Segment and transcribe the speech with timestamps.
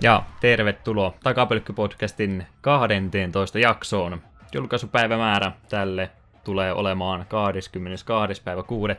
[0.00, 4.22] Ja tervetuloa Takapelkky-podcastin 12 jaksoon.
[4.52, 6.10] Julkaisupäivämäärä tälle
[6.44, 8.42] tulee olemaan 22.
[8.42, 8.94] päivä 6.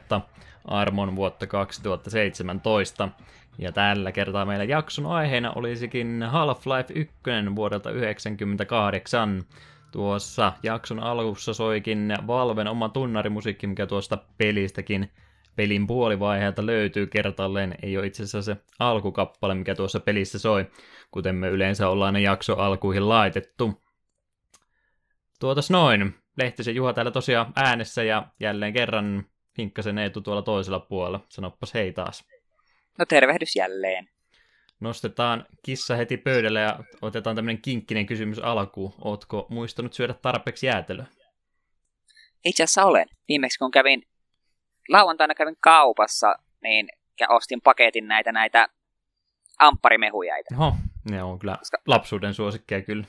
[0.66, 3.10] armon vuotta 2017.
[3.58, 7.14] Ja tällä kertaa meillä jakson aiheena olisikin Half-Life 1
[7.56, 9.44] vuodelta 1998.
[9.92, 15.10] Tuossa jakson alussa soikin Valven oma tunnarimusiikki, mikä tuosta pelistäkin
[15.58, 17.76] pelin puolivaiheelta löytyy kertalleen.
[17.82, 20.68] Ei ole itse asiassa se alkukappale, mikä tuossa pelissä soi,
[21.12, 23.82] kuten me yleensä ollaan ne jakso alkuihin laitettu.
[25.40, 26.16] Tuotas noin.
[26.38, 29.26] Lehtisen Juha täällä tosiaan äänessä ja jälleen kerran
[29.58, 31.20] Hinkkasen Eetu tuolla toisella puolella.
[31.30, 32.24] Sanoppas hei taas.
[33.00, 34.10] No tervehdys jälleen.
[34.80, 38.94] Nostetaan kissa heti pöydälle ja otetaan tämmöinen kinkkinen kysymys alkuun.
[39.02, 41.06] Ootko muistanut syödä tarpeeksi jäätelöä?
[42.46, 43.08] Itse asiassa olen.
[43.28, 44.04] Viimeksi kun kävin,
[44.90, 48.68] lauantaina kävin kaupassa, niin ja ostin paketin näitä näitä
[49.60, 50.56] ampparimehujaita.
[50.58, 50.76] Oho,
[51.12, 51.78] ne on kyllä Koska...
[51.88, 53.06] lapsuuden suosikkeja kyllä.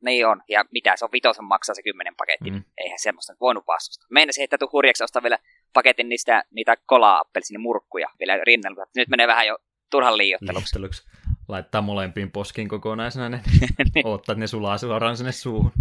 [0.00, 2.50] Niin on, ja mitä se on, vitosen maksaa se kymmenen paketti.
[2.50, 2.64] Mm.
[2.78, 4.06] Eihän semmoista nyt voinut vastustaa.
[4.10, 5.38] Meinasin, tuu hurjaksi ostaa vielä
[5.72, 7.22] paketin niistä, niitä kola
[7.58, 8.86] murkkuja vielä rinnalla.
[8.96, 9.58] Nyt menee vähän jo
[9.90, 11.04] turhan liiotteluksi.
[11.48, 13.40] Laittaa molempiin poskiin kokonaisena ne,
[13.94, 14.06] niin.
[14.06, 15.72] odottaa, että ne sulaa suoraan sinne suuhun.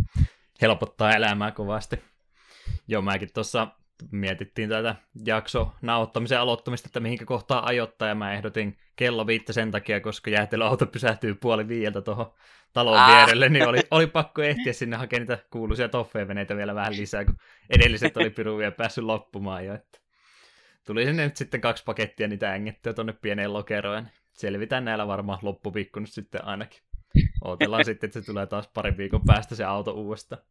[0.62, 2.00] Helpottaa elämää kovasti.
[2.88, 3.68] Joo, mäkin tuossa
[4.12, 4.96] mietittiin tätä
[5.26, 10.30] jakso nauhoittamisen aloittamista, että mihinkä kohtaa ajoittaa, ja mä ehdotin kello viittä sen takia, koska
[10.30, 12.34] jäätelöauto pysähtyy puoli viieltä tuohon
[12.74, 13.16] talon ah.
[13.16, 17.38] vierelle, niin oli, oli pakko ehtiä sinne hakemaan niitä kuuluisia toffeeveneitä vielä vähän lisää, kun
[17.70, 19.74] edelliset oli piru vielä päässyt loppumaan jo.
[19.74, 20.00] Että
[20.86, 24.04] tuli sinne nyt sitten kaksi pakettia niitä ängettyä tuonne pieneen lokeroon.
[24.04, 26.80] Niin selvitään näillä varmaan loppuviikko nyt sitten ainakin.
[27.44, 30.42] Ootellaan sitten, että se tulee taas pari viikon päästä se auto uudestaan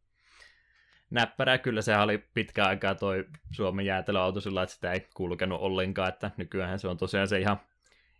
[1.09, 1.57] näppärää.
[1.57, 6.31] Kyllä se oli pitkä aikaa toi Suomen jäätelöauto sillä, että sitä ei kulkenut ollenkaan, että
[6.37, 7.59] nykyään se on tosiaan se ihan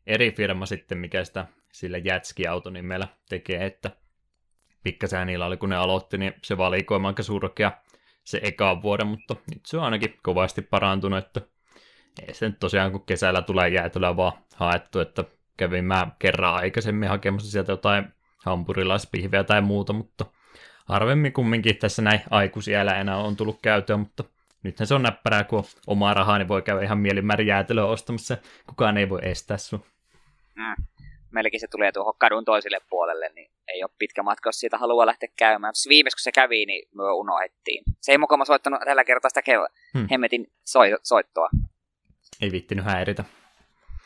[0.08, 3.92] eri firma sitten, mikä sitä sillä jätski-auto meillä tekee, että
[4.84, 7.72] pikkasen niillä oli, kun ne aloitti, niin se valikoima aika surkea
[8.24, 11.42] se eka vuoden, mutta nyt se on ainakin kovasti parantunut, että
[12.28, 15.24] ei se nyt tosiaan, kun kesällä tulee jäätelöä vaan haettu, että
[15.58, 20.26] kävin mä kerran aikaisemmin hakemassa sieltä jotain hampurilaispihviä tai muuta, mutta
[20.86, 24.24] harvemmin kumminkin tässä näin aikuisiällä enää on tullut käytöön, mutta
[24.64, 28.38] nythän se on näppärää, kun on omaa rahaa, niin voi käydä ihan mielinmäärin jäätelöä ostamassa.
[28.68, 29.84] Kukaan ei voi estää sun.
[30.56, 30.86] Mm.
[31.32, 35.06] Meilläkin se tulee tuohon kadun toiselle puolelle, niin ei ole pitkä matka, jos siitä haluaa
[35.06, 35.74] lähteä käymään.
[35.90, 37.84] Viimeis kun se kävi, niin me unohdettiin.
[38.02, 40.08] Se ei mukama soittanut tällä kertaa sitä ke- hmm.
[40.12, 41.50] hemmetin soi- soittoa.
[42.42, 43.24] Ei vittinyt häiritä.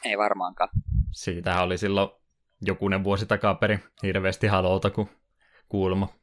[0.06, 0.70] Ei varmaankaan.
[1.12, 2.10] Siitä oli silloin
[2.62, 5.10] jokunen vuosi takaperin hirveästi halolta, kun
[5.70, 6.19] kuulma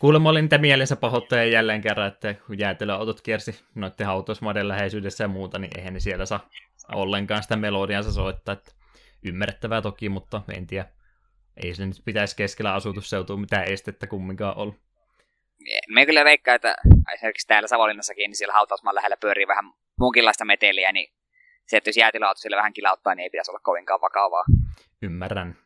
[0.00, 5.28] Kuulemma oli niitä mielensä pahoittajia jälleen kerran, että kun jäätelöautot kiersi noiden hautausmaiden läheisyydessä ja
[5.28, 6.48] muuta, niin eihän ne siellä saa
[6.94, 8.52] ollenkaan sitä melodiansa soittaa.
[8.52, 8.72] Että
[9.24, 10.86] ymmärrettävää toki, mutta en tiedä.
[11.64, 14.74] Ei se nyt pitäisi keskellä asutusseutua mitään estettä kumminkaan olla.
[15.88, 16.76] Me kyllä veikkaa, että
[17.14, 19.64] esimerkiksi täällä Savonlinnassakin, niin siellä hautausmaan lähellä pyörii vähän
[19.98, 21.12] muunkinlaista meteliä, niin
[21.66, 24.44] se, että jos jäätelöauto sille vähän kilauttaa, niin ei pitäisi olla kovinkaan vakavaa.
[25.02, 25.56] Ymmärrän.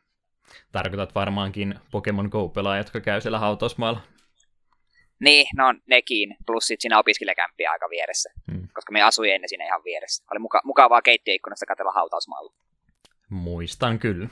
[0.72, 4.00] Tarkoitat varmaankin Pokemon Go-pelaajia, jotka käy siellä hautausmaalla
[5.20, 6.36] niin, no nekin.
[6.46, 8.30] Plus sitten siinä opiskelijakämppiä aika vieressä.
[8.52, 8.68] Hmm.
[8.74, 10.24] Koska me asuin ennen siinä ihan vieressä.
[10.30, 12.52] Oli muka- mukavaa keittiöikkunasta katsella hautausmaalla.
[13.28, 14.28] Muistan kyllä.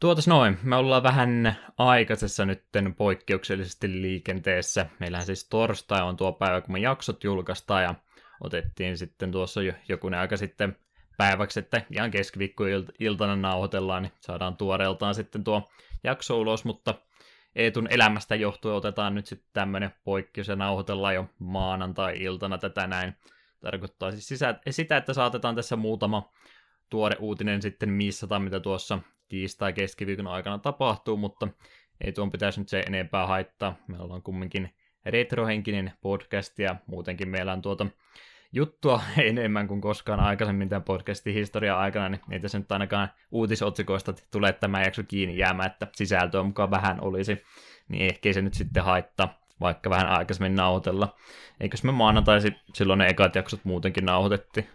[0.00, 4.86] Tuotas noin, me ollaan vähän aikaisessa nytten poikkeuksellisesti liikenteessä.
[4.98, 7.94] Meillähän siis torstai on tuo päivä, kun me jaksot julkaistaan ja
[8.40, 10.76] otettiin sitten tuossa jo jokunen aika sitten
[11.16, 15.70] päiväksi, että ihan keskiviikkoiltana nauhoitellaan, niin saadaan tuoreeltaan sitten tuo
[16.04, 16.94] jakso ulos, mutta
[17.54, 23.16] Eetun elämästä johtuen otetaan nyt sitten tämmöinen poikkeus ja nauhoitellaan jo maanantai-iltana tätä näin.
[23.60, 26.32] Tarkoittaa siis sisä, sitä, että saatetaan tässä muutama
[26.90, 31.48] tuore uutinen sitten missata, mitä tuossa tiistai keskiviikon aikana tapahtuu, mutta
[32.00, 33.76] ei tuon pitäisi nyt se enempää haittaa.
[33.88, 34.74] Me ollaan kumminkin
[35.06, 37.86] retrohenkinen podcast ja muutenkin meillä on tuota
[38.52, 44.14] juttua enemmän kuin koskaan aikaisemmin tämän podcastin historian aikana, niin ei tässä nyt ainakaan uutisotsikoista
[44.30, 47.42] tule tämä jakso kiinni jäämään, että sisältöä mukaan vähän olisi,
[47.88, 51.14] niin ehkä se nyt sitten haittaa, vaikka vähän aikaisemmin nauhoitella.
[51.60, 54.68] Eikös me maanantaisi silloin ne ekat jaksot muutenkin nauhoitettiin?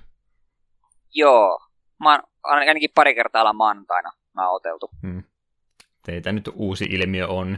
[1.14, 1.60] Joo,
[2.00, 4.90] mä ainakin pari kertaa ollaan maanantaina nauhoiteltu.
[5.02, 5.24] Hmm.
[6.06, 7.58] Teitä nyt uusi ilmiö on,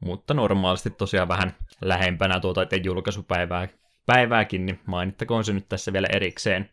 [0.00, 3.68] mutta normaalisti tosiaan vähän lähempänä tuota julkaisupäivää
[4.06, 6.70] päivääkin, niin mainittakoon se nyt tässä vielä erikseen.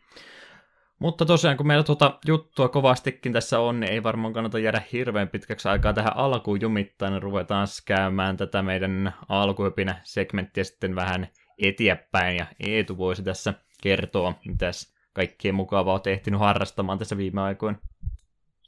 [1.00, 5.30] Mutta tosiaan, kun meillä tuota juttua kovastikin tässä on, niin ei varmaan kannata jäädä hirveän
[5.30, 11.28] pitkäksi aikaa tähän alkuun jumittain, ruvetaan käymään tätä meidän alkuöpinä segmenttiä sitten vähän
[11.58, 17.78] eteenpäin, ja Eetu voisi tässä kertoa, mitäs kaikkea mukavaa olet ehtinyt harrastamaan tässä viime aikoina.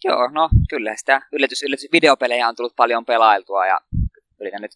[0.04, 3.82] Joo, no kyllä sitä yllätys, yllätys videopelejä on tullut paljon pelailtua ja
[4.42, 4.72] yritän nyt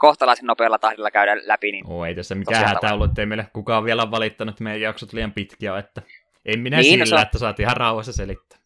[0.00, 1.72] kohtalaisen nopealla tahdilla käydä läpi.
[1.72, 5.12] Niin oh, ei tässä mikään hätä ollut, ettei meille kukaan vielä valittanut, että meidän jaksot
[5.12, 6.02] liian pitkiä, että
[6.44, 8.58] en minä niin, no sillä, no, että saatiin ihan rauhassa selittää.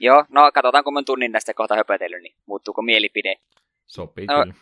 [0.00, 3.34] Joo, no katsotaan kun mä tunnin näistä kohta höpötellyt, niin muuttuuko mielipide.
[3.86, 4.54] Sopii no, kyllä.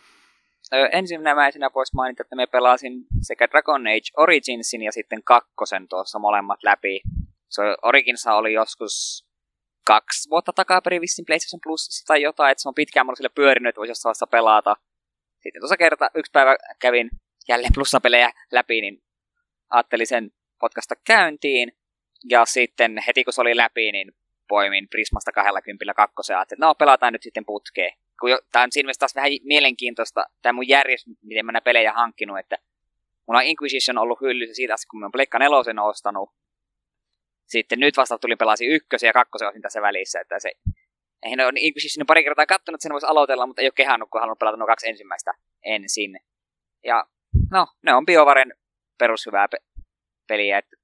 [0.91, 6.63] Ensimmäisenä voisi mainita, että me pelasin sekä Dragon Age Originsin ja sitten kakkosen tuossa molemmat
[6.63, 7.01] läpi.
[7.49, 9.25] Se Origins oli joskus
[9.87, 13.69] kaksi vuotta takaperin vissiin PlayStation Plus tai jotain, että se on pitkään mulla sille pyörinyt,
[13.69, 14.75] että voisi jossain pelata.
[15.45, 17.09] Sitten tuossa kerta yksi päivä kävin
[17.47, 19.03] jälleen plussapelejä läpi, niin
[19.69, 21.71] ajattelin sen podcasta käyntiin.
[22.29, 24.11] Ja sitten heti kun se oli läpi, niin
[24.47, 27.93] poimin Prismasta 20 kakkosen, että no pelataan nyt sitten putkeen.
[28.51, 32.39] Tämä on siinä mielessä taas vähän mielenkiintoista, tämä mun järjestys, miten mä näitä pelejä hankkinut,
[32.39, 32.57] että
[33.27, 36.29] mulla on Inquisition ollut hyllyssä siitä asti, kun mä oon Pleikka nelosen ostanut.
[37.45, 40.51] Sitten nyt vasta tuli pelasi ykkösen ja kakkosen osin tässä välissä, että se
[41.23, 44.21] eihän ole Inquisition pari kertaa katsonut, että sen voisi aloitella, mutta ei ole kehannut, kun
[44.21, 45.33] halunnut pelata nuo kaksi ensimmäistä
[45.65, 46.19] ensin.
[46.83, 47.05] Ja
[47.51, 48.53] no, ne on BioVaren
[48.97, 49.81] perushyvää pe-
[50.27, 50.75] peliä, että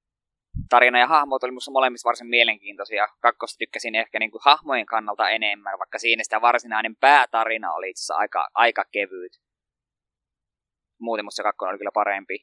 [0.70, 3.08] tarina ja hahmot oli minusta molemmissa varsin mielenkiintoisia.
[3.20, 8.14] Kakkosta tykkäsin ehkä niin kuin hahmojen kannalta enemmän, vaikka siinä sitä varsinainen päätarina oli itse
[8.14, 9.32] aika, aika kevyt.
[11.00, 12.40] Muuten musta kakkonen oli kyllä parempi.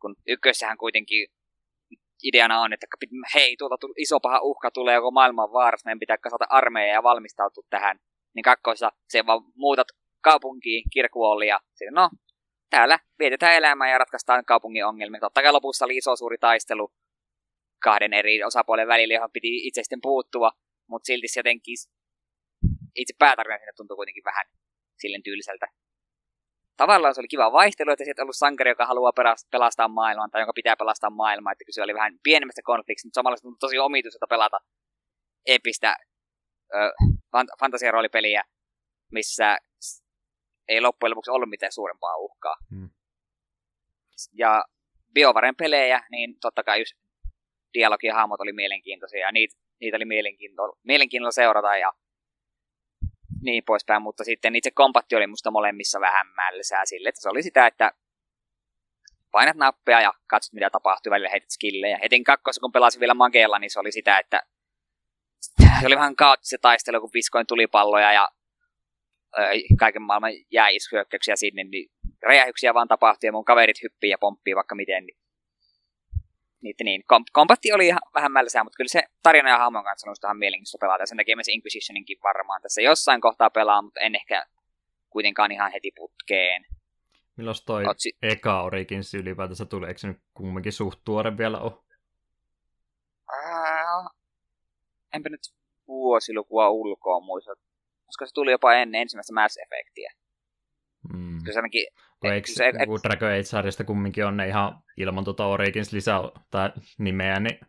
[0.00, 1.28] Kun ykkössähän kuitenkin
[2.22, 2.86] ideana on, että
[3.34, 7.64] hei, tuolta iso paha uhka tulee joko maailman vaarassa, meidän pitää kasata armeija ja valmistautua
[7.70, 7.98] tähän.
[8.34, 9.88] Niin kakkoissa se vaan muutat
[10.20, 12.10] kaupunkiin, kirkuolli ja sitten no,
[12.70, 15.20] täällä vietetään elämää ja ratkaistaan kaupungin ongelmia.
[15.20, 16.92] Totta kai lopussa oli iso suuri taistelu
[17.82, 20.50] kahden eri osapuolen välillä, johon piti itse sitten puuttua,
[20.88, 21.76] mutta silti se jotenkin
[22.96, 24.46] itse päätarina sinne tuntui kuitenkin vähän
[24.98, 25.66] silleen tyyliseltä.
[26.76, 29.12] Tavallaan se oli kiva vaihtelu, että sieltä ollut sankari, joka haluaa
[29.50, 33.36] pelastaa maailman tai jonka pitää pelastaa maailmaa, että se oli vähän pienemmästä konfliktista, mutta samalla
[33.36, 34.58] se tuntui tosi omituiselta pelata
[35.46, 35.96] epistä
[36.74, 36.92] ö,
[37.36, 38.42] fant- fantasiaroolipeliä,
[39.12, 39.58] missä
[40.68, 42.56] ei loppujen lopuksi ollut mitään suurempaa uhkaa.
[42.70, 42.90] Hmm.
[44.32, 44.64] Ja
[45.14, 46.94] BioVaren pelejä, niin totta kai just
[47.74, 51.92] dialogi ja hahmot oli mielenkiintoisia ja niitä, niitä oli mielenkiintoilla, mielenkiintoilla seurata ja
[53.42, 57.42] niin poispäin, mutta sitten itse kompatti oli musta molemmissa vähän mälsää sille, että se oli
[57.42, 57.92] sitä, että
[59.32, 61.98] painat nappia ja katsot mitä tapahtuu, välillä heität skillejä.
[62.02, 64.42] Etin kakkossa, kun pelasin vielä Magella, niin se oli sitä, että
[65.80, 68.28] se oli vähän kaoottista taistelu, kun viskoin tulipalloja ja
[69.78, 71.90] kaiken maailman jääishyökkäyksiä sinne, niin
[72.22, 75.18] räjähyksiä vaan tapahtui ja mun kaverit hyppii ja pomppii vaikka miten, niin
[76.60, 77.02] niitä niin.
[77.06, 80.38] Kom- kompatti oli ihan vähän mälsää, mutta kyllä se tarina ja hahmon kanssa on ihan
[80.38, 81.02] mielenkiintoista pelata.
[81.02, 84.46] Ja sen takia myös Inquisitioninkin varmaan tässä jossain kohtaa pelaa, mutta en ehkä
[85.10, 86.64] kuitenkaan ihan heti putkeen.
[87.36, 88.16] Milloin toi Otsi...
[88.22, 89.86] eka Origins ylipäätänsä tuli?
[89.86, 91.72] Eikö se nyt kumminkin suht tuore vielä ole?
[93.32, 94.12] Äh,
[95.12, 95.40] enpä nyt
[95.86, 97.52] vuosilukua ulkoa muista.
[98.06, 100.10] Koska se tuli jopa ennen ensimmäistä Mass Effectia.
[101.14, 101.38] Mm.
[101.38, 101.86] Kyllä se ainakin
[102.20, 106.20] kun eikö se, kun Dragon Age-sarjasta kumminkin on ne ihan ilman tuota Origins lisää
[106.50, 107.60] tai nimeä, niin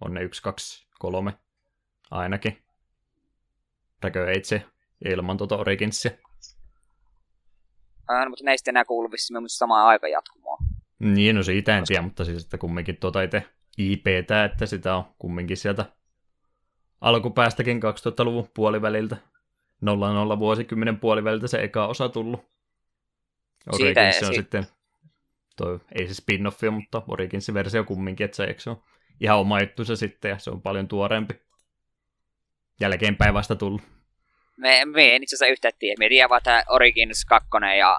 [0.00, 1.32] on ne yksi, kaksi, kolme
[2.10, 2.58] ainakin.
[4.02, 4.66] Dragon Age
[5.04, 6.10] ilman tuota Originsia.
[8.10, 10.58] Äh, mutta näistä enää kuulu vissiin myös samaan aika jatkumoa.
[10.98, 13.42] Niin, no siitä en tiedä, mutta siis että kumminkin tuota itse
[13.78, 15.84] IPtä, että sitä on kumminkin sieltä
[17.00, 19.16] alkupäästäkin 2000-luvun puoliväliltä,
[19.80, 22.55] 00 vuosikymmenen puoliväliltä se eka osa tullut.
[23.72, 24.66] Origins on si- sitten,
[25.56, 28.82] toi, ei se spin-offi, mutta Originsin versio kumminkin, että se, eikö se on
[29.20, 31.34] ihan oma juttusa sitten, ja se on paljon tuoreempi.
[32.80, 33.82] Jälkeenpäin vasta tullut.
[34.56, 35.94] Me, me en itse asiassa yhtään tiedä.
[35.98, 37.98] Me tiedän vaan, että Origins 2 ja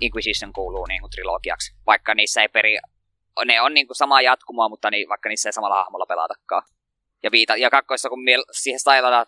[0.00, 2.78] Inquisition kuuluu niin kuin trilogiaksi, vaikka niissä ei peri...
[3.44, 6.62] Ne on niin kuin samaa jatkumoa, mutta niin, vaikka niissä ei samalla hahmolla pelatakaan.
[7.22, 8.20] Ja, viita, ja kakkoissa, kun
[8.52, 9.26] siihen stylataan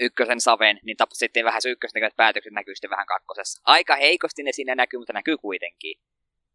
[0.00, 3.62] ykkösen saven, niin sitten vähän se ykkösen päätökset näkyy sitten vähän kakkosessa.
[3.64, 5.94] Aika heikosti ne siinä näkyy, mutta näkyy kuitenkin.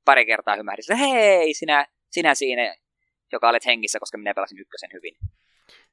[0.05, 2.75] Pari kertaa hymähdys, hei, sinä, sinä siinä,
[3.31, 5.15] joka olet hengissä, koska minä pelasin ykkösen hyvin.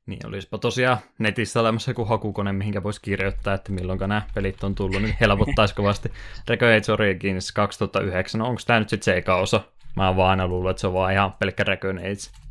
[0.07, 4.75] Niin, olisipa tosiaan netissä olemassa joku hakukone, mihinkä voisi kirjoittaa, että milloin nämä pelit on
[4.75, 6.09] tullut, niin helpottaisi kovasti.
[6.47, 9.61] Dragon Age Origins 2009, no onko tämä nyt sitten se eka osa?
[9.97, 12.45] Mä oon vaan aina luullut, että se on vaan ihan pelkkä Dragon Age.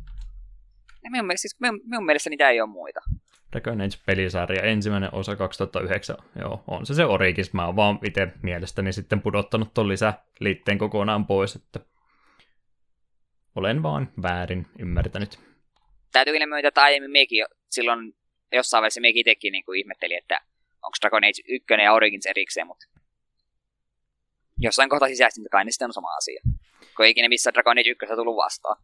[1.10, 3.00] Minun mielestä, siis, minun, minun mielestä niitä ei ole muita.
[3.54, 8.92] Dragon Age-pelisarja, ensimmäinen osa 2009, joo, on se se Origis, mä oon vaan itse mielestäni
[8.92, 11.80] sitten pudottanut ton lisäliitteen kokonaan pois, että
[13.54, 15.38] olen vaan väärin ymmärtänyt.
[16.12, 18.14] Täytyy kyllä myöntää, että aiemmin mekin silloin
[18.52, 20.40] jossain vaiheessa mekin itsekin niin kuin ihmetteli, että
[20.82, 22.86] onko Dragon Age 1 ja Origins erikseen, mutta
[24.58, 26.40] jossain kohtaa sisäisesti kai ne sitten on sama asia.
[26.96, 28.82] Kun ei ikinä missään Dragon Age 1 tullut vastaan.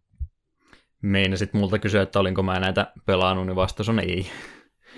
[1.02, 4.26] Meinasit multa kysyä, että olinko mä näitä pelannut, niin vastaus on ei.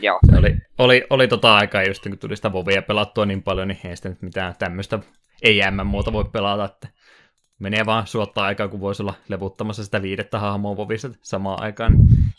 [0.03, 0.19] Joo.
[0.31, 3.79] Se oli, oli, oli tota aikaa just kun tuli sitä Vovia pelattua niin paljon, niin
[3.85, 4.99] ei sitä nyt mitään tämmöistä
[5.43, 6.89] ei muuta voi pelata, että
[7.59, 11.93] menee vaan suottaa aikaa, kun voisi olla levuttamassa sitä viidettä hahmoa Vovissa samaan aikaan.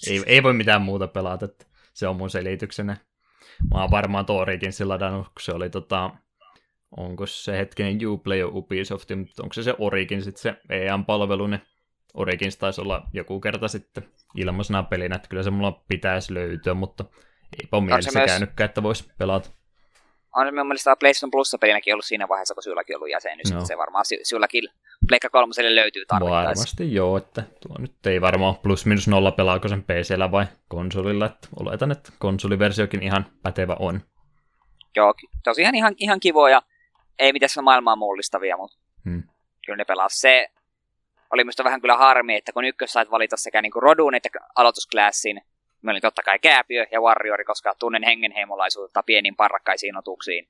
[0.08, 2.98] Ei, ei voi mitään muuta pelata, että se on mun selityksenä.
[3.74, 6.12] Mä oon varmaan Torikin sillä ladannut, kun se oli tota,
[6.98, 11.62] onko se hetkinen Uplay jo Ubisoft, mutta onko se se Origin sitten se EA-palvelu, niin
[12.14, 14.04] Origins taisi olla joku kerta sitten
[14.36, 17.06] ilmaisena pelinä, että kyllä se mulla pitäisi löytyä, mutta
[17.64, 18.32] eipä ole mielessä myös...
[18.32, 19.50] käynytkään, että voisi pelata.
[20.36, 23.66] On se minun mielestä PlayStation Plus-pelinäkin ollut siinä vaiheessa, kun sylläkin ollut jäsenyys, no.
[23.66, 24.64] se varmaan sylläkin
[25.08, 26.48] Pleikka kolmoselle löytyy tarvittaessa.
[26.48, 31.26] Varmasti joo, että tuo nyt ei varmaan plus minus nolla pelaako sen PCllä vai konsolilla,
[31.26, 34.02] että oletan, että konsoliversiokin ihan pätevä on.
[34.96, 36.62] Joo, tosiaan ihan, ihan kivoja,
[37.20, 39.24] ei mitään maailmaa mullistavia, mutta hmm.
[39.66, 40.10] kyllä ne pelaa.
[40.10, 40.48] Se
[41.32, 45.42] oli minusta vähän kyllä harmi, että kun ykkös sait valita sekä niinku rodun että aloitusklassin,
[45.84, 50.48] Mä olin totta kai Kääpiö ja Warriori, koska tunnen hengenheimolaisuutta pieniin parrakkaisiin otuksiin.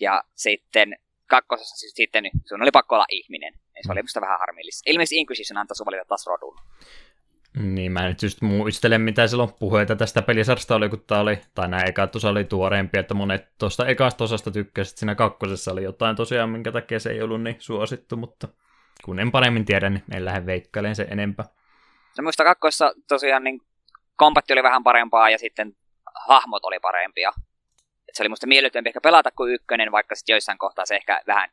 [0.00, 3.54] Ja sitten kakkosessa siis sitten sun oli pakko olla ihminen.
[3.54, 4.90] Ja se oli musta vähän harmillista.
[4.90, 6.58] Ilmeisesti Inquisition antoi sun valita taas rodun.
[7.56, 11.68] Niin, mä nyt just muistelen, mitä silloin puheita tästä pelisarjasta oli, kun tää oli, tai
[11.68, 16.16] nämä ekat osa oli tuoreempi, että monet tuosta ekasta osasta tykkäsivät, siinä kakkosessa oli jotain
[16.16, 18.48] tosiaan, minkä takia se ei ollut niin suosittu, mutta
[19.04, 21.46] kun en paremmin tiedä, niin en lähde veikkailemaan se enempää.
[22.18, 23.60] No muista kakkossa tosiaan niin
[24.18, 25.76] kompatti oli vähän parempaa ja sitten
[26.28, 27.32] hahmot oli parempia.
[28.08, 31.22] Et se oli musta miellyttävämpi ehkä pelata kuin ykkönen, vaikka sitten joissain kohtaa se ehkä
[31.26, 31.50] vähän...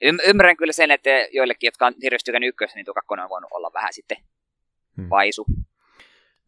[0.00, 3.30] Y- ymmärrän kyllä sen, että joillekin, jotka on hirveästi tykännyt ykkösen, niin tuo kakkonen on
[3.30, 4.16] voinut olla vähän sitten
[4.96, 5.10] hmm.
[5.10, 5.44] vaisu.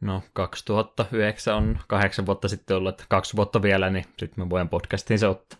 [0.01, 4.69] No, 2009 on kahdeksan vuotta sitten ollut, että kaksi vuotta vielä, niin sitten me voin
[4.69, 5.59] podcastiin se ottaa.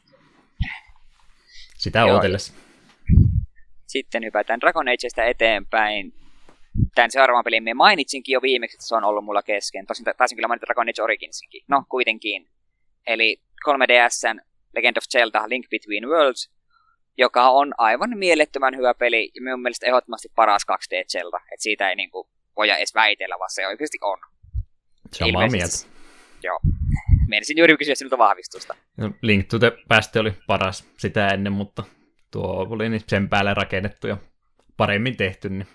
[1.77, 2.11] Sitä Joo.
[2.11, 2.53] odotellessa.
[3.87, 6.13] Sitten hypätään Dragon Ageista eteenpäin
[6.95, 9.87] tämän seuraavan pelin me mainitsinkin jo viimeksi, että se on ollut mulla kesken.
[9.87, 11.63] Tosin taisin kyllä mainita Dragon Age Originsinkin.
[11.69, 12.49] No, kuitenkin.
[13.07, 14.41] Eli 3DSn
[14.75, 16.51] Legend of Zelda Link Between Worlds,
[17.19, 21.37] joka on aivan mielettömän hyvä peli ja minun mielestä ehdottomasti paras 2D Zelda.
[21.37, 24.19] Että siitä ei niinku voida edes väitellä, vaan se oikeasti on.
[25.13, 25.77] Samaa mieltä.
[26.43, 26.61] Joo.
[27.29, 28.75] Mielisin juuri kysyä sinulta vahvistusta.
[28.97, 31.85] No, Link to the Past oli paras sitä ennen, mutta
[32.31, 34.17] tuo oli niin sen päälle rakennettu ja
[34.77, 35.67] paremmin tehty, niin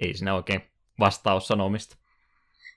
[0.00, 0.62] ei siinä oikein
[1.00, 1.96] vastaus sanomista.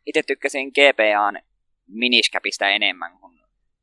[0.06, 1.42] Itse tykkäsin GPAn
[1.88, 3.40] miniskäpistä enemmän kuin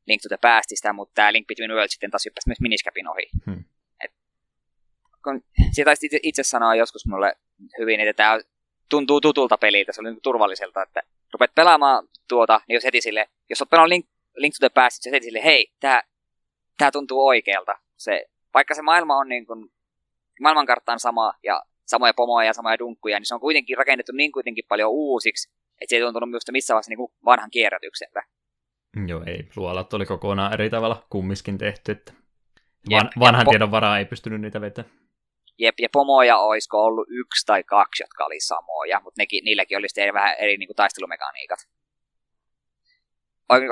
[0.07, 3.29] Link to the Pastista, mutta tämä Link Between Worlds sitten taas hyppäsi myös miniskäpin ohi.
[3.45, 3.63] Hmm.
[4.03, 4.11] Et,
[5.23, 7.35] kun, siitä itse, itse sanoa joskus mulle
[7.79, 8.39] hyvin, että tämä
[8.89, 11.01] tuntuu tutulta peliltä, se oli niin turvalliselta, että
[11.33, 14.05] rupeat pelaamaan tuota, niin jos heti sille, jos olet pelannut Link,
[14.35, 16.03] Link to the Past, niin heti sille, hei, tämä,
[16.77, 17.77] tämä tuntuu oikealta.
[17.97, 19.71] Se, vaikka se maailma on niin kuin,
[20.41, 24.31] maailmankartta on sama ja samoja pomoja ja samoja dunkkuja, niin se on kuitenkin rakennettu niin
[24.31, 25.49] kuitenkin paljon uusiksi,
[25.81, 28.23] että se ei tuntunut minusta missään vaiheessa niin vanhan kierrätykseltä.
[29.07, 29.47] Joo, ei.
[29.55, 32.13] Luolat oli kokonaan eri tavalla kummiskin tehty, että
[32.91, 34.95] Van, Jep, vanhan po- tiedon varaa ei pystynyt niitä vetämään.
[35.57, 39.89] Jep, ja pomoja olisiko ollut yksi tai kaksi, jotka oli samoja, mutta nekin, niilläkin oli
[39.89, 41.59] sitten vähän eri niin kuin taistelumekaniikat.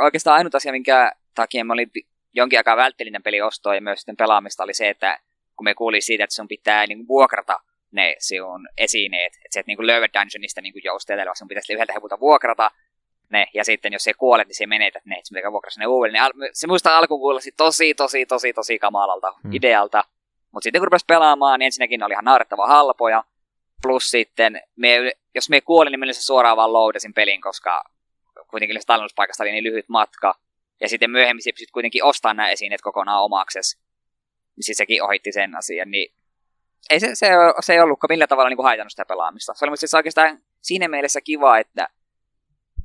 [0.03, 1.91] Oikeastaan ainut asia, minkä takia mä olin
[2.33, 5.19] jonkin aikaa välttelin peliostoa ja myös sitten pelaamista, oli se, että
[5.55, 7.59] kun me kuulin siitä, että sun pitää niin kuin, vuokrata
[7.97, 9.33] ne sinun esineet.
[9.35, 12.71] Että se, että niin löydät dungeonista niin jousteella, sun pitäisi yhdeltä hevulta vuokrata
[13.29, 16.23] ne, ja sitten jos se kuolet, niin se menetät ne, että pitää vuokrasi ne uudelleen.
[16.23, 19.53] Al- se muista alkuun kuulosti tosi, tosi, tosi, tosi kamalalta hmm.
[19.53, 20.03] idealta.
[20.51, 23.23] Mutta sitten kun rupesi pelaamaan, niin ensinnäkin ne oli ihan naurettava halpoja.
[23.81, 27.83] Plus sitten, me, jos me kuolin, niin se suoraan vaan loadasin pelin, koska
[28.49, 30.35] kuitenkin se tallennuspaikasta oli niin lyhyt matka.
[30.81, 33.77] Ja sitten myöhemmin sitten kuitenkin ostaa nämä esineet kokonaan omaksesi.
[34.55, 35.91] Niin siis sekin ohitti sen asian.
[35.91, 36.13] Niin
[36.89, 37.29] ei se, se,
[37.59, 39.53] se ei ollutkaan millään tavalla niin kuin haitannut sitä pelaamista.
[39.53, 41.87] Se oli siis oikeastaan siinä mielessä kiva, että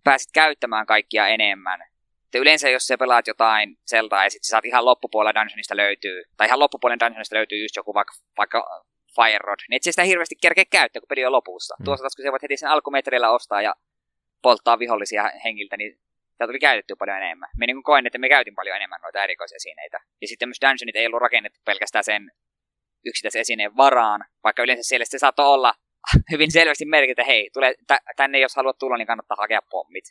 [0.04, 1.80] pääsit käyttämään kaikkia enemmän.
[2.24, 6.46] Että yleensä jos sä pelaat jotain Zeldaa ja sitten saat ihan loppupuolella dungeonista löytyy, tai
[6.46, 8.84] ihan loppupuolen dungeonista löytyy just joku vaikka, vaikka
[9.16, 11.74] Fire Rod, niin et sitä hirveästi kerkeä käyttää, kun peli on lopussa.
[11.78, 11.84] Mm.
[11.84, 13.74] Tuossa taas, kun sä voit heti sen alkumetrillä ostaa ja
[14.42, 15.98] polttaa vihollisia hengiltä, niin
[16.32, 17.48] sitä tuli käytetty paljon enemmän.
[17.56, 20.00] Me niin koin, että me käytin paljon enemmän noita erikoisesineitä.
[20.20, 22.30] Ja sitten myös dungeonit ei ollut rakennettu pelkästään sen
[23.04, 25.74] yksittäisen esineen varaan, vaikka yleensä siellä se saattoi olla
[26.32, 27.74] hyvin selvästi merkitä, hei, tule
[28.16, 30.04] tänne jos haluat tulla, niin kannattaa hakea pommit.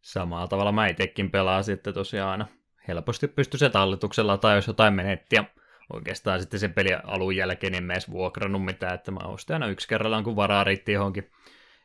[0.00, 2.46] Samalla tavalla mä itsekin pelaan sitten tosiaan aina
[2.88, 5.44] helposti pysty se talletuksella tai jos jotain menetti ja
[5.92, 9.88] oikeastaan sitten sen pelin alun jälkeen en edes vuokrannut mitään, että mä ostin aina yksi
[9.88, 11.30] kerrallaan, kun varaa riitti johonkin,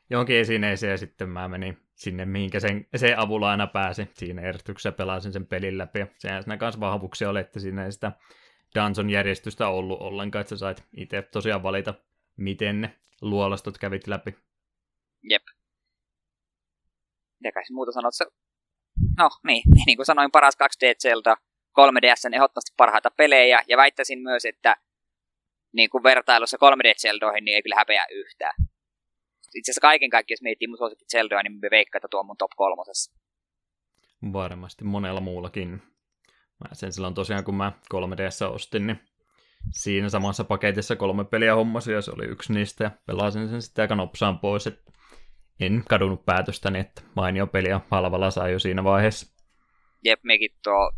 [0.10, 4.10] johonkin esineeseen ja sitten mä menin sinne, mihinkä sen, se avulla aina pääsi.
[4.14, 7.92] Siinä järjestyksessä pelasin sen pelin läpi ja sehän siinä kanssa vahvuuksia oli, että siinä ei
[7.92, 8.12] sitä
[8.76, 11.94] Danson järjestystä ollut ollenkaan, että sä sait itse tosiaan valita,
[12.38, 14.36] miten ne luolastot kävit läpi.
[15.30, 15.44] Jep.
[17.40, 18.14] Mitä kai muuta sanot?
[19.18, 21.38] no niin, niin kuin sanoin, paras 2D Zelda,
[21.80, 24.76] 3DS ehdottomasti parhaita pelejä, ja väittäisin myös, että
[25.74, 28.54] niin kuin vertailussa 3D Zeldoihin, niin ei kyllä häpeä yhtään.
[29.56, 32.26] Itse asiassa kaiken kaikkiaan, jos miettii mun suosikki Zeldoa, niin me veikkaan, että tuo on
[32.26, 33.14] mun top kolmosessa.
[34.34, 35.82] Varmasti monella muullakin.
[36.64, 39.00] Mä sen silloin tosiaan, kun mä 3DS ostin, niin
[39.72, 43.84] siinä samassa paketissa kolme peliä hommasin, ja se oli yksi niistä, ja pelasin sen sitten
[43.84, 44.92] aika nopsaan pois, että
[45.60, 49.34] en kadunut päätöstäni, että mainio peli ja halvalla sai jo siinä vaiheessa.
[50.04, 50.92] Jep, mekin tuo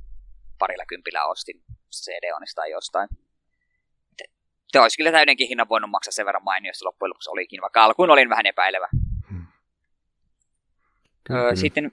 [0.59, 3.09] parilla kympillä ostin CD-onista tai jostain.
[4.71, 8.09] Te olisi kyllä täydenkin hinnan voinut maksaa sen verran mainiosta loppujen lopuksi olikin, vaikka alkuun
[8.09, 8.87] olin vähän epäilevä.
[9.29, 9.47] Hmm.
[11.31, 11.91] Öö, sitten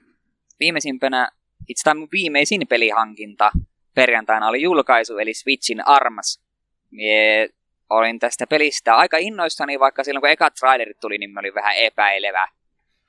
[0.59, 1.29] viimeisimpänä,
[1.67, 3.51] itse tämä viimeisin pelihankinta
[3.95, 6.43] perjantaina oli julkaisu, eli Switchin Armas.
[6.91, 7.49] Mie
[7.89, 11.75] olin tästä pelistä aika innoissani, vaikka silloin kun eka trailerit tuli, niin mä olin vähän
[11.75, 12.47] epäilevä.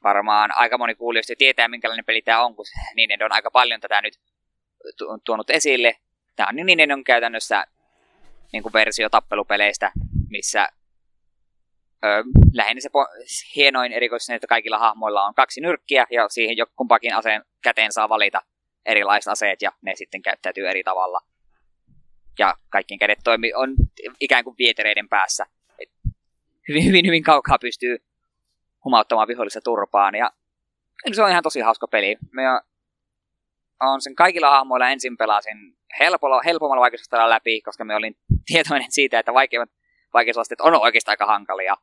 [0.02, 2.64] Varmaan aika moni kuulijoista tietää, minkälainen peli tämä on, kun
[2.96, 4.20] niin on aika paljon tätä nyt
[5.24, 5.96] tuonut esille.
[6.36, 7.64] Tämä on niin on käytännössä
[8.52, 9.92] niin kuin versio tappelupeleistä,
[10.28, 10.68] missä
[12.52, 12.88] lähinnä se
[13.56, 18.08] hienoin erikoisesti, että kaikilla hahmoilla on kaksi nyrkkiä ja siihen jo kumpakin aseen käteen saa
[18.08, 18.40] valita
[18.86, 21.20] erilaiset aseet ja ne sitten käyttäytyy eri tavalla.
[22.38, 23.74] Ja kaikkien kädet toimi on
[24.20, 25.46] ikään kuin vietereiden päässä.
[26.68, 27.96] Hyvin, hyvin, hyvin kaukaa pystyy
[28.84, 30.30] humauttamaan vihollista turpaan ja
[31.12, 32.16] se on ihan tosi hauska peli.
[32.32, 32.42] Me
[33.80, 39.18] on sen kaikilla hahmoilla ensin pelasin helpolla, helpommalla vaikeusasteella läpi, koska me olin tietoinen siitä,
[39.18, 39.70] että vaikeimmat
[40.14, 41.76] vaikeusasteet on oikeastaan aika hankalia.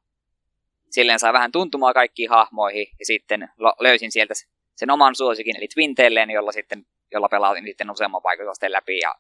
[0.92, 3.50] Silleen sai vähän tuntumaa kaikkiin hahmoihin ja sitten
[3.80, 4.34] löysin sieltä
[4.76, 9.16] sen oman suosikin, eli Twintelleen, jolla, sitten, jolla pelasin sitten useamman vaikeusasteen läpi ja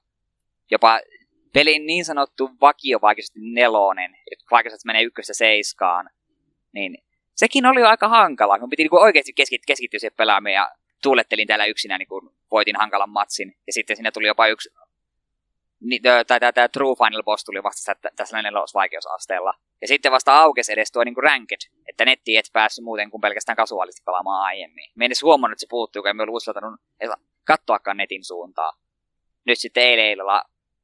[0.71, 0.99] jopa
[1.53, 6.09] pelin niin sanottu vakio vaikeasti nelonen, että vaikeusaste menee ykköstä seiskaan,
[6.73, 6.97] niin
[7.35, 8.57] sekin oli jo aika hankala.
[8.57, 9.33] Mun piti niinku oikeasti
[9.67, 10.71] keskittyä siihen pelaamiseen ja
[11.03, 13.55] tuulettelin täällä yksinä, niin kun voitin hankalan matsin.
[13.67, 14.69] Ja sitten siinä tuli jopa yksi,
[16.27, 19.53] tai tämä True Final Boss tuli vasta tässä nelosvaikeusasteella.
[19.81, 21.57] Ja sitten vasta aukesi edes tuo niinku ranked,
[21.89, 24.91] että netti et päässyt muuten kuin pelkästään kasuaalisesti pelaamaan aiemmin.
[24.95, 26.81] Me en edes huomannut, että se puuttuu, kun emme ollut uskaltanut
[27.43, 28.71] katsoakaan netin suuntaa.
[29.45, 30.43] Nyt sitten eilen illalla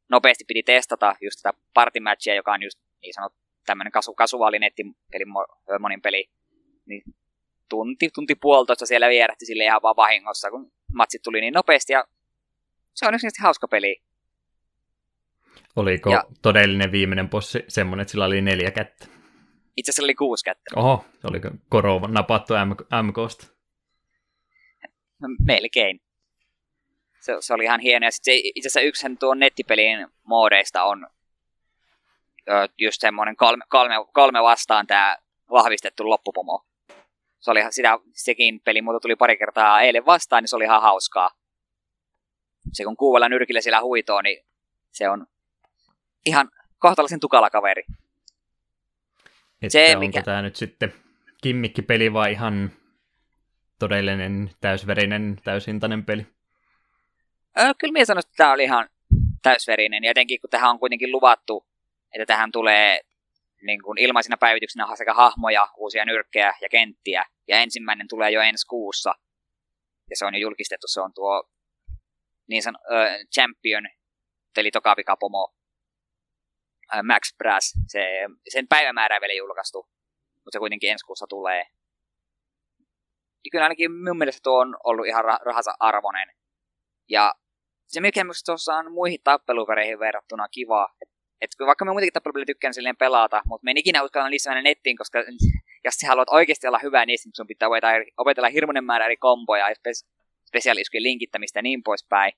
[0.09, 4.59] nopeasti piti testata just tätä party matchia, joka on just niin sanottu tämmöinen kasu, kasuaali
[4.59, 5.25] nettipeli,
[5.79, 6.29] monin peli.
[6.85, 7.03] Niin
[7.69, 12.07] tunti, tunti puolitoista siellä vierähti sille ihan vaan vahingossa, kun matsit tuli niin nopeasti ja
[12.93, 14.01] se on yksinkertaisesti hauska peli.
[15.77, 19.05] Oliko ja, todellinen viimeinen bossi semmoinen, että sillä oli neljä kättä?
[19.77, 20.71] Itse asiassa oli kuusi kättä.
[20.75, 22.53] Oho, oliko korova napattu
[23.03, 23.47] MKsta?
[25.45, 26.01] Melkein.
[27.19, 28.05] Se, se oli ihan hieno.
[28.05, 31.07] Ja sitten itse asiassa yksihän tuon nettipelin moodeista on
[32.77, 35.17] just semmoinen kolme, kolme, kolme vastaan tämä
[35.51, 36.67] vahvistettu loppupomo
[37.39, 40.81] se oli sitä, sekin peli muuta tuli pari kertaa eilen vastaan, niin se oli ihan
[40.81, 41.31] hauskaa.
[42.73, 44.45] Se kun kuuvella nyrkillä siellä huitoo, niin
[44.91, 45.27] se on
[46.27, 47.83] ihan kohtalaisen tukala kaveri.
[49.61, 50.21] Että se, onko mikä...
[50.21, 50.93] tämä nyt sitten
[51.41, 52.71] kimmikkipeli vai ihan
[53.79, 56.27] todellinen, täysverinen, täyshintainen peli?
[57.59, 58.89] Öö, kyllä minä sanoisin, että tämä oli ihan
[59.41, 60.03] täysverinen.
[60.03, 61.65] Ja jotenkin kun tähän on kuitenkin luvattu,
[62.15, 63.01] että tähän tulee
[63.61, 67.25] niin kuin ilmaisina päivityksinä sekä hahmoja, uusia nyrkkejä ja kenttiä.
[67.47, 69.13] Ja ensimmäinen tulee jo ensi kuussa.
[70.09, 71.49] Ja se on jo julkistettu, se on tuo
[72.47, 73.83] niin san, uh, Champion,
[74.57, 75.53] eli Tokavikapomo
[76.95, 77.73] uh, Max Brass.
[77.87, 78.05] Se,
[78.49, 79.89] sen päivämäärä vielä julkaistu,
[80.35, 81.65] mutta se kuitenkin ensi kuussa tulee.
[83.45, 86.27] Ja kyllä ainakin minun mielestä tuo on ollut ihan rah- rahansa arvoinen.
[87.09, 87.33] Ja
[87.87, 92.45] se mikä minusta tuossa on muihin tappelupereihin verrattuna kiva, että et vaikka me muutenkin tappelupelejä
[92.45, 95.19] tykkään silleen pelata, mutta me en ikinä uskalla lisätä mennä nettiin, koska
[95.85, 97.69] jos sä haluat oikeasti olla hyvä, niin sun pitää
[98.17, 100.07] opetella hirmuinen määrä eri komboja ja spes-
[100.47, 102.33] spesiaaliskujen linkittämistä ja niin poispäin.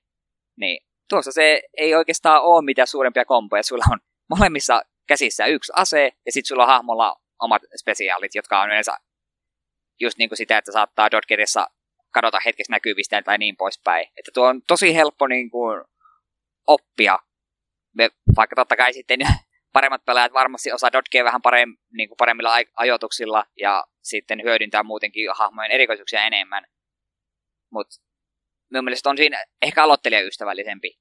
[0.56, 3.62] Niin tuossa se ei oikeastaan ole mitään suurempia komboja.
[3.62, 3.98] Sulla on
[4.30, 8.92] molemmissa käsissä yksi ase ja sitten sulla on hahmolla omat spesiaalit, jotka on yleensä
[10.00, 11.66] just niin kuin sitä, että saattaa dodgerissa
[12.10, 14.06] kadota hetkessä näkyvistä tai niin poispäin.
[14.16, 15.84] Että tuo on tosi helppo niin kuin,
[16.66, 17.18] oppia
[17.94, 19.20] me, vaikka totta kai sitten
[19.72, 25.28] paremmat pelaajat varmasti osaa dodgea vähän parem, niin kuin paremmilla ajoituksilla ja sitten hyödyntää muutenkin
[25.34, 26.64] hahmojen erikoisuuksia enemmän.
[27.72, 27.96] Mutta
[28.70, 30.98] minun mielestä on siinä ehkä aloittelijaystävällisempi.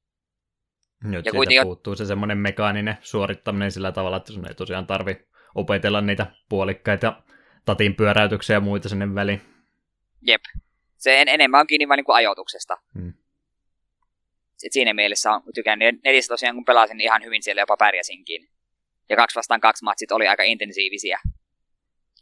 [1.03, 1.63] Nyt ja kuitenkin...
[1.63, 5.17] puuttuu se semmoinen mekaaninen suorittaminen sillä tavalla, että sun ei tosiaan tarvi
[5.55, 7.23] opetella niitä puolikkaita
[7.65, 9.41] tatin pyöräytyksiä ja muita sinne väliin.
[10.21, 10.41] Jep.
[10.97, 12.77] Se en, enemmän on kiinni vain niin ajoituksesta.
[12.93, 13.13] Hmm
[14.63, 16.03] et siinä mielessä on tykännyt.
[16.03, 18.49] Netissä tosiaan kun pelasin niin ihan hyvin siellä jopa pärjäsinkin.
[19.09, 21.19] Ja kaksi vastaan kaksi matsit oli aika intensiivisiä.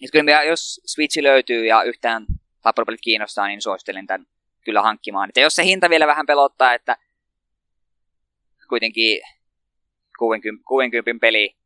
[0.04, 2.26] Et kyllä jos Switch löytyy ja yhtään
[2.62, 4.28] tappelupellit kiinnostaa, niin suosittelen tämän
[4.66, 5.30] kyllä hankkimaan.
[5.30, 6.98] Et jos se hinta vielä vähän pelottaa, että
[8.70, 9.22] kuitenkin
[10.20, 11.58] 60, 60 peli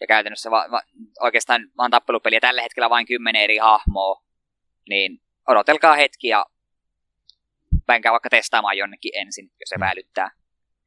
[0.00, 0.80] ja käytännössä va, va,
[1.20, 4.22] oikeastaan vaan tappelupeliä tällä hetkellä vain kymmenen eri hahmoa,
[4.88, 6.46] niin odotelkaa hetki ja
[7.86, 9.80] päinkää vaikka testaamaan jonnekin ensin, jos se mm.
[9.80, 10.30] väilyttää.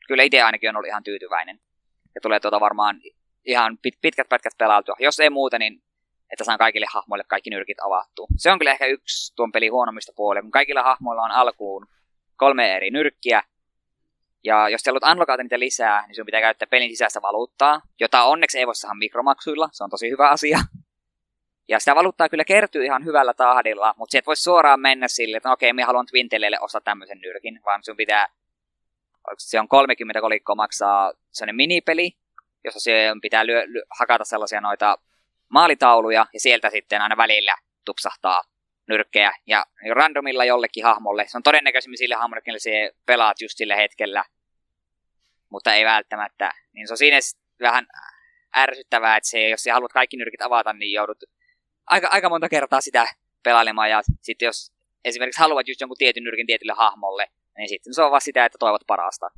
[0.08, 1.60] Kyllä itse ainakin on ollut ihan tyytyväinen.
[2.16, 3.02] Ja tulee tuota varmaan
[3.46, 4.96] ihan pit, pitkät pätkät pelautua.
[5.00, 5.84] Jos ei muuta, niin
[6.32, 8.28] että saan kaikille hahmoille kaikki nyrkit avattua.
[8.38, 11.88] Se on kyllä ehkä yksi tuon pelin huonommista puolia, kun kaikilla hahmoilla on alkuun
[12.36, 13.44] kolme eri nyrkkiä,
[14.44, 18.24] ja jos sä haluat unlockata niitä lisää, niin sun pitää käyttää pelin sisäistä valuuttaa, jota
[18.24, 20.60] onneksi ei voi saada mikromaksuilla, se on tosi hyvä asia.
[21.70, 25.38] Ja sitä valuuttaa kyllä kertyy ihan hyvällä tahdilla, mutta sä et voi suoraan mennä sille,
[25.38, 28.28] että no okei, minä haluan Twinteleille ostaa tämmöisen nyrkin, vaan sun pitää,
[29.38, 32.12] se on 30 kolikkoa maksaa sellainen minipeli,
[32.64, 34.98] jossa se pitää lyö, lyö, hakata sellaisia noita
[35.50, 38.42] maalitauluja, ja sieltä sitten aina välillä tupsahtaa
[38.88, 41.26] nyrkkejä, ja randomilla jollekin hahmolle.
[41.28, 44.24] Se on todennäköisemmin sille hahmolle, kenelle se pelaat just sillä hetkellä,
[45.50, 46.52] mutta ei välttämättä.
[46.74, 47.18] Niin se on siinä
[47.62, 47.88] vähän
[48.58, 51.24] ärsyttävää, että se, jos sä haluat kaikki nyrkit avata, niin joudut
[51.86, 53.08] aika, aika monta kertaa sitä
[53.44, 54.74] pelailemaan, ja sitten jos
[55.06, 58.58] esimerkiksi haluat just jonkun tietyn nyrkin tietylle hahmolle, niin sitten se on vaan sitä, että
[58.58, 59.30] toivot parasta.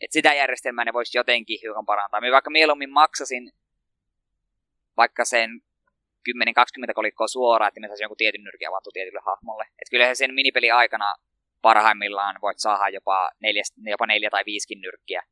[0.00, 2.20] Et sitä järjestelmää ne voisi jotenkin hiukan parantaa.
[2.20, 3.52] Minä vaikka mieluummin maksasin
[4.96, 5.50] vaikka sen
[6.28, 9.64] 10-20 kolikkoa suoraan, että me saisin jonkun tietyn nyrkin avattu tietylle hahmolle.
[9.64, 11.14] Et kyllä sen minipeli aikana
[11.62, 15.22] parhaimmillaan voit saada jopa neljä, jopa neljä tai viisikin nyrkkiä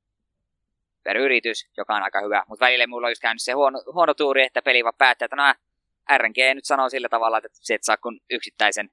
[1.05, 2.43] per yritys, joka on aika hyvä.
[2.49, 5.37] Mutta välillä mulla on just käynyt se huono, huono tuuri, että peli vaan päättää, että
[5.37, 5.55] no
[6.19, 8.91] RNG nyt sanoo sillä tavalla, että se et saa kun yksittäisen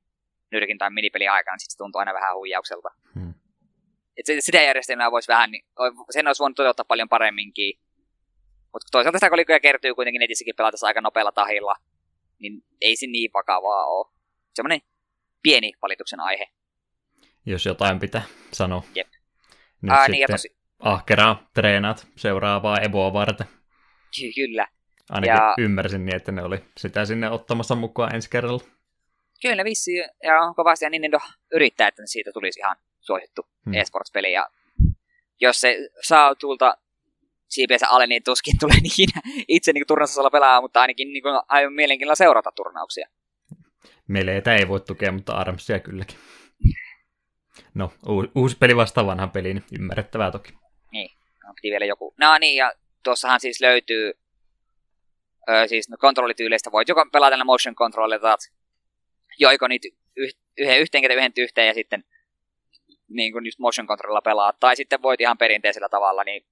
[0.52, 2.90] nyrkin tai minipeli aikana, niin sitten se tuntuu aina vähän huijaukselta.
[3.14, 3.34] Hmm.
[4.18, 5.66] Et sitä järjestelmää voisi vähän, niin,
[6.10, 7.80] sen olisi voinut toteuttaa paljon paremminkin.
[8.74, 11.76] Mutta toisaalta sitä kolikoja kertyy kuitenkin netissäkin pelata aika nopealla tahilla,
[12.42, 14.14] niin ei se niin vakavaa ole.
[14.54, 14.82] Semmoinen
[15.44, 16.48] pieni valituksen aihe.
[17.46, 18.24] Jos jotain pitää
[18.54, 18.84] sanoa.
[18.96, 19.08] Jep.
[19.82, 20.58] Nyt Aa, niin, tosi...
[20.80, 23.48] ahkeraa treenaat seuraavaa Evoa varten.
[24.36, 24.68] Kyllä.
[25.10, 25.56] Ainakin ja...
[25.58, 28.64] ymmärsin niin, että ne oli sitä sinne ottamassa mukaan ensi kerralla.
[29.42, 31.20] Kyllä vissi, ja kovasti ja Nintendo
[31.54, 33.74] yrittää, että siitä tulisi ihan suosittu hmm.
[33.74, 34.32] esports-peli.
[34.32, 34.48] Ja
[35.42, 36.78] jos se saa tulta
[37.52, 39.10] siipiensä alle, niin tuskin tulee niin
[39.48, 43.08] itse niin turnaustasolla pelaa, mutta ainakin niin kuin, aion mielenkiinnolla seurata turnauksia.
[44.08, 46.18] Meleitä ei voi tukea, mutta Armsia kylläkin.
[47.74, 47.94] No,
[48.36, 50.54] uusi peli vasta vanhan peliin, niin ymmärrettävää toki.
[50.92, 51.10] Niin,
[51.44, 52.14] no, piti vielä joku.
[52.18, 54.14] No niin, ja tuossahan siis löytyy
[55.50, 58.38] öö, siis no, kontrollityyleistä voit joko pelata tällä motion controllerilla,
[59.40, 62.04] joiko niitä yh, yhden, yhteen ketä yhden yhteen ja sitten
[63.10, 66.46] niin kuin just motion controllerilla pelaa, tai sitten voit ihan perinteisellä tavalla, niin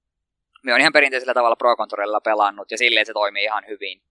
[0.63, 4.02] me on ihan perinteisellä tavalla Pro Controllerilla pelannut, ja silleen se toimii ihan hyvin.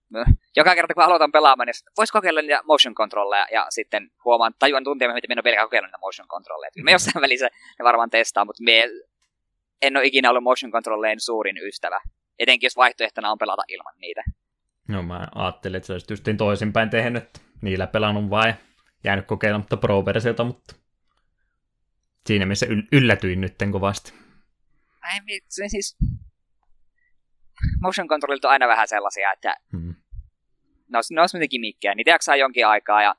[0.55, 4.83] Joka kerta kun aloitan pelaamaan, niin voisi kokeilla niitä motion controlleja, ja sitten huomaan, tajuan
[4.83, 6.71] tuntia, että minä en vielä kokeillut niitä motion controlleja.
[6.83, 8.83] Me jossain välissä ne varmaan testaa, mutta me
[9.81, 12.01] en ole ikinä ollut motion controlleen suurin ystävä.
[12.39, 14.23] Etenkin jos vaihtoehtona on pelata ilman niitä.
[14.87, 18.53] No mä ajattelin, että se olisi just toisinpäin tehnyt, että niillä pelannut vai
[19.03, 20.75] jäänyt kokeilematta Pro-versiota, mutta
[22.25, 24.13] siinä missä yllätyin nytten kovasti.
[25.47, 25.97] Se siis
[27.81, 29.95] motion controllit on aina vähän sellaisia, että hmm.
[30.89, 31.95] ne on, ne on semmoinen kimikkiä.
[31.95, 33.15] Niitä jaksaa jonkin aikaa ja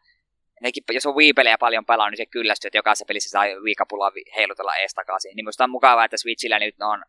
[0.61, 4.76] nekin, jos on Wii-pelejä paljon pelaa, niin se kyllästyy, että jokaisessa pelissä saa viikapulla heilutella
[4.76, 5.37] ees takaisin.
[5.37, 7.03] Niin musta on mukavaa, että Switchillä nyt on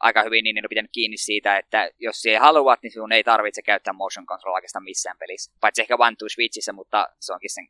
[0.00, 3.24] aika hyvin niin ne on pitänyt kiinni siitä, että jos siihen haluat, niin sinun ei
[3.24, 5.52] tarvitse käyttää motion control oikeastaan missään pelissä.
[5.60, 7.68] Paitsi ehkä One Switchissä, mutta se onkin sen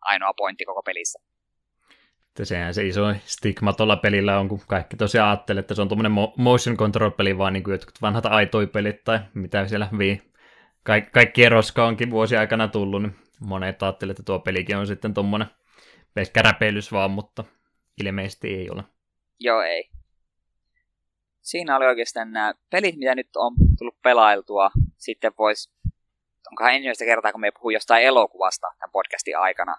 [0.00, 1.18] ainoa pointti koko pelissä.
[2.34, 5.88] Että sehän se iso stigma tuolla pelillä on, kun kaikki tosiaan ajattelee, että se on
[5.88, 10.22] tuommoinen motion control-peli, vaan niin kuin jotkut vanhat aitoipelit tai mitä siellä vii.
[10.84, 15.14] Kaik- kaikki eroska onkin vuosi aikana tullut, niin monet ajattelee, että tuo pelikin on sitten
[15.14, 15.48] tuommoinen
[16.14, 17.44] pelkkä räpeilys vaan, mutta
[18.00, 18.84] ilmeisesti ei ole.
[19.40, 19.90] Joo, ei.
[21.40, 24.70] Siinä oli oikeastaan nämä pelit, mitä nyt on tullut pelailtua.
[24.96, 25.72] Sitten voisi,
[26.50, 29.76] onkohan ensimmäistä kertaa, kun me puhuu jostain elokuvasta tämän podcastin aikana,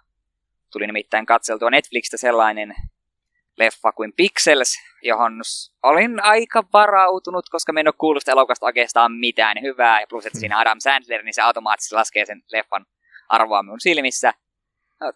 [0.71, 2.75] Tuli nimittäin katseltua Netflixistä sellainen
[3.57, 5.41] leffa kuin Pixels, johon
[5.83, 10.01] olin aika varautunut, koska me en ole kuullut elokuvasta oikeastaan mitään hyvää.
[10.01, 12.85] Ja plus, että siinä Adam Sandler, niin se automaattisesti laskee sen leffan
[13.29, 14.33] arvoa minun silmissä.
[14.99, 15.13] No,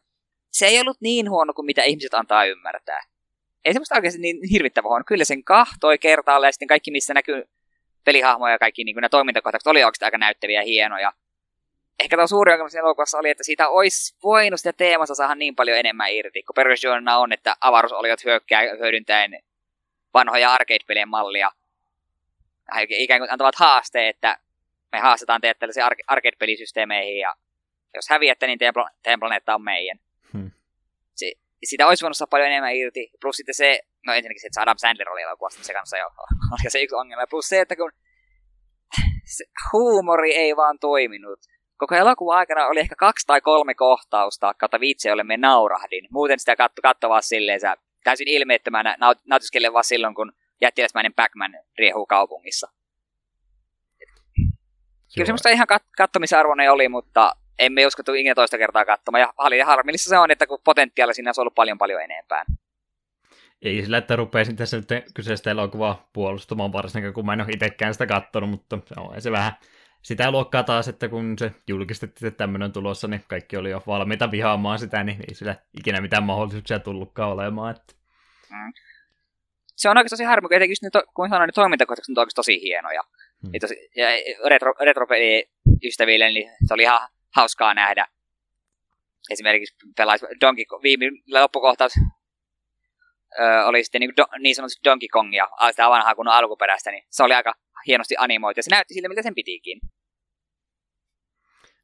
[0.51, 3.01] se ei ollut niin huono kuin mitä ihmiset antaa ymmärtää.
[3.65, 5.03] Ei semmoista oikeasti niin hirvittävä huono.
[5.07, 7.43] Kyllä sen kahtoi kertaalle ja sitten kaikki, missä näkyy
[8.05, 11.13] pelihahmoja ja kaikki niin ne toimintakohtaukset oli oikeasti aika näyttäviä ja hienoja
[11.99, 15.55] ehkä tuo suuri ongelma siinä elokuvassa oli, että siitä olisi voinut sitä teemassa saada niin
[15.55, 19.39] paljon enemmän irti, kun perusjuonena on, että avaruusoliot hyökkää hyödyntäen
[20.13, 21.51] vanhoja arcade-pelien mallia.
[22.89, 24.39] Ikään kuin antavat haasteen, että
[24.91, 27.35] me haastetaan teidät tällaisiin arcade-pelisysteemeihin, ja
[27.95, 29.99] jos häviätte, niin teidän, teidän planeetta on meidän.
[30.33, 30.51] Hmm.
[31.63, 33.11] Sitä olisi voinut saada paljon enemmän irti.
[33.21, 36.05] Plus sitten se, no ensinnäkin se, että Adam Sandler oli elokuvassa, niin se kanssa jo
[36.53, 37.27] oli se yksi ongelma.
[37.27, 37.91] Plus se, että kun
[39.25, 41.39] se huumori ei vaan toiminut.
[41.79, 46.07] Koko elokuvan aikana oli ehkä kaksi tai kolme kohtausta, kautta viitse, jolle me naurahdin.
[46.11, 51.13] Muuten sitä katto, katso vaan silleen, sä täysin ilmeettömänä naut, nautiskelen vaan silloin, kun jättiläismäinen
[51.13, 52.67] Pac-Man riehuu kaupungissa.
[55.15, 59.21] Kyllä semmoista ihan kat- kattomisarvoinen oli, mutta emme uskottu ikinä toista kertaa katsomaan.
[59.57, 62.45] Ja harmillista se on, että kun potentiaalia siinä olisi ollut paljon paljon enempää.
[63.61, 67.93] Ei sillä, että rupeisin tässä nyt kyseistä elokuvaa puolustamaan varsinkin, kun mä en ole itsekään
[67.93, 69.51] sitä katsonut, mutta se on se vähän
[70.01, 74.31] sitä luokkaa taas, että kun se julkistettiin, että tämmöinen tulossa, niin kaikki oli jo valmiita
[74.31, 77.75] vihaamaan sitä, niin ei sillä ikinä mitään mahdollisuuksia tullutkaan olemaan.
[77.75, 77.93] Että...
[78.49, 78.73] Mm.
[79.75, 82.35] Se on oikeasti tosi harmi, kun etenkin just ne, kun sanoin, ne toimintakohtaukset on oikeasti
[82.35, 83.03] tosi hienoja.
[83.41, 83.53] Hmm.
[83.53, 84.07] Ja, tosi, ja
[84.49, 85.07] retro, retro
[85.83, 88.07] ystäville, niin se oli ihan hauskaa nähdä.
[89.29, 91.93] Esimerkiksi pelaisi Donkey viime loppukohtaus
[93.65, 97.33] oli sitten niin, do, niin sanotusti Donkey Kongia, sitä vanhaa kuin alkuperäistä, niin se oli
[97.33, 97.53] aika
[97.87, 99.79] hienosti animoitu ja se näytti siltä, mitä sen pitikin.
[99.83, 99.89] No.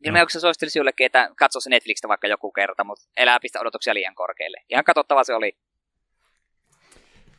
[0.03, 4.15] Ilmeyksessä suosittelisin jollekin, että katso se Netflixistä vaikka joku kerta, mutta elää pistä odotuksia liian
[4.15, 4.57] korkealle.
[4.69, 5.57] Ihan katsottava se oli.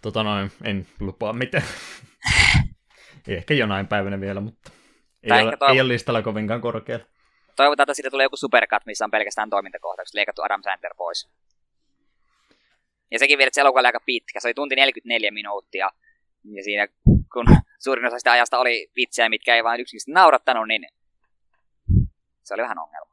[0.03, 1.65] Tota noin, en lupaa mitään.
[3.29, 4.71] Ehkä jonain päivänä vielä, mutta
[5.23, 7.07] ei, ole, toiv- ei ole listalla kovinkaan korkealla.
[7.57, 11.29] Toivotaan, että siitä tulee joku supercut, missä on pelkästään toimintakohtaukset, leikattu Adam Sandler pois.
[13.11, 14.41] Ja sekin vielä, että se elokuva oli aika pitkä.
[14.41, 15.91] Se oli tunti 44 minuuttia.
[16.45, 16.89] Ja siinä,
[17.33, 17.47] kun
[17.79, 20.89] suurin osa sitä ajasta oli vitsejä, mitkä ei vain yksinkertaisesti naurattanut, niin
[22.43, 23.11] se oli vähän ongelma.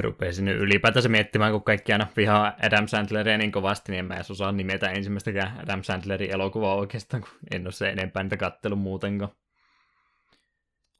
[0.00, 4.52] Rupesin ylipäätänsä miettimään, kun kaikki aina vihaa Adam Sandleria niin kovasti, niin mä edes osaa
[4.52, 9.32] nimetä ensimmäistäkään Adam Sandlerin elokuvaa oikeastaan, kun en ole se enempää niitä kattelun muutenkaan.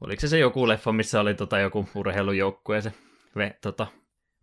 [0.00, 2.92] Oliko se se joku leffa, missä oli tota joku urheilujoukkue ja se
[3.36, 3.86] ve, tota,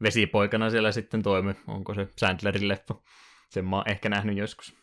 [0.03, 1.55] vesipoikana siellä sitten toimi?
[1.67, 2.95] Onko se Sandlerin leffa?
[3.49, 4.73] Sen mä oon ehkä nähnyt joskus.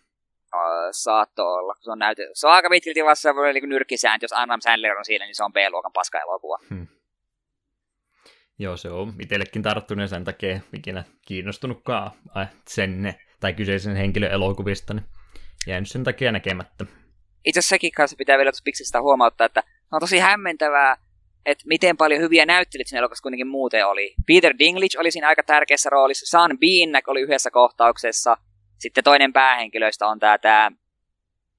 [0.54, 1.74] Uh, saatto olla.
[1.80, 2.28] Se on, näyte...
[2.32, 4.24] se on aika pitkälti vasta niin nyrkkisääntö.
[4.24, 6.58] Jos Adam Sandler on siinä, niin se on B-luokan paska-elokuva.
[6.70, 6.86] Hmm.
[8.58, 12.10] Joo, se on itsellekin tarttunut ja sen takia ikinä kiinnostunutkaan
[12.68, 15.04] sen tai kyseisen henkilön elokuvista, niin
[15.66, 16.84] jäänyt sen takia näkemättä.
[17.44, 20.96] Itse asiassa sekin kanssa pitää vielä tuossa huomauttaa, että on tosi hämmentävää,
[21.46, 24.14] että miten paljon hyviä näyttelijät siinä elokuvassa kuitenkin muuten oli.
[24.26, 28.36] Peter Dinklage oli siinä aika tärkeässä roolissa, Sean Bean oli yhdessä kohtauksessa,
[28.78, 30.70] sitten toinen päähenkilöistä on tämä, tämä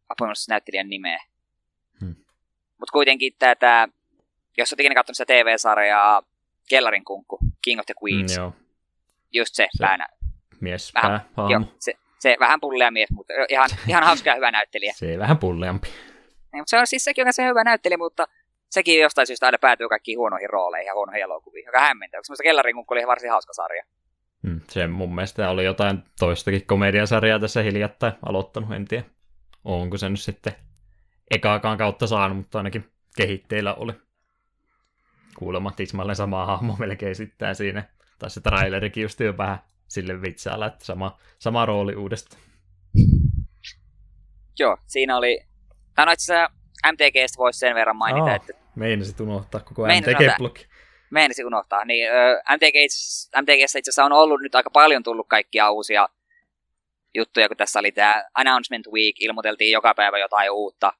[0.10, 1.20] apuimassa näyttelijän nimeä.
[2.02, 2.16] Hmm.
[2.80, 3.88] Mutta kuitenkin tämä, tämä,
[4.58, 6.24] jos olet ikinä katsonut sitä TV-sarjaa,
[6.70, 8.38] Kellarin kunkku, King of the Queens.
[8.38, 8.54] Mm, joo.
[9.34, 10.08] Just se, se päänä.
[10.62, 14.52] Mies vähän, pää, joo, se, se, vähän pullea mies, mutta ihan, ihan hauska ja hyvä
[14.52, 14.94] näyttelijä.
[15.00, 15.88] Se vähän pulleampi.
[15.88, 18.28] Niin, mutta se on siis sekin on se hyvä näyttelijä, mutta
[18.70, 22.76] sekin jostain syystä aina päätyy kaikkiin huonoihin rooleihin ja huonoihin elokuviin, joka hämmentää, koska Kellarin
[22.76, 23.84] kunkku oli varsin hauska sarja.
[24.48, 29.04] Hmm, se mun mielestä oli jotain toistakin komediasarjaa tässä hiljattain aloittanut, en tiedä.
[29.64, 30.54] Onko se nyt sitten
[31.32, 33.94] ekaakaan kautta saanut, mutta ainakin kehitteillä oli.
[35.38, 37.84] Kuulemma tismalleen sama hahmo melkein sitten siinä.
[38.20, 42.42] Tai se trailerikin just jo vähän sille vitsailla, että sama, sama rooli uudestaan.
[44.60, 45.48] Joo, siinä oli
[45.98, 46.57] tai no itse asiassa
[46.92, 48.54] MTGstä voisi sen verran mainita, oh, että...
[48.76, 50.66] Meinasit unohtaa koko MTG-blokki.
[51.12, 51.86] Meinasin unohtaa.
[51.86, 52.08] Niin,
[52.56, 52.76] MTG,
[53.42, 56.10] MTGssä itse asiassa on ollut nyt aika paljon tullut kaikkia uusia
[57.16, 60.94] juttuja, kun tässä oli tämä Announcement Week, ilmoiteltiin joka päivä jotain uutta.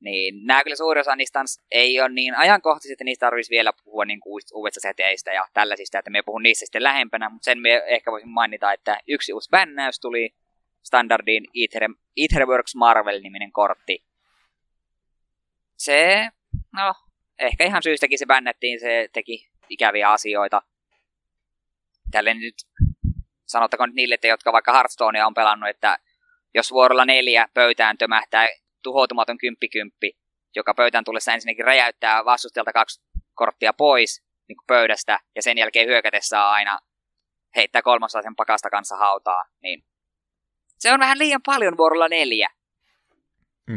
[0.00, 4.04] Niin nämä kyllä suurin osa niistä ei ole niin ajankohtaisesti, että niistä tarvitsisi vielä puhua
[4.04, 4.20] niin
[4.54, 8.30] uudesta seteistä ja tällaisista, että me puhun niistä sitten lähempänä, mutta sen me ehkä voisin
[8.30, 10.34] mainita, että yksi uusi bännäys tuli
[10.82, 11.44] standardiin
[12.16, 14.04] Etherworks Marvel-niminen kortti,
[15.84, 16.28] se,
[16.72, 16.94] no,
[17.38, 20.62] ehkä ihan syystäkin se bännettiin, se teki ikäviä asioita.
[22.10, 22.54] Tälle nyt,
[23.46, 25.98] sanottakoon nyt niille, että jotka vaikka Hearthstonea on pelannut, että
[26.54, 28.48] jos vuorolla neljä pöytään tömähtää
[28.82, 30.18] tuhoutumaton kymppikymppi,
[30.56, 33.02] joka pöytään tullessa ensinnäkin räjäyttää vastustajalta kaksi
[33.34, 36.78] korttia pois niin kuin pöydästä, ja sen jälkeen hyökätessä aina
[37.56, 39.84] heittää kolmasosa pakasta kanssa hautaa, niin
[40.78, 42.48] se on vähän liian paljon vuorolla neljä.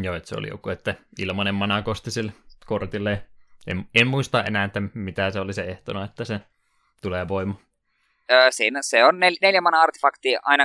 [0.01, 2.31] Joo, että se oli joku, että ilmanen mana kosti sille
[2.65, 3.21] kortille.
[3.67, 6.39] En, en muista enää, että mitä se oli se ehtona, että se
[7.01, 7.55] tulee voima.
[8.31, 10.37] Öö, siinä se on nel, neljä mana artefakti.
[10.43, 10.63] Aina,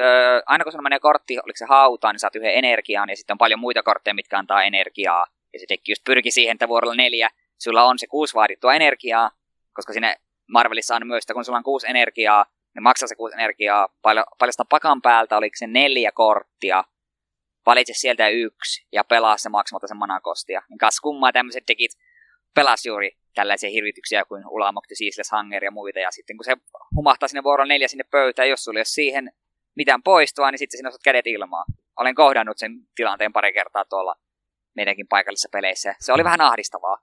[0.00, 3.34] öö, aina kun sulla menee kortti, oliko se hautaan, niin saat yhden energiaan, ja sitten
[3.34, 5.26] on paljon muita kortteja, mitkä antaa energiaa.
[5.52, 9.30] Ja se teki just pyrki siihen, että vuorolla neljä sulla on se kuusi vaadittua energiaa,
[9.72, 10.16] koska sinne
[10.48, 14.24] Marvelissa on myös, että kun sulla on kuusi energiaa, niin maksaa se kuusi energiaa paljon,
[14.38, 16.84] paljon pakan päältä, oliko se neljä korttia,
[17.66, 20.62] valitse sieltä yksi ja pelaa se maksamatta sen manakostia.
[20.68, 21.90] Niin kas kummaa tämmöiset dekit
[22.54, 25.98] pelas juuri tällaisia hirvityksiä kuin Ulamokti, Seasles, Hanger ja muita.
[25.98, 26.56] Ja sitten kun se
[26.96, 29.32] humahtaa sinne vuoron neljä sinne pöytään, jos sulla ei ole siihen
[29.76, 31.64] mitään poistoa, niin sitten sinä nostat kädet ilmaan.
[31.96, 34.14] Olen kohdannut sen tilanteen pari kertaa tuolla
[34.76, 35.94] meidänkin paikallisissa peleissä.
[36.00, 36.98] Se oli vähän ahdistavaa.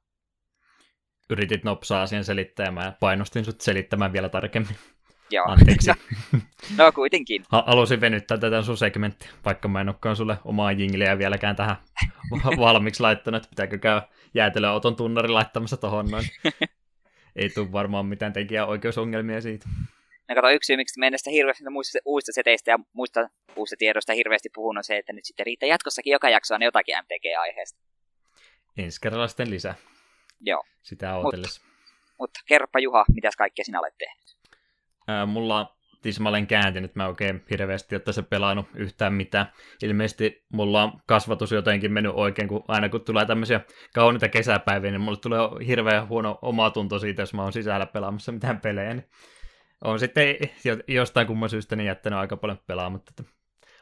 [1.30, 4.76] Yritit nopsaa asian selittää ja painostin sut selittämään vielä tarkemmin.
[5.30, 5.46] Joo.
[5.48, 5.92] Anteeksi.
[6.78, 7.44] no kuitenkin.
[7.50, 11.76] Halusin venyttää tätä sun segmenttiä, vaikka mä en olekaan sulle omaa jingleä vieläkään tähän
[12.60, 13.50] valmiiksi laittanut.
[13.50, 14.02] Pitääkö käydä
[14.34, 16.26] jäätelöauton tunnari laittamassa tohon noin.
[17.36, 19.70] Ei tule varmaan mitään tekijä oikeusongelmia siitä.
[20.30, 24.14] No kato, yksi syy, miksi mennä sitä hirveästi muista uusista seteistä ja muista uusista tiedosta
[24.14, 27.80] hirveästi puhunut on se, että nyt sitten riittää jatkossakin joka jaksoa ne jotakin MTG-aiheesta.
[28.78, 29.76] Ensi kerralla sitten lisää.
[30.42, 30.64] Joo.
[30.82, 31.62] Sitä odotellessa.
[32.20, 34.33] Mutta mut, kerropa Juha, mitäs kaikkea sinä olet tehnyt?
[35.08, 39.46] Ää, mulla tismalleen kääntynyt, mä oikein hirveästi, että se pelannut yhtään mitään.
[39.84, 43.62] Ilmeisesti mulla on kasvatus jotenkin mennyt oikein, kun aina kun tulee tämmöisiä
[43.94, 48.60] kauniita kesäpäiviä, niin mulle tulee hirveän huono omatunto siitä, jos mä oon sisällä pelaamassa mitään
[48.60, 48.94] pelejä.
[48.94, 49.10] Niin
[49.84, 50.36] on sitten
[50.88, 53.24] jostain kumman syystä niin jättänyt aika paljon pelaamatta.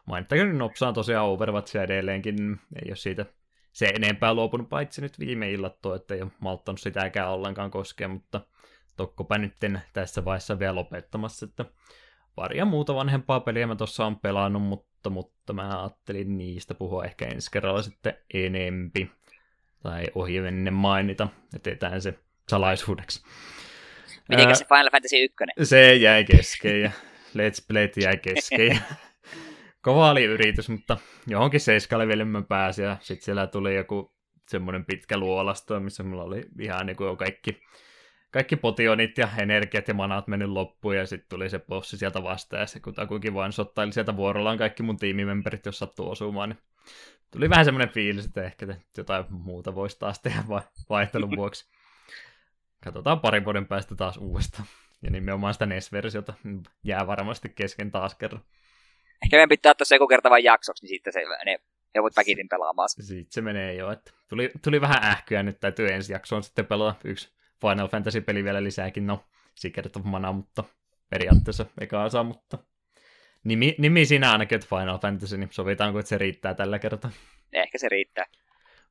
[0.06, 3.26] Mainittakoon nopsaan tosiaan Overwatchia edelleenkin, ei ole siitä
[3.72, 8.08] se enempää luopunut, paitsi nyt viime illat tuo, että ei ole malttanut sitäkään ollenkaan koskea,
[8.08, 8.42] mutta
[9.02, 9.54] tokkopa nyt
[9.94, 11.66] tässä vaiheessa vielä lopettamassa, että
[12.36, 17.26] paria muuta vanhempaa peliä mä tuossa on pelannut, mutta, mutta mä ajattelin niistä puhua ehkä
[17.26, 19.12] ensi kerralla sitten enempi,
[19.84, 23.24] tai ohi ennen mainita, että etään se salaisuudeksi.
[24.30, 25.36] Mitenkä se Final Fantasy 1?
[25.64, 26.92] Se jäi kesken ja
[27.38, 28.80] Let's Play jäi kesken.
[29.86, 34.14] Kova oli yritys, mutta johonkin seiskalle mä pääsin ja sitten siellä tuli joku
[34.48, 37.62] semmoinen pitkä luolasto, missä mulla oli ihan niin kuin jo kaikki,
[38.32, 42.60] kaikki potionit ja energiat ja manat mennyt loppuun ja sitten tuli se bossi sieltä vastaan
[42.60, 46.60] ja se kutakuinkin vain sottaili sieltä vuorollaan kaikki mun tiimimemberit, jos sattuu osumaan, niin
[47.32, 50.44] tuli vähän semmoinen fiilis, että ehkä jotain muuta voisi taas tehdä
[50.90, 51.70] vaihtelun vuoksi.
[52.84, 54.68] Katsotaan parin vuoden päästä taas uudestaan.
[55.02, 56.34] Ja nimenomaan sitä NES-versiota
[56.84, 58.42] jää varmasti kesken taas kerran.
[59.24, 61.60] Ehkä meidän pitää ottaa se joku kerta vain jaksoksi, niin sitten se, ne
[61.96, 62.90] joudut väkitin pelaamaan.
[62.90, 63.92] Sitten se menee jo.
[63.92, 67.30] Että tuli, tuli vähän ähkyä, nyt täytyy ensi jaksoon sitten pelata yksi
[67.62, 69.08] Final Fantasy-peli vielä lisääkin.
[69.08, 70.64] No, Secret of Mana, mutta
[71.10, 72.58] periaatteessa eka osa, mutta
[73.44, 77.12] nimi, nimi siinä ainakin, että Final Fantasy, niin sovitaanko, että se riittää tällä kertaa?
[77.54, 78.26] Ehkä se riittää.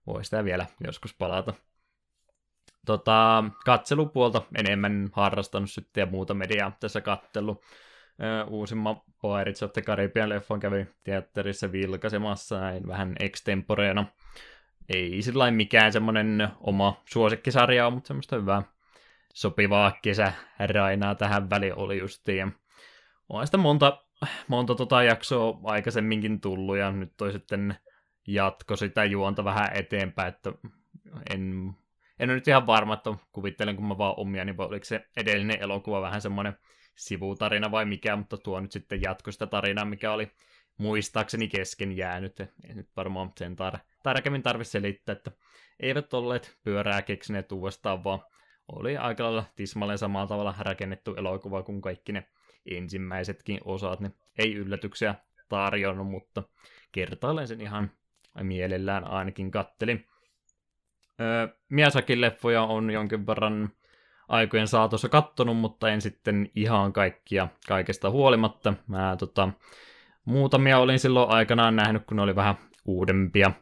[0.06, 1.54] Voi sitä vielä joskus palata
[2.86, 7.62] tota, katselupuolta enemmän harrastanut sitten ja muuta mediaa tässä kattelu.
[8.48, 14.06] Uusimman Pirates of the Caribbean leffon kävi teatterissa vilkaisemassa näin vähän extemporeena.
[14.88, 18.62] Ei sillä mikään semmoinen oma suosikkisarja mutta semmoista hyvää
[19.34, 22.54] sopivaa kesärainaa tähän väliin oli justiin.
[23.28, 24.04] on sitä monta,
[24.48, 27.76] monta tota jaksoa aikaisemminkin tullut ja nyt toi sitten
[28.26, 30.52] jatko sitä juonta vähän eteenpäin, että
[31.30, 31.74] en
[32.20, 35.60] en ole nyt ihan varma, että kuvittelen, kun mä vaan omia, niin oliko se edellinen
[35.60, 36.56] elokuva vähän semmoinen
[36.96, 40.30] sivutarina vai mikä, mutta tuo nyt sitten jatko sitä tarinaa, mikä oli
[40.78, 42.40] muistaakseni kesken jäänyt.
[42.40, 45.30] Ei nyt varmaan sen tar- tarkemmin tarvitse selittää, että
[45.80, 48.20] eivät olleet pyörää keksineet uudestaan, vaan
[48.68, 52.28] oli aika lailla tismalleen samalla tavalla rakennettu elokuva kuin kaikki ne
[52.70, 54.00] ensimmäisetkin osat.
[54.00, 55.14] Ne ei yllätyksiä
[55.48, 56.42] tarjonnut, mutta
[56.92, 57.90] kertaalleen sen ihan
[58.42, 60.06] mielellään ainakin kattelin.
[61.68, 63.70] Miasakin leffoja on jonkin verran
[64.28, 68.74] aikojen saatossa kattonut, mutta en sitten ihan kaikkia kaikesta huolimatta.
[68.86, 69.48] Mä tota,
[70.24, 73.52] muutamia olin silloin aikanaan nähnyt, kun ne oli vähän uudempia.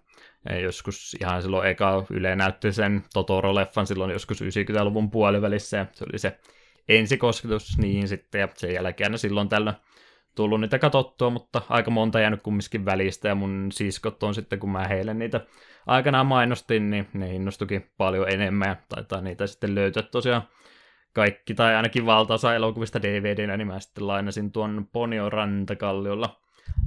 [0.63, 6.19] Joskus ihan silloin eka Yle näytti sen Totoro-leffan silloin joskus 90-luvun puolivälissä, ja se oli
[6.19, 6.39] se
[6.89, 9.75] ensikosketus niin sitten, ja sen jälkeen silloin tällä
[10.35, 14.71] tullut niitä katsottua, mutta aika monta jäänyt kumminkin välistä, ja mun siskot on sitten, kun
[14.71, 15.41] mä heille niitä
[15.87, 20.43] aikanaan mainostin, niin ne innostukin paljon enemmän, ja taitaa niitä sitten löytyä tosiaan
[21.13, 26.41] kaikki, tai ainakin valtaosa elokuvista DVDnä, niin mä sitten lainasin tuon Ponio Rantakalliolla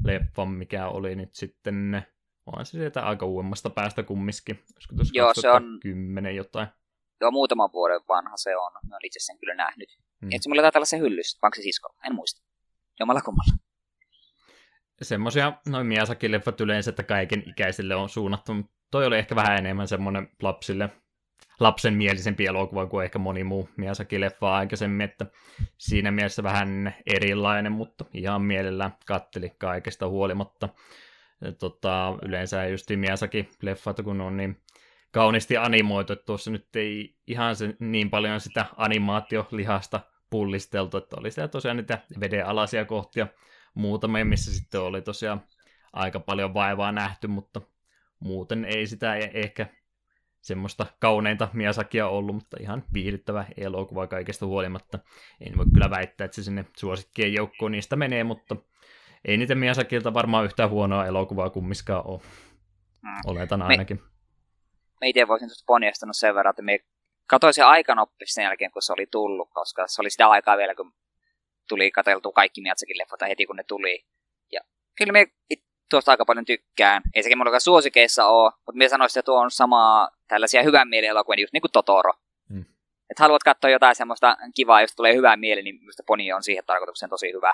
[0.04, 2.06] leffan, mikä oli nyt sitten,
[2.46, 5.80] on se sieltä aika uudemmasta päästä kumminkin, olisiko tuossa Joo, se on...
[6.36, 6.68] jotain.
[7.22, 8.72] Joo, muutaman vuoden vanha se on.
[8.72, 9.98] Mä olen itse sen kyllä nähnyt.
[10.22, 10.30] Hmm.
[10.32, 11.96] Et se mulla taitaa olla se hyllys, onko se sisko?
[12.06, 12.42] En muista.
[13.00, 13.54] Jomalla kummalla.
[15.02, 18.54] Semmoisia noin Miyazaki-leffat yleensä, että kaiken ikäisille on suunnattu.
[18.92, 20.90] Toi oli ehkä vähän enemmän semmoinen lapsille,
[21.60, 25.26] lapsen mielisempi elokuva kuin ehkä moni muu Miyazaki-leffa aikaisemmin, että
[25.78, 30.70] siinä mielessä vähän erilainen, mutta ihan mielellään katteli kaikesta huolimatta.
[31.60, 34.62] Tota, yleensä just Miyazaki-leffat, kun on niin
[35.12, 41.32] kauniisti animoitu, että tuossa nyt ei ihan se, niin paljon sitä animaatiolihasta pullisteltu, että oli
[41.32, 43.28] siellä tosiaan niitä vedenalaisia kohtia
[43.74, 45.44] muutamia, missä sitten oli tosiaan
[45.94, 47.62] aika paljon vaivaa nähty, mutta
[48.20, 49.68] muuten ei sitä e- ehkä
[50.42, 55.00] semmoista kauneinta Miyazakia ollut, mutta ihan viihdyttävä elokuva kaikesta huolimatta.
[55.42, 58.56] En voi kyllä väittää, että se sinne suosikkien joukkoon niistä menee, mutta
[59.26, 62.22] ei niitä Miyazakilta varmaan yhtään huonoa elokuvaa kummiskaan ole.
[63.02, 63.20] Mm.
[63.26, 63.98] Oletan ainakin.
[63.98, 64.04] Me,
[65.02, 66.80] me itse voisin tuosta ponjastanut sen verran, että me
[67.28, 70.76] katsoin sen aikanoppis sen jälkeen, kun se oli tullut, koska se oli sitä aikaa vielä,
[70.76, 70.94] kun
[71.70, 74.06] tuli katseltu kaikki Miyazakin leffot heti, kun ne tuli.
[74.52, 74.62] Ja
[74.98, 75.28] kyllä me
[75.90, 77.02] tuosta aika paljon tykkään.
[77.16, 81.10] Ei sekin mulla suosikeissa ole, mutta minä sanoisin, että tuo on samaa tällaisia hyvän mielen
[81.10, 82.14] elokuvia, just niin kuin Totoro.
[82.50, 82.66] Mm.
[83.10, 86.66] Että haluat katsoa jotain semmoista kivaa, josta tulee hyvää mieli, niin minusta Poni on siihen
[86.66, 87.54] tarkoitukseen tosi hyvä.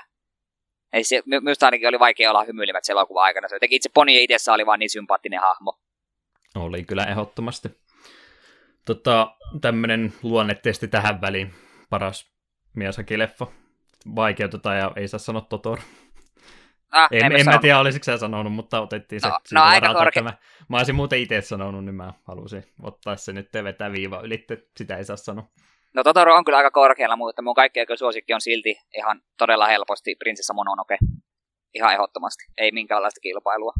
[0.93, 3.47] Ei se, minusta ainakin oli vaikea olla hymyilemättä se elokuva aikana.
[3.47, 5.79] Se jotenkin itse Poni itsessä oli vaan niin sympaattinen hahmo.
[6.55, 7.69] Oli kyllä ehdottomasti.
[8.85, 11.53] Tota, tämmöinen luonnetesti tähän väliin.
[11.89, 12.31] Paras
[12.77, 13.47] Miyazaki-leffa.
[14.15, 15.81] Vaikeutetaan ja ei saa sanoa Totoro.
[16.91, 19.93] Ah, en, en mä tiedä, olisiko sä sanonut, mutta otettiin se no, siitä no, aika
[19.93, 20.21] korke...
[20.21, 20.33] mä,
[20.69, 24.45] mä olisin muuten itse sanonut, niin mä halusin ottaa se nyt ja vetää viiva yli,
[24.77, 25.49] sitä ei saa sanoa.
[25.97, 30.15] No Totoro on kyllä aika korkealla, mutta mun kaikki suosikki on silti ihan todella helposti
[30.15, 30.97] Prinsessa Mononoke.
[31.73, 33.73] Ihan ehdottomasti, ei minkäänlaista kilpailua.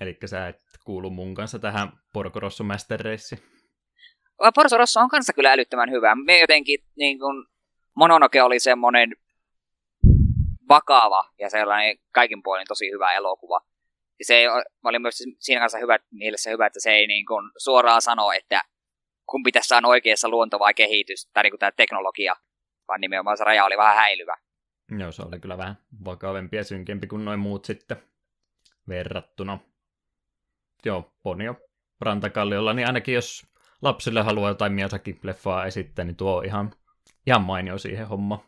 [0.00, 3.36] Eli sä et kuulu mun kanssa tähän Porco Rosso Master Race.
[4.54, 6.14] Porco Rosso on kanssa kyllä älyttömän hyvä.
[6.14, 7.46] Me jotenkin, niin kun,
[7.94, 9.16] Mononoke oli semmonen
[10.68, 13.60] vakava ja sellainen kaikin puolin tosi hyvä elokuva.
[14.18, 14.44] Ja se
[14.84, 18.62] oli myös siinä kanssa hyvä, mielessä hyvä, että se ei niin kuin suoraan sano, että
[19.30, 22.36] kun pitäisi saada oikeassa luonto vai kehitys, tai niin kuin tämä teknologia,
[22.88, 24.36] vaan nimenomaan se raja oli vähän häilyvä.
[24.98, 27.96] Joo, se oli kyllä vähän vakavempi ja synkempi kuin noin muut sitten
[28.88, 29.58] verrattuna.
[30.84, 31.54] Joo, Ponio
[32.00, 33.46] Rantakalliolla, niin ainakin jos
[33.82, 36.70] lapsille haluaa jotain Miyazaki-leffaa esittää, niin tuo on ihan,
[37.26, 38.44] ihan mainio siihen homma.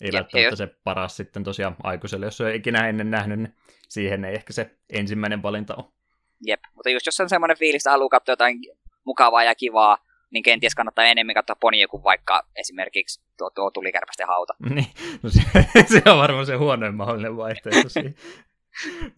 [0.00, 3.54] Ei ja, välttämättä se paras sitten tosiaan aikuiselle, jos ei ikinä ennen nähnyt, niin
[3.88, 5.84] siihen ei ehkä se ensimmäinen valinta ole.
[6.46, 8.58] Jep, mutta just jos on semmoinen fiilis, että haluaa katsoa jotain
[9.04, 9.98] mukavaa ja kivaa,
[10.30, 14.54] niin kenties kannattaa enemmän katsoa Ponia kuin vaikka esimerkiksi tuo, tuo tulikärpästen hauta.
[14.74, 14.86] Niin,
[15.22, 15.40] no se,
[15.92, 17.88] se on varmaan se huonoin mahdollinen vaihtoehto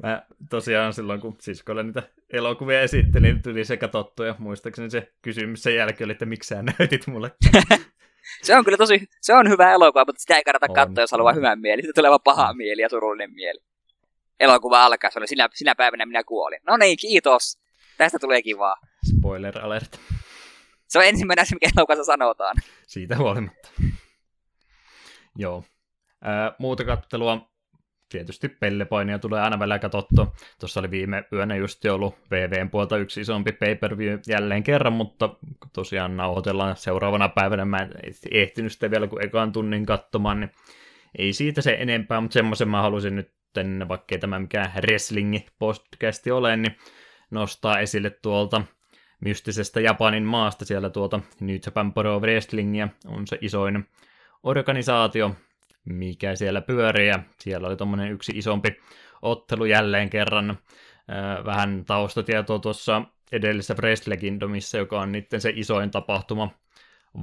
[0.02, 2.02] Mä tosiaan silloin, kun siskolle niitä
[2.32, 6.48] elokuvia esittelin, niin tuli se katsottu ja muistaakseni se kysymys sen jälkeen oli, että miksi
[6.48, 7.30] sä näytit mulle
[8.42, 11.12] se on kyllä tosi, se on hyvä elokuva, mutta sitä ei kannata on, katsoa, jos
[11.12, 11.82] haluaa hyvän mieli.
[11.82, 13.60] Sitten tulee vaan paha mieli ja surullinen mieli.
[14.40, 16.60] Elokuva alkaa, se oli sinä, sinä päivänä minä kuolin.
[16.66, 17.58] No niin, kiitos.
[17.98, 18.76] Tästä tulee kivaa.
[19.16, 20.00] Spoiler alert.
[20.88, 22.56] Se on ensimmäinen asia, mikä elokuvassa sanotaan.
[22.86, 23.70] Siitä huolimatta.
[25.36, 25.64] Joo.
[26.22, 27.50] Ää, muuta kattelua
[28.08, 30.32] tietysti pellepainia tulee aina välillä katsottua.
[30.60, 35.36] Tuossa oli viime yönä just ollut VVn puolta yksi isompi pay-per-view jälleen kerran, mutta
[35.72, 37.64] tosiaan nauhoitellaan seuraavana päivänä.
[37.64, 37.92] Mä en
[38.30, 40.50] ehtinyt sitä vielä kuin ekan tunnin katsomaan, niin
[41.18, 43.32] ei siitä se enempää, mutta semmoisen mä halusin nyt,
[43.88, 46.76] vaikka ei tämä mikään wrestling-podcasti ole, niin
[47.30, 48.62] nostaa esille tuolta
[49.20, 53.88] mystisestä Japanin maasta siellä tuolta New Japan Pro Wrestlingia on se isoin
[54.42, 55.34] organisaatio,
[55.84, 58.80] mikä siellä pyörii, ja siellä oli tuommoinen yksi isompi
[59.22, 60.58] ottelu jälleen kerran.
[61.44, 63.02] Vähän taustatietoa tuossa
[63.32, 66.50] edellisessä Wrestlekindomissa, joka on niiden se isoin tapahtuma,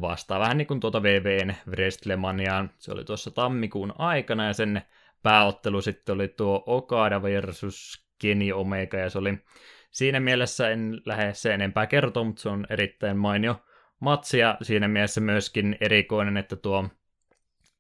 [0.01, 2.71] vastaa vähän niin kuin tuota VVn Wrestlemaniaan.
[2.77, 4.81] Se oli tuossa tammikuun aikana, ja sen
[5.23, 9.37] pääottelu sitten oli tuo Okada versus Kenny Omega, ja se oli
[9.95, 13.65] siinä mielessä en lähde se enempää kertoa, mutta se on erittäin mainio
[13.99, 16.89] matsi, ja siinä mielessä myöskin erikoinen, että tuo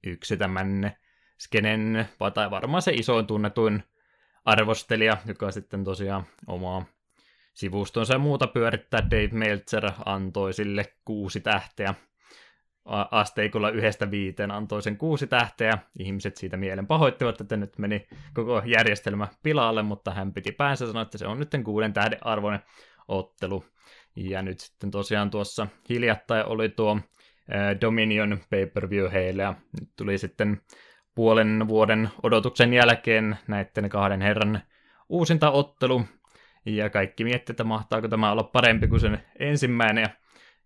[0.03, 0.91] yksi tämän
[1.39, 3.83] skenen, tai varmaan se isoin tunnetuin
[4.45, 6.85] arvostelija, joka sitten tosiaan omaa
[7.53, 11.93] sivustonsa ja muuta pyörittää Dave Meltzer antoi sille kuusi tähteä.
[13.11, 15.77] Asteikolla yhdestä viiteen antoi sen kuusi tähteä.
[15.99, 21.01] Ihmiset siitä mielen pahoittivat, että nyt meni koko järjestelmä pilaalle, mutta hän piti päänsä sanoa,
[21.01, 22.61] että se on nyt kuuden tähden arvoinen
[23.07, 23.65] ottelu.
[24.15, 26.99] Ja nyt sitten tosiaan tuossa hiljattain oli tuo
[27.81, 30.61] Dominion pay-per-view heille, ja nyt tuli sitten
[31.15, 34.61] puolen vuoden odotuksen jälkeen näiden kahden herran
[35.09, 36.05] uusinta ottelu,
[36.65, 40.09] ja kaikki miettivät, että mahtaako tämä olla parempi kuin sen ensimmäinen, ja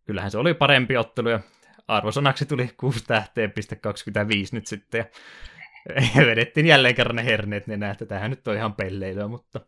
[0.06, 1.40] kyllähän se oli parempi ottelu, ja
[1.90, 3.50] arvosanaksi tuli 6 tähteä,
[3.82, 5.06] 25 nyt sitten,
[6.16, 9.62] ja vedettiin jälleen kerran ne herneet ne että tämähän nyt on ihan pelleilyä, mutta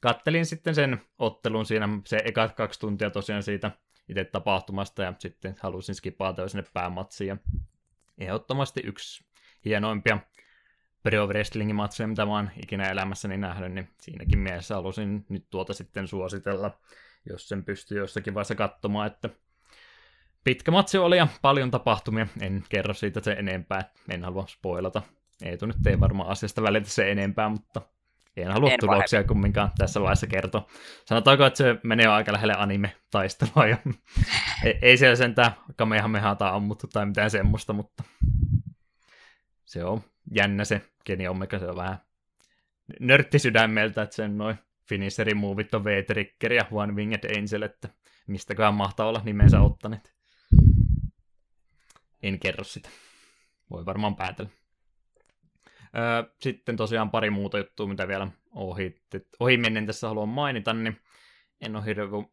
[0.00, 3.70] kattelin sitten sen ottelun siinä, se ekat kaksi tuntia tosiaan siitä
[4.08, 7.28] itse tapahtumasta ja sitten halusin skipata sinne päämatsiin.
[7.28, 7.36] Ja
[8.18, 9.24] ehdottomasti yksi
[9.64, 10.18] hienoimpia
[11.02, 15.74] Pro Wrestlingin matseja, mitä mä oon ikinä elämässäni nähnyt, niin siinäkin mielessä halusin nyt tuota
[15.74, 16.78] sitten suositella,
[17.30, 19.30] jos sen pystyy jossakin vaiheessa katsomaan, että
[20.44, 25.02] pitkä matsi oli ja paljon tapahtumia, en kerro siitä se enempää, en halua spoilata.
[25.42, 27.82] Ei nyt ei varmaan asiasta välitä se enempää, mutta
[28.36, 29.28] En halua en tuloksia pahemmin.
[29.28, 30.66] kumminkaan tässä vaiheessa kertoa.
[31.04, 33.66] Sanotaanko, että se menee aika lähelle anime-taistelua.
[33.66, 33.76] Ja
[34.64, 38.04] ei, ei siellä sentään kamehamehaa tai ammuttu tai mitään semmoista, mutta
[39.64, 40.00] se on
[40.34, 41.98] jännä se Kenny Omega, se on vähän
[43.00, 47.88] nörtti sydämeltä, että sen noin finisherin muuvit on V-Trigger ja One Winged Angel, että
[48.26, 50.13] mistäköhän mahtaa olla nimensä ottaneet.
[52.24, 52.88] En kerro sitä.
[53.70, 54.50] Voi varmaan päätellä.
[56.40, 58.94] Sitten tosiaan pari muuta juttua, mitä vielä ohi,
[59.40, 61.00] ohi mennen tässä haluan mainita, niin
[61.60, 61.84] en ole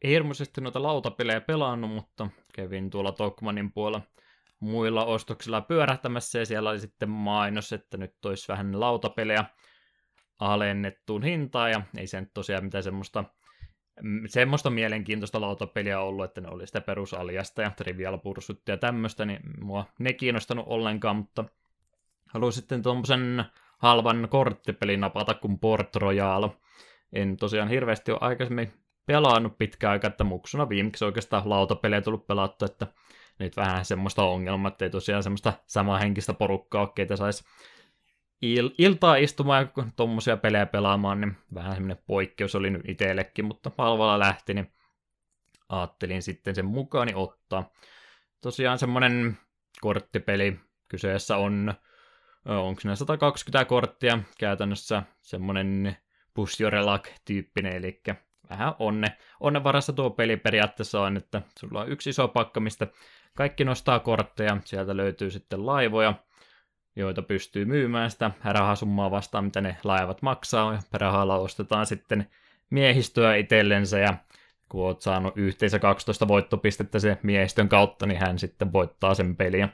[0.07, 4.01] hirmuisesti noita lautapelejä pelannut, mutta kävin tuolla Tokmanin puolella
[4.59, 9.45] muilla ostoksilla pyörähtämässä ja siellä oli sitten mainos, että nyt olisi vähän lautapelejä
[10.39, 13.29] alennettuun hintaan ja ei se nyt tosiaan mitään semmoista mm,
[14.27, 19.41] semmoista mielenkiintoista lautapeliä ollut, että ne oli sitä perusaljasta ja Trivial Pursuit ja tämmöistä, niin
[19.61, 21.45] mua ne kiinnostanut ollenkaan, mutta
[22.27, 23.45] haluan sitten tuommoisen
[23.77, 26.49] halvan korttipelin napata kuin Port Royal.
[27.13, 28.73] En tosiaan hirveästi ole aikaisemmin
[29.05, 32.87] pelannut pitkään aikaa, että muksuna viimeksi oikeastaan lautapelejä tullut pelattu, että
[33.39, 35.53] nyt vähän semmoista ongelmaa, että ei tosiaan semmoista
[36.01, 37.43] henkistä porukkaa ole, keitä saisi
[38.41, 43.71] il- iltaa istumaan ja tuommoisia pelejä pelaamaan, niin vähän semmoinen poikkeus oli nyt itsellekin, mutta
[43.77, 44.73] halvalla lähti, niin
[45.69, 47.71] ajattelin sitten sen mukaani ottaa.
[48.41, 49.37] Tosiaan semmoinen
[49.81, 51.73] korttipeli kyseessä on,
[52.45, 55.97] onko ne 120 korttia, käytännössä semmoinen
[56.33, 58.01] push your luck-tyyppinen, eli
[58.49, 59.17] vähän onne.
[59.39, 62.87] Onnen varassa tuo peli periaatteessa on, että sulla on yksi iso pakka, mistä
[63.35, 66.13] kaikki nostaa kortteja, sieltä löytyy sitten laivoja,
[66.95, 72.27] joita pystyy myymään sitä rahasummaa vastaan, mitä ne laivat maksaa, ja rahalla ostetaan sitten
[72.69, 74.17] miehistöä itsellensä, ja
[74.69, 79.69] kun oot saanut yhteensä 12 voittopistettä se miehistön kautta, niin hän sitten voittaa sen peliä.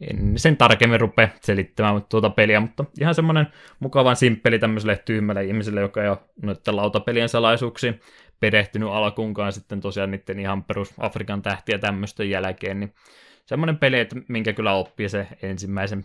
[0.00, 3.46] En sen tarkemmin rupea selittämään tuota peliä, mutta ihan semmoinen
[3.78, 8.00] mukavan simppeli tämmöiselle tyhmälle ihmiselle, joka ei ole noiden lautapelien salaisuuksiin
[8.40, 12.94] perehtynyt alkuunkaan sitten tosiaan niiden ihan perus Afrikan tähtiä tämmöisten jälkeen, niin
[13.46, 16.04] semmoinen peli, että minkä kyllä oppii se ensimmäisen,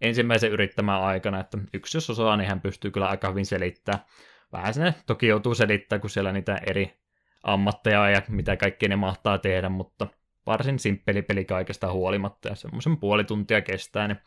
[0.00, 4.04] ensimmäisen yrittämään aikana, että yksi jos osaa, niin hän pystyy kyllä aika hyvin selittämään.
[4.52, 6.98] Vähän sinne toki joutuu selittämään, kun siellä niitä eri
[7.42, 10.06] ammatteja ja mitä kaikki ne mahtaa tehdä, mutta
[10.46, 14.18] varsin simppeli peli kaikesta huolimatta ja semmoisen puoli tuntia kestää, niin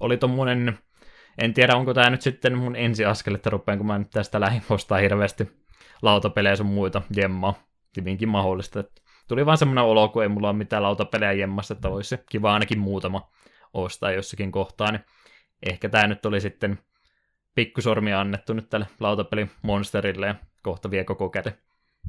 [0.00, 0.78] oli tommonen,
[1.38, 4.62] en tiedä onko tämä nyt sitten mun ensiaskel, että rupean, kun mä nyt tästä lähin
[5.00, 5.48] hirveästi
[6.02, 7.54] lautapelejä sun muita jemmaa.
[7.96, 8.80] Hyvinkin mahdollista.
[8.80, 12.52] Että tuli vaan semmoinen olo, kun ei mulla ole mitään lautapelejä jemmassa, että olisi kiva
[12.52, 13.30] ainakin muutama
[13.74, 14.92] ostaa jossakin kohtaa.
[14.92, 15.04] Niin
[15.70, 16.78] ehkä tämä nyt oli sitten
[17.54, 21.52] pikkusormia annettu nyt tälle lautapelimonsterille ja kohta vie koko käden.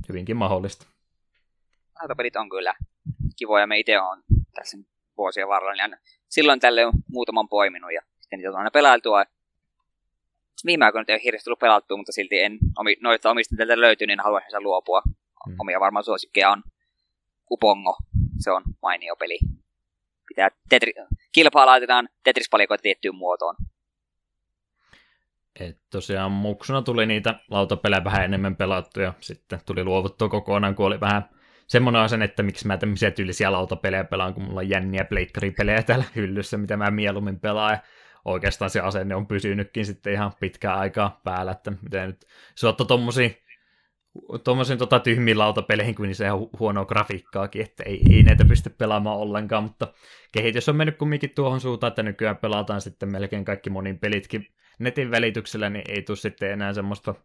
[0.09, 0.85] Hyvinkin mahdollista.
[2.01, 2.73] Lautapelit on kyllä
[3.35, 3.67] kivoja.
[3.67, 4.23] Me itse on
[4.55, 4.77] tässä
[5.17, 5.97] vuosien varrella niin
[6.29, 9.23] silloin tälle on muutaman poiminut ja sitten niitä on aina pelailtua
[10.65, 14.19] viime aikoina ei ole hirveästi tullut pelattua, mutta silti en omi, noita omistajilta löytyy, niin
[14.19, 15.01] haluaisin sen luopua.
[15.45, 15.55] Hmm.
[15.59, 16.63] Omia varmaan suosikkeja on
[17.51, 17.97] Upongo.
[18.39, 19.39] Se on mainio peli.
[20.35, 20.93] Pitää tetri,
[21.31, 23.55] kilpaa laitetaan Tetris-palikoita tiettyyn muotoon.
[25.59, 30.99] Et tosiaan muksuna tuli niitä lautapelejä vähän enemmän pelattuja, sitten tuli luovuttua kokonaan, kun oli
[30.99, 31.29] vähän
[31.67, 36.05] semmoinen asia, että miksi mä tämmöisiä tyylisiä lautapelejä pelaan, kun mulla on jänniä pleikkaripelejä täällä
[36.15, 37.71] hyllyssä, mitä mä mieluummin pelaan.
[37.71, 37.79] Ja
[38.25, 42.25] oikeastaan se asenne on pysynytkin sitten ihan pitkään aikaa päällä, että miten nyt
[42.55, 43.42] suotta tommosiin
[44.43, 49.17] tuommoisiin tota, tyhmiin lautapeleihin kuin se on huonoa grafiikkaakin, että ei, ei näitä pysty pelaamaan
[49.17, 49.87] ollenkaan, mutta
[50.31, 54.47] kehitys on mennyt kumminkin tuohon suuntaan, että nykyään pelataan sitten melkein kaikki monin pelitkin
[54.79, 57.15] netin välityksellä, niin ei tule sitten enää semmoista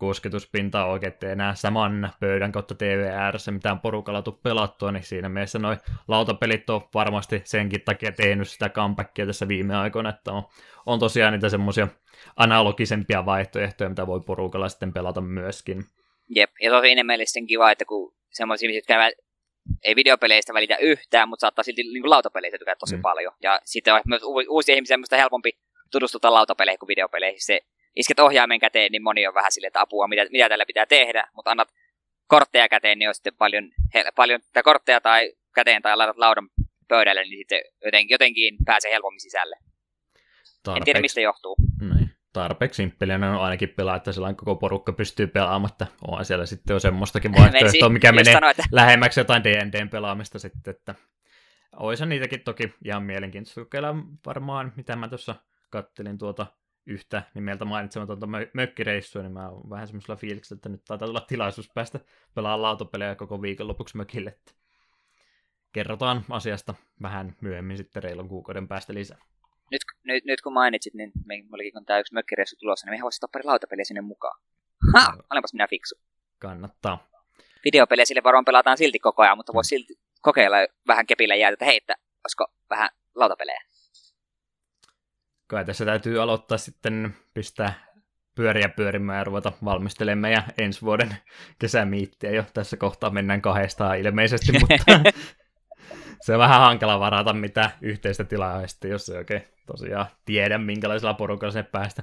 [0.00, 5.58] kosketuspintaa oikein enää saman pöydän kautta TV ääressä mitään porukalla tuu pelattua, niin siinä mielessä
[5.58, 5.76] noi
[6.08, 10.42] lautapelit on varmasti senkin takia tehnyt sitä comebackia tässä viime aikoina, että on,
[10.86, 11.88] on tosiaan niitä semmoisia
[12.36, 15.84] analogisempia vaihtoehtoja, mitä voi porukalla sitten pelata myöskin.
[16.34, 19.10] Jep, ja tosi enemmän kiva, että kun semmoisia ihmisiä, jotka
[19.84, 23.02] ei videopeleistä välitä yhtään, mutta saattaa silti niin kuin lautapeleistä tykätä tosi mm.
[23.02, 23.32] paljon.
[23.42, 25.52] Ja sitten on myös uusia ihmisiä helpompi
[25.92, 27.44] tutustuta lautapeleihin kuin videopeleihin.
[27.44, 27.60] Se
[27.96, 31.28] isket ohjaimen käteen, niin moni on vähän silleen, että apua, mitä, mitä tällä pitää tehdä,
[31.34, 31.68] mutta annat
[32.26, 36.48] kortteja käteen, niin on sitten paljon, he, paljon tai kortteja tai käteen tai laitat laudan
[36.88, 39.56] pöydälle, niin sitten jotenkin, jotenkin pääsee helpommin sisälle.
[40.62, 40.80] Tarpeeksi.
[40.80, 41.56] En tiedä, mistä johtuu.
[41.80, 41.99] Niin.
[42.32, 45.86] Tarpeeksi simppeliä on ainakin pelaa, että sellainen koko porukka pystyy pelaamatta.
[46.08, 48.62] On siellä sitten jo semmoistakin vaihtoehtoa, mikä menee sanoa, että...
[48.72, 50.94] lähemmäksi jotain D&Dn pelaamista sitten, että
[51.76, 53.94] olisi niitäkin toki ihan mielenkiintoista kokeilla
[54.26, 55.34] varmaan, mitä mä tuossa
[55.70, 56.46] kattelin tuota
[56.86, 61.20] yhtä nimeltä mainitsematonta mö- mökkireissua, niin mä oon vähän semmoisella fiiliksellä, että nyt taitaa tulla
[61.20, 62.00] tilaisuus päästä
[62.34, 64.30] pelaamaan lautapelejä koko viikon lopuksi mökille.
[64.30, 64.52] Että
[65.72, 69.18] kerrotaan asiasta vähän myöhemmin sitten reilun kuukauden päästä lisää.
[70.04, 73.16] Nyt nyt, kun mainitsit, niin me, olikin kun tämä yksi mökkireissu tulossa, niin me voisi
[73.16, 74.40] ottaa pari lautapeliä sinne mukaan.
[74.94, 75.16] Ha!
[75.30, 75.94] Olenpas minä fiksu.
[76.38, 77.10] Kannattaa.
[77.64, 81.64] Videopeliä sille varoin pelataan silti koko ajan, mutta voisi silti kokeilla vähän kepillä jäätä, että
[81.64, 81.94] hei, että
[82.24, 83.62] olisiko vähän lautapelejä.
[85.46, 87.90] Kai tässä täytyy aloittaa sitten pistää
[88.34, 91.16] pyöriä pyörimään ja ruveta valmistelemaan meidän ensi vuoden
[91.58, 92.44] kesämiittiä jo.
[92.54, 95.12] Tässä kohtaa mennään kahdestaan ilmeisesti, mutta
[96.20, 101.52] se on vähän hankala varata mitä yhteistä tilaa, jos ei oikein tosiaan tiedä, minkälaisella porukalla
[101.52, 102.02] se päästä.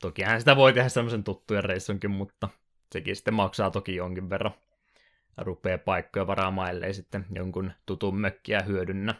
[0.00, 2.48] Tokihan sitä voi tehdä semmoisen tuttujen reissunkin, mutta
[2.92, 4.54] sekin sitten maksaa toki jonkin verran.
[5.36, 9.14] Ja rupeaa paikkoja varaamaan, ellei sitten jonkun tutun mökkiä hyödynnä.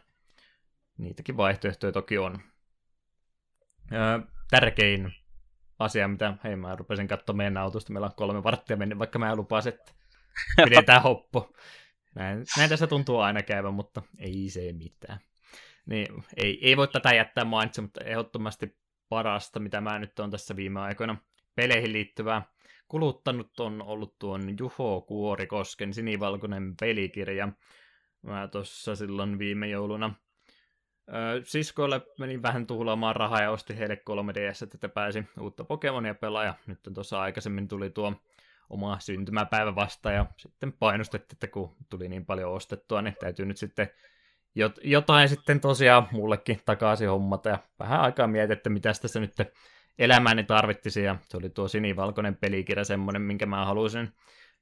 [0.98, 2.38] Niitäkin vaihtoehtoja toki on.
[3.92, 4.18] Öö,
[4.50, 5.14] tärkein
[5.78, 9.36] asia, mitä, hei mä rupesin katsomaan meidän autosta, meillä on kolme varttia mennyt, vaikka mä
[9.36, 9.92] lupasin, että
[10.64, 11.52] pidetään hoppo.
[12.14, 15.18] Näin, näin tässä tuntuu aina käyvän, mutta ei se mitään.
[15.86, 16.06] Niin,
[16.36, 18.76] ei, ei voi tätä jättää mainitse, mutta ehdottomasti
[19.08, 21.16] parasta, mitä mä nyt on tässä viime aikoina
[21.54, 22.42] peleihin liittyvää
[22.88, 27.48] kuluttanut, on ollut tuon Juho Kuorikosken sinivalkoinen pelikirja.
[28.22, 30.14] Mä tuossa silloin viime jouluna
[31.44, 36.44] siskoille meni vähän tuhlaamaan rahaa ja osti heille 3DS, että pääsi uutta Pokemonia pelaa.
[36.44, 38.14] Ja nyt tuossa aikaisemmin tuli tuo
[38.70, 43.56] oma syntymäpäivä vasta ja sitten painostettiin, että kun tuli niin paljon ostettua, niin täytyy nyt
[43.56, 43.90] sitten
[44.82, 49.36] jotain sitten tosiaan mullekin takaisin hommata ja vähän aikaa mietin, että mitä tässä nyt
[49.98, 54.12] elämääni tarvittisi ja se oli tuo sinivalkoinen pelikirja semmoinen, minkä mä halusin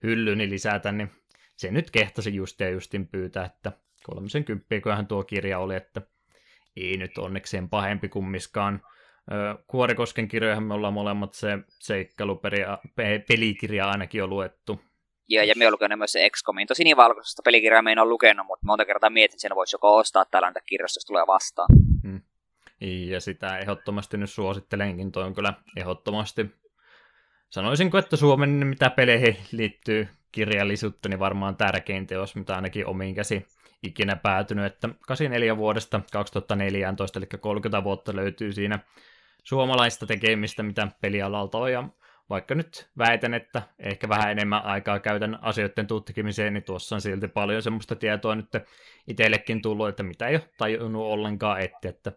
[0.03, 1.11] hyllyni lisätä, niin
[1.57, 6.03] se nyt kehtasi just ja justin pyytää, että kolmisen kymppiä, kunhan tuo kirja oli, että
[6.77, 8.83] ei nyt onnekseen pahempi kummiskaan.
[9.67, 12.79] Kuorikosken kirjojahan me ollaan molemmat se seikkailuperia,
[13.29, 14.81] pelikirja ainakin jo luettu.
[15.29, 16.67] Joo, ja me lukenut myös se XCOMin.
[16.67, 19.75] Tosi niin valkoisesta pelikirjaa me en ole lukenut, mutta monta kertaa mietin, että sen voisi
[19.75, 21.69] joko ostaa täällä näitä kirjasta, jos tulee vastaan.
[22.03, 22.21] Hmm.
[22.81, 26.47] Ja sitä ehdottomasti nyt suosittelenkin, toi on kyllä ehdottomasti.
[27.49, 33.47] Sanoisinko, että Suomen mitä peleihin liittyy kirjallisuutta, niin varmaan tärkein teos, mitä ainakin omiin käsi
[33.83, 38.79] ikinä päätynyt, että 84 vuodesta 2014, eli 30 vuotta löytyy siinä
[39.47, 41.89] suomalaista tekemistä, mitä pelialalta on, ja
[42.31, 47.29] vaikka nyt väitän, että ehkä vähän enemmän aikaa käytän asioiden tutkimiseen, niin tuossa on silti
[47.29, 48.49] paljon semmoista tietoa nyt
[49.09, 52.13] itsellekin tullut, että mitä ei ole tajunnut ollenkaan etti, että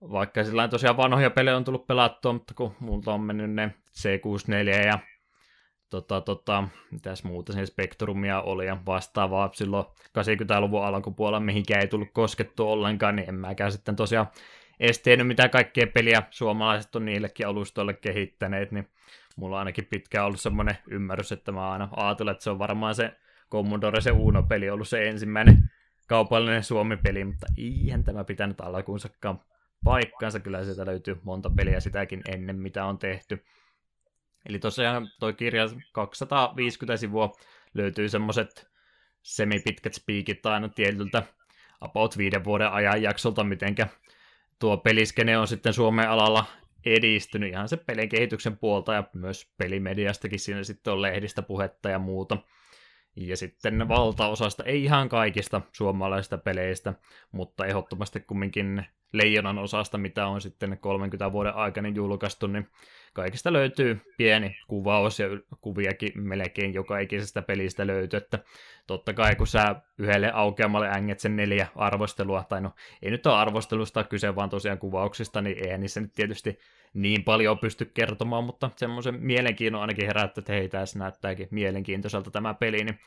[0.00, 4.86] vaikka sillä tosiaan vanhoja pelejä on tullut pelattua, mutta kun multa on mennyt ne C64
[4.86, 4.98] ja
[5.90, 9.84] tota, tota, mitäs muuta sen spektrumia oli ja vastaavaa silloin
[10.18, 14.26] 80-luvun alkupuolella, mihinkä ei tullut koskettu ollenkaan, niin en mäkään sitten tosiaan
[14.82, 18.88] edes tiennyt, mitä kaikkea peliä suomalaiset on niillekin alustoille kehittäneet, niin
[19.36, 22.94] mulla on ainakin pitkään ollut semmoinen ymmärrys, että mä aina ajattelin, että se on varmaan
[22.94, 23.12] se
[23.50, 25.70] Commodore, se Uno-peli ollut se ensimmäinen
[26.08, 29.40] kaupallinen Suomi-peli, mutta eihän tämä pitänyt alkuunsakaan
[29.84, 33.44] paikkaansa, kyllä sieltä löytyy monta peliä sitäkin ennen, mitä on tehty.
[34.48, 37.32] Eli tosiaan toi kirja 250 sivua
[37.74, 38.70] löytyy semmoset
[39.22, 41.22] semipitkät spiikit aina tietyltä
[41.80, 43.88] about viiden vuoden ajan jaksolta, mitenkä
[44.62, 46.44] tuo peliskene on sitten Suomen alalla
[46.86, 51.98] edistynyt ihan se pelin kehityksen puolta ja myös pelimediastakin siinä sitten on lehdistä puhetta ja
[51.98, 52.36] muuta.
[53.16, 56.94] Ja sitten valtaosasta, ei ihan kaikista suomalaisista peleistä,
[57.32, 62.68] mutta ehdottomasti kumminkin leijonan osasta, mitä on sitten 30 vuoden aikana julkaistu, niin
[63.12, 65.26] kaikista löytyy pieni kuvaus ja
[65.60, 68.38] kuviakin melkein joka ikisestä pelistä löytyy, että
[68.86, 73.34] totta kai kun sä yhdelle aukeamalle änget sen neljä arvostelua, tai no ei nyt ole
[73.34, 76.58] arvostelusta kyse, vaan tosiaan kuvauksista, niin eihän niissä nyt tietysti
[76.94, 82.54] niin paljon pysty kertomaan, mutta semmoisen mielenkiinnon ainakin herättää, että hei, tässä näyttääkin mielenkiintoiselta tämä
[82.54, 82.98] peli, niin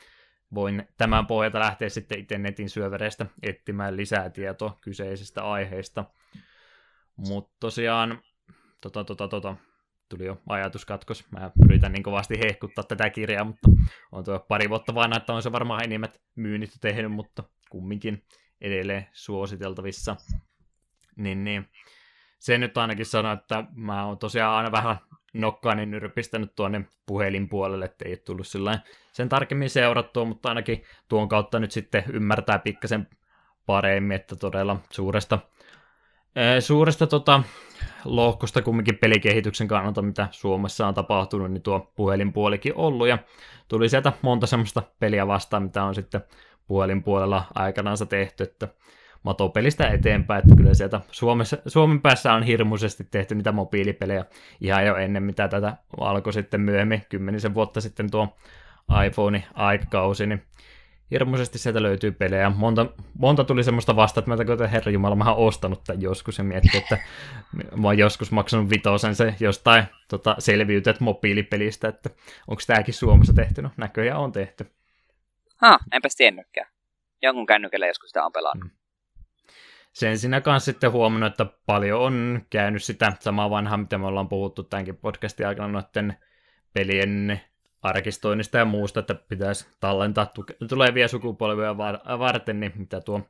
[0.54, 6.04] voin tämän pohjalta lähteä sitten itse netin syövereistä etsimään lisää tietoa kyseisestä aiheesta.
[7.16, 8.22] Mutta tosiaan,
[8.80, 9.56] tota, tota, tota,
[10.08, 11.30] tuli jo ajatuskatkos.
[11.30, 13.68] Mä yritän niin kovasti hehkuttaa tätä kirjaa, mutta
[14.12, 18.24] on tuo pari vuotta vaan, että on se varmaan enimmät myynnit tehnyt, mutta kumminkin
[18.60, 20.16] edelleen suositeltavissa.
[21.16, 21.68] Niin, niin.
[22.38, 24.96] Se nyt ainakin sanoo, että mä oon tosiaan aina vähän
[25.34, 28.46] nokkaani nyrpistänyt tuonne puhelinpuolelle, että ei tullut
[29.12, 33.08] sen tarkemmin seurattua, mutta ainakin tuon kautta nyt sitten ymmärtää pikkasen
[33.66, 35.38] paremmin, että todella suuresta,
[36.60, 37.42] suuresta tota,
[38.04, 43.18] lohkosta kumminkin pelikehityksen kannalta, mitä Suomessa on tapahtunut, niin tuo puhelinpuolikin ollut, ja
[43.68, 46.20] tuli sieltä monta semmoista peliä vastaan, mitä on sitten
[46.66, 48.68] puhelinpuolella aikanaan tehty, että
[49.22, 54.24] matopelistä eteenpäin, että kyllä sieltä Suomessa, Suomen päässä on hirmuisesti tehty niitä mobiilipelejä
[54.60, 58.36] ihan jo ennen mitä tätä alkoi sitten myöhemmin, kymmenisen vuotta sitten tuo
[59.06, 60.42] iPhone-aikakausi, niin
[61.10, 62.50] hirmuisesti sieltä löytyy pelejä.
[62.50, 62.86] Monta,
[63.18, 66.78] monta tuli semmoista vasta, että mä herra Jumala, mä oon ostanut tämän joskus ja miettii,
[66.80, 66.98] että
[67.76, 72.10] mä oon joskus maksanut vitosen se jostain tota, selviytyt mobiilipelistä, että
[72.48, 73.62] onko tämäkin Suomessa tehty?
[73.62, 74.70] No näköjään on tehty.
[75.56, 76.70] Ha, enpäs tiennytkään.
[77.22, 78.64] Jonkun kännykällä joskus sitä on pelannut.
[78.64, 78.70] Mm.
[79.92, 84.28] Sen sinä kanssa sitten huomannut, että paljon on käynyt sitä samaa vanhaa, mitä me ollaan
[84.28, 86.16] puhuttu tämänkin podcastin aikana noiden
[86.72, 87.40] pelien
[87.86, 90.32] arkistoinnista ja muusta, että pitäisi tallentaa
[90.68, 91.76] tulevia sukupolvia
[92.18, 93.20] varten, niin mitä tuo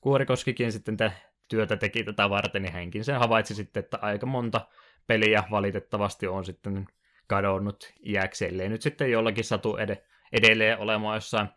[0.00, 1.12] Kuorikoskikin sitten te
[1.48, 4.60] työtä teki tätä varten, niin hänkin se havaitsi sitten, että aika monta
[5.06, 6.86] peliä valitettavasti on sitten
[7.26, 11.48] kadonnut iäksi, ellei nyt sitten jollakin satu ed- edelleen olemaan jossain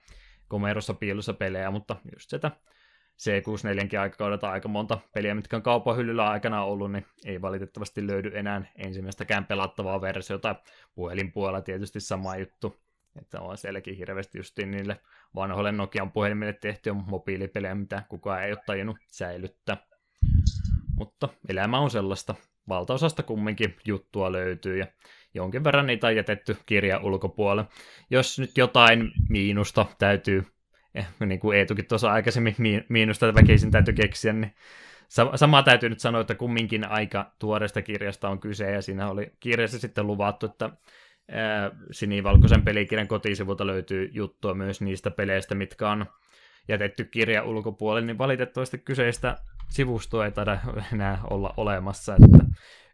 [0.48, 2.52] komerossa piilossa pelejä, mutta just sitä
[3.20, 8.32] C64 aikakaudelta aika monta peliä, mitkä on kaupan hyllyllä aikana ollut, niin ei valitettavasti löydy
[8.34, 10.56] enää ensimmäistäkään pelattavaa versiota.
[10.96, 12.76] Puhelinpuolella tietysti sama juttu,
[13.22, 15.00] että on sielläkin hirveästi justiin niille
[15.36, 19.78] vanhoille Nokian puhelimille tehty mobiilipelejä, mitä kukaan ei ole tajunnut säilyttää.
[20.96, 22.36] Mutta elämä on sellaista.
[22.70, 24.88] Valtaosasta kumminkin juttua löytyy ja
[25.34, 27.70] jonkin verran niitä on jätetty kirja ulkopuolelle.
[28.10, 30.46] Jos nyt jotain miinusta täytyy
[31.26, 32.56] niin kuin Eetukin tuossa aikaisemmin
[32.90, 34.56] miinusta väkisin täytyy keksiä, niin
[35.36, 39.80] Sama täytyy nyt sanoa, että kumminkin aika tuoreesta kirjasta on kyse, ja siinä oli kirjassa
[39.80, 40.70] sitten luvattu, että
[41.92, 46.06] sinivalkoisen pelikirjan kotisivulta löytyy juttua myös niistä peleistä, mitkä on
[46.68, 49.38] jätetty kirja ulkopuolelle, niin valitettavasti kyseistä
[49.70, 50.60] sivustoa ei taida
[50.94, 52.16] enää olla olemassa.
[52.16, 52.46] Että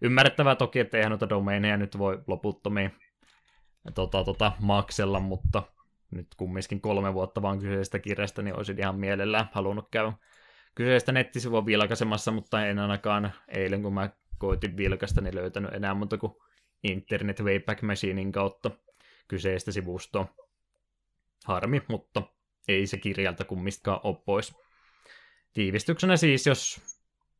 [0.01, 2.91] ymmärrettävää toki, että eihän noita domeineja nyt voi loputtomiin
[3.95, 5.63] tota, tota, maksella, mutta
[6.11, 10.13] nyt kumminkin kolme vuotta vaan kyseisestä kirjasta, niin olisin ihan mielellään halunnut käydä
[10.75, 16.17] kyseistä nettisivua vilkaisemassa, mutta en ainakaan eilen, kun mä koitin vilkasta, niin löytänyt enää muuta
[16.17, 16.33] kuin
[16.83, 18.71] Internet Wayback Machinein kautta
[19.27, 20.27] kyseistä sivustoa.
[21.45, 22.21] Harmi, mutta
[22.67, 24.55] ei se kirjalta kummistakaan ole pois.
[25.53, 26.81] Tiivistyksenä siis, jos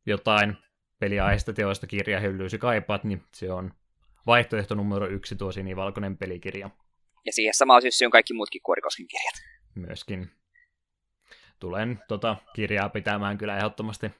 [0.06, 0.56] jotain
[0.98, 3.74] peliaiheista teoista kirjahyllyisi kaipaat, niin se on
[4.26, 6.70] vaihtoehto numero yksi tuo sinivalkoinen pelikirja.
[7.26, 9.34] Ja siihen sama on kaikki muutkin Kuorikosken kirjat.
[9.74, 10.30] Myöskin.
[11.60, 14.10] Tulen tota kirjaa pitämään kyllä ehdottomasti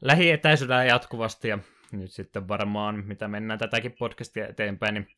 [0.00, 1.58] lähietäisyydellä jatkuvasti, ja
[1.92, 5.08] nyt sitten varmaan, mitä mennään tätäkin podcastia eteenpäin, niin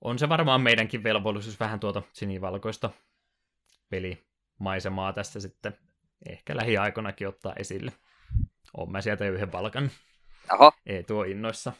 [0.00, 2.90] on se varmaan meidänkin velvollisuus vähän tuota sinivalkoista
[3.88, 5.78] pelimaisemaa tässä sitten
[6.28, 7.92] ehkä lähiaikoinakin ottaa esille.
[8.76, 9.90] Oon mä sieltä yhden palkan.
[10.52, 10.72] Oho.
[10.86, 11.72] Ei tuo innoissa.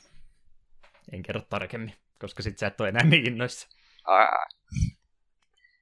[1.12, 3.68] En kerro tarkemmin, koska sit sä et ole enää niin innoissa.
[4.06, 4.46] Aa.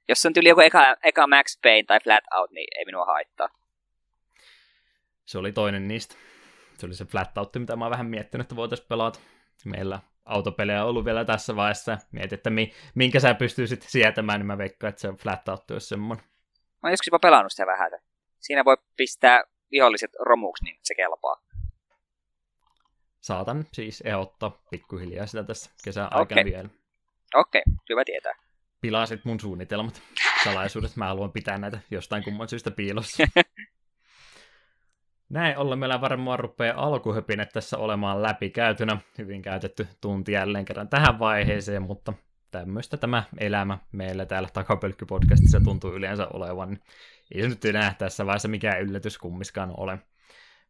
[0.09, 3.49] Jos on tyyli joku eka, eka Max Payne tai Flat Out, niin ei minua haittaa.
[5.25, 6.15] Se oli toinen niistä.
[6.77, 9.19] Se oli se Flat Out, mitä mä oon vähän miettinyt, että voitaisiin pelata.
[9.65, 11.97] Meillä autopelejä on ollut vielä tässä vaiheessa.
[12.11, 15.87] Mietin, että mi, minkä sä pystyisit sietämään, niin mä veikkaan, että se Flat Out olisi
[15.87, 16.25] semmoinen.
[16.25, 17.91] Mä oon joskus jopa pelannut sitä vähän.
[18.39, 21.35] Siinä voi pistää viholliset romuksi, niin se kelpaa.
[23.21, 26.51] Saatan siis ehdottaa pikkuhiljaa sitä tässä kesän aikana okay.
[26.51, 26.69] vielä.
[27.35, 28.33] Okei, okay, hyvä tietää.
[28.81, 30.01] Pilasit mun suunnitelmat,
[30.43, 30.95] salaisuudet.
[30.95, 33.23] Mä haluan pitää näitä jostain kumman syystä piilossa.
[35.29, 38.97] Näin ollen meillä varmaan rupeaa alkuhöpinet tässä olemaan läpikäytynä.
[39.17, 42.13] Hyvin käytetty tunti jälleen kerran tähän vaiheeseen, mutta
[42.51, 46.79] tämmöistä tämä elämä meillä täällä Takapölkky-podcastissa tuntuu yleensä olevan.
[47.31, 49.99] Ei se nyt enää tässä vaiheessa mikään yllätys kummiskaan ole.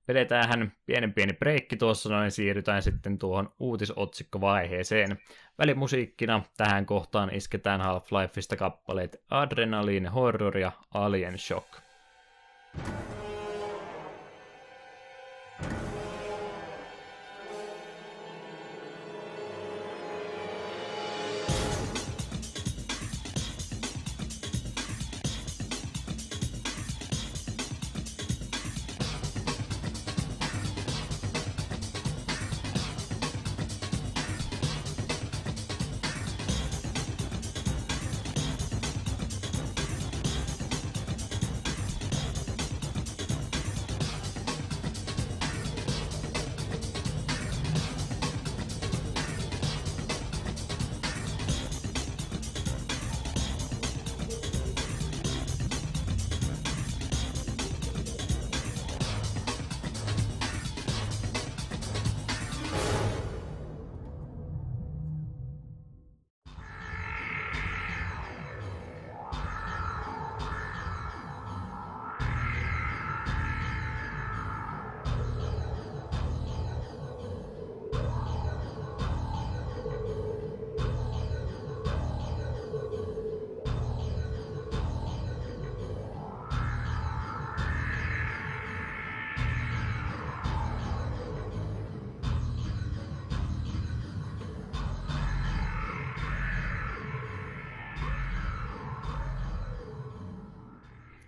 [0.10, 5.18] Vedetään pienen pieni breikki tuossa, noin siirrytään sitten tuohon uutisotsikkovaiheeseen.
[5.57, 11.68] Välimusiikkina tähän kohtaan isketään Half-Lifeista kappaleet Adrenaline Horror ja Alien Shock.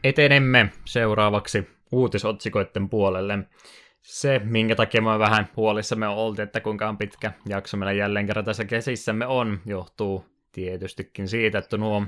[0.03, 3.39] Etenemme seuraavaksi uutisotsikoiden puolelle.
[4.01, 8.65] Se, minkä takia me vähän huolissamme oltiin, että kuinka pitkä jakso meillä jälleen kerran tässä
[8.65, 12.05] kesissämme on, johtuu tietystikin siitä, että nuo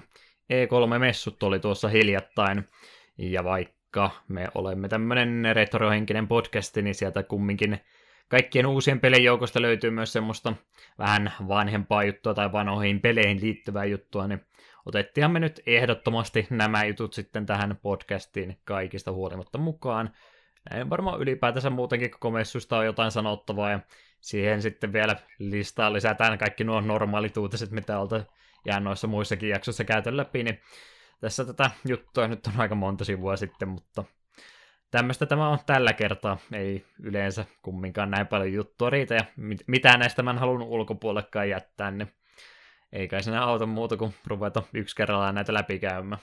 [0.54, 2.70] E3-messut oli tuossa hiljattain,
[3.18, 7.80] ja vaikka me olemme tämmöinen retrohenkinen podcasti, niin sieltä kumminkin
[8.28, 10.54] kaikkien uusien pelien joukosta löytyy myös semmoista
[11.00, 14.46] vähän vanhempaa juttua tai vanhoihin peleihin liittyvää juttua, niin
[14.86, 20.14] otettiinhan me nyt ehdottomasti nämä jutut sitten tähän podcastiin kaikista huolimatta mukaan.
[20.72, 23.80] Näin varmaan ylipäätänsä muutenkin koko messusta on jotain sanottavaa ja
[24.20, 28.24] siihen sitten vielä listaa lisätään kaikki nuo normaalit uutiset, mitä olta
[28.66, 30.60] jää noissa muissakin jaksoissa käytön läpi, niin
[31.22, 34.04] tässä tätä juttua nyt on aika monta sivua sitten, mutta
[34.92, 36.38] tämmöistä tämä on tällä kertaa.
[36.54, 41.50] Ei yleensä kumminkaan näin paljon juttua riitä, ja mit- mitään näistä mä en halunnut ulkopuolellekaan
[41.50, 42.14] jättää, niin
[42.94, 46.22] ei kai sinä auta muuta kuin ruveta yksi kerrallaan näitä läpikäymään.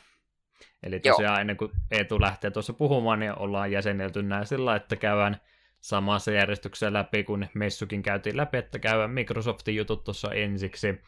[0.82, 1.40] Eli tosiaan Joo.
[1.40, 5.40] ennen kuin Eetu lähtee tuossa puhumaan, niin ollaan jäsenelty näin sillä, että käydään
[5.80, 11.00] samassa järjestyksessä läpi, kun messukin käytiin läpi, että käydään Microsoftin jutut tuossa ensiksi.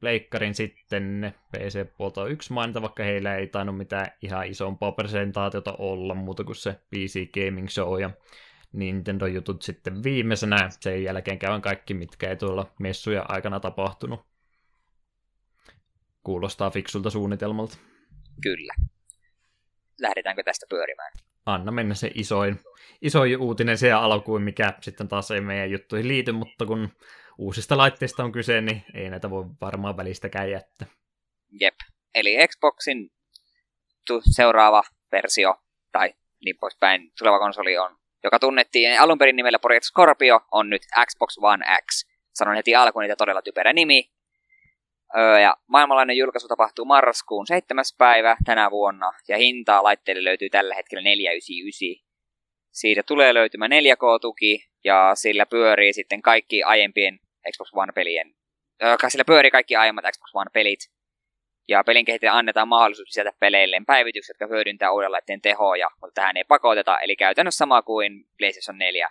[0.00, 6.44] Pleikkarin sitten PC-puolta yksi mainita, vaikka heillä ei tainnut mitään ihan isompaa presentaatiota olla, muuta
[6.44, 8.10] kuin se PC Gaming Show ja
[8.72, 10.68] Nintendo-jutut sitten viimeisenä.
[10.70, 14.29] Sen jälkeen käyn kaikki, mitkä ei tuolla messuja aikana tapahtunut.
[16.22, 17.76] Kuulostaa fiksulta suunnitelmalta.
[18.42, 18.74] Kyllä.
[20.00, 21.12] Lähdetäänkö tästä pyörimään?
[21.46, 22.60] Anna mennä se isoin,
[23.02, 26.88] isoin uutinen siellä alkuun, mikä sitten taas ei meidän juttuihin liity, mutta kun
[27.38, 30.88] uusista laitteista on kyse, niin ei näitä voi varmaan välistäkään jättää.
[31.60, 31.74] Jep.
[32.14, 33.10] Eli Xboxin
[34.30, 35.54] seuraava versio,
[35.92, 36.14] tai
[36.44, 41.36] niin poispäin, tuleva konsoli on, joka tunnettiin alun perin nimellä Project Scorpio, on nyt Xbox
[41.42, 42.04] One X.
[42.34, 44.10] Sanon heti alkuun niitä todella typerä nimi.
[45.18, 47.84] Öö, ja maailmanlainen julkaisu tapahtuu marraskuun 7.
[47.98, 52.10] päivä tänä vuonna, ja hintaa laitteelle löytyy tällä hetkellä 499.
[52.72, 57.20] Siitä tulee löytymään 4K-tuki, ja sillä pyörii sitten kaikki aiempien
[57.52, 58.34] Xbox One-pelien,
[58.90, 60.78] joka sillä pyörii kaikki aiemmat Xbox One-pelit,
[61.68, 66.36] ja pelin kehittäjä annetaan mahdollisuus lisätä peleilleen päivitykset, jotka hyödyntää uuden laitteen tehoja, mutta tähän
[66.36, 69.10] ei pakoteta, eli käytännössä sama kuin PlayStation 4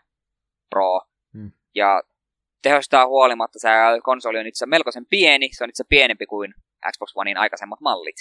[0.69, 1.01] Pro.
[1.33, 1.51] Hmm.
[1.75, 2.03] Ja
[2.61, 3.69] tehostaa huolimatta, se
[4.03, 6.53] konsoli on itse melkoisen pieni, se on itse pienempi kuin
[6.91, 8.15] Xbox Onein aikaisemmat mallit.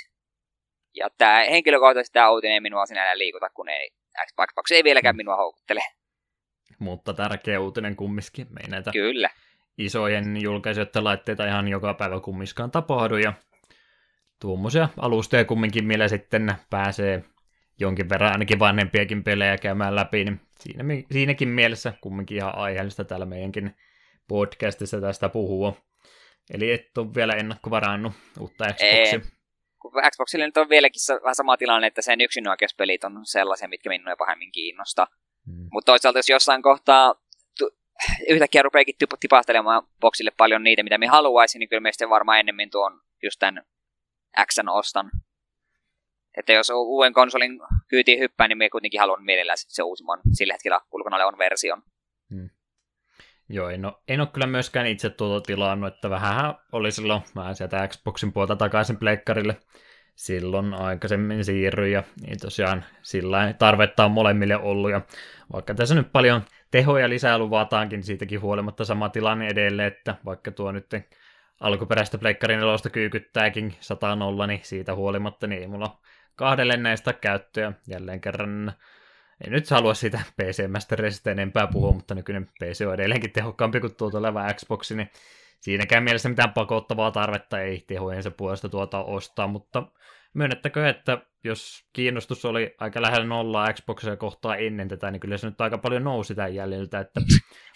[0.95, 3.91] Ja tämä henkilökohtaisesti tämä uutinen ei minua sinällään liikuta, kun ei,
[4.47, 5.81] Xbox ei vieläkään minua houkuttele.
[6.79, 8.47] Mutta tärkeä uutinen kumminkin.
[8.51, 9.31] Me ei näitä Kyllä
[9.79, 13.33] isojen julkaisijoiden laitteita ihan joka päivä kummiskaan tapahdu, ja
[14.41, 17.25] tuommoisia alustoja kumminkin, millä sitten pääsee
[17.81, 23.27] jonkin verran ainakin vanhempiakin pelejä käymään läpi, niin siinä, siinäkin mielessä kumminkin ihan aiheellista täällä
[23.27, 23.77] meidänkin
[24.29, 25.73] podcastissa tästä puhua.
[26.55, 29.21] Eli et ole vielä ennakkovarannut uutta Xboxia.
[30.11, 34.53] Xboxille nyt on vieläkin vähän sama tilanne, että sen yksinoikeuspelit on sellaisia, mitkä minua pahemmin
[34.53, 35.07] kiinnostaa.
[35.47, 35.69] Hmm.
[35.73, 37.15] Mutta toisaalta jos jossain kohtaa
[38.29, 42.71] yhtäkkiä rupeakin tipahtelemaan boksille paljon niitä, mitä me haluaisin, niin kyllä me sitten varmaan ennemmin
[42.71, 43.65] tuon just tämän
[44.47, 45.11] X ostan.
[46.37, 50.81] Että jos uuden konsolin kyytiin hyppää, niin me kuitenkin haluan mielellään se uusimman sillä hetkellä
[50.93, 51.83] ulkona olevan version.
[53.49, 57.55] Joo, en ole, en ole kyllä myöskään itse tuota tilannut, että vähän oli silloin vähän
[57.55, 59.57] sieltä Xboxin puolta takaisin pleikkarille
[60.15, 65.01] silloin aikaisemmin siirryin ja niin tosiaan sillä tarvetta on molemmille ollut ja
[65.53, 70.73] vaikka tässä nyt paljon tehoja lisää luvataankin, siitäkin huolimatta sama tilanne edelleen, että vaikka tuo
[70.73, 70.91] nyt
[71.61, 75.99] alkuperäistä pleikkarin elosta kyykyttääkin 100 nolla, niin siitä huolimatta niin ei mulla
[76.37, 77.73] kahdelle näistä käyttöä.
[77.87, 78.73] Jälleen kerran
[79.47, 83.95] en nyt halua sitä PC Masterista enempää puhua, mutta nykyinen PC on edelleenkin tehokkaampi kuin
[83.95, 85.11] tuo tuleva Xbox, niin
[85.61, 89.83] siinäkään mielessä mitään pakottavaa tarvetta ei tehojensa puolesta tuota ostaa, mutta
[90.35, 95.47] myönnettäkö, että jos kiinnostus oli aika lähellä nollaa Xboxia kohtaa ennen tätä, niin kyllä se
[95.47, 97.01] nyt aika paljon nousi tämän jäljiltä.
[97.01, 97.21] Että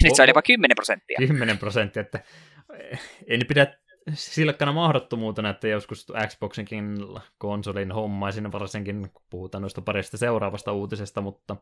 [0.02, 1.16] nyt se oli jopa 10 prosenttia.
[1.18, 2.20] 10 prosenttia, että
[3.26, 3.66] en pidä
[4.14, 6.96] silkkana mahdottomuutena, että joskus Xboxinkin
[7.38, 11.56] konsolin hommaisin, varsinkin kun puhutaan noista parista seuraavasta uutisesta, mutta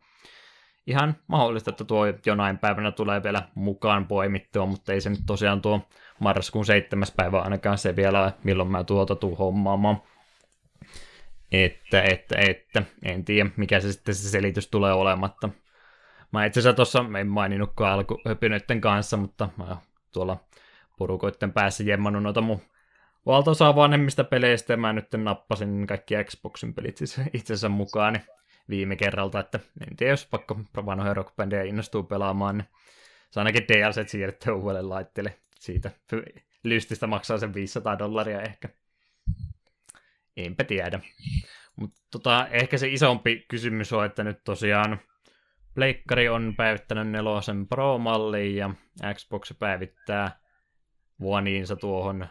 [0.87, 5.63] ihan mahdollista, että tuo jonain päivänä tulee vielä mukaan poimittua, mutta ei se nyt tosiaan
[5.63, 5.89] tuo
[6.19, 10.03] marraskuun seitsemäs päivä ainakaan se vielä, milloin mä tuota tuu hommaamaan.
[11.53, 15.49] Että, että, että, en tiedä mikä se sitten se selitys tulee olematta.
[16.33, 19.77] Mä itse asiassa tuossa en maininnutkaan alkuhöpyneiden kanssa, mutta mä
[20.13, 20.37] tuolla
[21.01, 22.61] porukoiden päässä jemmannut noita mun
[23.27, 28.25] valtaosaa vanhemmista peleistä, ja mä nyt nappasin kaikki Xboxin pelit siis itsensä mukaan niin
[28.69, 32.69] viime kerralta, että en tiedä, jos pakko vanhoja rockbändiä innostuu pelaamaan, niin
[33.31, 35.91] saa ainakin DLC siirrettyä uudelle laitteelle siitä.
[36.65, 38.69] Lystistä maksaa sen 500 dollaria ehkä.
[40.37, 41.01] Enpä tiedä.
[41.77, 45.01] Mutta tota, ehkä se isompi kysymys on, että nyt tosiaan
[45.75, 48.71] Pleikkari on päivittänyt nelosen Pro-malliin ja
[49.15, 50.40] Xbox päivittää
[51.23, 52.27] Oneinsa tuohon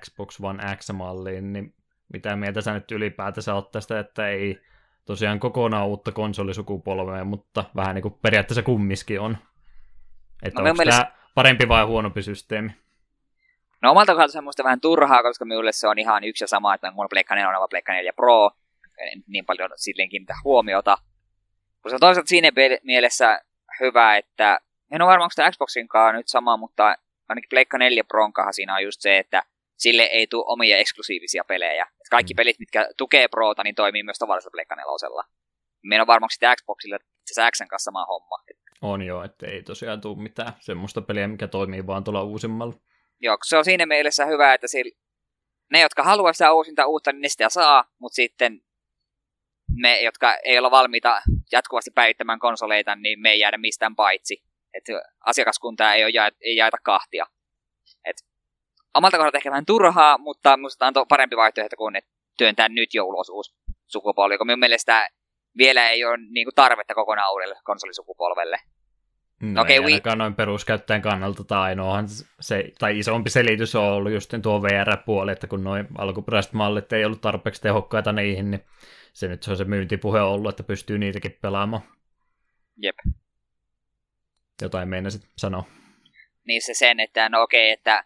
[0.00, 1.74] Xbox One X-malliin, niin
[2.12, 4.60] mitä mieltä sä nyt ylipäätänsä oot tästä, että ei
[5.04, 9.38] tosiaan kokonaan uutta konsolisukupolvea, mutta vähän niin kuin periaatteessa kummiskin on.
[10.42, 11.04] Että no, onko mielestä...
[11.04, 12.70] tämä parempi vai huonompi systeemi?
[13.82, 16.48] No omalta kohdalta se on musta vähän turhaa, koska minulle se on ihan yksi ja
[16.48, 18.50] sama, että mun Pleikka 4 on Pleikka 4 Pro,
[18.98, 20.98] en niin paljon silleen kiinnitä huomiota.
[21.74, 22.48] Mutta se on toisaalta siinä
[22.82, 23.40] mielessä
[23.80, 24.60] hyvä, että
[24.90, 26.94] en ole varma, onko tämä Xboxin kanssa nyt sama, mutta
[27.28, 29.42] ainakin Pleikka 4 Pron siinä on just se, että
[29.76, 31.82] sille ei tule omia eksklusiivisia pelejä.
[31.84, 32.36] Et kaikki mm.
[32.36, 34.86] pelit, mitkä tukee Prota, niin toimii myös tavallisella Pleikka 4.
[35.82, 38.36] Meillä on varmaan sitten Xboxilla se Xn kanssa sama homma.
[38.82, 42.74] On joo, että ei tosiaan tule mitään semmoista peliä, mikä toimii vaan tuolla uusimmalla.
[43.20, 44.92] Joo, se on siinä mielessä hyvä, että sillä,
[45.72, 48.60] ne, jotka haluaa sitä uusinta uutta, niin ne sitä saa, mutta sitten
[49.80, 51.22] me, jotka ei olla valmiita
[51.52, 54.42] jatkuvasti päivittämään konsoleita, niin me ei jäädä mistään paitsi.
[54.78, 54.84] Et
[55.26, 57.26] asiakaskuntaa ei, ole ja, ei jaeta kahtia.
[58.04, 58.16] Et
[58.94, 62.00] omalta kohdalta ehkä vähän turhaa, mutta minusta on parempi vaihtoehto kuin ne
[62.38, 63.54] työntää nyt jo ulos uusi
[63.86, 65.10] sukupolvi, kun minun mielestä
[65.58, 68.60] vielä ei ole niin kuin, tarvetta kokonaan uudelle konsolisukupolvelle.
[69.40, 69.84] No, okay, ei we...
[69.84, 72.06] ainakaan noin peruskäyttäjän kannalta, tai ainoahan
[72.40, 77.04] se, tai isompi selitys on ollut just tuo VR-puoli, että kun noin alkuperäiset mallit ei
[77.04, 78.64] ollut tarpeeksi tehokkaita niihin, niin
[79.12, 81.82] se nyt se on se myyntipuhe ollut, että pystyy niitäkin pelaamaan.
[82.76, 82.96] Jep.
[84.62, 85.64] Jotain meinasit sanoa.
[86.44, 88.04] Niin se sen, että no okei, okay, että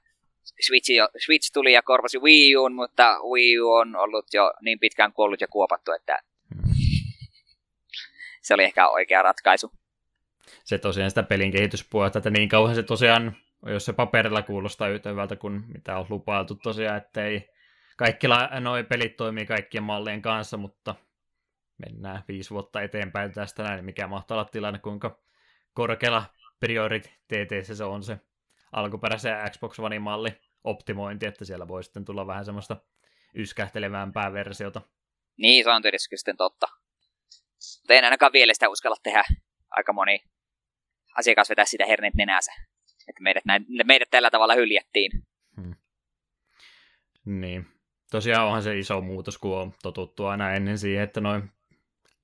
[0.66, 4.78] Switch, jo, Switch tuli ja korvasi Wii U, mutta Wii U on ollut jo niin
[4.78, 6.18] pitkään kuollut ja kuopattu, että
[6.54, 6.74] hmm.
[8.42, 9.72] se oli ehkä oikea ratkaisu.
[10.64, 13.36] Se tosiaan sitä pelin kehityspuolta, että niin kauan se tosiaan,
[13.66, 17.48] jos se paperilla kuulostaa yhtä hyvältä kuin mitä on lupailtu tosiaan, että ei
[17.96, 18.26] kaikki
[18.60, 20.94] noi pelit toimii kaikkien mallien kanssa, mutta
[21.78, 25.18] mennään viisi vuotta eteenpäin tästä näin, mikä mahtaa olla tilanne, kuinka
[25.74, 26.24] korkealla
[26.62, 28.18] prioriteeteissa se on se
[28.72, 30.30] alkuperäisen Xbox One malli
[30.64, 32.76] optimointi, että siellä voi sitten tulla vähän semmoista
[33.34, 34.80] yskähtelevämpää versiota.
[35.36, 36.66] Niin, se on tietysti sitten totta.
[37.80, 39.24] Mutta en ainakaan vielä sitä uskalla tehdä.
[39.70, 40.24] Aika moni
[41.18, 42.52] asiakas vetää sitä hernet nenänsä.
[43.08, 45.10] Että meidät, näin, meidät tällä tavalla hyljättiin.
[45.56, 45.74] Hmm.
[47.24, 47.66] Niin.
[48.10, 51.50] Tosiaan onhan se iso muutos, kun on totuttu aina ennen siihen, että noin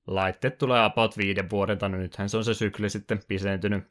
[0.07, 3.83] laitteet tulee about viiden vuodelta, niin nythän se on se sykli sitten pisentynyt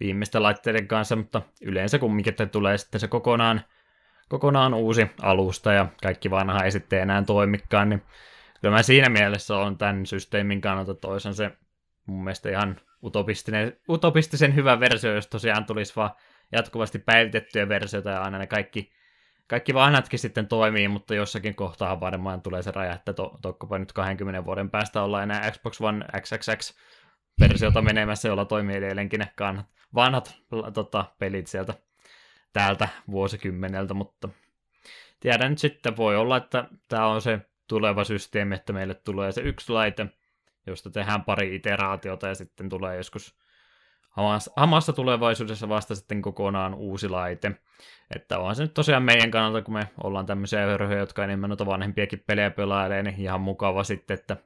[0.00, 3.60] viimeisten laitteiden kanssa, mutta yleensä kumminkin tulee sitten se kokonaan,
[4.28, 8.02] kokonaan uusi alusta ja kaikki vanha ei sitten enää toimikaan, niin
[8.60, 11.50] kyllä mä siinä mielessä on tämän systeemin kannalta toisen se
[12.06, 16.10] mun mielestä ihan utopistinen, utopistisen hyvä versio, jos tosiaan tulisi vaan
[16.52, 18.92] jatkuvasti päivitettyjä versioita ja aina ne kaikki,
[19.46, 23.92] kaikki vanhatkin sitten toimii, mutta jossakin kohtaa varmaan tulee se raja, että to, tokkopa nyt
[23.92, 26.74] 20 vuoden päästä olla enää Xbox One XXX
[27.40, 29.28] versiota menemässä, jolla toimii edelleenkin ne
[29.94, 30.36] vanhat
[30.74, 31.74] tota, pelit sieltä
[32.52, 34.28] täältä vuosikymmeneltä, mutta
[35.20, 39.40] tiedän nyt sitten, voi olla, että tämä on se tuleva systeemi, että meille tulee se
[39.40, 40.06] yksi laite,
[40.66, 43.38] josta tehdään pari iteraatiota ja sitten tulee joskus
[44.56, 47.52] hamassa tulevaisuudessa vasta sitten kokonaan uusi laite.
[48.16, 51.66] Että onhan se nyt tosiaan meidän kannalta, kun me ollaan tämmöisiä hörhöjä, jotka enemmän noita
[51.66, 54.36] vanhempiakin pelejä pelailee, niin ihan mukava sitten, että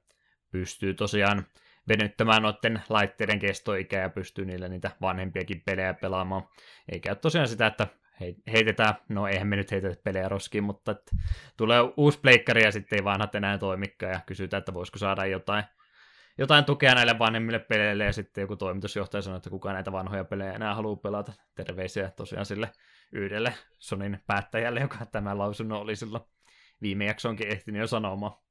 [0.50, 1.46] pystyy tosiaan
[1.88, 6.48] venyttämään noiden laitteiden kestoikää ja pystyy niille niitä vanhempiakin pelejä pelaamaan.
[6.92, 7.86] Eikä tosiaan sitä, että
[8.52, 11.16] heitetään, no eihän me nyt heitetä pelejä roskiin, mutta että
[11.56, 15.64] tulee uusi pleikkari ja sitten ei vanhat enää toimikaan ja kysytään, että voisiko saada jotain,
[16.38, 20.52] jotain tukea näille vanhemmille peleille ja sitten joku toimitusjohtaja sanoo, että kukaan näitä vanhoja pelejä
[20.52, 21.32] enää haluaa pelata.
[21.54, 22.70] Terveisiä tosiaan sille
[23.12, 26.24] yhdelle Sonin päättäjälle, joka tämä lausunnon oli silloin
[26.82, 28.47] viime jaksonkin ehtinyt jo sanomaan.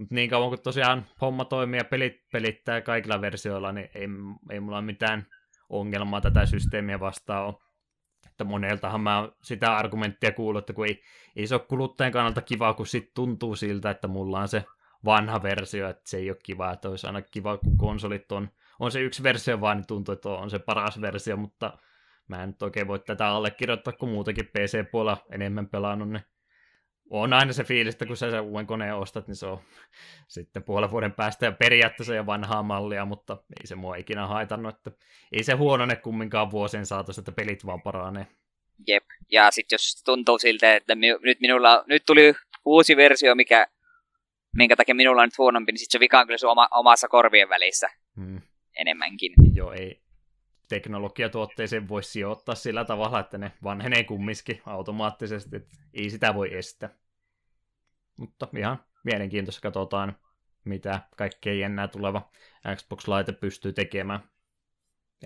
[0.00, 4.06] Mutta niin kauan kuin tosiaan homma toimii ja pelit pelittää kaikilla versioilla, niin ei,
[4.50, 5.26] ei mulla mitään
[5.68, 7.54] ongelmaa tätä systeemiä vastaan ole.
[8.26, 11.02] Että moneltahan mä sitä argumenttia kuullut, että kun ei,
[11.36, 14.64] ei se ole kuluttajan kannalta kiva, kun sit tuntuu siltä, että mulla on se
[15.04, 18.48] vanha versio, että se ei ole kiva, että olisi aina kiva, kun konsolit on,
[18.78, 21.78] on se yksi versio vaan, niin tuntuu, että on se paras versio, mutta
[22.28, 26.24] mä en nyt oikein voi tätä allekirjoittaa, kun muutenkin PC-puolella enemmän pelannut, niin
[27.10, 29.60] on aina se fiilis, että kun sä sen uuden koneen ostat, niin se on
[30.28, 34.76] sitten puolen vuoden päästä ja periaatteessa jo vanhaa mallia, mutta ei se mua ikinä haitannut,
[34.76, 34.90] että
[35.32, 38.26] ei se huonone kumminkaan vuosien saatossa, että pelit vaan paranee.
[38.86, 42.34] Jep, ja sitten jos tuntuu siltä, että mi- nyt minulla nyt tuli
[42.64, 43.66] uusi versio, mikä,
[44.56, 47.08] minkä takia minulla on nyt huonompi, niin sitten se vika on kyllä sun oma, omassa
[47.08, 48.40] korvien välissä hmm.
[48.76, 49.32] enemmänkin.
[49.54, 50.00] Joo, ei
[50.70, 56.99] teknologiatuotteeseen voi sijoittaa sillä tavalla, että ne vanhenee kumminkin automaattisesti, että ei sitä voi estää.
[58.20, 60.16] Mutta ihan mielenkiintoista katsotaan,
[60.64, 62.30] mitä kaikkea jännää tuleva
[62.76, 64.20] Xbox-laite pystyy tekemään.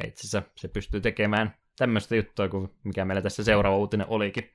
[0.06, 4.50] Itse asiassa se pystyy tekemään tämmöistä juttua kuin mikä meillä tässä seuraava uutinen olikin.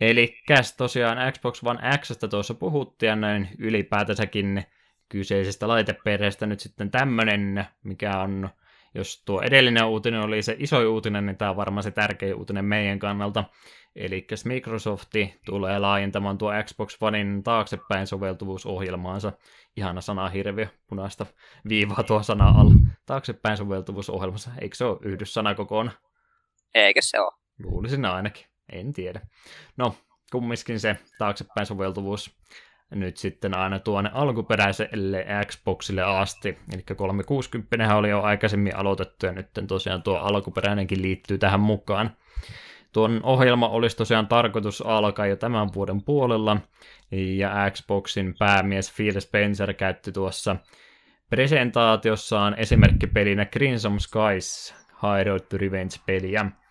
[0.00, 0.38] Eli
[0.76, 4.64] tosiaan Xbox One Xstä tuossa puhuttiin ja näin ylipäätänsäkin
[5.08, 8.48] kyseisestä laiteperheestä nyt sitten tämmöinen, mikä on,
[8.94, 12.64] jos tuo edellinen uutinen oli se iso uutinen, niin tämä on varmaan se tärkein uutinen
[12.64, 13.44] meidän kannalta.
[13.96, 15.10] Eli Microsoft
[15.46, 19.32] tulee laajentamaan tuo Xbox Onein taaksepäin soveltuvuusohjelmaansa.
[19.76, 21.26] Ihana sana hirviö, punaista
[21.68, 22.74] viivaa tuo sana alla.
[23.06, 24.50] Taaksepäin soveltuvuusohjelmassa.
[24.60, 25.96] Eikö se ole yhdyssana kokonaan?
[26.74, 27.32] Eikö se ole?
[27.62, 28.46] Luulisin ainakin.
[28.72, 29.20] En tiedä.
[29.76, 29.94] No,
[30.32, 32.38] kumminkin se taaksepäin soveltuvuus
[32.94, 36.58] nyt sitten aina tuonne alkuperäiselle Xboxille asti.
[36.74, 42.16] Eli 360 oli jo aikaisemmin aloitettu ja nyt tosiaan tuo alkuperäinenkin liittyy tähän mukaan.
[42.92, 46.56] Tuon ohjelma olisi tosiaan tarkoitus alkaa jo tämän vuoden puolella,
[47.10, 50.56] ja Xboxin päämies Phil Spencer käytti tuossa
[51.30, 56.61] presentaatiossaan esimerkkipelinä Crimson Skies High Revenge-peliä.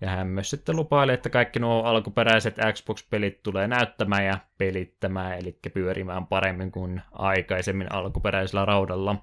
[0.00, 5.58] Ja hän myös sitten lupailee, että kaikki nuo alkuperäiset Xbox-pelit tulee näyttämään ja pelittämään, eli
[5.74, 9.22] pyörimään paremmin kuin aikaisemmin alkuperäisellä raudalla.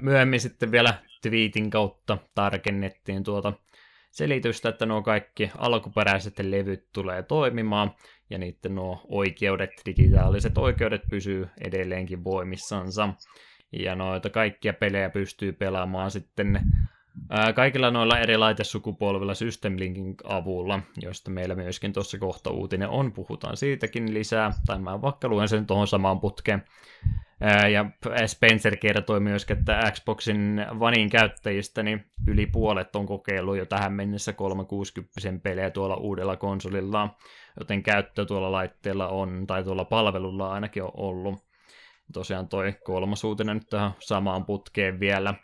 [0.00, 3.52] Myöhemmin sitten vielä tweetin kautta tarkennettiin tuota
[4.10, 7.94] selitystä, että nuo kaikki alkuperäiset levyt tulee toimimaan,
[8.30, 13.08] ja niiden nuo oikeudet, digitaaliset oikeudet pysyy edelleenkin voimissansa.
[13.72, 16.60] Ja noita kaikkia pelejä pystyy pelaamaan sitten
[17.54, 23.56] kaikilla noilla eri laitesukupolvilla System Linkin avulla, josta meillä myöskin tuossa kohta uutinen on, puhutaan
[23.56, 26.64] siitäkin lisää, tai mä vaikka luen sen tuohon samaan putkeen.
[27.72, 27.84] Ja
[28.26, 34.32] Spencer kertoi myös, että Xboxin vanin käyttäjistä niin yli puolet on kokeillut jo tähän mennessä
[34.32, 37.16] 360 pelejä tuolla uudella konsolilla,
[37.58, 41.44] joten käyttö tuolla laitteella on, tai tuolla palvelulla ainakin on ollut.
[42.12, 45.34] Tosiaan toi kolmas uutinen nyt tähän samaan putkeen vielä,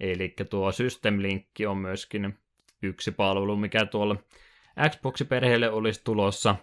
[0.00, 2.38] eli tuo System Link on myöskin
[2.82, 4.16] yksi palvelu, mikä tuolla
[4.88, 6.56] Xbox-perheelle olisi tulossa,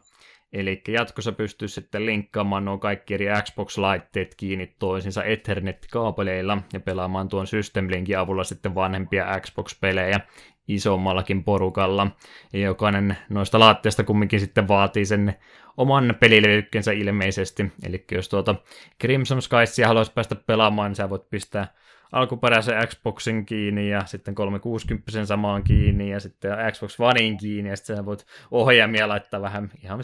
[0.54, 7.48] Eli jatkossa pystyy sitten linkkaamaan nuo kaikki eri Xbox-laitteet kiinni toisinsa Ethernet-kaapeleilla ja pelaamaan tuon
[7.48, 10.20] System Linkin avulla sitten vanhempia Xbox-pelejä
[10.68, 12.08] isommallakin porukalla.
[12.54, 15.36] Ja jokainen noista laitteista kumminkin sitten vaatii sen
[15.78, 17.72] oman pelilevykkeensä ilmeisesti.
[17.88, 18.56] Eli jos tuota
[19.02, 21.74] Crimson Skyesia haluaisi päästä pelaamaan, niin sä voit pistää
[22.12, 28.06] alkuperäisen Xboxin kiinni ja sitten 360 samaan kiinni ja sitten Xbox Onein kiinni ja sitten
[28.06, 30.00] voit ohjaimia laittaa vähän ihan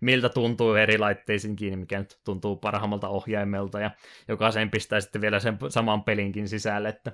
[0.00, 3.90] miltä tuntuu eri laitteisiin kiinni, mikä nyt tuntuu parhaammalta ohjaimelta ja
[4.28, 7.12] jokaisen pistää sitten vielä sen saman pelinkin sisälle, että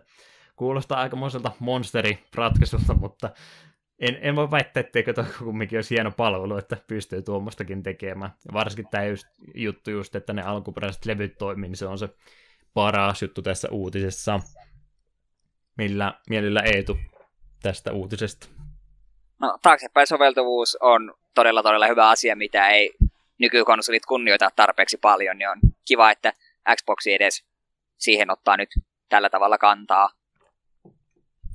[0.56, 3.30] kuulostaa aikamoiselta monsteri-ratkaisulta, mutta
[3.98, 8.30] en, en voi väittää, etteikö tuo kumminkin olisi hieno palvelu, että pystyy tuommoistakin tekemään.
[8.52, 12.08] Varsinkin tämä just, juttu just, että ne alkuperäiset levyt toimii, niin se on se
[12.74, 14.40] paras juttu tässä uutisessa.
[15.78, 16.98] Millä mielellä Eetu
[17.62, 18.48] tästä uutisesta?
[19.40, 22.90] No, taaksepäin soveltuvuus on todella todella hyvä asia, mitä ei
[23.38, 25.58] nykykonsolit kunnioita tarpeeksi paljon, niin on
[25.88, 26.32] kiva, että
[26.76, 27.44] Xboxi edes
[27.98, 28.68] siihen ottaa nyt
[29.08, 30.08] tällä tavalla kantaa.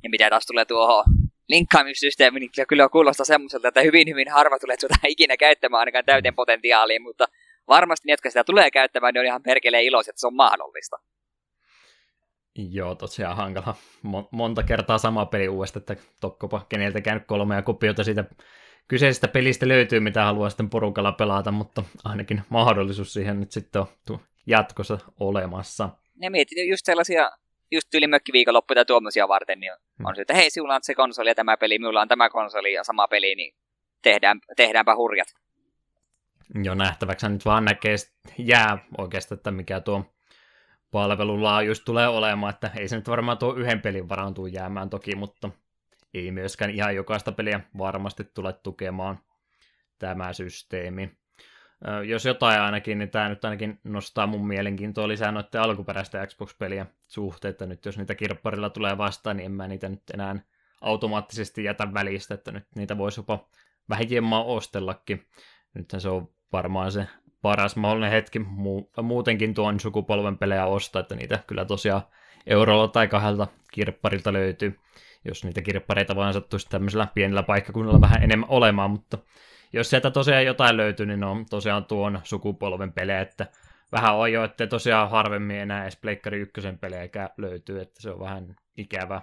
[0.02, 1.04] Ja mitä taas tulee tuohon
[1.48, 6.34] linkkaamissysteemiin, niin kyllä kuulostaa semmoiselta, että hyvin hyvin harva tulee tuota ikinä käyttämään ainakaan täyteen
[6.34, 7.28] potentiaaliin, mutta
[7.68, 10.96] varmasti ne, jotka sitä tulee käyttämään, niin on ihan perkeleen iloisia, että se on mahdollista.
[12.70, 13.74] Joo, tosiaan hankala.
[14.30, 18.24] monta kertaa sama peli uudestaan, että tokkopa keneltäkään kolmea kopiota siitä
[18.88, 24.18] kyseisestä pelistä löytyy, mitä haluaa sitten porukalla pelata, mutta ainakin mahdollisuus siihen nyt sitten on
[24.46, 25.88] jatkossa olemassa.
[26.16, 27.30] Ne mietit just sellaisia
[27.70, 30.14] just yli mökkiviikonloppuja tai tuommoisia varten, niin on hmm.
[30.14, 32.84] se, että hei, sinulla on se konsoli ja tämä peli, minulla on tämä konsoli ja
[32.84, 33.54] sama peli, niin
[34.02, 35.28] tehdään, tehdäänpä hurjat.
[36.64, 37.96] Jo nähtäväksi nyt vaan näkee
[38.38, 40.14] jää oikeastaan, että mikä tuo
[40.90, 44.90] palvelun laajuus tulee olemaan, että ei se nyt varmaan tuo yhden pelin varaan tuu jäämään
[44.90, 45.50] toki, mutta
[46.14, 49.18] ei myöskään ihan jokaista peliä varmasti tule tukemaan
[49.98, 51.18] tämä systeemi.
[52.06, 57.48] Jos jotain ainakin, niin tämä nyt ainakin nostaa mun mielenkiintoa lisää noiden alkuperäistä Xbox-peliä suhteita.
[57.54, 60.36] että nyt jos niitä kirpparilla tulee vastaan, niin en mä niitä nyt enää
[60.80, 63.48] automaattisesti jätä välistä, että nyt niitä voisi jopa
[63.88, 65.26] vähän hieman ostellakin.
[65.74, 67.06] Nythän se on varmaan se
[67.42, 68.38] paras mahdollinen hetki
[69.02, 72.02] muutenkin tuon sukupolven pelejä ostaa, että niitä kyllä tosiaan
[72.46, 74.78] eurolla tai kahdelta kirpparilta löytyy,
[75.24, 79.18] jos niitä kirppareita vaan sattuisi tämmöisellä pienellä paikkakunnalla vähän enemmän olemaan, mutta
[79.72, 83.46] jos sieltä tosiaan jotain löytyy, niin on tosiaan tuon sukupolven pelejä, että
[83.92, 88.20] vähän on jo, että tosiaan harvemmin enää edes Pleikkari ykkösen pelejä löytyy, että se on
[88.20, 89.22] vähän ikävä.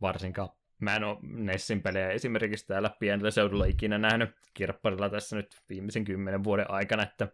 [0.00, 0.48] Varsinkaan
[0.82, 6.04] Mä en ole Nessin pelejä esimerkiksi täällä pienellä seudulla ikinä nähnyt kirpparilla tässä nyt viimeisen
[6.04, 7.28] kymmenen vuoden aikana, että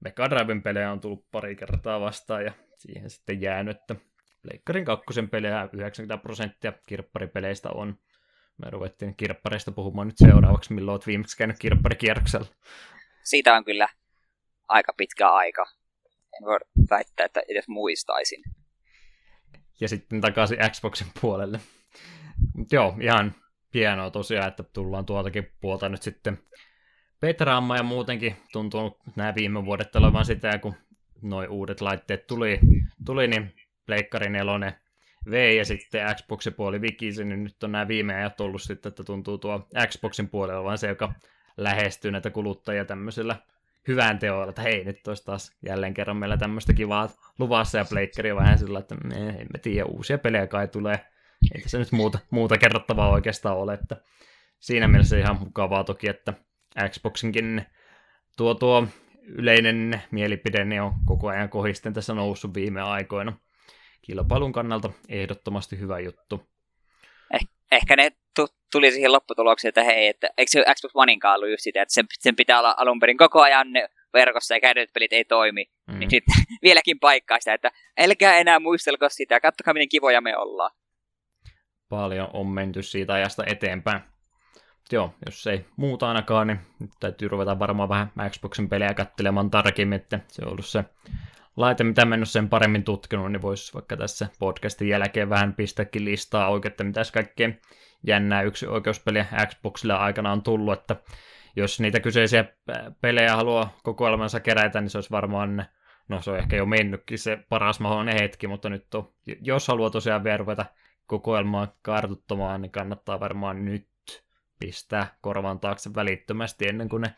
[0.00, 3.96] Mega Driven pelejä on tullut pari kertaa vastaan ja siihen sitten jäänyt, että
[4.42, 7.98] Leikkarin kakkosen pelejä 90 prosenttia kirpparipeleistä on.
[8.64, 12.46] Me ruvettiin kirppareista puhumaan nyt seuraavaksi, milloin olet viimeksi käynyt kirpparikierroksella.
[13.22, 13.88] Siitä on kyllä
[14.68, 15.66] aika pitkä aika.
[16.40, 16.58] En voi
[16.90, 18.42] väittää, että edes muistaisin.
[19.80, 21.60] Ja sitten takaisin Xboxin puolelle.
[22.72, 23.34] Joo, ihan
[23.74, 26.38] hienoa tosiaan, että tullaan tuoltakin puolta nyt sitten
[27.20, 30.74] petraamma ja muutenkin tuntuu nämä viime vuodet olevan sitä, kun
[31.22, 32.60] noin uudet laitteet tuli,
[33.04, 33.54] tuli niin
[33.86, 34.72] Pleikkari 4
[35.30, 39.04] V ja sitten Xboxin puoli vikisi, niin nyt on nämä viime ajat ollut sitten, että
[39.04, 41.12] tuntuu tuo Xboxin puolella vaan se, joka
[41.56, 43.36] lähestyy näitä kuluttajia tämmöisellä
[43.88, 47.08] hyvään teoilla, että hei, nyt olisi taas jälleen kerran meillä tämmöistä kivaa
[47.38, 51.06] luvassa ja pleikkari vähän sillä, että me emme tiedä, uusia pelejä kai tulee.
[51.54, 53.96] Ei tässä nyt muuta, muuta kerrottavaa oikeastaan ole, että
[54.58, 56.34] siinä mielessä ihan mukavaa toki, että
[56.88, 57.66] Xboxinkin
[58.36, 58.86] tuo, tuo
[59.26, 63.32] yleinen mielipide niin on koko ajan kohisten tässä noussut viime aikoina.
[64.02, 66.48] Kilpailun kannalta ehdottomasti hyvä juttu.
[67.34, 67.40] Eh,
[67.72, 71.62] ehkä ne tu- tuli siihen lopputulokseen, että hei, että eikö se Xbox Oneinkaan ollut just
[71.62, 73.68] sitä, että sen, sen pitää olla alun perin koko ajan
[74.12, 75.64] verkossa ja käytetyt pelit ei toimi.
[75.86, 75.98] Mm.
[75.98, 80.70] Niin sitten vieläkin paikkaa sitä, että älkää enää muistelko sitä, katsokaa miten kivoja me ollaan.
[81.88, 84.00] Paljon on menty siitä ajasta eteenpäin.
[84.92, 89.96] Joo, jos ei muuta ainakaan, niin nyt täytyy ruveta varmaan vähän Xboxin pelejä katselemaan tarkemmin,
[89.96, 90.84] että se on ollut se
[91.56, 95.54] laite, mitä mä en ole sen paremmin tutkinut, niin voisi vaikka tässä podcastin jälkeen vähän
[95.54, 97.50] pistäkin listaa oikein, että mitäs kaikkea
[98.06, 100.96] jännää yksi oikeuspeliä Xboxille aikana on tullut, että
[101.56, 102.44] jos niitä kyseisiä
[103.00, 105.64] pelejä haluaa kokoelmansa kerätä, niin se olisi varmaan,
[106.08, 109.90] no se on ehkä jo mennytkin se paras mahdollinen hetki, mutta nyt on, jos haluaa
[109.90, 110.66] tosiaan vielä ruveta
[111.06, 113.88] kokoelmaa kartuttamaan, niin kannattaa varmaan nyt
[114.58, 117.14] pistää korvan taakse välittömästi ennen kuin ne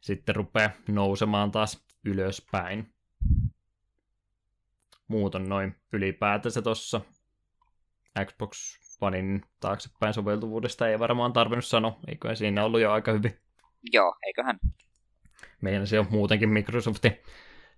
[0.00, 2.94] sitten rupeaa nousemaan taas ylöspäin.
[5.08, 7.00] Muuton noin ylipäätänsä tuossa
[8.24, 13.38] Xbox Onein taaksepäin soveltuvuudesta ei varmaan tarvinnut sanoa, eikö siinä ollut jo aika hyvin.
[13.92, 14.58] Joo, eiköhän.
[15.60, 17.18] Meillä se on muutenkin Microsoftin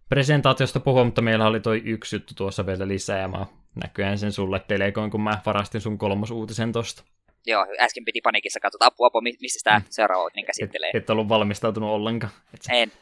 [0.09, 4.32] presentaatiosta puhua, mutta meillä oli toi yksi juttu tuossa vielä lisää, ja mä näköjään sen
[4.32, 7.05] sulle telekoin, kun mä varastin sun kolmosuutisen tosta.
[7.47, 9.85] Joo, äsken piti panikissa katsoa, apua, apua, mistä tämä mm.
[9.90, 10.90] seuraava uutinen käsittelee.
[10.90, 12.32] Et, et ollut valmistautunut ollenkaan.
[12.55, 12.93] Et En.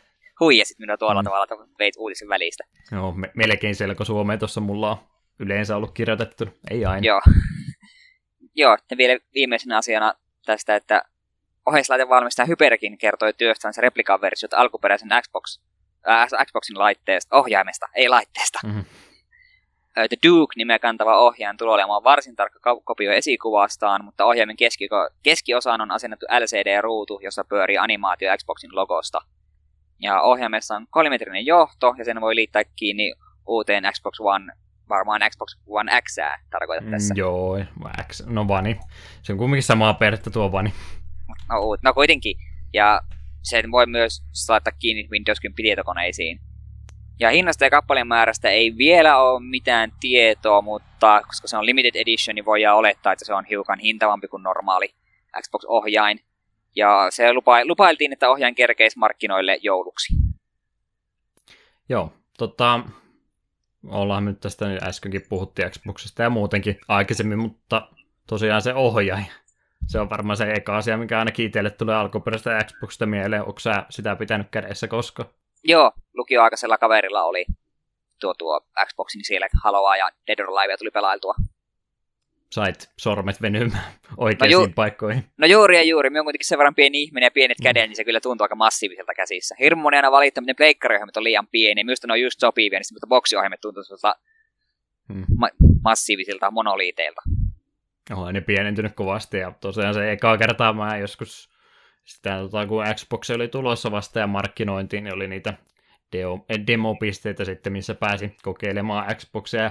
[0.41, 1.25] Huijasit minua tuolla mm.
[1.25, 2.65] tavalla, että veit uutisen välistä.
[2.93, 4.99] Joo, me, melkein selko Suomeen tuossa mulla on
[5.39, 6.45] yleensä ollut kirjoitettu.
[6.71, 7.07] Ei aina.
[7.07, 7.21] Joo.
[8.55, 10.15] Joo, ja vielä viimeisenä asiana
[10.47, 11.03] tästä, että
[11.67, 15.61] ohjeislaitevalmistaja Hyperkin kertoi työstänsä replikaversiot alkuperäisen Xbox,
[16.09, 18.59] äh, Xboxin laitteesta, ohjaimesta, ei laitteesta.
[18.65, 18.85] Mm-hmm.
[19.95, 24.89] The Duke-nimeä kantava ohjaajan tulee olemaan varsin tarkka kopio esikuvastaan, mutta ohjaimen keski-
[25.23, 29.21] keskiosaan on asennettu LCD-ruutu, jossa pyörii animaatio Xboxin logosta.
[30.01, 33.13] Ja ohjaimessa on kolmimetrinen johto, ja sen voi liittää kiinni
[33.47, 34.53] uuteen Xbox One,
[34.89, 36.17] varmaan Xbox One X
[36.51, 37.15] tarkoitat mm, tässä.
[37.15, 37.59] Mm, joo,
[38.09, 38.81] X, no vani.
[39.23, 40.73] Se on kumminkin samaa perhettä tuo vani.
[41.49, 42.37] No, no kuitenkin.
[42.73, 43.01] Ja
[43.43, 46.41] sen voi myös laittaa kiinni Windows 10 tietokoneisiin.
[47.21, 51.95] Ja hinnasta ja kappaleen määrästä ei vielä ole mitään tietoa, mutta koska se on limited
[51.95, 54.95] edition, niin voidaan olettaa, että se on hiukan hintavampi kuin normaali
[55.43, 56.21] Xbox-ohjain.
[56.77, 60.15] Ja se lupa, lupailtiin, että ohjain kerkeisi markkinoille jouluksi.
[61.89, 62.81] Joo, tota,
[63.89, 67.89] ollaan nyt tästä nyt äskenkin puhuttiin Xboxista ja muutenkin aikaisemmin, mutta
[68.27, 69.27] tosiaan se ohjain,
[69.87, 73.43] se on varmaan se eka asia, mikä ainakin itselle tulee alkuperäistä Xboxista mieleen.
[73.43, 75.40] Onko sä sitä pitänyt kädessä koska?
[75.65, 77.45] Joo, lukioaikaisella kaverilla oli
[78.21, 81.35] tuo, tuo Xbox, niin siellä Haloa ja Dead or Alive tuli pelailtua.
[82.51, 83.85] Sait sormet venymään
[84.17, 85.25] oikeisiin no ju- paikkoihin.
[85.39, 86.11] No juuri ja juuri.
[86.11, 87.63] Minä on kuitenkin sen verran pieni ihminen ja pienet mm.
[87.63, 89.55] kädet, niin se kyllä tuntuu aika massiiviselta käsissä.
[89.61, 91.85] Hirmu moni aina valittaa, miten pleikkariohjelmat on liian pieni.
[91.85, 93.83] Minusta ne on just sopivia, niin mutta boksiohjelmat tuntuu
[95.09, 95.25] mm.
[95.39, 97.23] ma- massiivisilta monoliiteilta.
[98.13, 101.51] Oho, ne pienentynyt kovasti ja tosiaan se ekaa kertaa mä joskus
[102.05, 105.55] sitä, tota, kun Xbox oli tulossa vasta ja markkinointiin, niin oli niitä
[106.13, 109.71] demo, demopisteitä sitten, missä pääsi kokeilemaan Xboxia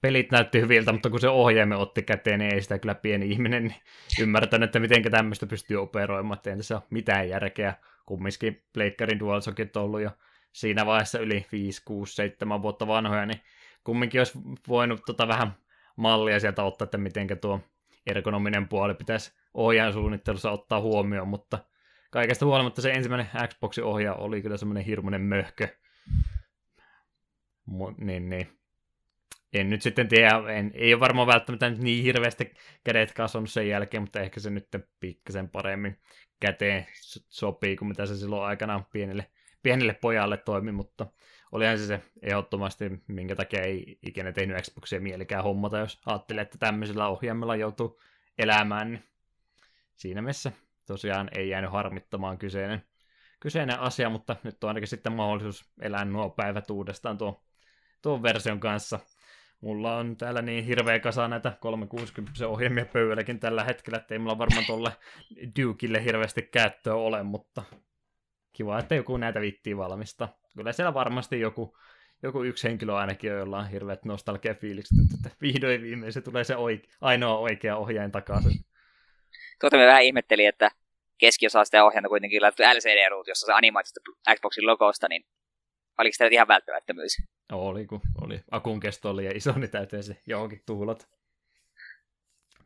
[0.00, 3.64] pelit näytti hyviltä, mutta kun se ohjaimen otti käteen, niin ei sitä kyllä pieni ihminen
[3.64, 3.80] niin
[4.22, 7.74] ymmärtänyt, että miten tämmöistä pystyy operoimaan, että ei tässä ole mitään järkeä.
[8.06, 10.10] Kumminkin Pleikkarin DualShockit on ollut jo
[10.52, 13.40] siinä vaiheessa yli 5, 6, 7 vuotta vanhoja, niin
[13.84, 14.38] kumminkin olisi
[14.68, 15.52] voinut tota vähän
[15.96, 17.60] mallia sieltä ottaa, että miten tuo
[18.06, 21.58] ergonominen puoli pitäisi ohjaajan suunnittelussa ottaa huomioon, mutta
[22.10, 25.68] kaikesta huolimatta se ensimmäinen Xboxin ohjaaja oli kyllä semmoinen hirmuinen möhkö.
[27.66, 28.48] Mut, niin, niin.
[29.52, 32.54] En nyt sitten tiedä, en, ei ole varmaan välttämättä niin hirveästi
[32.84, 34.68] kädet kasvanut sen jälkeen, mutta ehkä se nyt
[35.00, 35.98] pikkasen paremmin
[36.40, 36.86] käteen
[37.28, 39.26] sopii kuin mitä se silloin aikanaan pienille,
[39.62, 41.06] pienelle pojalle toimi, mutta
[41.52, 46.58] olihan se se ehdottomasti, minkä takia ei ikinä tehnyt Xboxia mielikään hommata, jos ajattelee, että
[46.58, 48.00] tämmöisellä ohjaimella joutuu
[48.38, 49.04] elämään, niin
[49.96, 50.52] siinä mielessä
[50.86, 52.82] tosiaan ei jäänyt harmittamaan kyseinen,
[53.40, 57.36] kyseinen asia, mutta nyt on ainakin sitten mahdollisuus elää nuo päivät uudestaan tuon,
[58.02, 58.98] tuon version kanssa.
[59.60, 64.38] Mulla on täällä niin hirveä kasa näitä 360 ohjelmia pöydälläkin tällä hetkellä, että ei mulla
[64.38, 64.92] varmaan tuolle
[65.62, 67.62] Dukelle hirveästi käyttöä ole, mutta
[68.52, 70.28] kiva, että joku näitä vittiin valmista.
[70.56, 71.76] Kyllä siellä varmasti joku,
[72.22, 76.88] joku yksi henkilö ainakin, jolla on hirveät nostalgia-fiilikset, että vihdoin viimein se tulee se oike-
[77.00, 78.64] ainoa oikea ohjain takaisin.
[79.60, 80.70] Tuota vähän ihmettelin, että
[81.18, 84.00] keskiosa sitä ohjainta kuitenkin laitettu LCD-ruut, jossa se animaatiosta
[84.34, 85.24] Xboxin logosta, niin
[85.98, 87.16] oliko tämä ihan välttämättömyys?
[87.52, 88.40] Oli, kun oli.
[88.50, 91.08] Akun kesto oli ja iso, niin täytyy se johonkin tuhlot.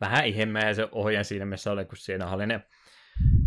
[0.01, 2.61] Vähän ihmeä se ohjaan siinä missä oli, kun siinä oli ne,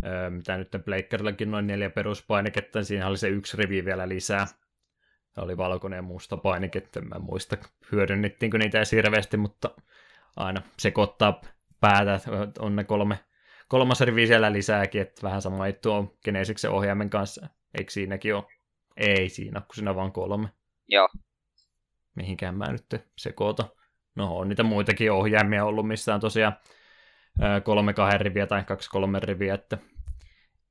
[0.05, 4.45] öö, mitä nyt Pleikkarillakin noin neljä peruspainiketta, niin siinä oli se yksi rivi vielä lisää.
[5.35, 7.57] Se oli valkoinen ja musta painiketta, en muista
[7.91, 9.69] hyödynnettiinkö niitä edes mutta
[10.35, 11.41] aina sekoittaa
[11.79, 12.19] päätä,
[12.59, 13.19] on ne kolme,
[13.73, 17.47] kolmas rivi siellä lisääkin, että vähän sama juttu on Genesiksen ohjaimen kanssa.
[17.77, 18.43] Eikö siinäkin ole?
[18.97, 20.47] Ei siinä, kun siinä on vain kolme.
[20.87, 21.09] Joo.
[22.15, 22.85] Mihinkään mä nyt
[23.17, 23.65] sekoota.
[24.15, 26.57] No on niitä muitakin ohjaimia ollut, missä on tosiaan
[27.63, 29.77] kolme kahden riviä tai kaksi kolme riviä, että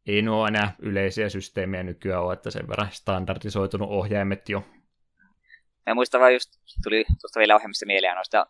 [0.06, 4.64] ei nuo enää yleisiä systeemejä nykyään ole, että sen verran standardisoitunut ohjaimet jo.
[5.86, 6.50] Mä muistan vaan just,
[6.82, 8.46] tuli tuosta vielä ohjelmista mieleen noista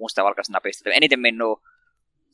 [0.00, 0.90] mustavalkoisista napista.
[0.90, 1.60] Eniten minua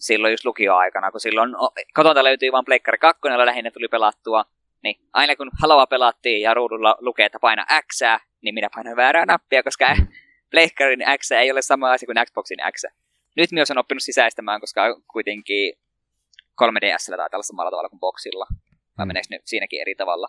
[0.00, 1.50] silloin just lukioaikana, kun silloin
[1.94, 4.44] kotona löytyi vain Pleikkari 2, jolla lähinnä tuli pelattua.
[4.82, 8.00] Niin aina kun Haloa pelattiin ja ruudulla lukee, että paina X,
[8.42, 9.96] niin minä painan väärää nappia, koska.
[10.50, 12.84] Pleikkarin X ei ole sama asia kuin Xboxin X.
[13.36, 14.82] Nyt myös on oppinut sisäistämään, koska
[15.12, 15.74] kuitenkin
[16.62, 18.46] 3DS taitaa olla samalla tavalla kuin Boxilla.
[18.98, 19.08] Vai mm.
[19.08, 20.28] meneekö nyt siinäkin eri tavalla?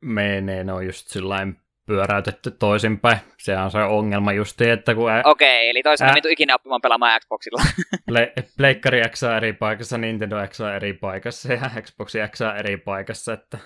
[0.00, 3.18] Menee, ne on just sillain pyöräytetty toisinpäin.
[3.38, 5.10] Se on se ongelma justi, että kun...
[5.10, 5.22] Ä...
[5.24, 6.30] Okei, eli toisaalta ä...
[6.30, 7.62] ikinä oppimaan pelaamaan Xboxilla.
[8.10, 12.56] Ple- Pleikkari X on eri paikassa, Nintendo X on eri paikassa ja Xbox X on
[12.56, 13.58] eri paikassa, että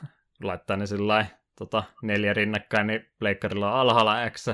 [0.43, 1.27] laittaa ne sillä
[1.59, 4.49] tota, neljä rinnakkain, niin Pleikkarilla on alhaalla X,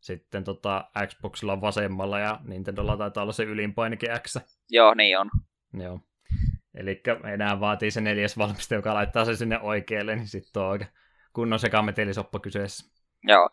[0.00, 4.36] sitten tota, Xboxilla on vasemmalla ja Nintendolla taitaa olla se ylinpainikin X.
[4.70, 5.30] Joo, niin on.
[5.74, 6.00] Joo.
[6.74, 10.90] Eli enää vaatii se neljäs valmistaja, joka laittaa sen sinne oikealle, niin sitten on oikein
[11.32, 12.99] kunnon sekametelisoppa kyseessä.
[13.22, 13.50] Joo.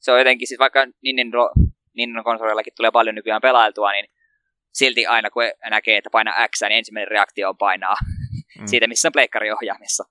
[0.00, 1.50] Se on jotenkin, siis vaikka Nintendo,
[1.94, 4.06] Nintendo konsoleillakin tulee paljon nykyään pelailtua, niin
[4.72, 7.96] silti aina kun näkee, että painaa X, niin ensimmäinen reaktio on painaa
[8.60, 8.66] mm.
[8.66, 10.04] siitä, missä on pleikkari ohjaamissa.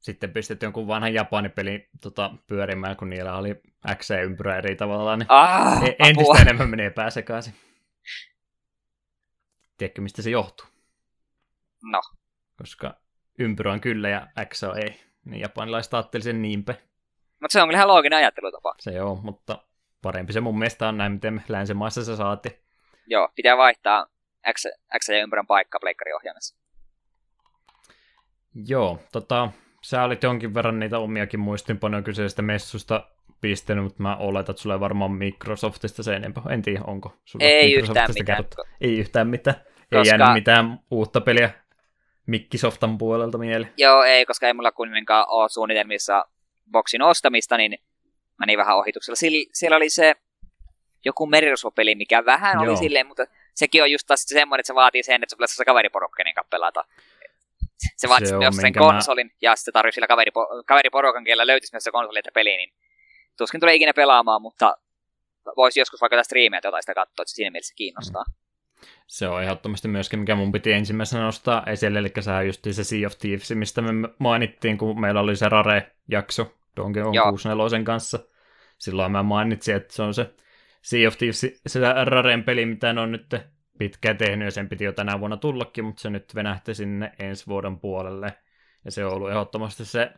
[0.00, 3.60] Sitten pistetty jonkun vanhan japanipelin tota, pyörimään, kun niillä oli
[3.94, 6.38] X-ympyrä eri tavalla, niin ah, e- entistä apua.
[6.40, 7.54] enemmän menee pääsekaisin.
[9.78, 10.66] Tiedätkö, mistä se johtuu?
[11.82, 12.00] No.
[12.58, 13.00] Koska
[13.38, 15.11] ympyrä on kyllä ja X on ei.
[15.24, 16.74] Niin japanilaiset ajatteli sen niinpä.
[17.40, 18.74] Mutta se on kyllä ihan looginen ajattelutapa.
[18.78, 19.58] Se on, mutta
[20.02, 22.62] parempi se mun mielestä on näin, miten länsimaissa se saati.
[23.06, 24.06] Joo, pitää vaihtaa
[24.52, 24.64] X,
[24.98, 26.56] X ja ympyrän paikka pleikkariohjaimessa.
[28.54, 29.50] Joo, tota,
[29.82, 33.08] sä olit jonkin verran niitä omiakin muistinpanoja kyseisestä messusta
[33.40, 36.42] pistänyt, mutta mä oletan, että sulla ei varmaan Microsoftista se enempää.
[36.50, 38.44] En tiedä, onko sulla Ei yhtään mitään.
[38.80, 39.56] Ei yhtään mitään.
[39.56, 39.98] Koska...
[39.98, 41.50] Ei jäänyt mitään uutta peliä
[42.26, 43.72] Mikkisoftan puolelta mieleen.
[43.76, 46.24] Joo, ei, koska ei mulla kuitenkaan ole suunnitelmissa
[46.72, 47.78] boksin ostamista, niin
[48.38, 49.16] meni vähän ohituksella.
[49.16, 50.14] Siellä, siellä oli se
[51.04, 52.64] joku merirosvopeli, mikä vähän Joo.
[52.64, 53.24] oli silleen, mutta
[53.54, 56.34] sekin on just taas semmoinen, että se vaatii sen, että se pitäisi se kaveriporukka niin
[56.50, 56.84] pelata.
[57.96, 59.32] Se vaatii se myös sen konsolin, mä...
[59.42, 62.74] ja sitten tarvitsisi sillä kaveripo- kaveriporukan, kielellä löytyisi myös se konsoli että peli, niin
[63.38, 64.76] tuskin tulee ikinä pelaamaan, mutta
[65.56, 68.24] voisi joskus vaikka tästä striimiä jotain sitä katsoa, että se siinä mielessä kiinnostaa.
[68.28, 68.34] Mm.
[69.06, 73.06] Se on ehdottomasti myöskin, mikä mun piti ensimmäisenä nostaa esille, eli sehän just se Sea
[73.06, 78.18] of Thieves, mistä me mainittiin, kun meillä oli se Rare-jakso Donkey Kong 64 kanssa.
[78.78, 80.34] Silloin mä mainitsin, että se on se
[80.82, 83.34] Sea of Thieves, se Raren peli, mitä ne on nyt
[83.78, 87.46] pitkään tehnyt, ja sen piti jo tänä vuonna tullakin, mutta se nyt venähti sinne ensi
[87.46, 88.32] vuoden puolelle.
[88.84, 90.12] Ja se on ollut ehdottomasti se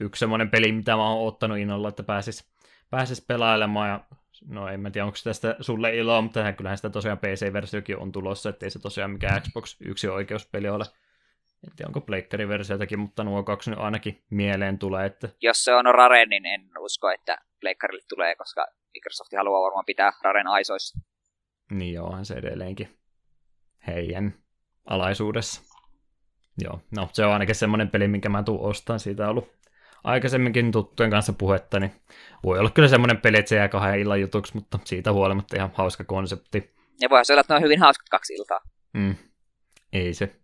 [0.00, 2.52] yksi semmoinen peli, mitä mä oon ottanut innolla, että pääsis,
[2.90, 4.00] pääsis pelailemaan, ja
[4.48, 8.50] no en mä tiedä, onko tästä sulle iloa, mutta kyllähän sitä tosiaan PC-versiokin on tulossa,
[8.50, 10.84] ettei se tosiaan mikään Xbox yksi oikeuspeli ole.
[11.64, 15.06] En tiedä, onko Pleikkari-versioitakin, mutta nuo kaksi nyt ainakin mieleen tulee.
[15.06, 15.28] Että...
[15.40, 20.12] Jos se on Rare, niin en usko, että Pleikkarille tulee, koska Microsoft haluaa varmaan pitää
[20.22, 20.98] Raren aisoissa.
[21.70, 22.98] Niin onhan se edelleenkin
[23.86, 24.34] heidän
[24.84, 25.62] alaisuudessa.
[26.62, 29.00] Joo, no se on ainakin semmoinen peli, minkä mä tuun ostaan.
[29.00, 29.59] Siitä on ollut
[30.04, 31.92] aikaisemminkin tuttujen kanssa puhetta, niin
[32.44, 35.70] voi olla kyllä semmoinen peli, että se jää kahden illan jutuksi, mutta siitä huolimatta ihan
[35.74, 36.74] hauska konsepti.
[37.00, 38.60] Ja voi olla, että ne on hyvin hauskat kaksi iltaa.
[38.92, 39.14] Mm.
[39.92, 40.36] Ei se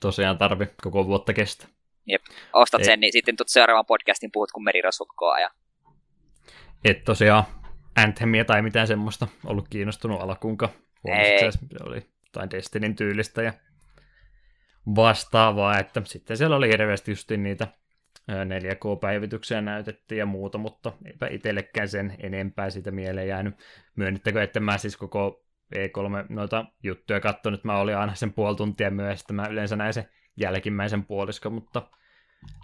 [0.00, 1.68] tosiaan tarvi koko vuotta kestä.
[2.06, 2.22] Jep,
[2.52, 2.84] ostat Ei.
[2.84, 5.50] sen, niin sitten tuut seuraavan podcastin puhut, kun merirosvukkoa ja...
[6.84, 7.44] Et tosiaan
[7.96, 10.72] Anthemia tai mitään semmoista ollut kiinnostunut alkuunkaan.
[11.06, 13.52] Se oli jotain Destinin tyylistä ja
[14.96, 17.68] vastaavaa, että sitten siellä oli hirveästi just niitä
[18.30, 23.54] 4K-päivityksiä näytettiin ja muuta, mutta eipä itsellekään sen enempää siitä mieleen jäänyt.
[23.96, 25.44] Myönnittäkö, että mä siis koko
[25.74, 30.08] E3 noita juttuja katsonut, mä olin aina sen puoli tuntia myöhässä, mä yleensä näin sen
[30.36, 31.82] jälkimmäisen puoliskon, mutta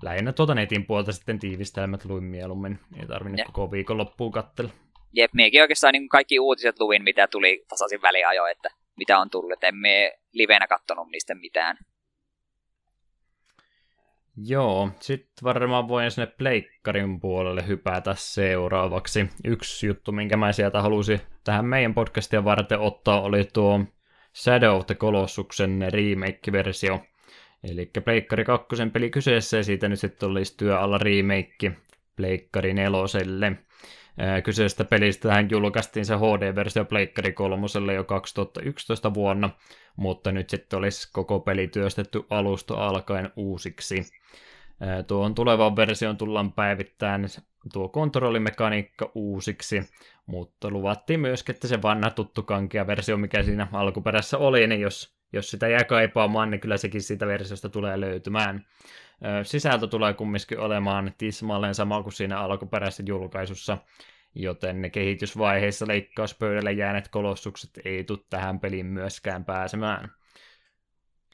[0.02, 3.46] lähinnä tuota netin puolta sitten tiivistelmät luin mieluummin, ei tarvinnut Jep.
[3.46, 4.70] koko viikon loppuun katsella.
[5.12, 9.52] Jep, miekin oikeastaan niin kaikki uutiset luin, mitä tuli tasaisin väliajo, että mitä on tullut,
[9.52, 11.78] että emme livenä katsonut niistä mitään.
[14.46, 19.28] Joo, sitten varmaan voin sinne pleikkarin puolelle hypätä seuraavaksi.
[19.44, 23.84] Yksi juttu, minkä mä sieltä halusin tähän meidän podcastia varten ottaa, oli tuo
[24.36, 27.00] Shadow of the Colossuksen remake-versio.
[27.64, 31.72] Eli Pleikkari 2 peli kyseessä ja siitä nyt sitten olisi työ alla remake
[32.16, 33.52] Pleikkari neloselle.
[34.44, 39.50] Kyseisestä pelistä tähän julkaistiin se HD-versio Pleikkari kolmoselle jo 2011 vuonna,
[39.96, 44.02] mutta nyt sitten olisi koko peli työstetty alusta alkaen uusiksi.
[45.06, 47.26] Tuon tulevan version tullaan päivittämään
[47.72, 49.82] tuo kontrollimekaniikka uusiksi,
[50.26, 55.14] mutta luvattiin myös, että se vanha tuttu kankia versio, mikä siinä alkuperässä oli, niin jos,
[55.32, 58.66] jos sitä jää kaipaamaan, niin kyllä sekin siitä versiosta tulee löytymään.
[59.42, 63.78] Sisältö tulee kumminkin olemaan tismalleen sama kuin siinä alkuperäisessä julkaisussa,
[64.34, 70.10] joten ne kehitysvaiheissa leikkauspöydälle jääneet kolossukset ei tule tähän peliin myöskään pääsemään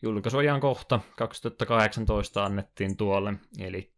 [0.03, 3.93] julkaisuajan kohta 2018 annettiin tuolle, eli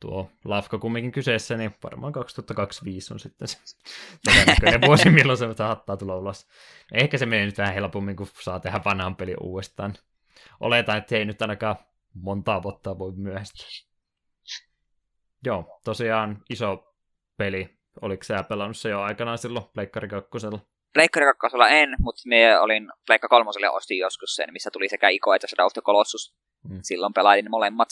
[0.00, 3.58] tuo lafka kumminkin kyseessä, niin varmaan 2025 on sitten se
[4.24, 6.48] todennäköinen vuosi, milloin se saattaa tulla ulos.
[6.92, 9.94] Ehkä se menee nyt vähän helpommin, kun saa tehdä vanhan peli uudestaan.
[10.60, 11.76] Oletan, että ei nyt ainakaan
[12.14, 13.66] montaa vuotta voi myöhästyä.
[15.44, 16.94] Joo, tosiaan iso
[17.36, 17.78] peli.
[18.02, 20.30] Oliko sä pelannut se jo aikanaan silloin Pleikkari 2?
[20.92, 25.34] Pleikkari 2 en, mutta me olin Pleikka 3 ostin joskus sen, missä tuli sekä Iko
[25.34, 26.34] että Shadow of the Colossus.
[26.68, 26.78] Mm.
[26.82, 27.88] Silloin pelailin molemmat.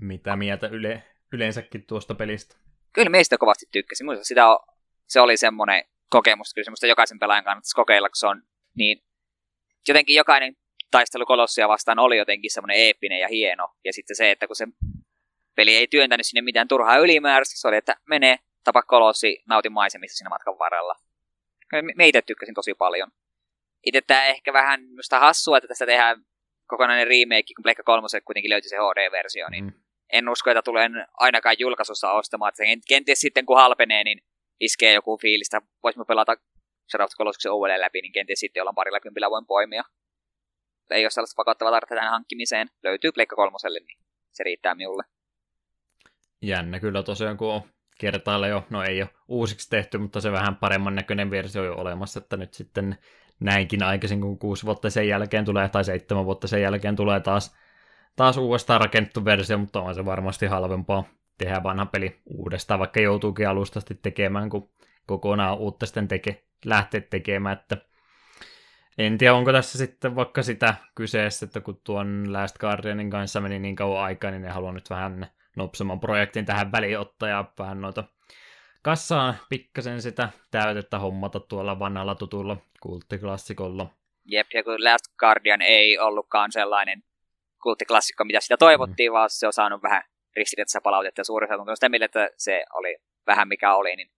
[0.00, 1.02] Mitä mieltä yle,
[1.32, 2.56] yleensäkin tuosta pelistä?
[2.92, 4.04] Kyllä meistä kovasti tykkäsin.
[4.04, 4.58] Muista sitä on,
[5.06, 8.42] se oli semmoinen kokemus, kyllä semmoista jokaisen pelaajan kannattaisi kokeilla, kun se on
[8.74, 9.04] niin
[9.88, 10.56] jotenkin jokainen
[10.92, 13.68] taistelu Kolossia vastaan oli jotenkin semmoinen eeppinen ja hieno.
[13.84, 14.66] Ja sitten se, että kun se
[15.56, 20.16] peli ei työntänyt sinne mitään turhaa ylimääräistä, se oli, että menee, tapa Kolossi, nauti maisemista
[20.16, 20.94] siinä matkan varrella
[21.94, 23.08] me itse tykkäsin tosi paljon.
[23.86, 26.24] Itse tämä ehkä vähän minusta hassua, että tässä tehdään
[26.66, 29.72] kokonainen remake, kun Pleikka 3 kuitenkin löytyi se HD-versio, niin mm.
[30.12, 32.48] en usko, että tulen ainakaan julkaisussa ostamaan.
[32.48, 34.18] Että kenties sitten kun halpenee, niin
[34.60, 35.62] iskee joku fiilistä.
[35.82, 36.36] Voisimme pelata
[36.90, 39.82] Shadow of the uudelleen läpi, niin kenties sitten ollaan parilla kympillä voin poimia.
[40.92, 42.68] Ei ole sellaista pakottavaa tarvetta tähän hankkimiseen.
[42.82, 43.56] Löytyy Pleikka 3,
[43.86, 43.98] niin
[44.32, 45.04] se riittää minulle.
[46.42, 47.62] Jännä kyllä tosiaan, kun on
[47.98, 51.74] kertailla jo, no ei ole uusiksi tehty, mutta se vähän paremman näköinen versio on jo
[51.74, 52.98] olemassa, että nyt sitten
[53.40, 57.56] näinkin aikaisin kuin kuusi vuotta sen jälkeen tulee, tai seitsemän vuotta sen jälkeen tulee taas,
[58.16, 61.04] taas uudestaan rakennettu versio, mutta on se varmasti halvempaa
[61.38, 64.70] tehdä vanha peli uudestaan, vaikka joutuukin alustasti tekemään, kun
[65.06, 67.76] kokonaan uutta sitten teke, lähtee tekemään, että
[68.98, 73.58] en tiedä, onko tässä sitten vaikka sitä kyseessä, että kun tuon Last Guardianin kanssa meni
[73.58, 77.80] niin kauan aikaa, niin ne haluaa nyt vähän nopsamman projektin tähän väliin ottaa ja vähän
[77.80, 78.04] noita
[78.82, 83.86] kassaan pikkasen sitä täytettä hommata tuolla vanhalla tutulla kulttiklassikolla.
[84.24, 87.02] Jep, ja kun Last Guardian ei ollutkaan sellainen
[87.62, 89.14] kulttiklassikko, mitä sitä toivottiin, mm.
[89.14, 90.02] vaan se on saanut vähän
[90.36, 92.96] ristiriitaista palautetta ja suurin osa sitä mieltä, että se oli
[93.26, 94.10] vähän mikä oli, niin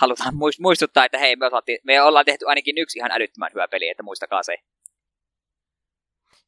[0.00, 3.88] halutaan muistuttaa, että hei, me, osattiin, me ollaan tehty ainakin yksi ihan älyttömän hyvä peli,
[3.88, 4.56] että muistakaa se.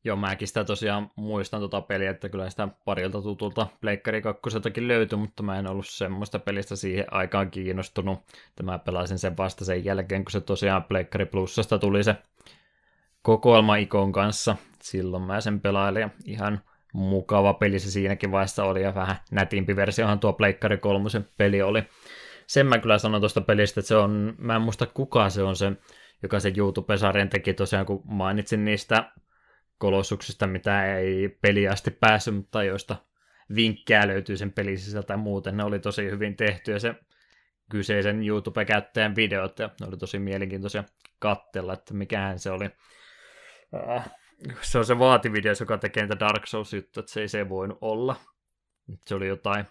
[0.04, 4.40] Joo, mäkin sitä tosiaan muistan tota peliä, että kyllä sitä parilta tutulta Pleikkari 2
[4.76, 8.18] löytyi, mutta mä en ollut semmoista pelistä siihen aikaan kiinnostunut.
[8.56, 12.16] Tämä pelasin sen vasta sen jälkeen, kun se tosiaan Pleikkari Plusasta tuli se
[13.22, 14.56] kokoelma Ikon kanssa.
[14.82, 16.60] Silloin mä sen pelailin ja ihan
[16.92, 21.82] mukava peli se siinäkin vaiheessa oli ja vähän nätimpi versiohan tuo Pleikkari 3 peli oli.
[22.46, 25.56] Sen mä kyllä sanon tuosta pelistä, että se on, mä en muista kuka se on
[25.56, 25.72] se,
[26.22, 29.12] joka se YouTube-sarjan teki tosiaan, kun mainitsin niistä
[29.78, 32.96] kolossuksista, mitä ei peli asti päässyt, mutta joista
[33.54, 35.56] vinkkejä löytyy sen pelin sisältä muuten.
[35.56, 36.94] Ne oli tosi hyvin tehty ja se
[37.70, 40.84] kyseisen YouTube-käyttäjän videot ja ne oli tosi mielenkiintoisia
[41.18, 42.70] katsella, että mikähän se oli.
[43.74, 44.10] Äh,
[44.60, 48.16] se on se vaativideo, joka tekee niitä Dark Souls-juttuja, että se ei se voinut olla.
[49.06, 49.66] Se oli jotain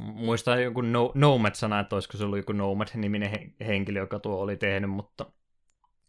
[0.00, 4.90] muistan joku no, Nomad-sana, että olisiko se ollut joku Nomad-niminen henkilö, joka tuo oli tehnyt,
[4.90, 5.26] mutta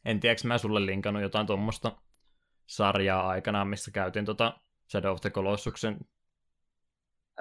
[0.05, 1.97] en tiedä, mä sulle linkannut jotain tuommoista
[2.68, 4.53] sarjaa aikanaan, missä käytiin tota
[4.91, 5.97] Shadow of the Colossuksen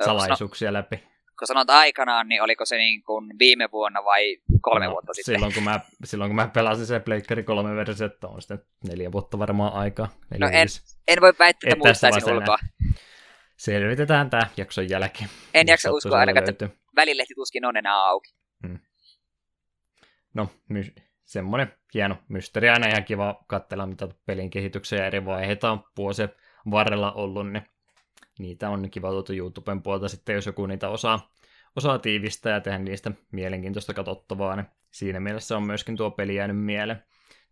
[0.04, 0.96] salaisuuksia läpi.
[1.38, 5.34] Kun sanot aikanaan, niin oliko se niin kuin viime vuonna vai kolme no, vuotta sitten?
[5.34, 8.58] Silloin kun, mä, silloin kun mä pelasin se Pleikkari 3 versiota, on sitten
[8.88, 10.08] neljä vuotta varmaan aikaa.
[10.38, 10.68] No en,
[11.08, 12.58] en voi väittää, että muistaisin ulkoa.
[13.60, 15.30] Selvitetään tämä jakson jälkeen.
[15.54, 18.34] En jaksa uskoa ainakaan, että välilehti tuskin on enää auki.
[18.66, 18.78] Hmm.
[20.34, 22.68] No, my- semmoinen hieno mysteeri.
[22.68, 26.28] Aina ihan kiva katsella, mitä pelin kehityksen ja eri vaiheita on vuosien
[26.70, 27.62] varrella ollut, niin
[28.38, 31.32] niitä on kiva tuota YouTuben puolta sitten, jos joku niitä osaa,
[31.76, 36.64] osaa tiivistää ja tehdä niistä mielenkiintoista katsottavaa, niin siinä mielessä on myöskin tuo peli jäänyt
[36.64, 37.04] mieleen.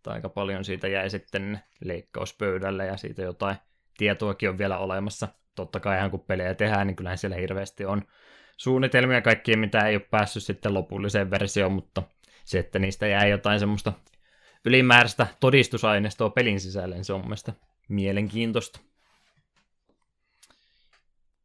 [0.03, 3.55] Tai aika paljon siitä jäi sitten leikkauspöydälle ja siitä jotain
[3.97, 5.27] tietoakin on vielä olemassa.
[5.55, 8.01] Totta kai ihan kun pelejä tehdään, niin kyllähän siellä hirveästi on
[8.57, 12.03] suunnitelmia kaikkia, mitä ei ole päässyt sitten lopulliseen versioon, mutta
[12.45, 13.93] se, että niistä jää jotain semmoista
[14.65, 17.57] ylimääräistä todistusaineistoa pelin sisälle, niin se on mielestäni
[17.89, 18.79] mielenkiintoista.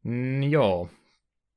[0.04, 0.88] Mm, joo.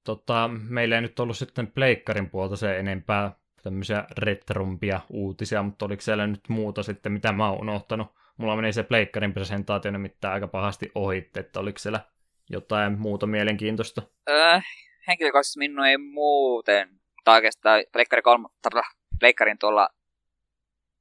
[0.03, 3.31] Tota, meillä ei nyt ollut sitten Pleikkarin puolta se enempää
[3.63, 8.07] tämmöisiä retrumpia uutisia, mutta oliko siellä nyt muuta sitten, mitä mä oon unohtanut?
[8.37, 11.99] Mulla meni se Pleikkarin presentaatio nimittäin aika pahasti ohi, että oliko siellä
[12.49, 14.01] jotain muuta mielenkiintoista?
[14.29, 14.59] Öö,
[15.07, 16.89] henkilökohtaisesti minun ei muuten,
[17.23, 18.49] tai oikeastaan Pleikkarin, kolma,
[19.19, 19.89] Pleikkarin tuolla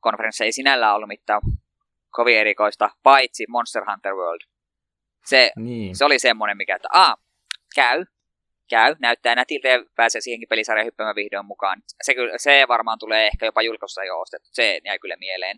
[0.00, 1.40] konferenssissa ei sinällään ollut mitään
[2.10, 4.40] kovin erikoista, paitsi Monster Hunter World.
[5.24, 5.96] Se, niin.
[5.96, 7.14] se oli semmoinen, mikä, että a,
[7.74, 8.04] käy,
[8.70, 11.82] käy, näyttää nätiltä ja pääsee siihenkin pelisarjan hyppäämään vihdoin mukaan.
[12.02, 15.56] Se, se varmaan tulee ehkä jopa julkossa jo ostettu, se jäi kyllä mieleen.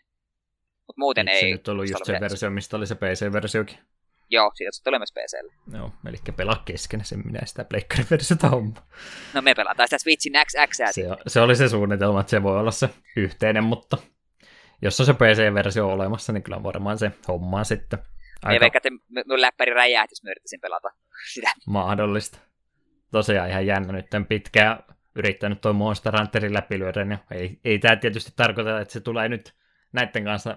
[0.86, 1.52] Mutta muuten Eikö ei...
[1.52, 3.78] Se nyt ollut just se versio, mistä oli se PC-versiokin.
[4.30, 5.78] Joo, siitä se tulee myös PClle.
[5.78, 8.82] Joo, eli pelaa kesken sen minä sitä pleikkariversiota homma.
[9.34, 10.76] No me pelataan sitä Switchin XX.
[10.90, 13.96] Se, se, oli se suunnitelma, että se voi olla se yhteinen, mutta
[14.82, 17.98] jos on se PC-versio olemassa, niin kyllä varmaan se hommaa sitten.
[18.42, 18.54] Aika...
[18.54, 20.88] Me veikkaan, että mun läppäri räjähti, jos mä yrittäisin pelata
[21.32, 21.50] sitä.
[21.66, 22.38] Mahdollista.
[23.12, 24.84] Tosiaan ihan jännä nyt pitkään
[25.18, 29.54] yrittänyt tuo Monster Hunterin läpilyödä, niin ei, ei tämä tietysti tarkoita, että se tulee nyt
[29.92, 30.56] näiden kanssa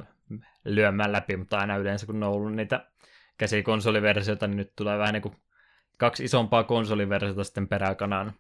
[0.66, 2.91] lyömään läpi, mutta aina yleensä kun on ollut niitä
[3.38, 5.36] käsikonsoliversioita, niin nyt tulee vähän niin kuin
[5.98, 8.34] kaksi isompaa konsoliversiota sitten peräkanaan.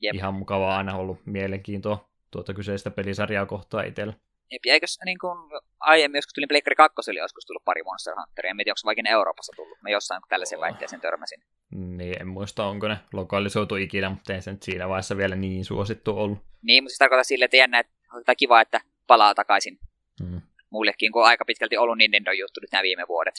[0.00, 0.14] Jep.
[0.14, 4.12] Ihan mukavaa aina ollut mielenkiintoa tuota kyseistä pelisarjaa kohtaa itsellä.
[4.52, 5.38] Jep, ja eikös niin kuin
[5.80, 8.50] aiemmin, joskus tulin Pleikkari 2, oli joskus tullut pari Monster Hunteria.
[8.50, 9.78] En tiedä, onko vaikin Euroopassa tullut.
[9.82, 10.62] Mä jossain tällaisen oh.
[10.62, 11.42] väitteeseen törmäsin.
[11.70, 15.64] Niin, en muista, onko ne lokalisoitu ikinä, mutta ei se nyt siinä vaiheessa vielä niin
[15.64, 16.38] suosittu ollut.
[16.62, 19.78] Niin, mutta se tarkoittaa sille, että jännä, että kiva, että palaa takaisin
[20.22, 20.40] mm.
[20.70, 23.34] mullekin, kun on aika pitkälti ollut Nintendo juttu nyt nämä viime vuodet.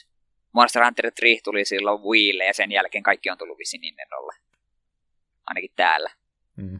[0.53, 4.33] Monster Hunter 3 tuli silloin Wiille ja sen jälkeen kaikki on tullut vissiin Nintendolle.
[5.45, 6.09] Ainakin täällä.
[6.55, 6.79] Mm.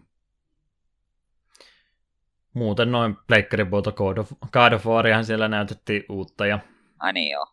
[2.53, 4.85] Muuten noin Pleikkarin puolta God of, God of
[5.25, 6.59] siellä näytettiin uutta ja...
[6.99, 7.47] Ai niin joo.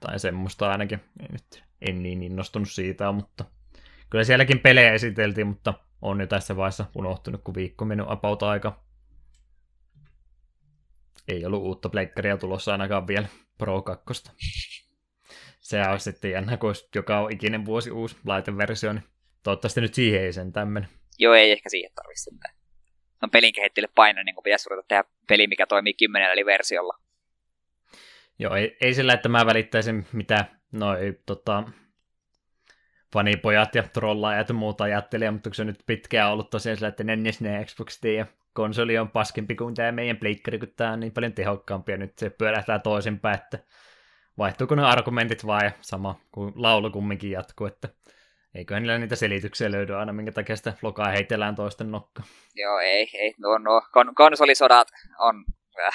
[0.00, 1.00] Tai semmoista ainakin.
[1.20, 3.44] En, nyt, en niin innostunut siitä, mutta...
[4.10, 8.80] Kyllä sielläkin pelejä esiteltiin, mutta on jo tässä vaiheessa unohtunut, kun viikko mennyt about aika.
[11.28, 13.26] Ei ollut uutta pleikkaria tulossa ainakaan vielä
[13.58, 14.04] Pro 2.
[15.72, 19.04] Se on sitten jännä, kun joka on ikinen vuosi uusi laiteversio, niin
[19.42, 20.90] toivottavasti nyt siihen ei sen tämmöinen.
[21.18, 22.54] Joo, ei ehkä siihen tarvitse mitään
[23.22, 26.98] on pelin kehittäjille paino, niin kun pitäisi ruveta tehdä peli, mikä toimii kymmenellä eli versiolla.
[28.38, 31.64] Joo, ei, ei sillä, että mä välittäisin mitä noi tota,
[33.12, 36.88] fanipojat ja trollaajat ja muuta ajattelijat, mutta kun se on nyt pitkään ollut tosiaan sillä,
[36.88, 37.04] että
[37.40, 41.32] ja Xbox ja konsoli on paskempi kuin tämä meidän pleikkari, kun tämä on niin paljon
[41.32, 43.58] tehokkaampi ja nyt se pyörähtää toisinpäin, että
[44.38, 47.88] vaihtuuko ne argumentit vai sama kuin laulu kumminkin jatkuu, että
[48.54, 52.22] Eiköhän niillä niitä selityksiä löydy aina, minkä takia sitä flokaa heitellään toisten nokka.
[52.54, 53.34] Joo, ei, ei.
[53.38, 54.88] No, no, kon- konsolisodat
[55.18, 55.44] on...
[55.86, 55.94] Äh.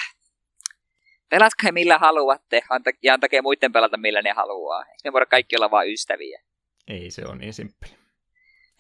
[1.30, 4.86] Pelatkaa millä haluatte, anta- ja antakaa muiden pelata millä ne haluaa.
[4.86, 6.42] Eikö me voida kaikki olla vain ystäviä?
[6.88, 7.92] Ei se on niin simppeli.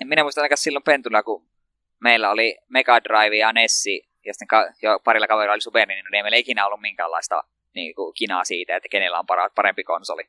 [0.02, 1.50] En minä muista ainakaan silloin pentuna, kun
[2.02, 6.10] meillä oli Mega Drive ja Nessi, ja sitten ka- jo parilla kaverilla oli Super Nintendo,
[6.10, 7.44] niin ei meillä ikinä ollut minkäänlaista
[7.78, 9.26] niin kuin, kinaa siitä, että kenellä on
[9.56, 10.24] parempi konsoli.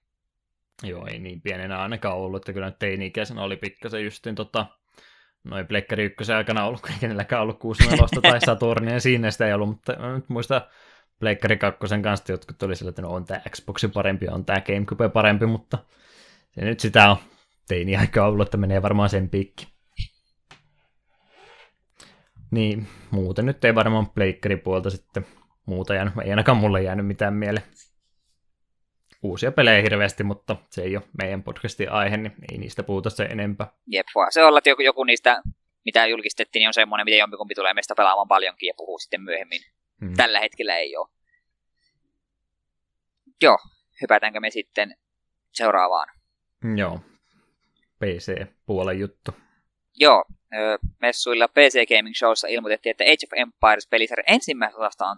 [0.82, 4.66] Joo, ei niin pienenä ainakaan ollut, että kyllä teini-ikäisenä oli pikkasen justin tota,
[5.44, 9.52] noin Plekkari 1 aikana ollut, kun ei kenelläkään ollut 64 tai Saturnia, siinä sitä ei
[9.52, 10.60] ollut, mutta mä nyt muistan
[11.20, 15.08] Plekkari 2 kanssa jotkut tuli sillä, että no on tämä Xbox parempi, on tämä Gamecube
[15.08, 15.78] parempi, mutta
[16.50, 17.16] se nyt sitä on
[17.68, 19.68] teini-aikaa ollut, että menee varmaan sen piikki.
[22.50, 25.26] Niin, muuten nyt ei varmaan Pleikkari puolta sitten
[25.68, 27.66] muuta jäänyt, ei ainakaan mulle jäänyt mitään mieleen
[29.22, 33.24] uusia pelejä hirveästi, mutta se ei ole meidän podcastin aihe, niin ei niistä puhuta se
[33.24, 33.72] enempää.
[33.86, 35.42] Jep, voi se olla, että joku, joku niistä,
[35.84, 39.60] mitä julkistettiin, niin on semmoinen, miten jompikumpi tulee meistä pelaamaan paljonkin ja puhuu sitten myöhemmin.
[40.00, 40.14] Hmm.
[40.14, 41.08] Tällä hetkellä ei ole.
[43.42, 43.58] Joo,
[44.02, 44.96] hypätäänkö me sitten
[45.52, 46.08] seuraavaan?
[46.76, 47.00] Joo,
[47.98, 49.30] PC-puolen juttu.
[49.94, 50.24] Joo,
[51.00, 55.16] messuilla PC Gaming Showssa ilmoitettiin, että Age of Empires-pelisarjan ensimmäisestä osasta on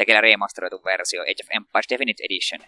[0.00, 2.60] tekeillä remasteroitu versio Age of Empires Definite Edition,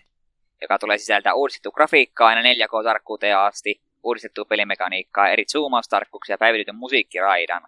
[0.60, 7.62] joka tulee sisältää uudistettu grafiikkaa aina 4K-tarkkuuteen asti, uudistettua pelimekaniikkaa, eri zoomaustarkkuuksia ja päivitetyn musiikkiraidan.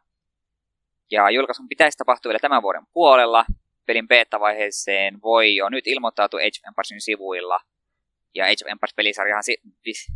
[1.10, 3.44] Ja julkaisun pitäisi tapahtua vielä tämän vuoden puolella.
[3.86, 7.60] Pelin beta-vaiheeseen voi jo nyt ilmoittautua Age of Empiresin sivuilla.
[8.34, 9.42] Ja Age of Empires-pelisarjahan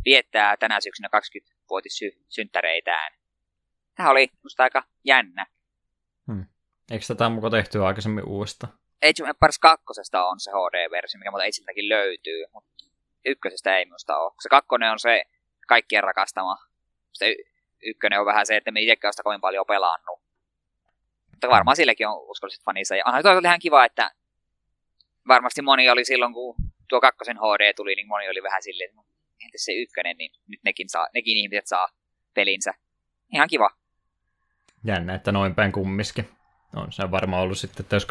[0.05, 3.13] viettää tänä syksynä 20-vuotissynttäreitään.
[3.97, 5.47] Tämä oli musta aika jännä.
[6.27, 6.47] Hmm.
[6.91, 8.69] Eikö tätä mukaan tehty aikaisemmin uudesta?
[9.03, 9.85] Age of Empires 2
[10.15, 12.85] on se HD-versio, mikä muuta itseltäkin löytyy, mutta
[13.25, 14.33] ykkösestä ei minusta ole.
[14.43, 15.25] Se kakkonen on se
[15.69, 16.57] kaikkien rakastama.
[17.13, 17.45] Se y-
[17.83, 20.21] ykkönen on vähän se, että me itsekään sitä kovin paljon pelannut.
[21.31, 22.97] Mutta varmaan sillekin on uskolliset faninsa.
[22.97, 24.11] Ja onhan oli ihan kiva, että
[25.29, 26.55] varmasti moni oli silloin, kun
[26.89, 29.03] tuo kakkosen HD tuli, niin moni oli vähän silleen, että
[29.45, 31.89] entäs se ykkönen, niin nyt nekin, saa, nekin ihmiset saa
[32.35, 32.75] pelinsä.
[33.33, 33.71] Ihan kiva.
[34.85, 36.29] Jännä, että noin päin kummiskin.
[36.77, 38.07] On se varmaan ollut sitten, että jos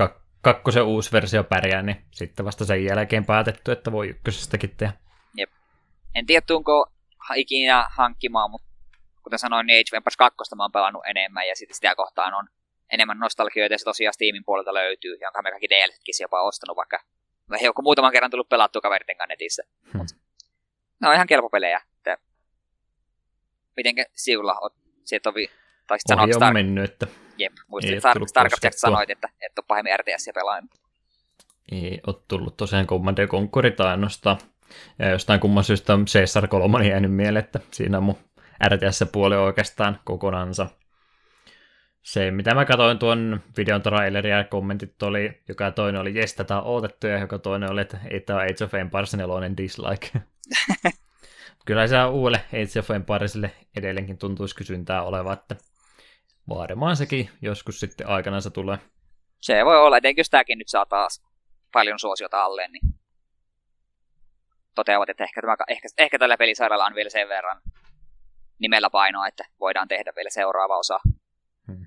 [0.53, 4.94] kakkosen uusi versio pärjää, niin sitten vasta sen jälkeen päätetty, että voi ykkösestäkin tehdä.
[5.38, 5.49] Jep.
[6.15, 6.91] En tiedä, tuunko
[7.36, 8.68] ikinä hankkimaan, mutta
[9.24, 12.34] kuten sanoin, niin Age of Empires 2 mä oon pelannut enemmän ja sitten sitä kohtaan
[12.34, 12.48] on
[12.90, 16.99] enemmän nostalgioita ja se tosiaan Steamin puolelta löytyy, jonka me kaikki DLCkin jopa ostanut, vaikka
[17.48, 19.64] me joku muutaman kerran tullut pelattua kaveritten kanssa netissä.
[19.94, 20.06] Hmm.
[21.02, 21.82] Ne on ihan kelpo pelejä.
[21.98, 22.18] Että...
[23.78, 24.74] Mitenkä siulla oot
[25.06, 25.48] sieltä ovi,
[25.88, 26.53] tai sitten sanoit Star...
[26.53, 27.07] mennyt, että
[27.38, 30.72] Jep, muistin, että Starcraft sanoit, että et ole pahemmin RTS pelannut.
[31.72, 34.38] Ei ole tullut tosiaan Command Conquerit ainoastaan.
[34.99, 38.18] Ja jostain kumman syystä Caesar 3 jäänyt mieleen, että siinä on mun
[38.68, 40.68] RTS-puoli oikeastaan kokonansa.
[42.01, 46.57] Se, mitä mä katsoin tuon videon traileria ja kommentit oli, joka toinen oli, jes, tätä
[46.57, 50.09] on odotettu, ja joka toinen oli, että ei tämä Age of Empires 4 dislike.
[51.65, 55.55] Kyllä se uudelle Age of Empiresille edelleenkin tuntuisi kysyntää oleva, että
[56.49, 58.78] varmaan sekin joskus sitten aikana se tulee.
[59.41, 61.24] Se voi olla, etenkin jos tämäkin nyt saa taas
[61.74, 62.82] paljon suosiota alle, niin
[64.76, 67.61] toteavat, että ehkä, tämä, ehkä, ehkä tällä pelisarjalla on vielä sen verran
[68.60, 70.99] nimellä painoa, että voidaan tehdä vielä seuraava osa.
[71.68, 71.86] Hmm.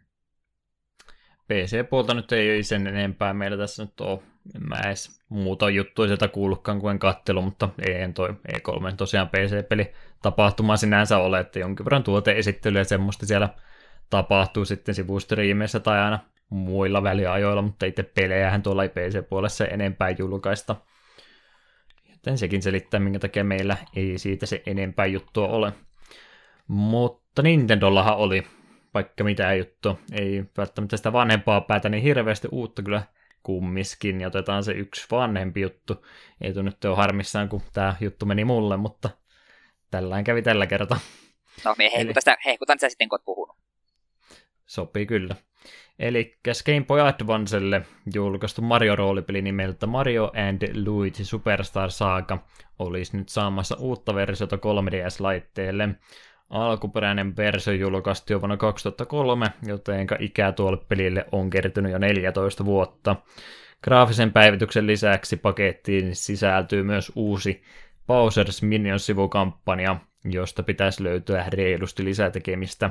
[1.49, 4.21] PC-puolta nyt ei sen enempää meillä tässä nyt ole.
[4.55, 9.93] En mä edes muuta juttuja sieltä kuullutkaan kuin kattelu, mutta ei toi E3 tosiaan PC-peli
[10.23, 13.49] tapahtuma sinänsä ole, että jonkin verran tuoteesittelyä ja semmoista siellä
[14.11, 16.19] tapahtuu sitten sivustriimeissä tai aina
[16.51, 20.77] muilla väliajoilla, mutta itse pelejähän tuolla ei PC-puolessa enempää julkaista.
[22.11, 25.73] Joten sekin selittää, minkä takia meillä ei siitä se enempää juttua ole.
[26.67, 28.47] Mutta Nintendollahan oli
[28.95, 29.99] vaikka mitä juttu.
[30.13, 33.03] Ei välttämättä sitä vanhempaa päätä niin hirveästi uutta kyllä
[33.43, 36.07] kummiskin, ja otetaan se yksi vanhempi juttu.
[36.41, 39.11] Ei tunnu nyt ole harmissaan, kun tämä juttu meni mulle, mutta
[39.91, 40.99] tällään kävi tällä kertaa.
[41.65, 42.15] No, me hehkutan, Eli...
[42.21, 43.60] sitä, hehkutan sitä sitten, kun olet puhunut.
[44.71, 45.37] Sopii kyllä.
[45.99, 47.83] Eli Game Boy Advancelle
[48.15, 52.39] julkaistu Mario-roolipeli nimeltä Mario and Luigi Superstar Saga
[52.79, 55.89] olisi nyt saamassa uutta versiota 3DS-laitteelle.
[56.51, 63.17] Alkuperäinen versio julkaistiin jo vuonna 2003, joten ikää tuolle pelille on kertynyt jo 14 vuotta.
[63.85, 67.63] Graafisen päivityksen lisäksi pakettiin sisältyy myös uusi
[68.01, 72.91] Bowser's Minions-sivukampanja, josta pitäisi löytyä reilusti lisätekemistä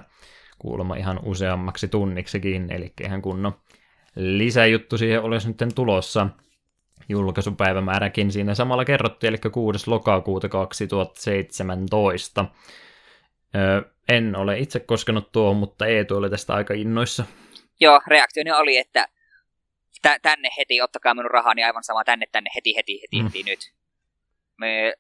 [0.60, 3.54] kuulemma ihan useammaksi tunniksikin, eli ihan kunnon
[4.16, 6.28] lisäjuttu siihen olisi nyt tulossa.
[7.10, 9.90] Julkaisupäivämääräkin siinä samalla kerrottiin, eli 6.
[9.90, 12.46] lokakuuta 2017.
[13.56, 17.24] Öö, en ole itse koskenut tuohon, mutta Eetu oli tästä aika innoissa.
[17.80, 19.08] Joo, reaktioni oli, että
[20.22, 23.24] tänne heti, ottakaa minun rahani aivan sama, tänne, tänne, heti, heti, heti, mm.
[23.24, 23.60] heti nyt.
[24.58, 24.94] Me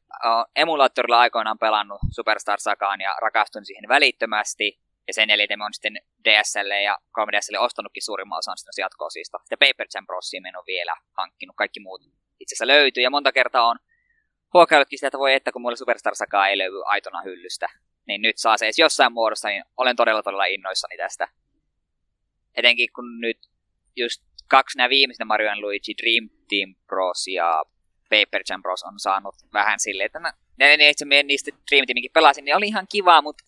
[0.55, 4.79] emulaattorilla aikoinaan pelannut Superstar Sagaan ja rakastuin siihen välittömästi.
[5.09, 5.95] Ja sen jälkeen on sitten
[6.25, 9.37] DSL ja 3DSL ostanutkin suurimman osan sitten jatkoa siitä.
[9.51, 12.01] Ja Paper Jam Brosia en ole vielä hankkinut, kaikki muut
[12.39, 13.03] itse asiassa löytyy.
[13.03, 13.79] Ja monta kertaa on
[14.53, 17.67] huokaillutkin sitä, että voi että kun mulla Superstar Saga ei löydy aitona hyllystä,
[18.07, 21.27] niin nyt saa se edes jossain muodossa, niin olen todella todella innoissani tästä.
[22.55, 23.37] Etenkin kun nyt
[23.95, 27.63] just kaksi nämä viimeiset Mario Luigi Dream Team Bros ja
[28.09, 32.11] Paper Jam Bros on saanut vähän silleen, että mä, ne, ne itse niistä Dream Teaminkin
[32.13, 33.43] pelasin, niin oli ihan kiva, mutta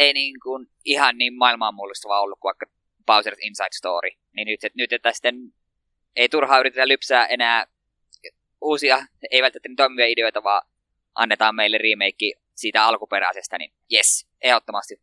[0.00, 2.66] ei niin kuin ihan niin maailmaan mullistava ollut kuin vaikka
[3.10, 4.10] Bowser's Inside Story.
[4.32, 5.34] Niin nyt, nyt että sitten
[6.16, 7.66] ei turhaa yritetä lypsää enää
[8.60, 10.62] uusia, ei välttämättä niin toimivia ideoita, vaan
[11.14, 15.00] annetaan meille remake siitä alkuperäisestä, niin yes, ehdottomasti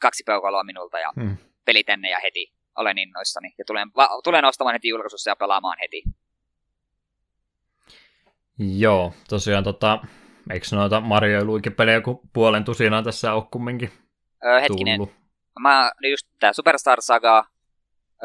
[0.00, 1.36] kaksi peukaloa minulta ja hmm.
[1.64, 2.52] peli tänne ja heti.
[2.76, 6.02] Olen innoissani ja tulen, va- tulen ostamaan heti julkaisussa ja pelaamaan heti.
[8.58, 9.98] Joo, tosiaan tota,
[10.50, 13.90] Eikö noita Mario ja Luigi-pelejä joku puolen tusinaa tässä ole kumminkin
[14.44, 14.96] öö, hetkinen.
[14.96, 15.14] Tullut?
[15.60, 17.44] Mä, just tää Superstar Saga,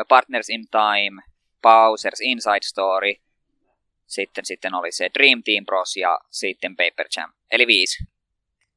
[0.08, 1.22] Partners in Time,
[1.68, 3.14] Bowser's Inside Story,
[4.08, 7.34] sitten, sitten oli se Dream Team Bros ja sitten Paper Jam.
[7.52, 8.04] Eli viisi.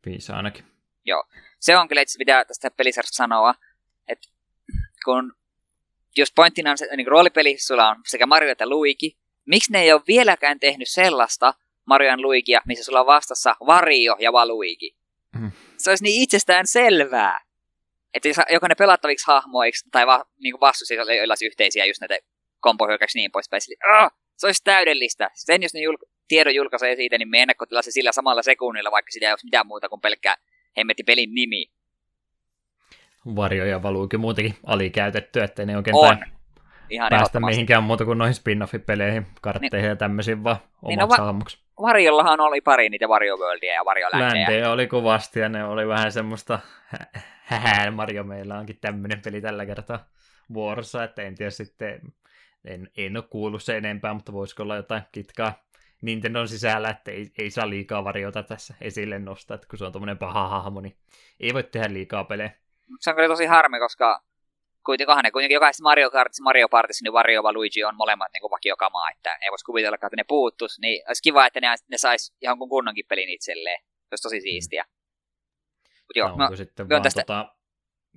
[0.06, 0.64] Viisi ainakin.
[1.04, 1.24] Joo.
[1.60, 3.54] Se on kyllä itse mitä tästä pelisarjasta sanoa,
[4.08, 4.28] että
[5.04, 5.32] kun
[6.16, 9.16] jos pointtina on se niin roolipeli, sulla on sekä Mario että Luigi,
[9.46, 11.54] miksi ne ei ole vieläkään tehnyt sellaista
[11.88, 14.96] Marion Luigia, missä sulla on vastassa Vario ja Valuigi?
[15.40, 15.50] Mm.
[15.76, 17.40] Se olisi niin itsestään selvää.
[18.14, 22.18] Että jos jokainen pelattaviksi hahmoiksi tai va, niin vastus, joilla olisi yhteisiä just näitä
[22.60, 23.60] kompohyökkäyksiä niin poispäin.
[23.68, 25.30] Eli, se olisi täydellistä.
[25.34, 29.10] Sen jos ne julk- tiedon julkaisee siitä, niin me ennakkotilaa se sillä samalla sekunnilla, vaikka
[29.10, 30.36] sitä ei olisi mitään muuta kuin pelkkää
[30.76, 31.66] hemmetti pelin nimi.
[33.36, 36.37] Varjo ja valuukin muutenkin alikäytetty, ettei ne oikein on.
[36.90, 40.56] Ihan päästä mihinkään muuta kuin noihin spin-off-peleihin, kartteihin niin, ja tämmöisiin vaan
[40.88, 44.70] niin omaksi no, va- Varjollahan oli pari niitä Varjo Worldia ja Varjo Ländejä.
[44.70, 46.58] oli kovasti ja ne oli vähän semmoista
[47.42, 50.06] hähää Mario meillä onkin tämmöinen peli tällä kertaa
[50.54, 52.00] vuorossa, että en tiedä sitten,
[52.64, 55.52] en, en ole kuullut se enempää, mutta voisiko olla jotain kitkaa
[56.02, 59.92] Nintendon sisällä, että ei, ei saa liikaa variota tässä esille nostaa, että kun se on
[59.92, 60.96] tuommoinen paha hahmo, niin
[61.40, 62.50] ei voi tehdä liikaa pelejä.
[63.00, 64.22] Se on kyllä tosi harmi, koska
[64.88, 68.50] kuitenkin, ne kuitenkin jokaisessa Mario Kartissa, Mario Partissa, niin Wario ja Luigi on molemmat niin
[68.50, 72.36] vakiokamaa, että ei voisi kuvitella, että ne puuttus, niin olisi kiva, että ne, ne sais
[72.42, 73.80] ihan kuin kunnonkin pelin itselleen.
[73.80, 74.84] Se olisi tosi siistiä.
[76.06, 77.20] Mut joo, onko no, sitten vaan tästä...
[77.20, 77.54] tota,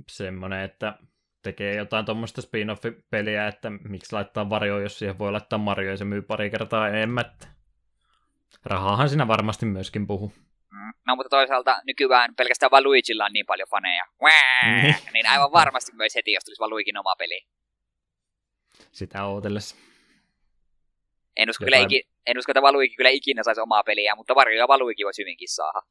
[0.10, 1.00] semmoinen, että
[1.44, 6.06] tekee jotain tuommoista spin-off-peliä, että miksi laittaa Vario, jos siihen voi laittaa Mario ja se
[6.06, 7.26] myy pari kertaa enemmän.
[8.66, 10.34] Rahahan siinä varmasti myöskin puhuu.
[11.08, 14.06] No mutta toisaalta nykyään pelkästään vain Luigilla on niin paljon faneja.
[14.66, 14.96] Niin.
[15.14, 17.42] niin aivan varmasti myös heti, jos tulisi vaan Luigin oma peli.
[18.92, 19.76] Sitä ootellessa.
[21.38, 21.90] En usko, Jotain...
[21.90, 25.22] kyllä, en usko että Valuigi kyllä ikinä saisi omaa peliä, mutta Varjo ja Valuigi voisi
[25.22, 25.82] hyvinkin saada.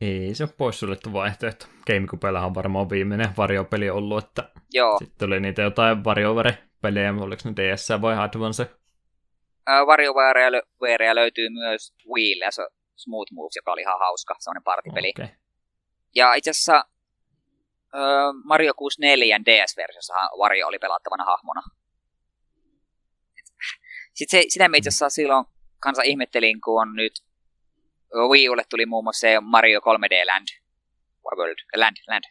[0.00, 1.66] Ei se ole poissuljettu vaihtoehto.
[1.86, 4.98] GameCubellahan on varmaan viimeinen Vario-peli ollut, että Joo.
[4.98, 8.66] sitten oli niitä jotain WarioWare-pelejä, oliko ne DS vai Advance?
[9.86, 12.62] WarioWarea löytyy myös Wii, se
[12.98, 15.12] Smooth Moves, joka oli ihan hauska, sellainen partipeli.
[15.16, 15.28] Okay.
[16.14, 16.84] Ja itse asiassa
[18.44, 21.62] Mario 64 DS-versiossa Wario oli pelattavana hahmona.
[24.14, 25.44] Sitten se, sitä me itse asiassa silloin
[25.80, 27.12] kanssa ihmettelin, kun on nyt
[28.30, 30.48] Wii Ulle tuli muun muassa se Mario 3D Land.
[31.24, 31.58] World.
[31.76, 32.24] Land, Land.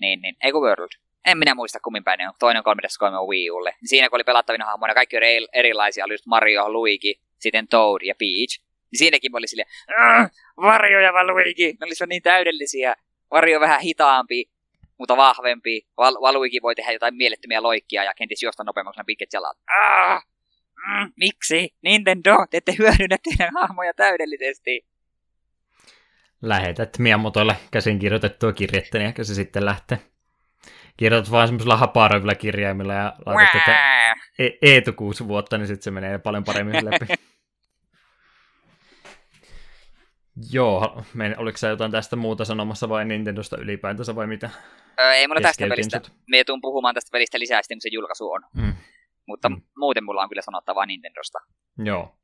[0.00, 0.36] Niin, niin.
[0.44, 0.90] Eikö World?
[1.26, 3.74] En minä muista kummin päin, toinen 3 d on Wii Ulle.
[3.84, 8.14] Siinä kun oli pelattavina hahmoina, kaikki oli erilaisia, oli just Mario, Luigi, sitten Toad ja
[8.18, 8.69] Peach.
[8.92, 9.68] Niin siinäkin oli silleen,
[10.56, 12.96] Mario ja Luigi, ne olisivat niin täydellisiä.
[13.30, 14.50] Mario vähän hitaampi,
[14.98, 15.86] mutta vahvempi.
[15.96, 19.58] Val- Valuigi voi tehdä jotain mielettömiä loikkia ja kenties juosta nopeammaksi pitkät jalat.
[20.76, 21.74] Mm, miksi?
[21.82, 24.84] Nintendo, te ette hyödynnä teidän hahmoja täydellisesti
[26.42, 29.98] lähetät Miamotolle käsin kirjoitettua kirjettä, niin ehkä se sitten lähtee.
[30.96, 33.76] Kirjoitat vaan semmoisella haparoivilla kirjaimilla ja laitat että
[34.38, 37.06] e- Eetu kuusi vuotta, niin sitten se menee paljon paremmin läpi.
[40.52, 41.04] Joo,
[41.36, 44.50] oliko sä jotain tästä muuta sanomassa vai Nintendosta ylipäätänsä vai mitä?
[45.00, 46.00] Öö, ei mulla tästä pelistä.
[46.30, 48.40] Me tuun puhumaan tästä pelistä lisää sitten, kun se julkaisu on.
[48.54, 48.72] Mm.
[49.26, 49.62] Mutta mm.
[49.76, 51.38] muuten mulla on kyllä sanottavaa Nintendosta.
[51.78, 52.16] Joo.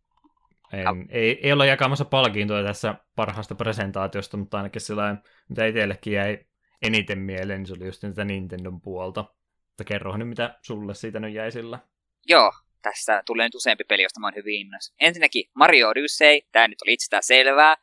[0.73, 5.17] En, ei, ei olla jakamassa palkintoja tässä parhaasta presentaatiosta, mutta ainakin sillä
[5.49, 6.39] mitä itsellekin jäi
[6.83, 9.25] eniten mieleen, niin se oli just niitä Nintendon puolta.
[9.69, 11.79] Mutta kerrohan nyt, mitä sulle siitä nyt jäi sillä.
[12.27, 12.53] Joo,
[12.83, 14.95] tässä tulee nyt useampi peli, josta mä oon hyvin innossa.
[15.01, 17.77] Ensinnäkin Mario Odyssey, tämä nyt oli itsestään selvää.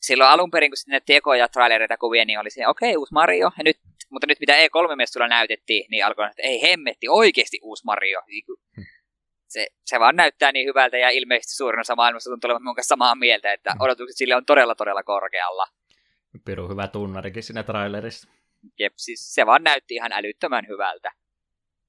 [0.00, 3.50] Silloin alun perin, kun sitten tekoja, trailereita kuvia, niin oli se, okei, okay, uusi Mario.
[3.58, 3.76] Ja nyt,
[4.10, 8.22] mutta nyt mitä E3-messuilla näytettiin, niin alkoi, että ei hemmetti, oikeasti uusi Mario.
[8.76, 8.84] Hmm
[9.48, 12.88] se, se vaan näyttää niin hyvältä ja ilmeisesti suurin osa maailmassa tuntuu olevan mun kanssa
[12.88, 13.80] samaa mieltä, että mm.
[13.80, 15.66] odotukset sille on todella todella korkealla.
[16.44, 18.28] Piru hyvä tunnarikin siinä trailerissa.
[18.78, 21.10] Jep, siis se vaan näytti ihan älyttömän hyvältä.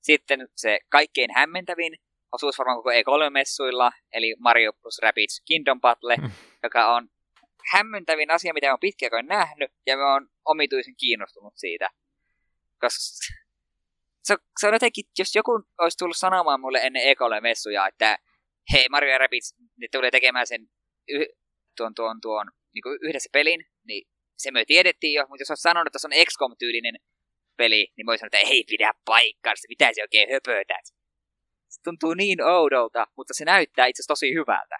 [0.01, 1.93] Sitten se kaikkein hämmentävin
[2.31, 6.31] osuus varmaan koko E3-messuilla, eli Mario plus Rabbids Kingdom Battle, mm.
[6.63, 7.09] joka on
[7.73, 11.89] hämmentävin asia, mitä olen pitkään nähnyt, ja mä oon omituisen kiinnostunut siitä.
[12.79, 12.99] Koska
[14.23, 18.17] se, se on jotenkin, jos joku olisi tullut sanomaan mulle ennen ekolle messuja, että
[18.73, 20.69] hei, Mario Rabbids, ne tulee tekemään sen
[21.09, 21.25] yh,
[21.77, 24.07] tuon, tuon, tuon niin kuin yhdessä pelin, niin
[24.37, 26.95] se me tiedettiin jo, mutta jos olisi sanonut, että se on XCOM-tyylinen
[27.57, 30.85] peli, niin mä sanoa, että ei pidä paikkaansa, mitä se oikein höpötät.
[31.69, 34.77] Se tuntuu niin oudolta, mutta se näyttää itse asiassa tosi hyvältä.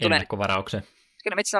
[0.00, 0.82] Ennakkovarauksen.
[1.24, 1.58] Kyllä itse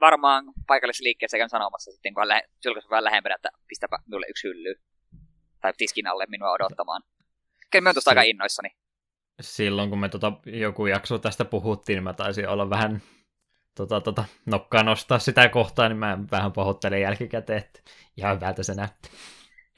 [0.00, 2.42] varmaan paikallisessa liikkeessä käyn sanomassa sitten, kun on lä-
[2.90, 4.74] vähän lähempänä, että pistäpä minulle yksi hylly.
[5.60, 7.02] Tai tiskin alle minua odottamaan.
[7.70, 8.68] Kyllä oon tuosta aika innoissani.
[9.40, 13.02] silloin kun me tota, joku jakso tästä puhuttiin, niin mä taisin olla vähän
[13.74, 17.80] tota, tota, nokkaa nostaa sitä kohtaa, niin mä vähän pahoittelen jälkikäteen, että
[18.16, 19.10] ihan hyvältä se näytti.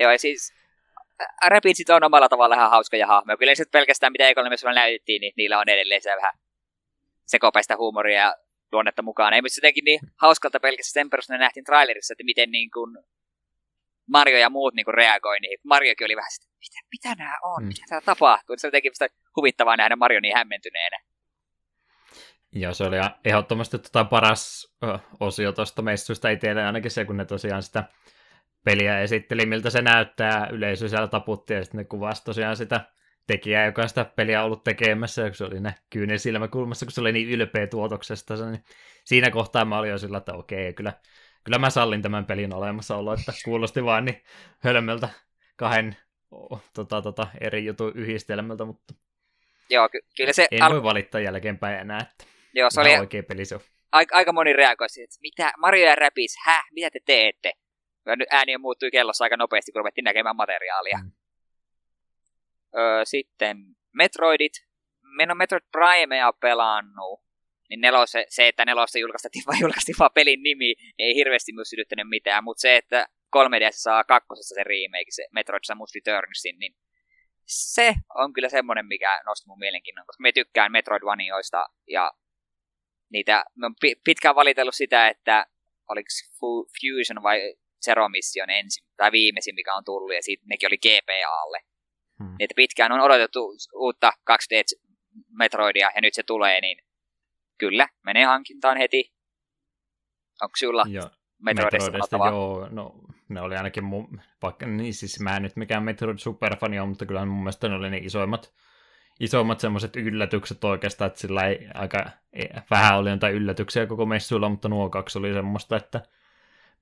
[0.01, 0.53] Joo, ja siis
[1.49, 3.37] Rapidsit on omalla tavalla ihan hauskoja hahmoja.
[3.37, 6.33] Kyllä sitten pelkästään mitä Economissa näytettiin, niin niillä on edelleen se vähän
[7.27, 8.37] sekopäistä huumoria ja
[8.73, 9.35] luonnetta mukaan.
[9.35, 12.99] Ei mutta jotenkin niin hauskalta pelkästään sen perusteella nähtiin trailerissa, että miten niin kuin
[14.07, 17.63] Mario ja muut niin kuin reagoi niin Mariokin oli vähän sitä, mitä, mitä nämä on,
[17.63, 17.69] mm.
[17.69, 18.57] mitä täällä tapahtuu.
[18.59, 20.99] Se jotenkin sitä huvittavaa nähdä Mario niin hämmentyneenä.
[22.53, 24.75] Joo, se oli ehdottomasti tota paras
[25.21, 27.85] osio tuosta messuista itselle, ainakin se, kun ne tosiaan sitä
[28.65, 32.81] peliä esitteli, miltä se näyttää, yleisö siellä taputti, ja sitten ne kuvasi tosiaan sitä
[33.27, 37.13] tekijää, joka sitä peliä ollut tekemässä, kun se oli ne kyynel silmäkulmassa, kun se oli
[37.13, 38.65] niin ylpeä tuotoksesta, niin
[39.05, 40.93] siinä kohtaa mä olin jo sillä, että okei, kyllä,
[41.45, 44.23] kyllä mä sallin tämän pelin olemassaolo, että kuulosti vaan niin
[44.59, 45.09] hölmöltä
[45.57, 45.97] kahden
[46.31, 48.95] oh, tota, tota, eri jutun yhdistelmältä, mutta
[49.71, 50.47] Joo, ky- kyllä se...
[50.51, 52.25] En al- voi valittaa jälkeenpäin enää, että
[52.55, 52.99] Joo, se oli...
[52.99, 53.61] oikea peli se on.
[53.93, 57.53] Aika, aika moni reagoi siihen, että mitä, Mario ja Räpis, häh, mitä te teette?
[58.07, 60.99] Ja nyt ääni muuttui kellossa aika nopeasti, kun ruvettiin näkemään materiaalia.
[61.05, 61.11] Mm.
[62.77, 63.57] Öö, sitten
[63.93, 64.53] Metroidit.
[65.17, 67.21] Me en ole Metroid Primea pelannut.
[67.69, 71.71] Niin nelose, se, että nelosta julkaistiin vaan, julkaistiin vaan pelin nimi, niin ei hirveästi myös
[71.71, 72.45] sytyttänyt mitään.
[72.45, 76.77] Mutta se, että 3DS saa kakkosessa se remake, se Metroid Samus Returnsin, niin
[77.47, 82.13] se on kyllä semmoinen, mikä nosti mun mielenkiinnon, koska me tykkään Metroidvanioista ja
[83.11, 83.75] niitä, mä oon
[84.05, 85.47] pitkään valitellut sitä, että
[85.89, 86.09] oliko
[86.41, 91.61] Fusion vai Zero Mission ensin, tai viimeisin, mikä on tullut, ja siitä nekin oli GPAlle.
[92.19, 92.35] Hmm.
[92.39, 96.79] Että pitkään on odotettu uutta 2D-Metroidia, ja nyt se tulee, niin
[97.59, 99.13] kyllä, menee hankintaan heti.
[100.43, 101.11] Onko sulla Joo.
[101.39, 102.95] Metroidista, Metroidista joo, no
[103.29, 107.07] ne oli ainakin mun, vaikka niin siis mä en nyt mikään Metroid superfani ole, mutta
[107.07, 108.53] kyllä mun mielestä ne oli ne isoimmat,
[109.21, 112.11] isoimmat semmoiset yllätykset oikeastaan, että sillä ei aika
[112.71, 116.03] vähän oli jotain yllätyksiä koko messuilla, mutta nuo kaksi oli semmoista, että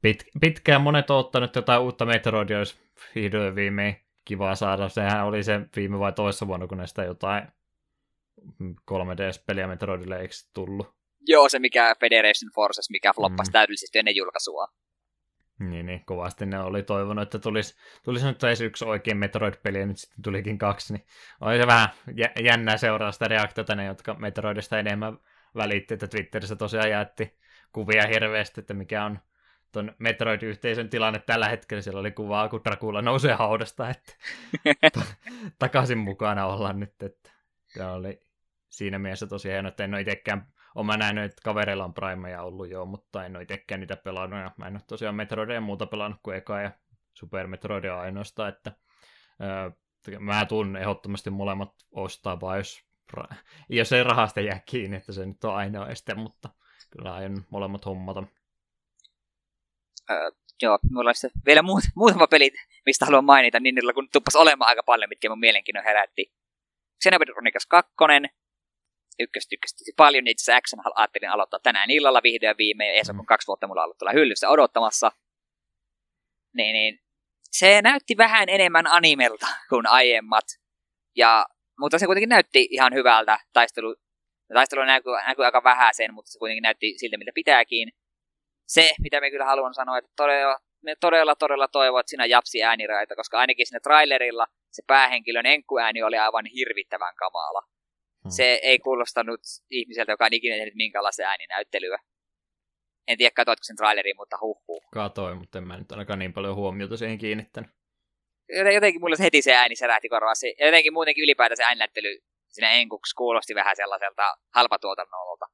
[0.03, 2.81] pit, pitkään monet on ottanut jotain uutta Metroidia, jos
[3.15, 4.89] vihdoin viimein kiva saada.
[4.89, 7.49] Sehän oli se viime vai toissa vuonna, kun näistä jotain
[8.91, 10.95] 3DS-peliä Metroidille eikö tullut?
[11.27, 13.53] Joo, se mikä Federation Forces, mikä floppasi mm.
[13.53, 14.69] täydellisesti ennen julkaisua.
[15.59, 19.87] Niin, niin, kovasti ne oli toivonut, että tulisi, tulisi nyt edes yksi oikein Metroid-peli, ja
[19.87, 21.07] nyt sitten tulikin kaksi, niin
[21.41, 21.89] oli se vähän
[22.45, 25.19] jännää seuraa sitä reaktiota, ne, jotka Metroidista enemmän
[25.55, 27.39] välitti, että Twitterissä tosiaan jätti
[27.73, 29.19] kuvia hirveästi, että mikä on
[29.75, 31.83] tuon Metroid-yhteisön tilanne tällä hetkellä.
[31.83, 34.13] Siellä oli kuvaa, kun Dracula nousee haudasta, että
[35.59, 37.31] takaisin mukana ollaan nyt, että
[37.75, 38.21] tämä oli
[38.69, 42.43] siinä mielessä tosi hieno, että en ole itsekään olen mä nähnyt, että kavereilla on Primeja
[42.43, 45.61] ollut jo, mutta en ole itsekään niitä pelannut, ja mä en ole tosiaan Metroidia ja
[45.61, 46.71] muuta pelannut kuin eka ja
[47.15, 48.73] Super Metroidia ainoastaan, että
[49.43, 49.71] öö,
[50.19, 52.85] mä tuun ehdottomasti molemmat ostaa, vaan jos,
[53.69, 56.49] jos ei rahasta jää kiinni, että se nyt on ainoa este, mutta
[56.91, 58.25] kyllä aion molemmat hommata.
[60.11, 60.31] Öö,
[60.63, 62.51] joo, mulla on vielä muut, muutama peli,
[62.87, 66.33] mistä haluan mainita, niin niillä kun tuppas olemaan aika paljon, mitkä mun mielenkiinnon herätti.
[67.05, 67.93] Xenoblade Chronicles 2,
[69.19, 73.05] ykköstä tykkäsi paljon, niin itse asiassa X ajattelin aloittaa tänään illalla vihdoin ja viimein, ja
[73.05, 75.13] se on kaksi vuotta mulla ollut tuolla hyllyssä odottamassa.
[76.57, 77.01] Niin, niin,
[77.51, 80.45] se näytti vähän enemmän animelta kuin aiemmat,
[81.17, 81.47] ja,
[81.79, 83.39] mutta se kuitenkin näytti ihan hyvältä.
[83.53, 83.97] Taistelu,
[84.55, 87.89] taistelu näkyi, näkyi aika vähäisen, mutta se kuitenkin näytti siltä, mitä pitääkin.
[88.67, 92.63] Se, mitä me kyllä haluan sanoa, että todella, me todella, todella toivon, että siinä japsi
[92.63, 97.63] ääniraita, koska ainakin siinä trailerilla se päähenkilön enkkuääni oli aivan hirvittävän kamala.
[98.25, 98.31] Hmm.
[98.31, 101.99] Se ei kuulostanut ihmiseltä, joka on ikinä tehnyt minkäänlaista ääninäyttelyä.
[103.09, 104.85] En tiedä, katoitko sen trailerin, mutta huhhuh.
[104.93, 107.71] Katoin, mutta en mä nyt ainakaan niin paljon huomiota siihen kiinnittänyt.
[108.75, 110.47] Jotenkin mulle heti se ääni särähti korvassa.
[110.47, 112.19] Ja jotenkin muutenkin ylipäätään se ääninäyttely
[112.49, 115.47] siinä enkuksi kuulosti vähän sellaiselta halpatuotannolta.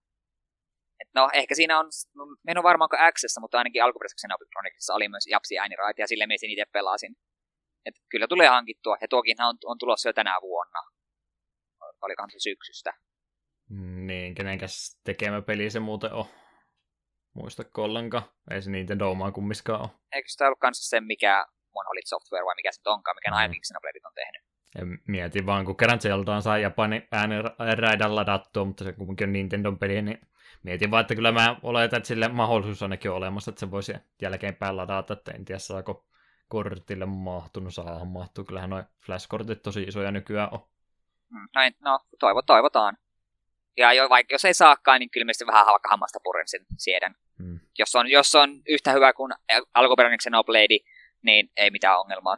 [1.15, 5.09] No, ehkä siinä on, no, en ole varmaan kuin Xssä, mutta ainakin alkuperäisessä Xenoblade oli
[5.09, 7.17] myös japsi ääniraat, ja sille miesin itse pelasin.
[7.87, 10.81] Et kyllä tulee hankittua, ja tuokin on, on tulossa jo tänä vuonna
[12.03, 12.93] olikohan se syksystä.
[14.07, 16.25] Niin, kenenkäs tekemä peli se muuten on?
[17.35, 18.25] Muista ollenkaan.
[18.51, 19.91] Ei se Nintendo omaa kummiskaan ole.
[20.13, 23.37] Eikö sitä ollut kanssa se, mikä Monolith Software vai mikä se onkaan, mikä mm.
[23.37, 24.43] aiemmin Xenobladeit on tehnyt?
[24.75, 29.73] Ja mietin vaan, kun kerran Zeldaan saa Japanin ääniraidan ladattua, mutta se kuitenkin on Nintendo
[29.73, 30.19] peli, niin
[30.63, 33.93] mietin vaan, että kyllä mä oletan, että sille mahdollisuus ainakin on olemassa, että se voisi
[34.23, 36.07] jälkeenpäin ladata, että en tiedä saako
[36.49, 38.45] kortille mahtunut, saa mahtuu.
[38.45, 40.61] Kyllähän noin flashkortit tosi isoja nykyään on.
[41.31, 42.97] Mm, näin, no, toivo, toivotaan.
[43.77, 47.15] Ja jo, vaikka jos ei saakaan, niin kyllä myös vähän vaikka hammasta puren sen siedän.
[47.39, 47.61] Hmm.
[47.79, 49.33] Jos, on, jos on yhtä hyvä kuin
[49.75, 50.79] alkuperäinen Xenoblade,
[51.23, 52.37] niin ei mitään ongelmaa.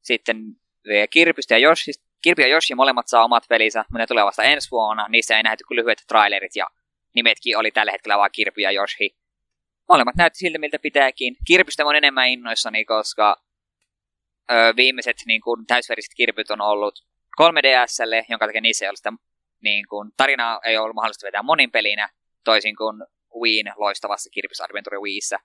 [0.00, 0.36] Sitten
[1.10, 4.70] Kirpystä ja Joshista Kirby ja Yoshi molemmat saa omat pelinsä, mutta ne tulee vasta ensi
[4.70, 5.08] vuonna.
[5.08, 6.66] Niissä ei nähty kuin lyhyet trailerit ja
[7.14, 9.16] nimetkin oli tällä hetkellä vaan Kirby ja Yoshi.
[9.88, 11.36] Molemmat näytti siltä, miltä pitääkin.
[11.46, 13.42] Kirbystä on enemmän innoissani, koska
[14.50, 16.94] ö, viimeiset niin kuin, täysveriset Kirbyt on ollut
[17.40, 19.12] 3DSlle, jonka takia niissä ei ollut sitä
[19.62, 22.08] niin kuin, tarinaa ei ollut mahdollista vetää monin pelinä,
[22.44, 22.96] toisin kuin
[23.40, 25.38] Wiin loistavassa Kirby's Adventure Wiissä.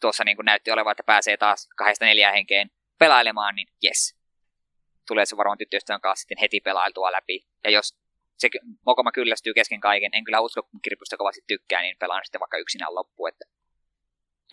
[0.00, 4.16] Tuossa niin kuin näytti olevan, että pääsee taas kahdesta neljään henkeen pelailemaan, niin yes.
[5.06, 7.46] Tulee se varmaan tyttöystävän kanssa sitten heti pelailtua läpi.
[7.64, 8.01] Ja jos
[8.42, 8.48] se
[8.86, 12.58] mokoma kyllästyy kesken kaiken, en kyllä usko, kun Kirbystä kovasti tykkää, niin pelaan sitten vaikka
[12.58, 13.26] yksinään loppu.
[13.26, 13.44] Että...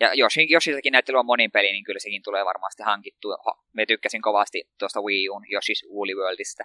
[0.00, 3.36] Ja jos, jos sekin näyttely on monin peli, niin kyllä sekin tulee varmasti hankittua.
[3.72, 6.64] Me tykkäsin kovasti tuosta Wii Uun Yoshi's Woolly Worldista.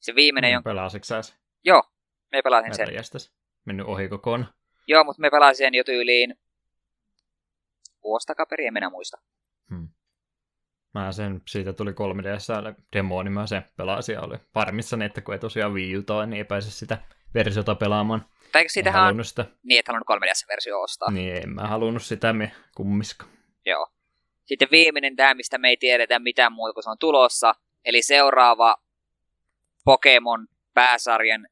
[0.00, 0.52] Se viimeinen...
[0.52, 0.62] Jon...
[0.62, 1.20] Pelasitko sä
[1.64, 1.82] Joo,
[2.32, 2.84] me pelasin sen.
[2.84, 3.32] Järjestäs.
[3.64, 4.46] Mennyt ohi kokoon.
[4.86, 6.34] Joo, mutta me pelasin sen jo tyyliin
[8.04, 9.18] vuosi takaperi, en minä muista.
[10.94, 15.34] Mä sen, siitä tuli 3DS demo, niin mä sen pelasin ja oli parmissani, että kun
[15.34, 16.98] ei tosiaan Wii Uta, niin ei pääse sitä
[17.34, 18.24] versiota pelaamaan.
[18.52, 19.44] Tai siitähän on sitä.
[19.62, 21.10] niin, että halunnut 3DS-versio ostaa.
[21.10, 23.26] Niin, en mä halunnut sitä me kummiska.
[23.66, 23.86] Joo.
[24.44, 27.54] Sitten viimeinen tämä, mistä me ei tiedetä mitään muuta, kun se on tulossa.
[27.84, 28.76] Eli seuraava
[29.84, 31.48] Pokemon pääsarjan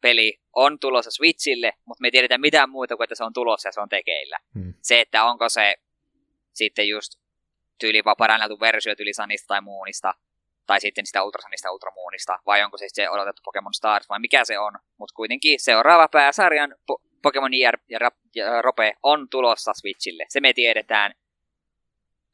[0.00, 3.68] peli on tulossa Switchille, mutta me ei tiedetä mitään muuta kuin, että se on tulossa
[3.68, 4.38] ja se on tekeillä.
[4.54, 4.74] Hmm.
[4.82, 5.76] Se, että onko se
[6.52, 7.21] sitten just
[7.82, 10.14] tyyli vaan versio tyyli Sanista tai Moonista,
[10.66, 14.44] tai sitten sitä Ultrasanista ja Ultramoonista, vai onko se se odotettu Pokemon Stars, vai mikä
[14.44, 14.72] se on.
[14.98, 17.98] Mutta kuitenkin seuraava pääsarjan po- Pokemon JR ja,
[18.34, 20.24] ja Rope on tulossa Switchille.
[20.28, 21.14] Se me tiedetään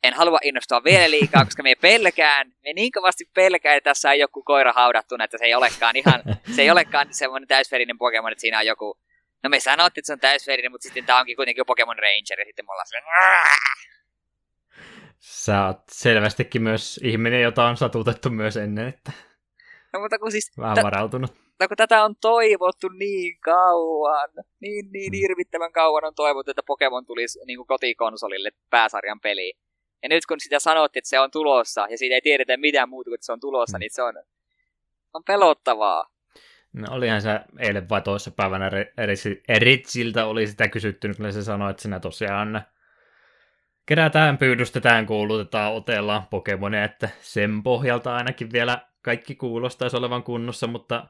[0.03, 4.19] en halua innostua vielä liikaa, koska me pelkään, me niin kovasti pelkään, että tässä on
[4.19, 6.23] joku koira haudattuna, että se ei olekaan ihan,
[6.57, 8.99] se ei olekaan semmoinen täysverinen Pokemon, että siinä on joku,
[9.43, 12.45] no me sanottiin, että se on täysverinen, mutta sitten tämä onkin kuitenkin Pokemon Ranger, ja
[12.45, 12.87] sitten me ollaan
[15.21, 19.13] Sä oot selvästikin myös ihminen, jota on satutettu myös ennen, että
[19.93, 21.31] no, mutta kun siis, vähän t- varautunut.
[21.61, 24.29] No kun tätä on toivottu niin kauan,
[24.61, 25.17] niin niin mm.
[25.17, 29.59] hirvittävän kauan on toivottu, että Pokemon tulisi niin kuin kotikonsolille pääsarjan peliin.
[30.03, 33.09] Ja nyt kun sitä sanottiin, että se on tulossa, ja siitä ei tiedetä mitään muuta
[33.09, 33.81] kuin, että se on tulossa, mm.
[33.81, 34.15] niin se on,
[35.15, 36.07] on pelottavaa.
[36.73, 38.71] No olihan se eilen vai toisessa päivänä
[39.49, 42.63] Eritsiltä oli sitä kysytty, kun se sanoi, että sinä tosiaan
[43.89, 51.07] kerätään, pyydystetään, kuulutetaan, otellaan Pokemonia, että sen pohjalta ainakin vielä kaikki kuulostaisi olevan kunnossa, mutta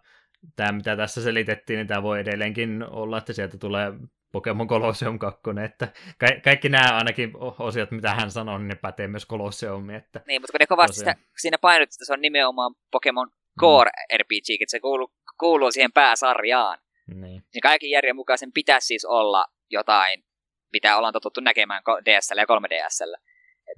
[0.56, 3.92] tämä mitä tässä selitettiin, niin tämä voi edelleenkin olla, että sieltä tulee
[4.32, 5.88] Pokemon Colosseum 2, että
[6.18, 9.96] ka- kaikki nämä ainakin osiot, mitä hän sanoi, niin ne pätee myös Colosseumiin.
[9.96, 13.30] Että niin, mutta kun ne kovasti sitä, siinä painot, että se on nimenomaan Pokemon
[13.60, 14.18] Core mm.
[14.18, 16.78] RPG, että se kuuluu, kuuluu siihen pääsarjaan.
[17.06, 17.42] Niin.
[17.55, 20.24] niin kaikki järjen mukaan sen pitäisi siis olla jotain,
[20.73, 23.20] mitä ollaan totuttu näkemään DSL ja 3DSL.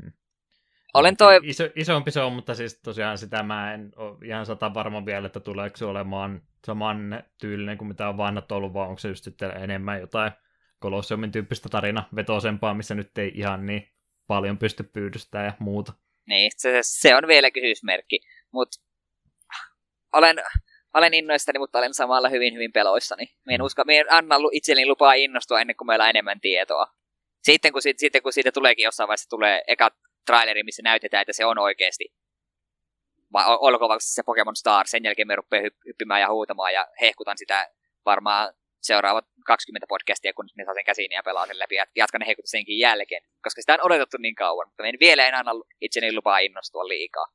[0.02, 0.12] Mm.
[0.94, 1.40] Olen toi...
[1.42, 5.26] Iso, isompi se on, mutta siis tosiaan sitä mä en ole ihan sata varma vielä,
[5.26, 9.24] että tuleeko se olemaan saman tyylinen kuin mitä on vanhat ollut, vai onko se just
[9.24, 10.32] sitten enemmän jotain
[10.82, 13.88] Colosseumin tyyppistä tarina vetosempaa, missä nyt ei ihan niin
[14.26, 15.92] paljon pysty pyydystämään ja muuta.
[16.26, 18.20] Niin, se, se on vielä kysymysmerkki,
[18.52, 18.80] mutta
[20.12, 20.36] olen,
[20.94, 23.24] olen innoissani, mutta olen samalla hyvin, hyvin peloissani.
[23.46, 23.64] Mien, mm.
[23.64, 26.86] uska, mien anna itselleni lupaa innostua ennen kuin meillä on enemmän tietoa.
[27.42, 29.90] Sitten kun, sitten kun siitä tuleekin jossain vaiheessa tulee eka
[30.26, 32.04] traileri, missä näytetään, että se on oikeasti
[33.32, 37.38] vai olkoon vaikka se Pokemon Star, sen jälkeen me rupeaa hyppimään ja huutamaan ja hehkutan
[37.38, 37.68] sitä
[38.04, 42.20] varmaan seuraavat 20 podcastia, kun ne saa sen käsiin ja pelaa sen läpi ja jatkan
[42.20, 46.14] ne senkin jälkeen, koska sitä on odotettu niin kauan, mutta en vielä en anna itseni
[46.14, 47.26] lupaa innostua liikaa.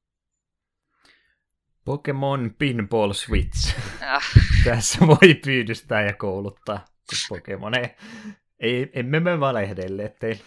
[1.86, 3.76] Pokemon Pinball Switch.
[4.02, 4.24] Ah.
[4.64, 6.86] Tässä voi pyydystää ja kouluttaa
[7.30, 7.74] Pokemon.
[8.60, 10.41] Ei, emme me valehdelle teille.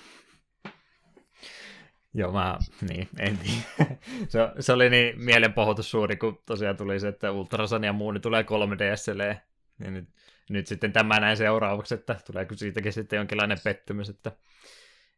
[2.15, 2.59] Joo, mä,
[2.89, 3.97] niin, en tiedä.
[4.29, 8.23] se, se, oli niin mielenpohjoitus suuri, kun tosiaan tuli se, että Ultrasan ja muu niin
[8.23, 9.37] tulee 3DSlle.
[9.85, 10.09] Ja nyt,
[10.51, 14.33] nyt sitten tämä näin seuraavaksi, että tuleeko siitäkin sitten jonkinlainen pettymys, että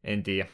[0.05, 0.49] en tiedä.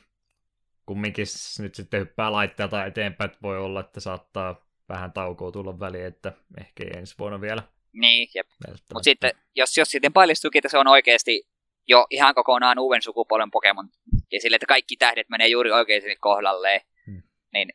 [0.87, 1.27] Kumminkin
[1.59, 6.33] nyt sitten hyppää laitteelta eteenpäin, että voi olla, että saattaa vähän taukoa tulla väliin, että
[6.61, 7.63] ehkä ensi vuonna vielä.
[7.93, 8.47] Niin, jep.
[8.69, 11.49] Mutta sitten, jos, jos sitten paljastuukin, että se on oikeasti
[11.87, 13.89] jo ihan kokonaan uuden sukupolven Pokemon,
[14.33, 17.23] ja sille, että kaikki tähdet menee juuri oikein kohdalleen, hmm.
[17.53, 17.73] niin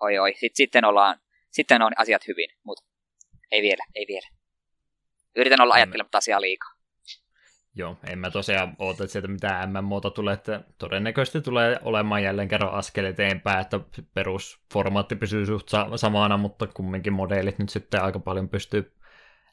[0.00, 1.20] oi oi, Sitten, sitten, ollaan,
[1.50, 2.84] sitten on asiat hyvin, mutta
[3.52, 4.28] ei vielä, ei vielä.
[5.36, 6.75] Yritän olla ajattelematta asiaa liikaa.
[7.78, 12.48] Joo, en mä tosiaan oota, että sieltä mitään MMOta tulee, että todennäköisesti tulee olemaan jälleen
[12.48, 13.80] kerran askel eteenpäin, että
[14.14, 18.92] perusformaatti pysyy suht samana, mutta kumminkin modeelit nyt sitten aika paljon pystyy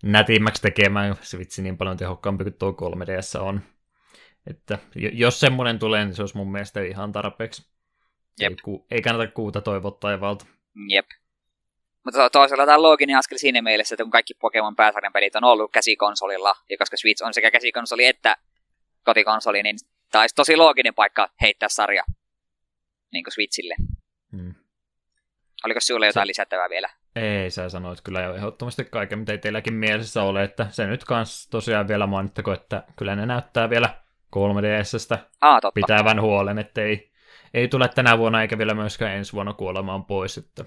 [0.04, 1.16] nätimmäksi tekemään.
[1.22, 3.62] Se vitsi niin paljon tehokkaampi kuin tuo 3DS on.
[4.48, 7.68] Että jos semmoinen tulee, niin se olisi mun mielestä ihan tarpeeksi.
[8.40, 8.52] Jep.
[8.52, 10.45] Ei, ku, ei kannata kuuta toivottaa valta.
[10.88, 11.06] Jep.
[12.05, 15.43] Mutta toisaalta tämä on looginen askel siinä mielessä, että kun kaikki Pokemon pääsarjan pelit on
[15.43, 18.35] ollut käsikonsolilla, ja koska Switch on sekä käsikonsoli että
[19.03, 19.75] kotikonsoli, niin
[20.11, 22.03] tämä olisi tosi looginen paikka heittää sarja
[23.13, 23.75] niin kuin Switchille.
[24.31, 24.53] Hmm.
[25.65, 26.27] Oliko sinulla jotain se...
[26.27, 26.89] lisättävää vielä?
[27.15, 31.03] Ei, sä sanoit kyllä jo ehdottomasti kaiken, mitä ei teilläkin mielessä ole, että se nyt
[31.03, 33.89] kans tosiaan vielä mainittako, että kyllä ne näyttää vielä
[34.35, 35.75] 3DSstä Aa, totta.
[35.75, 37.11] pitävän huolen, että ei,
[37.53, 40.65] ei tule tänä vuonna eikä vielä myöskään ensi vuonna kuolemaan pois, että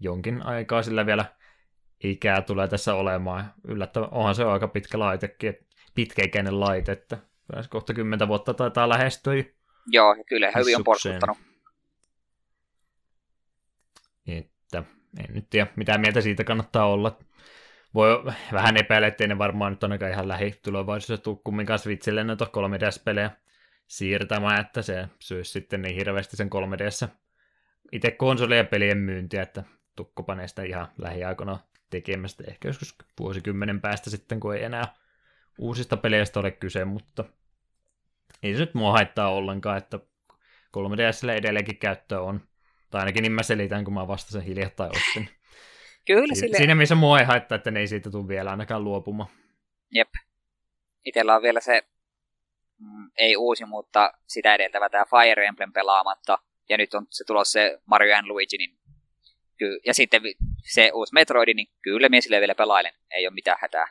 [0.00, 1.24] jonkin aikaa sillä vielä
[2.04, 3.54] ikää tulee tässä olemaan.
[3.68, 5.54] Yllättävän, onhan se aika pitkä laitekin,
[5.94, 7.18] pitkäikäinen laite, että
[7.68, 9.44] kohta kymmentä vuotta taitaa lähestyä.
[9.86, 11.38] Joo, ja kyllä hyvin on porskuttanut.
[14.26, 14.82] Että
[15.18, 17.18] en nyt tiedä, mitä mieltä siitä kannattaa olla.
[17.94, 23.30] Voi vähän epäillä, ettei ne varmaan nyt ainakaan ihan lähitulevaisuudessa tule kumminkaan Switchille näitä 3DS-pelejä
[23.86, 27.08] siirtämään, että se syys sitten niin hirveästi sen 3DS
[27.92, 29.64] itse konsolien ja pelien myyntiä, että
[29.96, 31.58] tukkopanee sitä ihan lähiaikoina
[31.90, 34.94] tekemästä, ehkä joskus vuosikymmenen päästä sitten, kun ei enää
[35.58, 37.24] uusista peleistä ole kyse, mutta
[38.42, 39.98] ei se nyt mua haittaa ollenkaan, että
[40.76, 42.40] 3DSlle edelleenkin käyttö on,
[42.90, 45.28] tai ainakin niin mä selitän, kun mä vasta sen hiljattain ostin.
[46.06, 46.56] Kyllä si- sille...
[46.56, 49.30] Siinä missä mua ei haittaa, että ne ei siitä tule vielä ainakaan luopumaan.
[49.90, 50.08] Jep.
[51.04, 51.82] Itellä on vielä se,
[52.78, 57.52] mm, ei uusi, mutta sitä edeltävä tämä Fire Emblem pelaamatta, ja nyt on se tulossa
[57.52, 58.78] se Mario Luigi, niin
[59.58, 60.22] ky- ja sitten
[60.62, 63.86] se uusi Metroid, niin kyllä minä sille vielä pelailen, ei ole mitään hätää.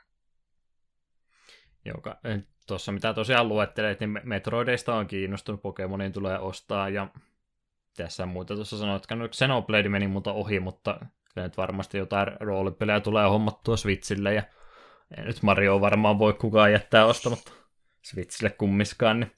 [1.85, 2.19] Joka,
[2.67, 7.07] tuossa mitä tosiaan luettelet, niin Metroideista on kiinnostunut, Pokemonin tulee ostaa, ja
[7.97, 10.99] tässä muuta tuossa sanoit, että Xenoblade meni muuta ohi, mutta
[11.35, 14.43] nyt varmasti jotain roolipelejä tulee hommattua Switchille, ja
[15.17, 17.51] ei nyt Mario varmaan voi kukaan jättää ostamatta
[18.01, 19.31] Switchille kummiskaan, niin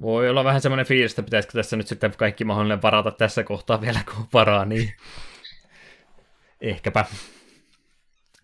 [0.00, 3.80] voi olla vähän semmoinen fiilis, että pitäisikö tässä nyt sitten kaikki mahdollinen varata tässä kohtaa
[3.80, 4.94] vielä, kun varaa, niin
[6.60, 7.04] ehkäpä.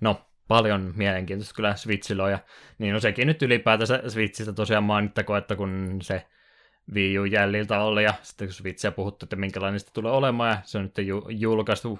[0.00, 2.38] No, paljon mielenkiintoista kyllä Switchillä ja
[2.78, 6.26] niin no sekin nyt ylipäätänsä Switchistä tosiaan mainittako, että kun se
[6.94, 10.58] Wii U jäljiltä oli ja sitten kun Switchia puhuttu, että minkälainen sitä tulee olemaan ja
[10.64, 10.96] se on nyt
[11.28, 11.98] julkaistu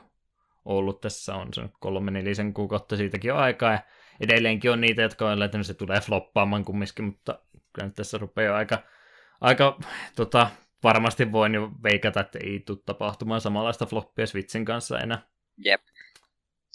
[0.64, 3.78] ollut tässä on se kolme nelisen kuukautta siitäkin on aikaa ja
[4.20, 7.39] edelleenkin on niitä, jotka on että se tulee floppaamaan kumminkin, mutta
[7.72, 8.78] kyllä nyt tässä rupeaa aika
[9.40, 9.78] aika
[10.16, 10.51] tota,
[10.82, 15.23] varmasti voin jo veikata, että ei tule tapahtumaan samanlaista floppia Switchin kanssa enää.
[15.65, 15.81] Jep.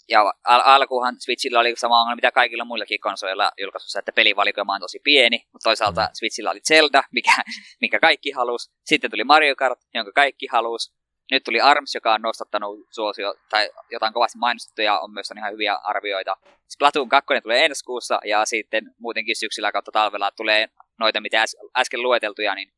[0.08, 4.80] Ja al- alkuhan Switchillä oli sama ongelma, mitä kaikilla muillakin konsoleilla julkaisussa, että pelivalikoima on
[4.80, 6.08] tosi pieni, mutta toisaalta mm.
[6.12, 7.32] Switchillä oli Zelda, mikä,
[7.80, 8.70] mikä kaikki halus.
[8.84, 10.94] Sitten tuli Mario Kart, jonka kaikki halus.
[11.30, 15.38] Nyt tuli ARMS, joka on nostattanut suosio, tai jotain kovasti mainostettu ja on myös on
[15.38, 16.36] ihan hyviä arvioita.
[16.68, 20.68] Splatoon 2 tulee ensi kuussa ja sitten muutenkin syksyllä kautta talvella tulee
[21.00, 22.68] noita, mitä äs, äsken lueteltuja, niin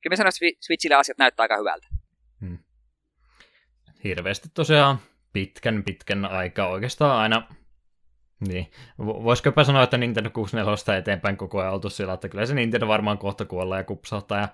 [0.00, 1.86] kyllä mä sanoin, että Switchillä asiat näyttää aika hyvältä.
[2.40, 2.58] Hmm.
[4.04, 4.98] Hirveästi tosiaan
[5.32, 7.48] pitkän pitkän aikaa oikeastaan aina
[8.48, 8.70] niin.
[8.98, 12.88] Voisiko jopa sanoa, että Nintendo 64 eteenpäin koko ajan oltu sillä, että kyllä se Nintendo
[12.88, 14.40] varmaan kohta kuolla ja kupsahtaa.
[14.40, 14.48] Ja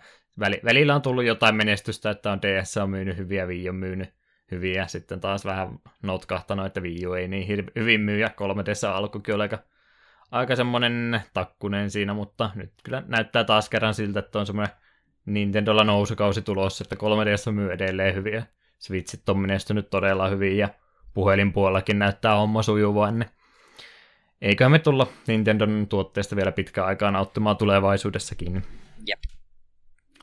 [0.65, 4.15] välillä on tullut jotain menestystä, että on DS on myynyt hyviä, Wii on myynyt
[4.51, 4.87] hyviä.
[4.87, 8.19] Sitten taas vähän notkahtanut, että Wii ei niin hyvin myy.
[8.19, 9.59] Ja 3DS alkukin oli aika
[10.31, 14.77] aika semmoinen takkunen siinä, mutta nyt kyllä näyttää taas kerran siltä, että on semmoinen
[15.27, 18.47] Nintendolla nousukausi tulossa, että 3DS myy edelleen hyviä.
[18.79, 20.69] Switchit on menestynyt todella hyvin ja
[21.15, 23.19] puhelinpuolellakin näyttää homma sujuvan.
[23.19, 23.31] Niin
[24.41, 28.63] eiköhän me tulla Nintendon tuotteesta vielä pitkään aikaa nauttimaan tulevaisuudessakin.
[29.07, 29.19] Jep.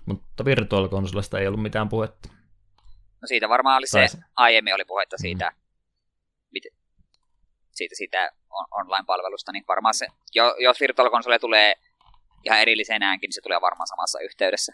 [0.05, 2.29] Mutta virtuaalikonsolista ei ollut mitään puhetta.
[3.21, 5.66] No siitä varmaan oli se, aiemmin oli puhetta siitä, mm.
[7.77, 8.31] Siitä, siitä
[8.71, 10.07] online-palvelusta, niin varmaan se,
[10.59, 11.73] jos virtuaalikonsole tulee
[12.43, 14.73] ihan erillisenäänkin, niin se tulee varmaan samassa yhteydessä.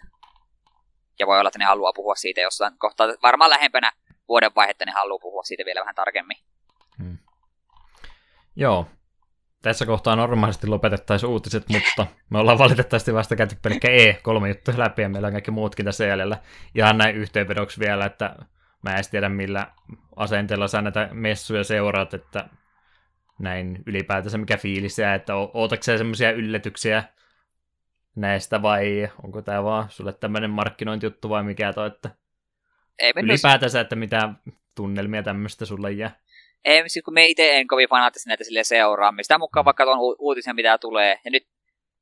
[1.19, 3.91] Ja voi olla, että ne haluaa puhua siitä jossain kohtaa, varmaan lähempänä
[4.27, 6.37] vuodenvaihetta ne haluaa puhua siitä vielä vähän tarkemmin.
[6.97, 7.17] Hmm.
[8.55, 8.87] Joo,
[9.61, 15.01] tässä kohtaa normaalisti lopetettaisiin uutiset, mutta me ollaan valitettavasti vasta käyty pelkkä E3 juttu läpi
[15.01, 16.37] ja meillä on kaikki muutkin tässä jäljellä.
[16.75, 18.35] Ihan näin yhteenvedoksi vielä, että
[18.81, 19.67] mä en tiedä millä
[20.15, 22.49] asenteella sä näitä messuja seuraat, että
[23.43, 27.03] näin ylipäätänsä mikä fiilis jää, että ootatko semmoisia yllätyksiä
[28.15, 32.09] näistä vai onko tämä vaan sulle tämmöinen markkinointijuttu vai mikä toi, että
[32.99, 34.29] ei ylipäätänsä, että mitä
[34.75, 36.19] tunnelmia tämmöistä sulle jää?
[36.65, 39.13] Ei, siis kun me itse en kovin fanaattisesti näitä sille seuraa.
[39.21, 39.65] Sitä mukaan mm.
[39.65, 41.19] vaikka tuon uutisen mitä tulee.
[41.25, 41.47] Ja nyt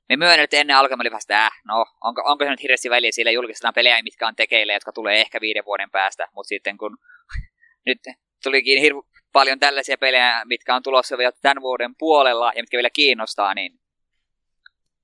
[0.10, 3.12] me myönnän, että ennen alkaa oli vähän äh, no, onko, onko se nyt hirveästi väliä,
[3.12, 6.98] sillä julkistetaan pelejä, mitkä on tekeillä, jotka tulee ehkä viiden vuoden päästä, mutta sitten kun
[7.88, 8.00] nyt
[8.44, 12.90] tulikin hirveän paljon tällaisia pelejä, mitkä on tulossa vielä tämän vuoden puolella ja mitkä vielä
[12.90, 13.80] kiinnostaa, niin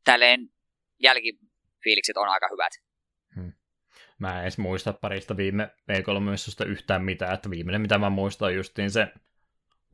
[0.03, 0.49] tälleen
[0.99, 2.73] jälkifiilikset on aika hyvät.
[3.35, 3.53] Hmm.
[4.19, 8.91] Mä en edes muista parista viime E3 yhtään mitään, että viimeinen mitä mä muistan justiin
[8.91, 9.07] se,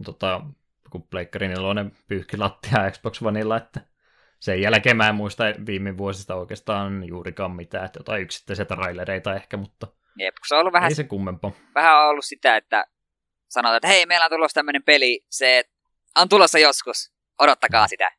[0.06, 0.42] tota,
[0.90, 3.82] kun Pleikkari 4 pyyhki lattia Xbox Oneilla, että
[4.40, 9.58] sen jälkeen mä en muista viime vuosista oikeastaan juurikaan mitään, että jotain yksittäisiä trailereita ehkä,
[9.58, 9.88] mutta
[10.20, 11.52] Jep, se on ollut vähän, ei se kummempaa.
[11.76, 12.86] Vähän on ollut sitä, että
[13.54, 15.64] sanotaan, että hei, meillä on tulossa tämmöinen peli, se
[16.18, 18.12] on tulossa joskus, odottakaa sitä.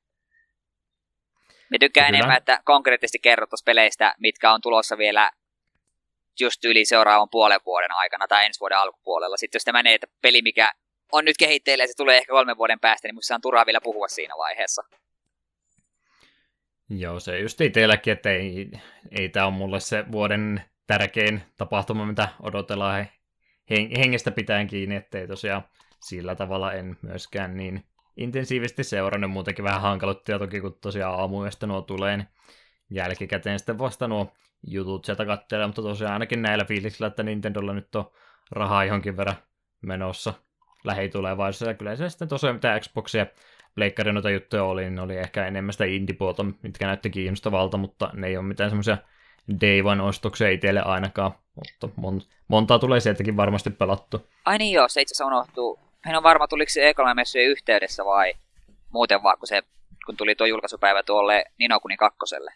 [1.70, 2.19] Me tykkään Kyllä.
[2.19, 5.31] enemmän, että konkreettisesti kerrottaisiin peleistä, mitkä on tulossa vielä
[6.40, 9.36] just yli seuraavan puolen vuoden aikana tai ensi vuoden alkupuolella.
[9.36, 10.73] Sitten jos tämä menee, että peli, mikä
[11.12, 13.81] on nyt kehitteillä ja se tulee ehkä kolmen vuoden päästä, niin musta on turhaa vielä
[13.81, 14.82] puhua siinä vaiheessa.
[16.89, 18.70] Joo, se just itselläkin, että ei,
[19.11, 23.06] ei tämä ole mulle se vuoden tärkein tapahtuma, mitä odotellaan
[23.70, 25.62] hengestä pitäen kiinni, ettei tosiaan
[26.01, 27.85] sillä tavalla en myöskään niin
[28.16, 32.28] intensiivisesti seurannut, muutenkin vähän hankaluttia toki, kun tosiaan aamuyöstä nuo tulee, niin
[32.91, 34.32] jälkikäteen sitten vasta nuo
[34.66, 38.11] jutut sieltä katselee, mutta tosiaan ainakin näillä fiiliksillä, että Nintendolla nyt on
[38.51, 39.36] rahaa johonkin verran
[39.82, 40.35] menossa
[40.85, 43.27] lähitulevaisuudessa, ja kyllä se sitten tosiaan mitä Xboxia
[43.74, 48.27] Pleikkarin noita juttuja oli, niin oli ehkä enemmän sitä indie-puolta, mitkä näytti kiinnostavalta, mutta ne
[48.27, 48.99] ei ole mitään semmoisia
[49.60, 54.28] day one-ostoksia itselle ainakaan, mutta mon- montaa tulee sieltäkin varmasti pelattu.
[54.44, 55.78] Ai niin joo, se itse asiassa unohtuu.
[56.06, 58.34] En ole varma, tuliko se E3-messujen yhteydessä vai
[58.90, 59.62] muuten vaan, kun, se,
[60.06, 62.52] kun tuli tuo julkaisupäivä tuolle Ninokuni kakkoselle.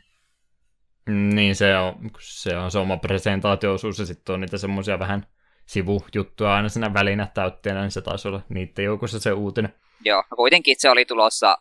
[1.09, 5.27] Niin, se on, se on se oma presentaatioosuus ja sitten on niitä semmoisia vähän
[5.66, 9.74] sivujuttuja aina siinä välinä täytteenä, niin se taisi olla niiden joukossa se uutinen.
[10.05, 11.59] Joo, no kuitenkin se oli tulossa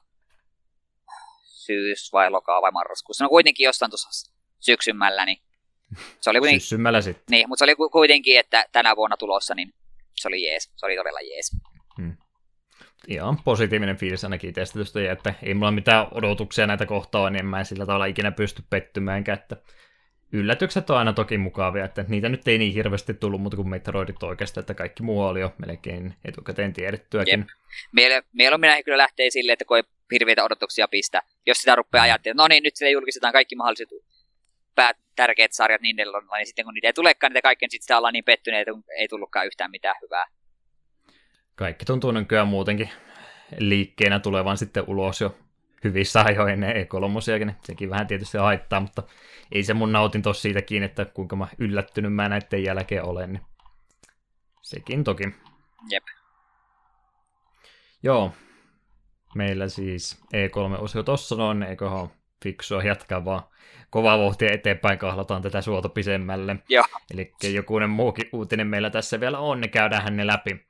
[1.46, 3.24] syys vai lokaa vai marraskuussa.
[3.24, 5.38] No kuitenkin jostain tuossa syksymmällä, niin
[6.20, 6.62] se oli kuitenkin...
[6.62, 7.24] Syssymällä sitten.
[7.32, 9.74] Niin, mutta se oli kuitenkin, että tänä vuonna tulossa, niin
[10.16, 10.72] se oli jees.
[10.76, 11.52] Se oli todella jees.
[12.02, 12.18] Hmm.
[13.08, 17.46] Ihan positiivinen fiilis ainakin testatusta, ja että ei mulla mitään odotuksia näitä kohtaa, niin en
[17.46, 19.58] mä sillä tavalla ikinä pysty pettymäänkään, että
[20.32, 24.24] yllätykset on aina toki mukavia, että niitä nyt ei niin hirveästi tullut muuta kuin Metroidit
[24.24, 27.40] oikeastaan, että kaikki muu oli jo melkein etukäteen tiedettyäkin.
[27.40, 27.48] Jep.
[27.92, 32.10] Meillä, meillä kyllä lähtee silleen, että kun ei hirveitä odotuksia pistä, jos sitä rupeaa mm.
[32.10, 33.90] ajattelemaan, no niin, nyt sille julkistetaan kaikki mahdolliset
[34.78, 38.14] pää, tärkeät sarjat Nintendalla, niin sitten kun niitä ei tulekaan niitä kaikkien, sitten sitä ollaan
[38.14, 40.28] niin pettyneitä, että ei tullutkaan yhtään mitään hyvää.
[41.56, 42.90] Kaikki tuntuu nykyään muutenkin
[43.58, 45.38] liikkeenä tulevan sitten ulos jo
[45.84, 49.04] hyvissä ajoin ennen e 3 Sekin vähän tietysti haittaa, mutta
[49.52, 53.34] ei se mun nautin tossa siitä kiinni, että kuinka mä yllättynyt mä näiden jälkeen olen.
[53.34, 53.46] Niin
[54.62, 55.24] sekin toki.
[55.90, 56.04] Jep.
[58.04, 58.34] Joo.
[59.36, 62.10] Meillä siis E3-osio tossa noin, eiköhän
[62.44, 63.44] fiksua jatkaa vaan
[63.90, 66.56] kovaa vauhtia eteenpäin kahlataan tätä suota pisemmälle.
[67.14, 70.68] Eli jokunen muukin uutinen meillä tässä vielä on, niin käydään ne läpi.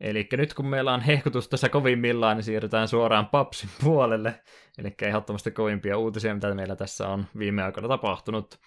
[0.00, 4.40] Eli nyt kun meillä on hehkutus tässä kovimmillaan, niin siirrytään suoraan Papsin puolelle.
[4.78, 8.60] Eli ehdottomasti kovimpia uutisia, mitä meillä tässä on viime aikoina tapahtunut.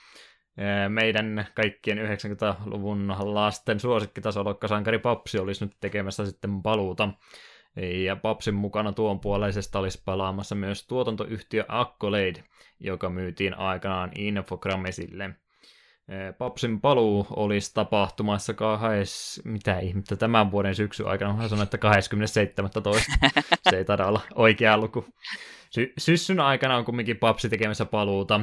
[0.90, 7.10] Meidän kaikkien 90-luvun lasten suosikkitasolokkasankari Papsi olisi nyt tekemässä sitten paluuta.
[7.76, 12.44] Ja Papsin mukana tuon puoleisesta olisi palaamassa myös tuotantoyhtiö Accolade,
[12.80, 15.30] joka myytiin aikanaan Infogramesille.
[16.38, 23.28] Papsin paluu olisi tapahtumassa kahdessa, mitä ihmettä, tämän vuoden syksyn aikana, mä sanon, että 27.2.
[23.70, 25.06] Se ei taida olla oikea luku.
[25.70, 28.42] Sy- syssyn aikana on kumminkin Papsi tekemässä paluuta.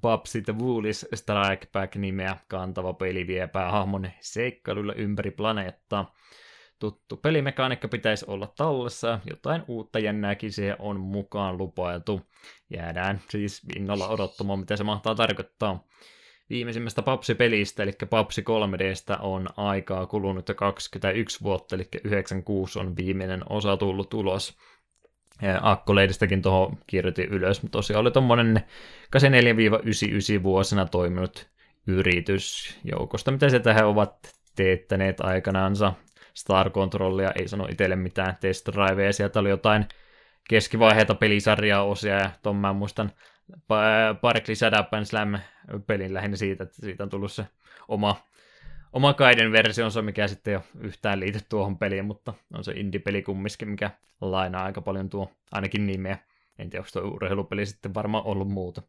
[0.00, 6.14] Papsi The Woolies Strike Back nimeä kantava peli vie päähahmon seikkailulla ympäri planeettaa.
[6.78, 12.20] Tuttu pelimekaniikka pitäisi olla tallessa, jotain uutta jännääkin se on mukaan lupailtu.
[12.70, 15.84] Jäädään siis innolla odottamaan, mitä se mahtaa tarkoittaa.
[16.50, 23.42] Viimeisimmästä Papsi-pelistä, eli Papsi 3Dstä, on aikaa kulunut jo 21 vuotta, eli 96 on viimeinen
[23.48, 24.58] osa tullut ulos.
[25.60, 28.60] Akkoleidistäkin tuohon kirjoitin ylös, mutta tosiaan oli tuommoinen
[30.40, 31.48] 84-99 vuosina toiminut
[31.86, 35.92] yritys joukosta, mitä se tähän ovat teettäneet aikanaansa.
[36.38, 39.86] Star Controllia ei sano itselle mitään test driveja, sieltä oli jotain
[40.48, 43.12] keskivaiheita pelisarjaa osia, ja tuon mä muistan
[44.20, 45.38] Parkli Sadapan Slam
[45.86, 47.46] pelin lähinnä siitä, että siitä on tullut se
[47.88, 48.16] oma,
[48.92, 53.68] oma kaiden versionsa, mikä sitten jo yhtään liity tuohon peliin, mutta on se indie-peli kumminkin,
[53.68, 53.90] mikä
[54.20, 56.18] lainaa aika paljon tuo ainakin nimeä.
[56.58, 58.82] En tiedä, onko tuo urheilupeli sitten varmaan ollut muuta.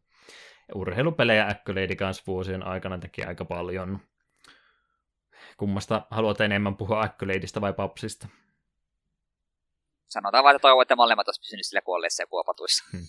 [0.74, 4.00] Urheilupelejä Accolade kanssa vuosien aikana teki aika paljon.
[5.60, 8.28] Kummasta haluat enemmän puhua Accoladeista vai Papsista?
[10.08, 12.84] Sanotaan vaan, että toivon, että molemmat olisi pysynyt sillä kuolleessa ja kuopatuissa.
[12.92, 13.06] Hmm.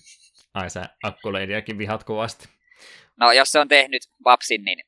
[0.53, 2.49] Ai sä Accoladeiakin vihat kovasti.
[3.18, 4.80] No, jos se on tehnyt Papsin, niin...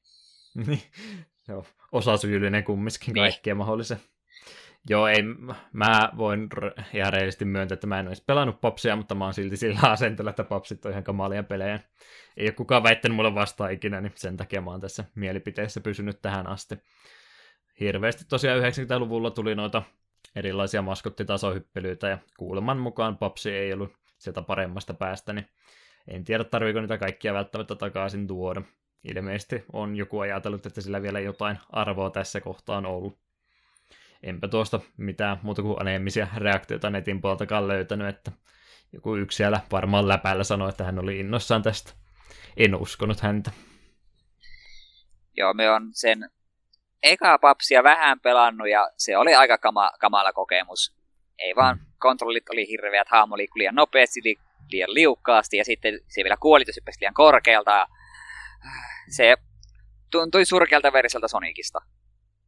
[0.68, 0.81] niin,
[1.48, 3.23] joo, osasyyllinen kumminkin niin.
[3.23, 3.99] kaikkea mahdollisen.
[4.90, 5.23] Joo, ei,
[5.73, 6.49] mä voin
[6.94, 10.30] ihan reellisesti myöntää, että mä en olisi pelannut popsia, mutta mä oon silti sillä asenteella,
[10.30, 11.80] että popsit on ihan kamalia pelejä.
[12.38, 16.22] Ei ole kukaan väittänyt mulle vastaan ikinä, niin sen takia mä oon tässä mielipiteessä pysynyt
[16.22, 16.76] tähän asti.
[17.79, 19.83] Hirveästi tosiaan 90-luvulla tuli noita
[20.35, 25.47] erilaisia maskottitasohyppelyitä, ja kuuleman mukaan popsi ei ollut sieltä paremmasta päästä, niin
[26.07, 28.61] en tiedä tarviiko niitä kaikkia välttämättä takaisin tuoda.
[29.03, 33.19] Ilmeisesti on joku ajatellut, että sillä vielä jotain arvoa tässä kohtaan ollut
[34.23, 38.31] enpä tuosta mitään muuta kuin aneemisia reaktioita netin puoltakaan löytänyt, että
[38.93, 41.93] joku yksi siellä varmaan läpällä sanoi, että hän oli innossaan tästä.
[42.57, 43.51] En uskonut häntä.
[45.37, 46.29] Joo, me on sen
[47.03, 50.95] eka papsia vähän pelannut ja se oli aika kama, kamala kokemus.
[51.39, 51.85] Ei vaan mm.
[51.99, 54.19] kontrollit oli hirveät, haamo liikkui liian nopeasti,
[54.71, 57.88] liian liukkaasti ja sitten se vielä kuolitus hyppäsi liian korkealta.
[59.09, 59.35] Se
[60.11, 61.80] tuntui surkealta veriseltä Sonicista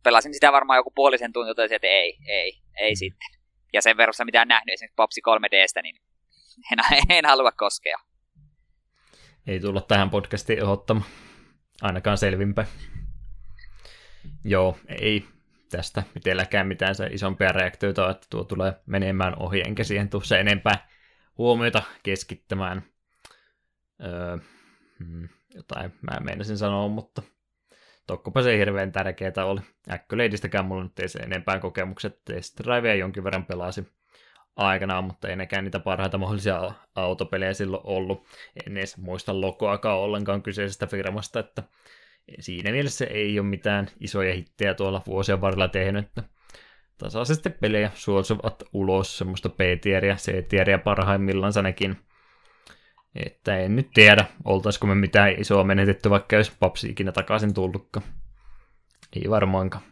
[0.06, 2.96] pelasin sitä varmaan joku puolisen tuntia, totesin, että ei, ei, ei mm.
[2.96, 3.30] sitten.
[3.74, 5.96] Ja sen verran mitä on nähnyt esimerkiksi Popsi 3Dstä, niin
[6.98, 7.98] en, en halua koskea.
[9.48, 11.10] Ei tulla tähän podcastiin ottamaan.
[11.82, 12.68] Ainakaan selvinpäin.
[14.48, 15.26] Joo, ei
[15.72, 20.40] tästä itselläkään mitään se isompia reaktioita, että tuo tulee menemään ohi, enkä siihen tule se
[20.40, 20.88] enempää
[21.38, 22.84] huomiota keskittämään.
[24.04, 24.38] Öö,
[25.00, 27.22] hmm, jotain mä meinasin sanoa, mutta
[28.08, 29.62] Tokkopa se hirveän tärkeää oli.
[29.90, 32.22] Accoladeistäkään mulla nyt ei se enempää kokemukset.
[32.26, 32.60] Test
[32.98, 33.90] jonkin verran pelasin
[34.56, 38.28] aikanaan, mutta ei nekään niitä parhaita mahdollisia autopelejä silloin ollut.
[38.66, 41.64] En edes muista logoakaan ollenkaan kyseisestä firmasta, että
[42.40, 46.24] siinä mielessä ei ole mitään isoja hittejä tuolla vuosien varrella tehnyt, että
[46.98, 51.98] tasaisesti pelejä suosuvat ulos semmoista B-tieriä, C-tieriä parhaimmillaan nekin.
[53.16, 58.06] Että en nyt tiedä, oltaisiko me mitään isoa menetetty, vaikka jos papsi ikinä takaisin tullutkaan.
[59.16, 59.84] Ei varmaankaan.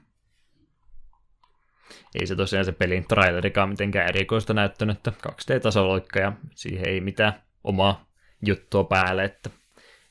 [2.19, 7.33] Ei se tosiaan se pelin trailerikaan mitenkään erikoista näyttänyt, että 2D-tasoloikka ja siihen ei mitään
[7.63, 8.09] omaa
[8.45, 9.49] juttua päälle, että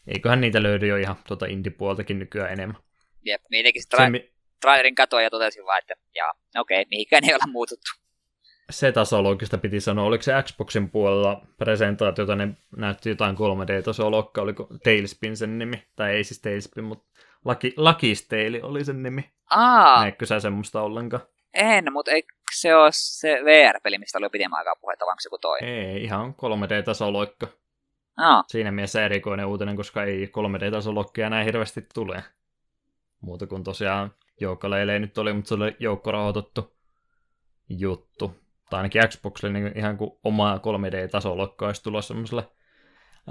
[0.06, 2.76] eiköhän niitä löydy jo ihan tuota indie-puoltakin nykyään enemmän.
[3.24, 7.34] Jep, niitäkin tra- mi- trailerin katoin ja totesin vaan, että jaa, okei, okay, mihinkään ei
[7.34, 8.02] olla muututtu
[8.72, 15.36] se tasologista piti sanoa, oliko se Xboxin puolella presentaatiota, ne näytti jotain 3D-tasolokka, oliko Tailspin
[15.36, 17.04] sen nimi, tai ei siis Tailspin, mutta
[17.44, 19.30] Lucky, Lucky Tale oli sen nimi.
[19.50, 20.00] Aa.
[20.00, 21.22] Näetkö sä semmoista ollenkaan?
[21.54, 25.38] En, mutta eikö se ole se VR-peli, mistä oli pidemmän aikaa puhetta, vai se joku
[25.38, 25.58] toi?
[25.62, 27.61] Ei, ihan 3D-tasoloikka.
[28.16, 28.44] Aa.
[28.46, 32.24] Siinä mielessä erikoinen uutinen, koska ei 3D-tasolokkia näin hirveästi tule.
[33.20, 36.76] Muuta kuin tosiaan joukkoleilee nyt oli, mutta se oli joukkorahoitettu
[37.68, 42.52] juttu tai ainakin Xboxille niin ihan kuin oma 3D-tasolokka olisi tulossa semmoisella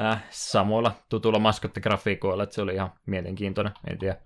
[0.01, 3.73] äh, samoilla tutulla maskottigrafiikoilla, että se oli ihan mielenkiintoinen.
[3.89, 4.17] En tiedä,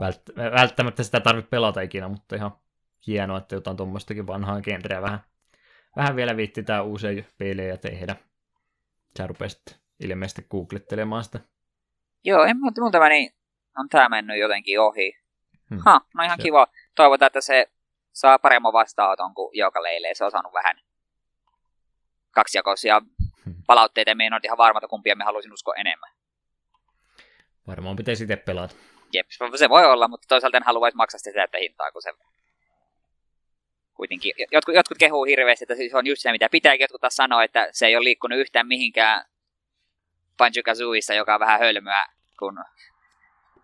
[0.00, 2.52] vält- välttämättä sitä tarvitse pelata ikinä, mutta ihan
[3.06, 5.20] hienoa, että jotain tuommoistakin vanhaa genreä vähän,
[5.96, 8.16] vähän vielä viittitään uusia pelejä tehdä.
[9.18, 11.40] Sä rupesit ilmeisesti googlettelemaan sitä.
[12.24, 13.34] Joo, en muuta, niin
[13.78, 15.18] on tämä mennyt jotenkin ohi.
[15.70, 15.78] Hmm.
[15.84, 16.66] Ha, no ihan kiva.
[16.94, 17.70] Toivotaan, että se
[18.12, 20.14] saa paremman vastaanoton kuin joka leilee.
[20.14, 20.76] Se on saanut vähän
[22.30, 23.02] kaksijakoisia
[23.44, 23.54] hmm.
[23.66, 26.10] palautteita me en ole ihan varma, että kumpia me haluaisin uskoa enemmän.
[27.66, 28.74] Varmaan pitäisi itse pelata.
[29.12, 29.26] Jep,
[29.56, 32.12] se voi olla, mutta toisaalta en haluaisi maksaa sitä täyttä hintaa, kun se
[33.94, 36.84] kuitenkin, jotkut, jotkut kehuu hirveästi, että se on just se, mitä pitääkin.
[36.84, 39.24] Jotkut taas sanoo, että se ei ole liikkunut yhtään mihinkään
[40.36, 42.06] Banjo-Kazooissa, joka on vähän hölmöä,
[42.38, 42.64] kun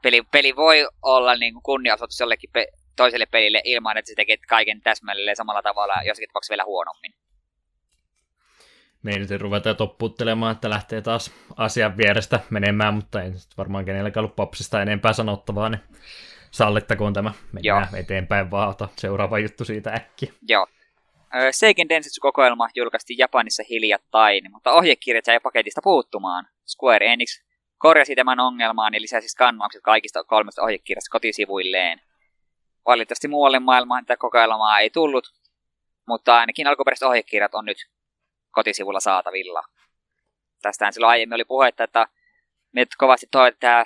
[0.03, 4.37] peli, peli voi olla niin kuin kunniaosoitus jollekin pe- toiselle pelille ilman, että se tekee
[4.49, 7.15] kaiken täsmälleen samalla tavalla, jossakin tapauksessa vielä huonommin.
[9.03, 14.25] Me ei nyt ruveta toppuuttelemaan, että lähtee taas asian vierestä menemään, mutta ei varmaan kenelläkään
[14.25, 15.81] ollut popsista enempää sanottavaa, niin
[16.51, 17.33] sallittakoon tämä.
[17.53, 18.01] Mennään Joo.
[18.01, 20.33] eteenpäin vaan, ota seuraava juttu siitä äkki.
[20.49, 20.67] Joo.
[21.51, 26.47] Seiken Densetsu-kokoelma julkaistiin Japanissa hiljattain, mutta ohjekirjat jäi paketista puuttumaan.
[26.71, 27.43] Square Enix
[27.79, 32.01] korjasi tämän ongelmaan ja lisäsi skannaukset kaikista kolmesta ohjekirjasta kotisivuilleen.
[32.87, 35.25] Valitettavasti muualle maailmaan tätä kokeilmaa ei tullut,
[36.07, 37.91] mutta ainakin alkuperäiset ohjekirjat on nyt
[38.51, 39.63] kotisivulla saatavilla.
[40.63, 42.07] Tästähän silloin aiemmin oli puhetta, että
[42.73, 43.85] me kovasti toivot, että tämä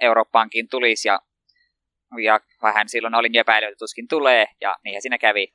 [0.00, 1.20] Eurooppaankin tulisi ja,
[2.22, 5.54] ja vähän silloin olin epäillyt, että tuskin tulee ja niinhän siinä kävi.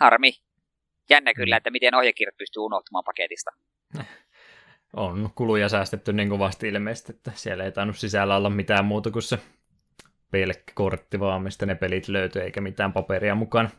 [0.00, 0.32] Harmi.
[1.10, 3.50] Jännä kyllä, että miten ohjekirjat pystyy unohtumaan paketista.
[4.92, 9.22] On kuluja säästetty niin kovasti ilmeisesti, että siellä ei tainnut sisällä olla mitään muuta kuin
[9.22, 9.38] se
[10.30, 13.70] pelkkä kortti vaan, mistä ne pelit löytyy, eikä mitään paperia mukana.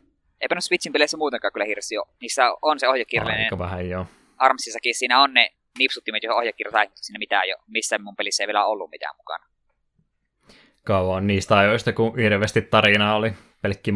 [0.41, 2.07] Eipä no Switchin peleissä muutenkaan kyllä hirveästi ole.
[2.21, 3.43] Niissä on se ohjekirjallinen.
[3.43, 4.05] Aika vähän, joo.
[4.38, 7.55] Armsissakin siinä on ne nipsuttimet, joihin ohjekirja sinne mitään jo.
[7.67, 9.45] Missä mun pelissä ei vielä ollut mitään mukana.
[10.84, 13.93] kauan niistä ajoista, kun hirveästi tarinaa oli pelkkin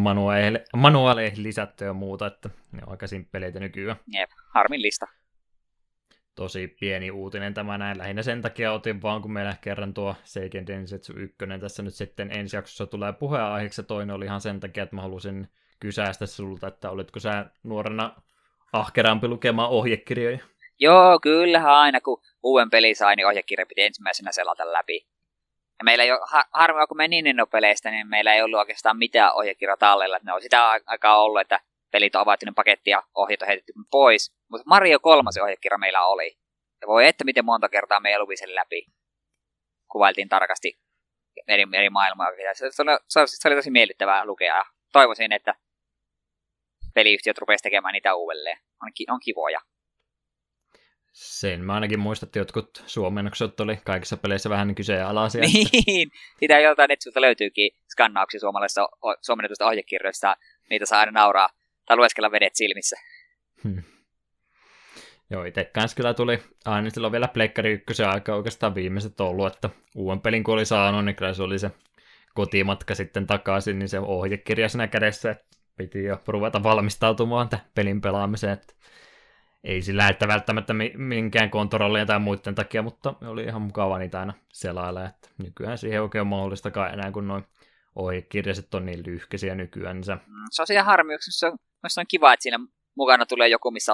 [0.75, 3.99] manuaaleihin lisätty ja muuta, että ne on aika simppeleitä nykyään.
[4.07, 5.07] Jep, harmillista.
[6.41, 7.97] Tosi pieni uutinen tämä näin.
[7.97, 12.31] Lähinnä sen takia otin vaan, kun meillä kerran tuo Seiken Densetsu 1 tässä nyt sitten
[12.31, 15.47] ensi jaksossa tulee puheenaiheeksi, toinen oli ihan sen takia, että mä halusin
[15.79, 18.15] kysäistä sulta, että olitko sä nuorena
[18.73, 20.37] ahkerampi lukemaan ohjekirjoja?
[20.79, 25.07] Joo, kyllähän aina kun uuden peli sai, niin ohjekirja piti ensimmäisenä selata läpi.
[25.79, 29.35] Ja meillä ei ole, har- harvoin kun me Nintendo-peleistä, niin meillä ei ollut oikeastaan mitään
[29.35, 30.19] ohjekirja tallella.
[30.23, 31.59] Ne on sitä aikaa ollut, että
[31.91, 34.40] pelit on avattu paketti ja ohjeet on heitetty pois.
[34.51, 36.37] Mutta Mario 3 ohjekirja meillä oli.
[36.81, 38.85] Ja voi että miten monta kertaa me luki sen läpi.
[39.91, 40.79] Kuvailtiin tarkasti
[41.47, 42.27] eri, eri maailmaa.
[42.53, 45.55] Se, se, oli, se oli tosi miellyttävää lukea ja toivoisin, että
[46.93, 48.57] peliyhtiöt rupesivat tekemään niitä uudelleen.
[48.83, 49.59] On, on kivoja.
[51.13, 55.41] Sen mä ainakin muistan, että jotkut suomennokset oli kaikissa peleissä vähän niin kyseenalaisia.
[55.87, 58.89] Niin, sitä joltain netsulta löytyykin skannauksia suomalaisista
[59.21, 60.35] suomennetusta ohjekirjoista.
[60.69, 61.49] Niitä saa aina nauraa
[61.85, 62.95] tai lueskella vedet silmissä.
[63.63, 63.83] Hmm.
[65.31, 69.69] Joo, itse kanssa kyllä tuli aina silloin vielä Pleikkari 1 aika oikeastaan viimeiset ollut, että
[69.95, 71.71] uuden pelin kun oli saanut, niin kyllä se oli se
[72.33, 75.45] kotimatka sitten takaisin, niin se ohjekirja siinä kädessä, että
[75.77, 78.73] piti jo ruveta valmistautumaan tämän pelin pelaamiseen, että
[79.63, 84.33] ei sillä, että välttämättä minkään kontrollien tai muiden takia, mutta oli ihan mukava niitä aina
[84.53, 87.43] selailla, että nykyään siihen oikein on mahdollistakaan enää, kun noin
[87.95, 90.03] ohjekirjaset on niin lyhkäisiä nykyään.
[90.03, 90.15] Se...
[90.15, 90.21] Mm,
[90.51, 92.59] se on ihan harmi, se on, se on kiva, että siinä
[92.95, 93.93] mukana tulee joku, missä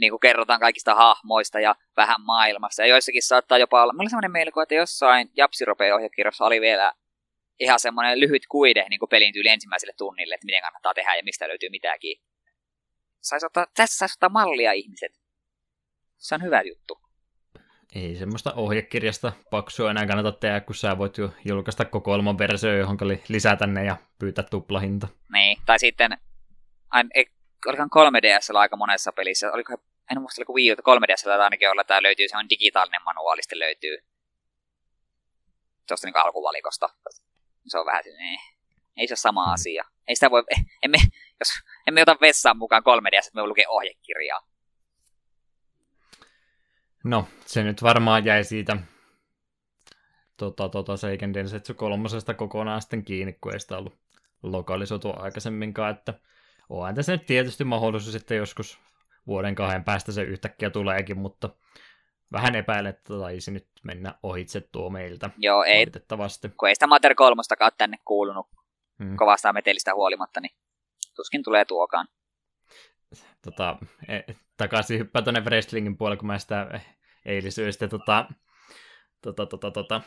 [0.00, 2.82] niin kuin kerrotaan kaikista hahmoista ja vähän maailmasta.
[2.82, 6.92] Ja joissakin saattaa jopa olla, mulla oli semmoinen mielikuva, että jossain Japsiropeen ohjekirjassa oli vielä
[7.60, 11.22] ihan semmoinen lyhyt kuide niin kuin pelin tyyli ensimmäiselle tunnille, että miten kannattaa tehdä ja
[11.22, 12.20] mistä löytyy mitäkin.
[13.20, 15.12] Sais ottaa, tässä saisi ottaa mallia ihmiset.
[16.16, 16.98] Se on hyvä juttu.
[17.94, 22.98] Ei semmoista ohjekirjasta paksua enää kannata tehdä, kun sä voit jo julkaista kokoelman versio, johon
[23.28, 25.08] lisätä ne ja pyytää tuplahinta.
[25.32, 26.18] Niin, tai sitten,
[27.70, 29.72] olikohan 3DS aika monessa pelissä, oliko,
[30.10, 33.58] en muista oliko Wii U, 3DS ainakin olla, tämä löytyy, se on digitaalinen manuaali, sitten
[33.58, 33.98] löytyy
[35.88, 36.88] tuosta niin alkuvalikosta.
[37.66, 38.40] Se on vähän niin,
[38.96, 39.54] ei se ole sama hmm.
[39.54, 39.84] asia.
[40.08, 40.44] Ei sitä voi,
[40.82, 40.98] emme,
[41.40, 41.48] jos
[41.86, 44.40] emme ota vessaan mukaan 3DS, että me lukee ohjekirjaa.
[47.04, 48.76] No, se nyt varmaan jäi siitä
[50.36, 53.98] tota, tota, Seiken Densetsu kolmosesta kokonaan sitten kiinni, kun ei sitä ollut
[54.42, 56.14] lokalisoitu aikaisemminkaan, että
[56.68, 58.78] onhan tässä nyt tietysti mahdollisuus sitten joskus
[59.26, 61.50] vuoden kahden päästä se yhtäkkiä tuleekin, mutta
[62.32, 65.30] vähän epäilen, että taisi nyt mennä ohitse tuo meiltä.
[65.38, 65.86] Joo, ei.
[66.56, 68.46] Kun ei sitä Mater kolmostakaan tänne kuulunut
[68.98, 69.16] hmm.
[69.16, 70.56] kovasta metelistä huolimatta, niin
[71.16, 72.08] tuskin tulee tuokaan.
[73.42, 73.76] Tota,
[74.08, 74.20] e,
[74.56, 76.80] takaisin hyppää tuonne wrestlingin puolelle, kun mä sitä
[77.26, 78.28] eilisyöstä tota,
[79.22, 80.00] tota, tota, tota,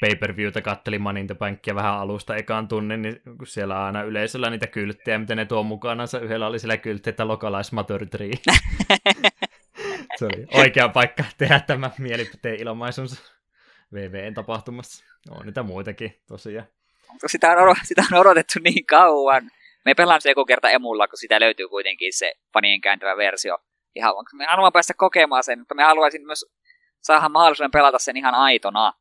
[0.00, 4.02] pay-per-viewtä kattelin Money in the Bankia vähän alusta ekaan tunnin, niin kun siellä on aina
[4.02, 6.20] yleisöllä niitä kylttejä, mitä ne tuo mukanansa.
[6.20, 8.30] Yhdellä oli siellä kyltti, että Localize Matter 3.
[10.16, 13.22] Se oli oikea paikka tehdä tämä mielipiteen ilmaisunsa
[13.92, 15.04] VVN tapahtumassa.
[15.30, 16.66] On niitä muitakin tosiaan.
[17.26, 19.50] Sitä on, sitä on odotettu niin kauan.
[19.84, 23.58] Me pelaan se joku kerta emulla, kun sitä löytyy kuitenkin se fanien kääntävä versio.
[23.94, 26.44] Ihan, me haluamme päästä kokemaan sen, mutta me haluaisin myös
[27.00, 28.92] saada mahdollisuuden pelata sen ihan aitona.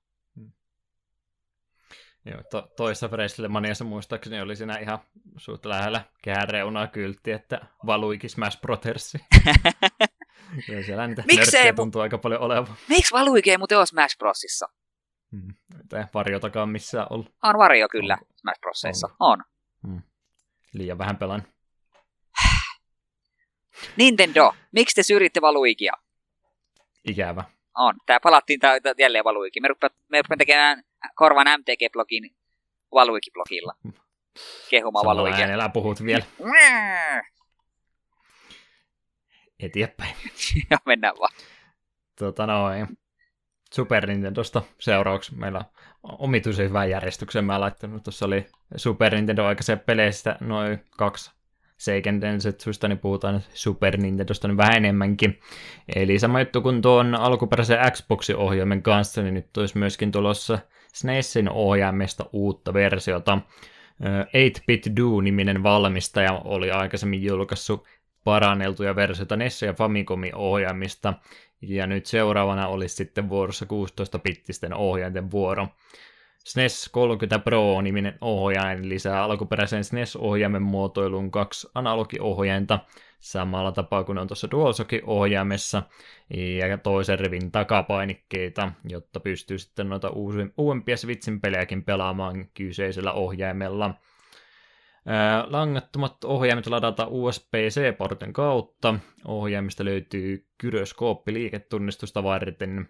[2.25, 4.99] Joo, to, toissa Wrestlemaniassa muistaakseni oli siinä ihan
[5.37, 9.17] suht lähellä kääreunaa kyltti, että valuikin Smash Brothersi.
[10.71, 12.75] ja siellä niitä Miksei tuntuu aika paljon olevan.
[12.89, 14.67] Miksi valuikin ei muuten ole Smash Brosissa?
[15.31, 15.53] Hmm.
[15.99, 17.33] Ei varjotakaan missään ollut.
[17.43, 18.27] On varjo kyllä on.
[18.35, 19.07] Smash Brosissa.
[19.19, 19.39] On.
[19.39, 19.43] on.
[19.87, 20.01] Hmm.
[20.73, 21.43] Liian vähän pelan.
[23.97, 25.93] Nintendo, miksi te syrjitte Valuikia?
[27.07, 27.43] Ikävä.
[27.75, 27.95] On.
[28.05, 29.63] Tää palattiin tää, tää jälleen Valuikin.
[29.63, 30.83] Me rupeat, me rupeat tekemään
[31.15, 32.35] korvan MTG-blogin
[32.91, 33.73] Valuiki-blogilla.
[34.69, 35.39] Kehuma Valuikia.
[35.39, 36.25] äänellä puhut vielä.
[39.59, 40.15] Eteenpäin.
[40.71, 41.33] ja mennään vaan.
[42.19, 42.87] Tota noin.
[43.73, 45.61] Super Nintendosta seuraavaksi meillä
[46.03, 48.03] on omituisen hyvän järjestyksen mä laittanut.
[48.03, 48.45] Tuossa oli
[48.75, 51.34] Super Nintendo aikaisen peleistä noin kaksi
[51.77, 55.39] Seiken Densetsuista, niin puhutaan Super Nintendosta niin vähän enemmänkin.
[55.95, 60.59] Eli sama juttu kuin tuon alkuperäisen Xboxin ohjaimen kanssa, niin nyt olisi myöskin tulossa
[60.93, 63.37] SNESin ohjaimesta uutta versiota.
[64.01, 67.87] 8-Bit Do-niminen valmistaja oli aikaisemmin julkaissut
[68.23, 71.13] paranneltuja versioita NES ja Famicomin ohjaimista,
[71.61, 75.67] ja nyt seuraavana olisi sitten vuorossa 16-bittisten ohjainten vuoro.
[76.45, 82.79] SNES 30 Pro-niminen ohjain lisää alkuperäisen SNES-ohjaimen muotoiluun kaksi analogiohjainta
[83.19, 85.83] samalla tapaa kuin on tuossa DualShockin ohjaimessa,
[86.69, 90.11] ja toisen rivin takapainikkeita, jotta pystyy sitten noita
[90.57, 93.93] uudempia Switchin pelejäkin pelaamaan kyseisellä ohjaimella.
[95.47, 98.95] Langattomat ohjaimet ladata USB-C-portin kautta.
[99.27, 102.89] Ohjaimista löytyy gyroskooppi liiketunnistusta varten.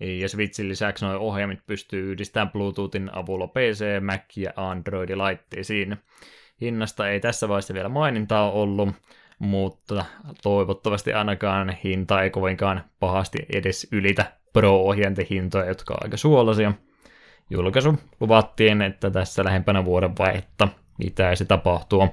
[0.00, 5.96] Ja Switchin lisäksi nuo ohjaimet pystyy yhdistämään Bluetoothin avulla PC, Mac ja Android-laitteisiin.
[6.60, 8.88] Hinnasta ei tässä vaiheessa vielä mainintaa ollut,
[9.38, 10.04] mutta
[10.42, 16.72] toivottavasti ainakaan hinta ei kovinkaan pahasti edes ylitä Pro-ohjainten hintoja, jotka on aika suolaisia.
[17.50, 20.68] Julkaisu luvattiin, että tässä lähempänä vuoden vaihetta
[20.98, 22.08] pitäisi tapahtua.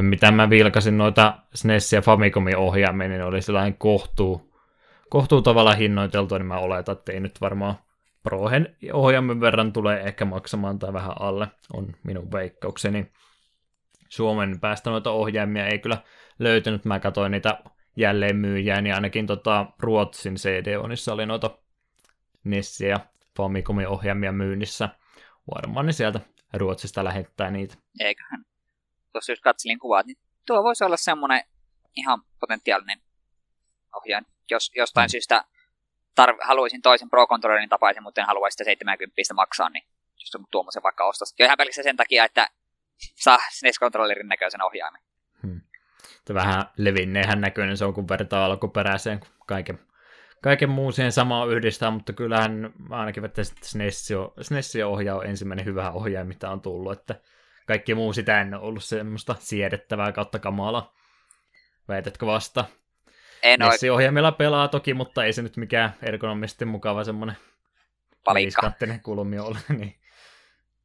[0.00, 4.53] Mitä mä vilkasin noita SNES ja Famicomin ohjaamia, niin oli sellainen kohtuu,
[5.14, 7.74] kohtuu tavalla hinnoiteltu, niin mä oletan, että ei nyt varmaan
[8.22, 13.12] Prohen ohjaamen verran tulee ehkä maksamaan tai vähän alle, on minun veikkaukseni.
[14.08, 15.98] Suomen päästä noita ohjaimia ei kyllä
[16.38, 16.84] löytynyt.
[16.84, 17.62] Mä katsoin niitä
[17.96, 21.58] jälleen myyjää, niin ainakin tota Ruotsin CD-onissa oli noita
[22.44, 23.00] Nessia ja
[23.36, 24.88] Famicomin ohjaimia myynnissä.
[25.54, 26.20] Varmaan ne sieltä
[26.54, 27.74] Ruotsista lähettää niitä.
[28.00, 28.44] Eiköhän.
[29.12, 31.42] Tuossa jos katselin kuvat, niin tuo voisi olla semmoinen
[31.96, 32.98] ihan potentiaalinen
[33.96, 34.33] ohjaaja.
[34.50, 35.10] Jos jostain mm.
[35.10, 35.44] syystä
[36.20, 39.84] tarv- haluaisin toisen Pro Controllerin tapaisen, mutta en haluaisi sitä 70 maksaa, niin
[40.20, 41.34] jos on tuommoisen vaikka ostas.
[41.38, 42.48] Jo ihan pelkästään sen takia, että
[43.14, 45.02] saa SNES-kontrollerin näköisen ohjaimen.
[45.42, 45.60] Hmm.
[46.34, 49.78] Vähän levinneenhän näköinen se on, kun vertaa alkuperäiseen, kaiken,
[50.42, 56.24] kaiken muun siihen samaan yhdistää, mutta kyllähän ainakin että SNES, ohjaa on ensimmäinen hyvä ohjaaja,
[56.24, 57.20] mitä on tullut, että
[57.66, 60.94] kaikki muu sitä ennen on ollut semmoista siedettävää kautta kamala.
[61.88, 62.64] Väitätkö vasta?
[63.44, 67.36] En NES-ohjaimilla pelaa toki, mutta ei se nyt mikään ergonomisesti mukava semmoinen
[68.24, 68.72] palikka.
[69.02, 69.94] kulmi ole, niin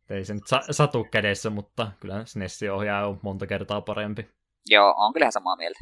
[0.10, 4.30] ei se nyt satu kädessä, mutta kyllä SNESin ohjaaja on monta kertaa parempi.
[4.70, 5.80] Joo, on kyllä samaa mieltä.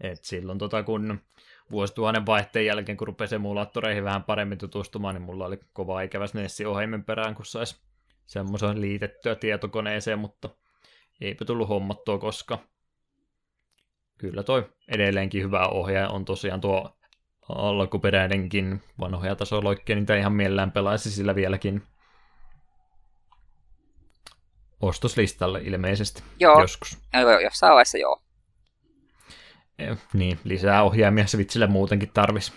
[0.00, 1.20] Et silloin tota, kun
[1.70, 6.66] vuosituhannen vaihteen jälkeen, kun rupesi emulaattoreihin vähän paremmin tutustumaan, niin mulla oli kova ikävä SNESin
[6.66, 7.80] ohjaimen perään, kun saisi
[8.26, 10.48] semmoisen liitettyä tietokoneeseen, mutta
[11.20, 12.58] eipä tullut hommattua koska
[14.18, 16.98] kyllä toi edelleenkin hyvä ohjaaja on tosiaan tuo
[17.48, 21.82] alkuperäinenkin vanhoja tasoloikkeja, niitä ihan mielellään pelaisi sillä vieläkin
[24.80, 26.60] ostoslistalle ilmeisesti joo.
[26.60, 26.98] joskus.
[27.12, 28.22] Joo, jossain vaiheessa joo.
[29.78, 32.52] Ja, niin, lisää ohjaamia Switchille muutenkin tarvis.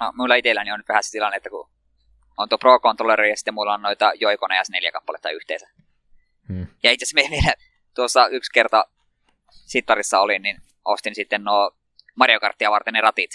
[0.00, 1.68] No, mulla itselläni on nyt vähän se tilanne, että kun
[2.36, 5.68] on tuo Pro Controlleri ja sitten mulla on noita joikoneja neljä kappaletta yhteensä.
[6.48, 6.66] Hmm.
[6.82, 7.52] Ja itse asiassa meillä
[7.94, 8.84] tuossa yksi kerta
[9.54, 11.76] sittarissa olin, niin ostin sitten nuo
[12.14, 13.30] Mario Kartia varten ne ratit.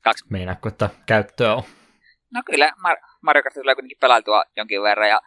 [0.00, 0.24] Kaksi.
[0.30, 1.62] Meinaatko, että käyttöä on?
[2.34, 2.72] No kyllä,
[3.20, 5.20] Mario Kart tulee kuitenkin pelailtua jonkin verran ja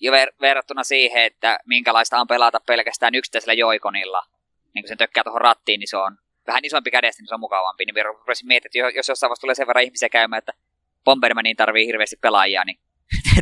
[0.00, 4.26] jo ver- verrattuna siihen, että minkälaista on pelata pelkästään yksittäisellä joikonilla,
[4.74, 7.40] niin kun sen tökkää tuohon rattiin, niin se on vähän isompi kädestä, niin se on
[7.40, 7.84] mukavampi.
[7.84, 10.52] Niin rupesin miettimään, että jos jossain vaiheessa tulee sen verran ihmisiä käymään, että
[11.04, 12.78] Bombermaniin tarvii hirveästi pelaajia, niin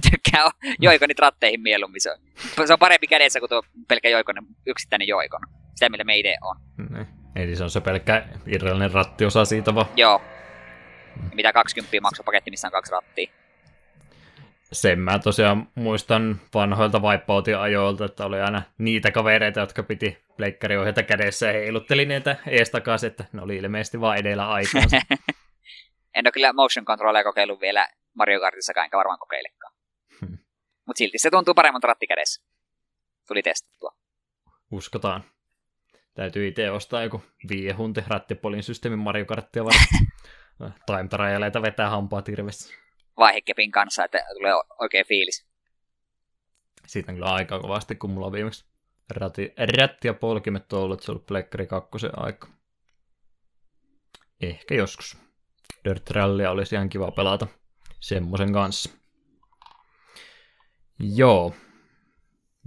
[0.10, 0.50] tykkää
[0.80, 2.00] joikonit ratteihin mieluummin.
[2.00, 4.36] Se on, se on parempi kädessä kuin tuo pelkkä joikon,
[4.66, 5.40] yksittäinen joikon.
[5.74, 6.56] Sitä, millä me idea on.
[6.90, 7.06] Ne.
[7.36, 9.86] Eli se on se pelkkä irrallinen rattiosa siitä vaan.
[9.96, 10.22] Joo.
[11.34, 13.32] Mitä 20 maksoi paketti, missä on kaksi rattia
[14.72, 21.02] sen mä tosiaan muistan vanhoilta Wipeoutin ajoilta, että oli aina niitä kavereita, jotka piti pleikkariohjata
[21.02, 24.96] kädessä ja heilutteli niitä ees takaisin, että ne oli ilmeisesti vaan edellä aikaansa.
[26.16, 29.72] en ole kyllä motion controlleja kokeillut vielä Mario Kartissakaan, enkä varmaan kokeilekaan.
[30.92, 32.42] Mutta silti se tuntuu paremman ratti kädessä.
[33.28, 33.96] Tuli testattua.
[34.70, 35.24] Uskotaan.
[36.14, 40.06] Täytyy itse ostaa joku viihunti rattipolin systeemin Mario Karttia varten.
[40.86, 42.74] Time trialeita vetää hampaa tirvessä
[43.16, 45.46] vaihekepin kanssa, että tulee oikein fiilis.
[46.86, 48.64] Siitä on kyllä aika kovasti, kun mulla on viimeksi
[49.10, 52.48] rätti, rätti ja polkimet ollut, että se on ollut Plekkari 2 aika.
[54.40, 55.18] Ehkä joskus.
[55.84, 57.46] Dirt Rallia olisi ihan kiva pelata
[58.00, 59.01] semmoisen kanssa.
[61.02, 61.54] Joo.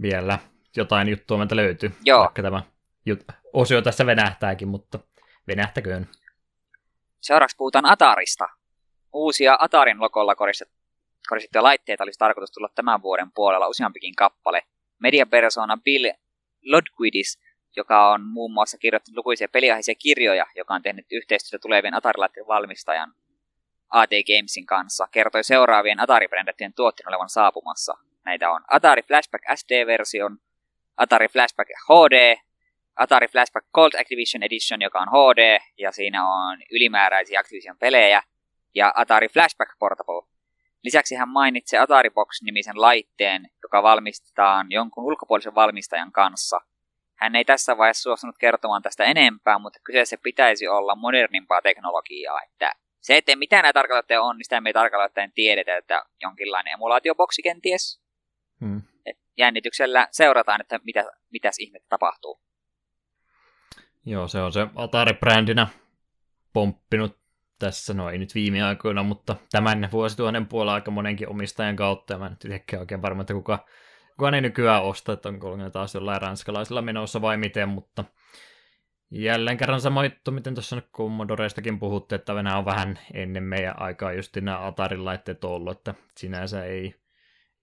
[0.01, 0.39] Vielä
[0.77, 1.91] jotain juttua meiltä löytyy.
[2.03, 2.19] Joo.
[2.19, 2.61] Vaikka tämä
[3.09, 4.99] jut- osio tässä venähtääkin, mutta
[5.47, 6.09] venähtäköön.
[7.21, 8.45] Seuraavaksi puhutaan Atarista
[9.13, 14.61] uusia Atarin logolla koristettuja laitteita olisi tarkoitus tulla tämän vuoden puolella useampikin kappale.
[14.99, 16.05] Mediapersona Bill
[16.65, 17.39] Lodquidis,
[17.75, 23.13] joka on muun muassa kirjoittanut lukuisia peliaiheisia kirjoja, joka on tehnyt yhteistyötä tulevien Atari-laitteiden valmistajan
[23.89, 27.97] AT Gamesin kanssa, kertoi seuraavien Atari-brändättyjen tuotteen olevan saapumassa.
[28.25, 30.37] Näitä on Atari Flashback SD-version,
[30.97, 32.37] Atari Flashback HD,
[32.95, 38.21] Atari Flashback Cold Activision Edition, joka on HD, ja siinä on ylimääräisiä Activision pelejä,
[38.75, 40.29] ja Atari Flashback Portable.
[40.83, 46.61] Lisäksi hän mainitsi Atari Box-nimisen laitteen, joka valmistetaan jonkun ulkopuolisen valmistajan kanssa.
[47.15, 52.71] Hän ei tässä vaiheessa suostunut kertomaan tästä enempää, mutta kyseessä pitäisi olla modernimpaa teknologiaa, että
[53.01, 58.04] se, että mitä nämä tarkalleen on, niin sitä me ei tiedetä, että jonkinlainen emulaatioboksi kenties.
[59.05, 62.39] Et jännityksellä seurataan, että mitä, mitäs ihmettä tapahtuu.
[64.05, 65.67] Joo, se on se Atari-brändinä
[66.53, 67.17] pomppinut
[67.59, 72.19] tässä, no ei nyt viime aikoina, mutta tämän vuosituhannen puolella aika monenkin omistajan kautta, ja
[72.19, 73.65] mä nyt oikein varma, että kuka,
[74.17, 78.03] kuka ne nykyään ostaa, että onko ne taas jollain ranskalaisilla menossa vai miten, mutta
[79.11, 83.81] jälleen kerran sama juttu, miten tuossa nyt Commodoreistakin puhutte, että nämä on vähän ennen meidän
[83.81, 86.95] aikaa just nämä Atarin laitteet ollut, että sinänsä ei,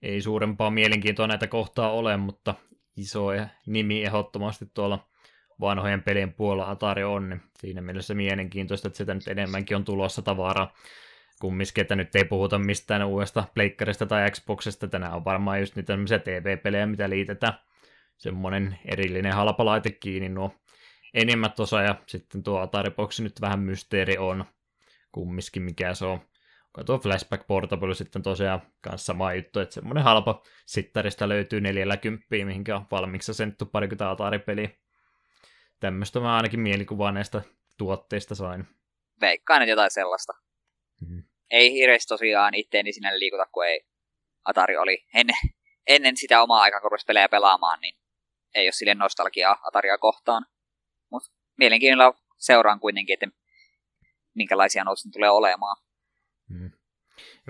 [0.02, 2.54] ei suurempaa mielenkiintoa näitä kohtaa ole, mutta
[2.96, 3.26] iso
[3.66, 5.08] nimi ehdottomasti tuolla
[5.60, 10.22] vanhojen pelien puolella Atari on, niin siinä mielessä mielenkiintoista, että sitä nyt enemmänkin on tulossa
[10.22, 10.74] tavaraa.
[11.40, 15.94] Kumminkin, että nyt ei puhuta mistään uudesta pleikkarista tai Xboxista, tänään on varmaan just niitä
[16.24, 17.54] TV-pelejä, mitä liitetään
[18.16, 20.54] semmoinen erillinen halpa laite kiinni nuo
[21.14, 24.44] enimmät osa, ja sitten tuo Atari-boksi nyt vähän mysteeri on
[25.12, 26.20] kumminkin, mikä se on.
[26.86, 32.76] Tuo Flashback Portable sitten tosiaan kanssa sama juttu, että semmoinen halpa sittarista löytyy 40, mihinkä
[32.76, 34.68] on valmiiksi senttu parikymmentä Atari-peliä
[35.82, 37.42] tämmöistä mä ainakin mielikuvaa näistä
[37.78, 38.64] tuotteista sain.
[39.20, 40.32] Veikkaan, että jotain sellaista.
[41.00, 41.24] Mm-hmm.
[41.50, 43.86] Ei hirveästi tosiaan itteeni sinne liikuta, kun ei
[44.44, 45.36] Atari oli ennen,
[45.86, 47.94] ennen sitä omaa aikaa, kun pelejä pelaamaan, niin
[48.54, 50.46] ei ole sille nostalgiaa Ataria kohtaan.
[51.10, 53.26] Mutta mielenkiinnolla seuraan kuitenkin, että
[54.34, 55.76] minkälaisia nousut tulee olemaan.
[56.52, 56.70] Mm.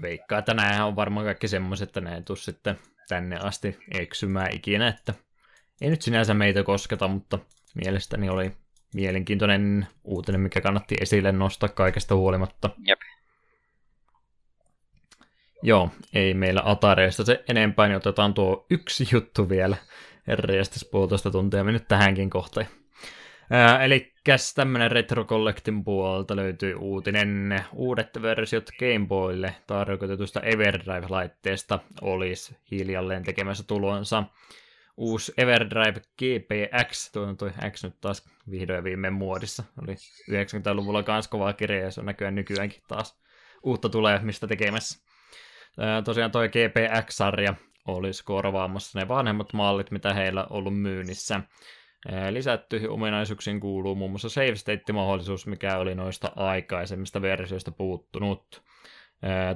[0.03, 4.53] Veikkaa, että nämä on varmaan kaikki semmoiset, että ne ei tule sitten tänne asti eksymään
[4.53, 5.15] ikinä, että
[5.81, 7.39] ei nyt sinänsä meitä kosketa, mutta
[7.75, 8.53] mielestäni oli
[8.95, 12.71] mielenkiintoinen uutinen, mikä kannatti esille nostaa kaikesta huolimatta.
[12.87, 13.01] Jep.
[15.63, 19.77] Joo, ei meillä Atareista se enempää, niin otetaan tuo yksi juttu vielä.
[20.27, 22.67] Herreästäs puolitoista tuntia mennyt tähänkin kohtaan.
[23.81, 24.13] Eli
[24.55, 27.65] tämmönen Retro Collectin puolelta löytyy uutinen.
[27.73, 34.25] Uudet versiot Game Boylle tarkoitetusta Everdrive-laitteesta olisi hiljalleen tekemässä tulonsa
[34.97, 39.65] uusi Everdrive GPX, tuo on toi X nyt taas vihdoin ja viimein muodissa.
[39.83, 39.95] Oli
[40.31, 43.21] 90-luvulla kans kovaa kirjaa ja se on näköjään nykyäänkin taas
[43.63, 44.99] uutta tulee, mistä tekemässä.
[46.05, 47.55] tosiaan toi GPX-sarja
[47.87, 51.41] olisi korvaamassa ne vanhemmat mallit, mitä heillä on ollut myynnissä.
[52.31, 58.63] Lisättyihin ominaisuuksiin kuuluu muun muassa save state-mahdollisuus, mikä oli noista aikaisemmista versioista puuttunut.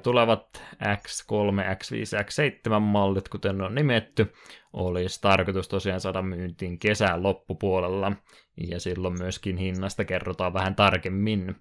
[0.02, 4.32] Tulevat X3, X5, X7 mallit, kuten on nimetty,
[4.72, 8.12] olisi tarkoitus tosiaan saada myyntiin kesän loppupuolella,
[8.70, 11.56] ja silloin myöskin hinnasta kerrotaan vähän tarkemmin.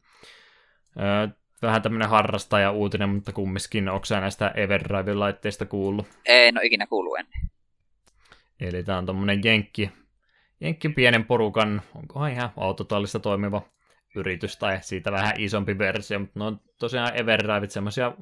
[1.62, 6.08] Vähän tämmöinen harrastaja uutinen, mutta kumminkin, onko sä näistä Everdrive-laitteista kuullut?
[6.26, 7.42] En ole ikinä kuullut ennen.
[8.60, 9.92] Eli tämä on tommonen jenkki,
[10.62, 13.62] jenkki pienen porukan, onkohan ihan autotallista toimiva
[14.16, 18.14] yritys tai siitä vähän isompi versio, mutta ne on tosiaan Everdriveit semmoisia,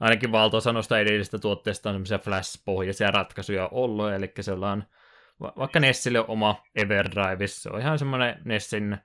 [0.00, 4.32] ainakin valtaosa noista edellisistä tuotteista on semmoisia Flash-pohjaisia ratkaisuja ollut, eli
[4.70, 4.84] on
[5.40, 8.98] vaikka Nessille oma Everdrive, se on ihan semmoinen Nessin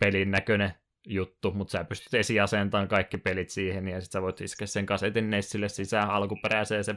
[0.00, 0.74] pelin näköinen
[1.06, 5.30] juttu, mutta sä pystyt esiasentamaan kaikki pelit siihen, ja sitten sä voit iskeä sen kasetin
[5.30, 6.94] Nessille sisään alkuperäiseen, se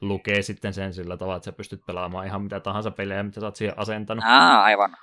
[0.00, 3.46] lukee sitten sen sillä tavalla, että sä pystyt pelaamaan ihan mitä tahansa pelejä, mitä sä
[3.46, 4.24] oot siihen asentanut.
[4.24, 4.96] Aa, aivan.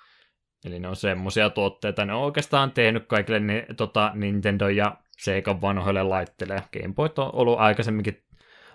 [0.66, 5.62] Eli ne on semmosia tuotteita, ne on oikeastaan tehnyt kaikille ni, tota, Nintendo ja Sega
[5.62, 6.64] vanhoille laitteille.
[6.74, 8.24] Game Boy on ollut aikaisemminkin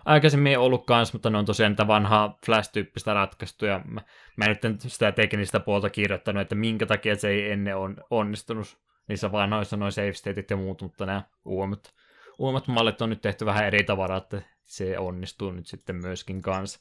[0.05, 3.81] aikaisemmin ollut kanssa, mutta ne on tosiaan niitä vanhaa Flash-tyyppistä ratkaistuja.
[3.85, 4.01] Mä,
[4.37, 8.79] mä en nyt sitä teknistä puolta kirjoittanut, että minkä takia se ei ennen on onnistunut
[9.09, 11.95] niissä vanhoissa noin save stateit ja muut, mutta nämä uudemmat,
[12.39, 16.81] uudemmat mallit on nyt tehty vähän eri tavalla, että se onnistuu nyt sitten myöskin kanssa.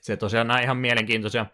[0.00, 1.46] Se tosiaan nämä ihan mielenkiintoisia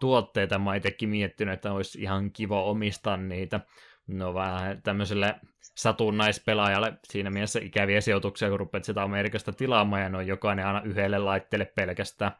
[0.00, 3.60] tuotteita mä itsekin miettinyt, että olisi ihan kiva omistaa niitä.
[4.06, 10.18] No vähän tämmöiselle satunnaispelaajalle siinä mielessä ikäviä sijoituksia, kun rupeat sitä Amerikasta tilaamaan, ja ne
[10.18, 12.32] on jokainen aina yhdelle laitteelle pelkästään.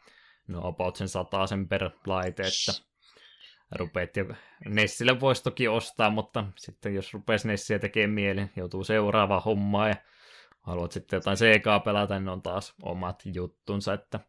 [0.48, 1.08] No about sen
[1.48, 2.82] sen per laite, että
[3.72, 4.24] rupeat jo...
[4.64, 9.96] Nessille voisi toki ostaa, mutta sitten jos rupeaisi Nessiä tekemään mieli, joutuu seuraava hommaa ja
[10.62, 14.20] haluat sitten jotain Segaa pelata, niin on taas omat juttunsa, että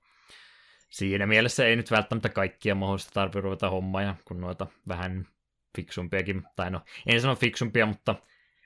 [0.90, 5.28] siinä mielessä ei nyt välttämättä kaikkia mahdollista tarvitse ruveta hommaa, kun noita vähän
[5.76, 8.16] fiksumpiakin, tai no en sano fiksumpia, mutta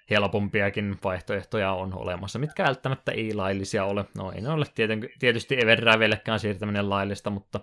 [0.10, 4.06] helpompiakin vaihtoehtoja on olemassa, mitkä välttämättä ei laillisia ole.
[4.18, 4.66] No ei ne ole
[5.20, 7.60] tietysti Everdrivellekään siirtäminen laillista, mutta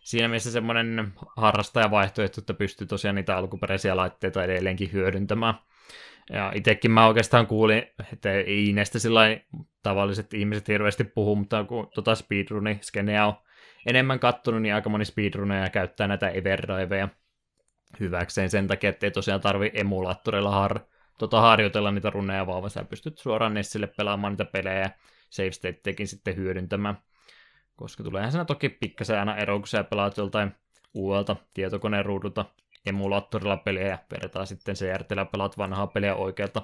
[0.00, 5.54] siinä mielessä semmoinen harrastajavaihtoehto, että pystyy tosiaan niitä alkuperäisiä laitteita edelleenkin hyödyntämään.
[6.30, 7.82] Ja itsekin mä oikeastaan kuulin,
[8.12, 9.20] että ei näistä sillä
[9.82, 13.34] tavalliset ihmiset hirveästi puhu, mutta kun tota speedruni skeneä on
[13.86, 17.08] enemmän kattonut, niin aika moni speedruneja käyttää näitä Everdriveja
[18.00, 20.80] hyväkseen sen takia, että ei tosiaan tarvi emulaattorilla har,
[21.18, 24.90] tota, harjoitella niitä runneja, vaan sä pystyt suoraan Nessille pelaamaan niitä pelejä
[25.30, 26.98] save statekin sitten hyödyntämään.
[27.76, 30.54] Koska tuleehan siinä toki pikkasen aina ero, kun sä pelaat joltain
[30.94, 32.44] uudelta tietokoneen ruudulta
[32.86, 36.62] emulaattorilla peliä ja vertaa sitten CRTllä pelaat vanhaa peliä oikealta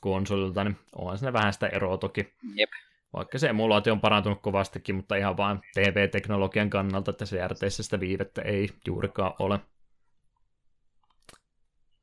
[0.00, 2.32] konsolilta, niin onhan siinä vähän sitä eroa toki.
[2.54, 2.70] Jep.
[3.12, 8.42] Vaikka se emulaatio on parantunut kovastikin, mutta ihan vain TV-teknologian kannalta, että CRTssä sitä viivettä
[8.42, 9.60] ei juurikaan ole.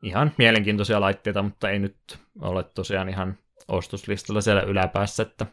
[0.03, 1.97] Ihan mielenkiintoisia laitteita, mutta ei nyt
[2.41, 5.45] ole tosiaan ihan ostoslistalla siellä yläpäässä, että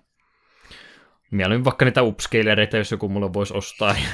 [1.31, 4.09] mieluummin vaikka niitä upscalereita, jos joku mulle voisi ostaa ja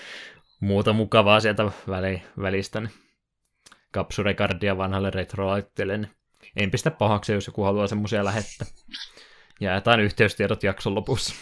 [0.60, 3.03] muuta mukavaa sieltä väli, välistä, niin
[3.94, 6.10] kapsurekardia vanhalle retrolaitteelle, niin
[6.56, 8.66] en pistä pahaksi, jos joku haluaa semmoisia lähettää.
[9.60, 11.34] Jaetaan yhteystiedot jakson lopussa.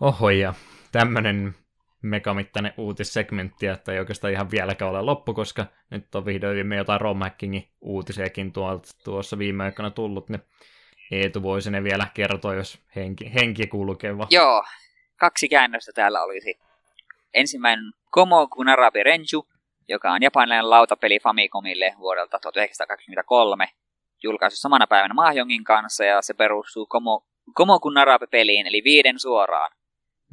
[0.00, 0.54] Oho, ja
[0.92, 1.54] tämmönen
[2.02, 7.00] megamittainen uutissegmentti, että ei oikeastaan ihan vieläkään ole loppu, koska nyt on vihdoin viime jotain
[7.00, 10.42] romhackingin uutisiakin tuolta, tuossa viime aikoina tullut, niin
[11.10, 14.26] Eetu voisi ne vielä kertoa, jos henki, henki kulkeva.
[14.30, 14.64] Joo,
[15.16, 16.58] kaksi käännöstä täällä olisi.
[17.34, 19.48] Ensimmäinen Komo Kunarabi Renju,
[19.88, 23.68] joka on japanilainen lautapeli Famicomille vuodelta 1923,
[24.22, 29.72] julkaisu samana päivänä Mahjongin kanssa, ja se perustuu Komo, Komo Narabe-peliin, eli viiden suoraan.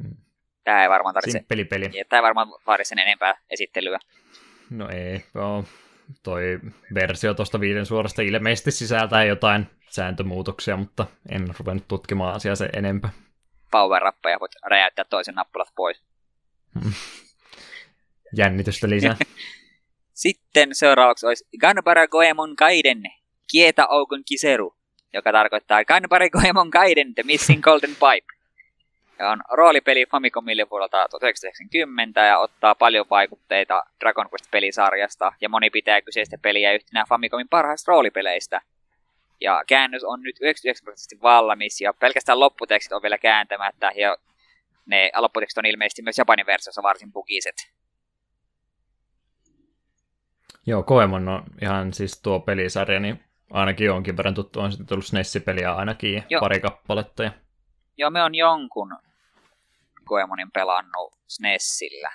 [0.02, 0.16] Hmm.
[0.64, 1.90] Tämä ei varmaan tarvitse, peli.
[2.08, 3.98] Tämä ei varmaan vaadi sen enempää esittelyä.
[4.70, 5.64] No ei, joo.
[6.22, 6.60] Toi
[6.94, 13.10] versio tuosta viiden suorasta ilmeisesti sisältää jotain sääntömuutoksia, mutta en ruvennut tutkimaan asiaa sen enempää.
[13.70, 16.04] power ja voit räjäyttää toisen nappulat pois.
[18.36, 19.16] Jännitystä lisää.
[20.14, 23.02] Sitten seuraavaksi olisi Ganbara Goemon Kaiden,
[23.52, 24.76] Kieta Oukun Kiseru,
[25.12, 28.34] joka tarkoittaa Ganbara Goemon Kaiden, The Missing Golden Pipe.
[29.18, 36.02] Ja on roolipeli Famicomille vuodelta 1990 ja ottaa paljon vaikutteita Dragon Quest-pelisarjasta ja moni pitää
[36.02, 38.60] kyseistä peliä yhtenä Famicomin parhaista roolipeleistä.
[39.40, 44.16] Ja käännös on nyt 99 prosenttisesti valmis ja pelkästään lopputekstit on vielä kääntämättä ja
[44.86, 47.73] ne lopputekstit on ilmeisesti myös Japanin versiossa varsin bugiset.
[50.66, 54.60] Joo, Koemon on ihan siis tuo pelisarja, niin ainakin jonkin verran tuttu.
[54.60, 56.40] On sitten tullut SNES-peliä ainakin Joo.
[56.40, 57.22] pari kappaletta.
[57.22, 57.32] Ja...
[57.96, 58.96] Joo, me on jonkun
[60.04, 62.12] Koemonin pelannut SNESillä.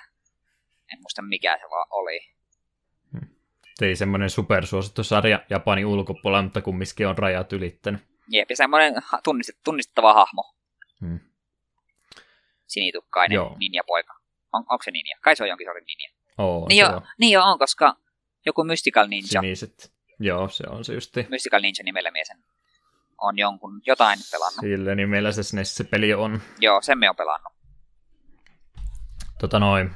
[0.92, 2.20] En muista mikä se vaan oli.
[3.12, 3.28] Hmm.
[3.82, 8.00] Ei semmoinen supersuosittu sarja Japanin ulkopuolella, mutta kumminkin on rajat ylittänyt.
[8.28, 8.94] Jep, ja semmoinen
[9.64, 10.54] tunnistettava hahmo.
[11.00, 11.20] Hmm.
[12.66, 13.56] Sinitukkainen Joo.
[13.58, 14.14] ninja-poika.
[14.52, 15.16] On, onko se ninja?
[15.20, 16.10] Kai se on jonkin sortin ninja.
[16.38, 17.96] Oo, niin, jo, niin jo on, koska
[18.46, 19.40] joku Mystical Ninja.
[19.40, 19.92] Siniset.
[20.18, 21.26] Joo, se on se justi.
[21.30, 22.30] Mystical Ninja nimellä mies
[23.20, 24.60] on jonkun jotain pelannut.
[24.60, 26.40] Sillä nimellä se SNES-peli on.
[26.60, 27.52] Joo, sen me on pelannut.
[29.38, 29.90] Tota noin.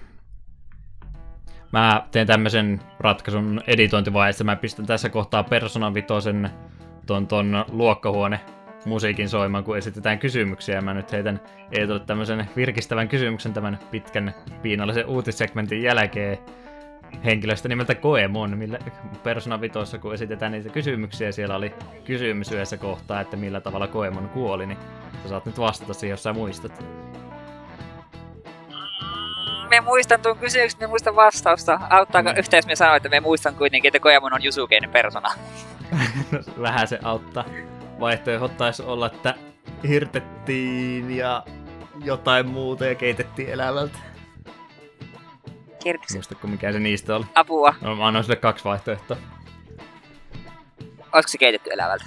[1.72, 4.44] Mä teen tämmöisen ratkaisun editointivaiheessa.
[4.44, 6.50] Mä pistän tässä kohtaa Persona Vitosen
[7.06, 8.40] ton, ton luokkahuone
[8.84, 10.80] musiikin soimaan, kun esitetään kysymyksiä.
[10.80, 11.40] Mä nyt heitän
[11.72, 16.38] Eetulle tämmöisen virkistävän kysymyksen tämän pitkän piinallisen uutissegmentin jälkeen
[17.24, 18.78] henkilöstä nimeltä Koemon, millä
[19.22, 24.28] Persona Vitossa, kun esitetään niitä kysymyksiä, siellä oli kysymys yhdessä kohtaa, että millä tavalla Koemon
[24.28, 24.78] kuoli, niin
[25.22, 26.84] sä saat nyt vastata siihen, jos sä muistat.
[29.70, 31.80] Me muistan tuon kysymyksen, me muistan vastausta.
[31.90, 32.38] Auttaako mm.
[32.38, 35.28] yhtä, jos me sanoin, että me muistan kuitenkin, että Koemon on Jusukeinen persona?
[36.32, 37.44] no, vähän se auttaa.
[38.00, 39.34] Vaihtoehdot taisi olla, että
[39.88, 41.44] hirtettiin ja
[42.04, 43.98] jotain muuta ja keitettiin elävältä.
[45.84, 47.24] Kertikö Muistatko mikä se niistä oli?
[47.34, 47.74] Apua.
[47.80, 49.16] No, mä annoin sille kaksi vaihtoehtoa.
[51.12, 52.04] Olisiko se keitetty elävältä?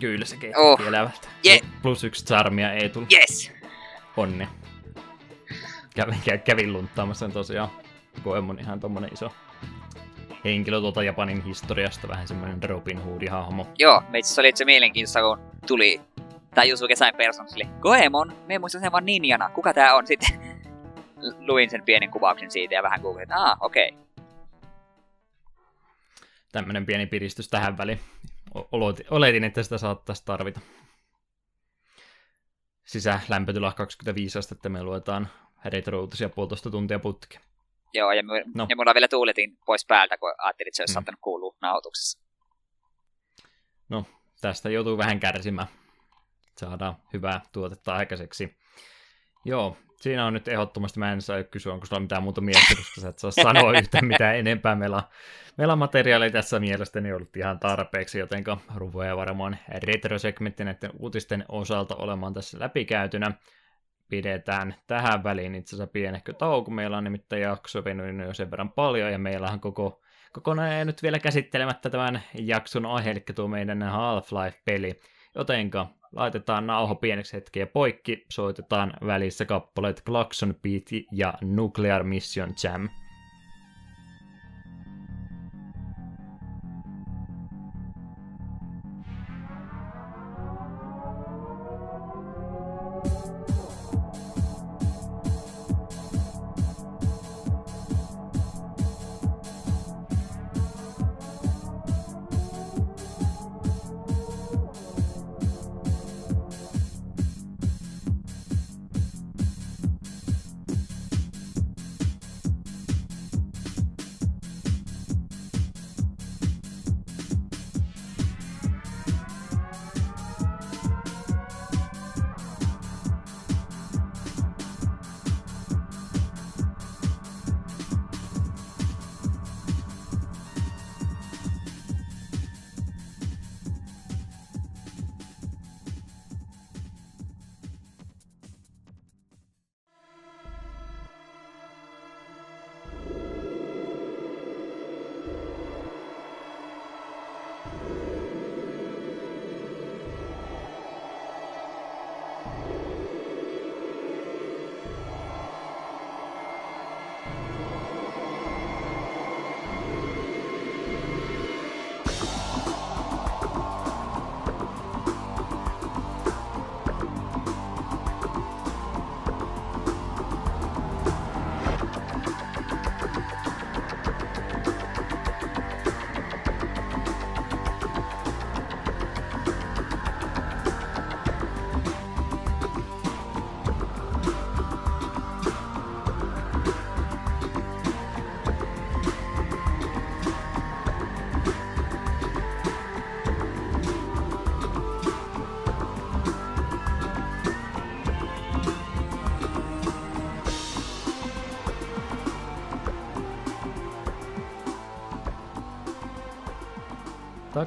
[0.00, 0.88] Kyllä se keitettiin oh.
[0.88, 1.28] elävältä.
[1.46, 1.60] Yeah.
[1.82, 3.12] Plus yksi charmia ei tullut.
[3.12, 3.52] Yes!
[4.16, 4.48] Onni.
[5.94, 7.68] Kävin, kävin lunttaamassa sen tosiaan.
[8.22, 9.32] Koemon ihan tommonen iso
[10.44, 13.66] henkilö tuolta Japanin historiasta, vähän semmoinen Robin Hood-hahmo.
[13.78, 16.00] Joo, meitsi oli se mielenkiintoista, kun tuli
[16.54, 20.49] tai Jusuke sain person sille, Goemon, me muistan sen vaan ninjana, kuka tää on sitten?
[21.38, 23.88] Luin sen pienen kuvauksen siitä ja vähän googletin, että ah, okei.
[23.88, 24.24] Okay.
[26.52, 28.00] Tämmönen pieni piristys tähän väliin.
[29.10, 30.60] Oletin, että sitä saattaisi tarvita.
[32.84, 35.28] Sisälämpötila 25 astetta me luetaan
[35.64, 37.38] retro-uutisia puolitoista tuntia putki.
[37.94, 38.66] Joo, ja, my- no.
[38.68, 40.94] ja mulla vielä tuuletin pois päältä, kun ajattelin, että se olisi mm.
[40.94, 42.20] saattanut kuulua nauhoituksessa.
[43.88, 44.04] No,
[44.40, 45.68] tästä joutuu vähän kärsimään.
[46.56, 48.56] Saadaan hyvää tuotetta aikaiseksi.
[49.44, 53.00] Joo, siinä on nyt ehdottomasti, mä en saa kysyä, onko sulla mitään muuta mieltä, koska
[53.00, 54.74] sä et saa sanoa yhtään mitään enempää.
[54.74, 55.02] Meillä,
[55.56, 61.96] meillä on materiaali tässä mielestäni ollut ihan tarpeeksi, jotenka ruvoja varmaan retrosegmentti näiden uutisten osalta
[61.96, 63.32] olemaan tässä läpikäytynä.
[64.08, 66.70] pidetään tähän väliin itse asiassa pienehkö tauko.
[66.70, 70.00] Meillä on nimittäin jakso venynyt jo sen verran paljon, ja meillä on koko,
[70.32, 75.00] kokonaan nyt vielä käsittelemättä tämän jakson aihe, eli tuo meidän Half-Life-peli.
[75.34, 82.88] Jotenka laitetaan nauho pieneksi hetkeä poikki, soitetaan välissä kappaleet Klaxon Beat ja Nuclear Mission Jam.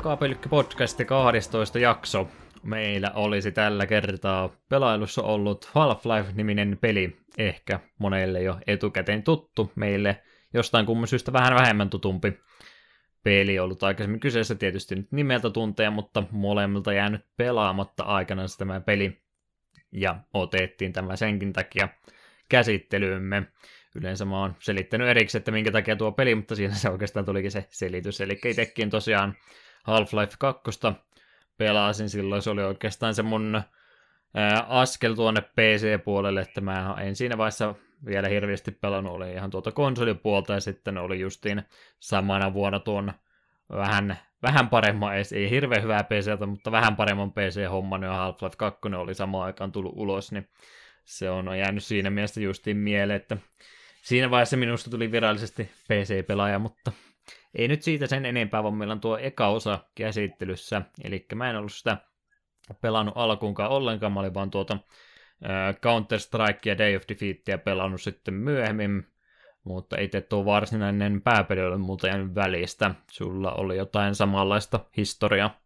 [0.03, 2.27] Takapelkki podcasti 12 jakso.
[2.63, 10.23] Meillä olisi tällä kertaa pelailussa ollut Half-Life-niminen peli, ehkä monelle jo etukäteen tuttu, meille
[10.53, 12.33] jostain kumman syystä vähän vähemmän tutumpi
[13.23, 19.21] peli ollut aikaisemmin kyseessä tietysti nyt nimeltä tunteja, mutta molemmilta jäänyt pelaamatta aikanaan tämä peli,
[19.91, 21.89] ja otettiin tämä senkin takia
[22.49, 23.43] käsittelyymme.
[23.95, 27.51] Yleensä mä oon selittänyt erikseen, että minkä takia tuo peli, mutta siinä se oikeastaan tulikin
[27.51, 28.21] se selitys.
[28.21, 29.35] Eli itsekin tosiaan
[29.87, 30.63] Half-Life 2
[31.57, 33.61] pelasin silloin, se oli oikeastaan se mun
[34.67, 40.53] askel tuonne PC-puolelle, että mä en siinä vaiheessa vielä hirveästi pelannut, oli ihan tuota konsolipuolta
[40.53, 41.63] ja sitten oli justiin
[41.99, 43.13] samana vuonna tuon
[43.69, 49.13] vähän, vähän paremman, ei hirveän hyvää PC, mutta vähän paremman PC-homman, ja Half-Life 2 oli
[49.13, 50.49] samaan aikaan tullut ulos, niin
[51.03, 53.37] se on jäänyt siinä mielessä justiin mieleen, että
[54.01, 56.91] siinä vaiheessa minusta tuli virallisesti PC-pelaaja, mutta
[57.55, 61.55] ei nyt siitä sen enempää, vaan meillä on tuo eka osa käsittelyssä, eli mä en
[61.55, 61.97] ollut sitä
[62.81, 64.77] pelannut alkuunkaan ollenkaan, mä olin vaan tuota
[65.73, 69.07] Counter-Strike ja Day of Defeatia pelannut sitten myöhemmin,
[69.63, 72.95] mutta itse tuo varsinainen pääpeli oli muuta jäänyt välistä.
[73.11, 75.61] Sulla oli jotain samanlaista historiaa.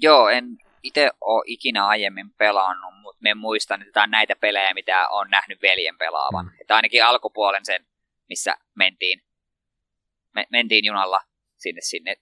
[0.00, 0.44] Joo, en
[0.82, 5.30] itse ole ikinä aiemmin pelannut, mutta me muistan, että tämä on näitä pelejä, mitä on
[5.30, 6.46] nähnyt veljen pelaavan.
[6.46, 6.52] Mm.
[6.60, 7.86] Että ainakin alkupuolen sen,
[8.28, 9.22] missä mentiin
[10.36, 11.20] me, mentiin junalla
[11.56, 12.16] sinne, sinne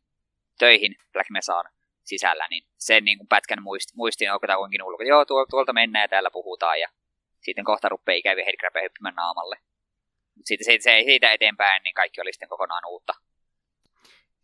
[0.59, 1.71] töihin Black Mesaan
[2.05, 4.29] sisällä, niin sen niin kuin pätkän muist, muistin
[4.59, 5.03] kuinkin ulko.
[5.03, 6.89] Joo, tuolta mennään ja täällä puhutaan ja
[7.41, 9.57] sitten kohta rupeaa ikäviä headcrabia hyppimään naamalle.
[10.45, 13.15] Sitten siitä, se, siitä eteenpäin, niin kaikki oli sitten kokonaan uutta.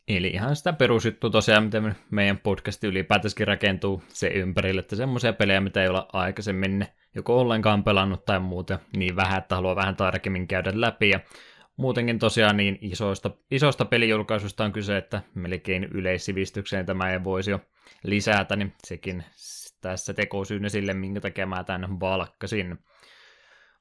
[0.08, 5.60] Eli ihan sitä perusjuttu tosiaan, miten meidän podcasti ylipäätänsäkin rakentuu se ympärille, että semmoisia pelejä,
[5.60, 10.48] mitä ei ole aikaisemmin joko ollenkaan pelannut tai muuta, niin vähän, että haluaa vähän tarkemmin
[10.48, 11.08] käydä läpi.
[11.08, 11.20] Ja
[11.76, 17.60] muutenkin tosiaan niin isoista, isosta pelijulkaisusta on kyse, että melkein yleissivistykseen tämä ei voisi jo
[18.02, 19.24] lisätä, niin sekin
[19.80, 22.78] tässä tekosyynä sille, minkä takia mä tämän valkkasin.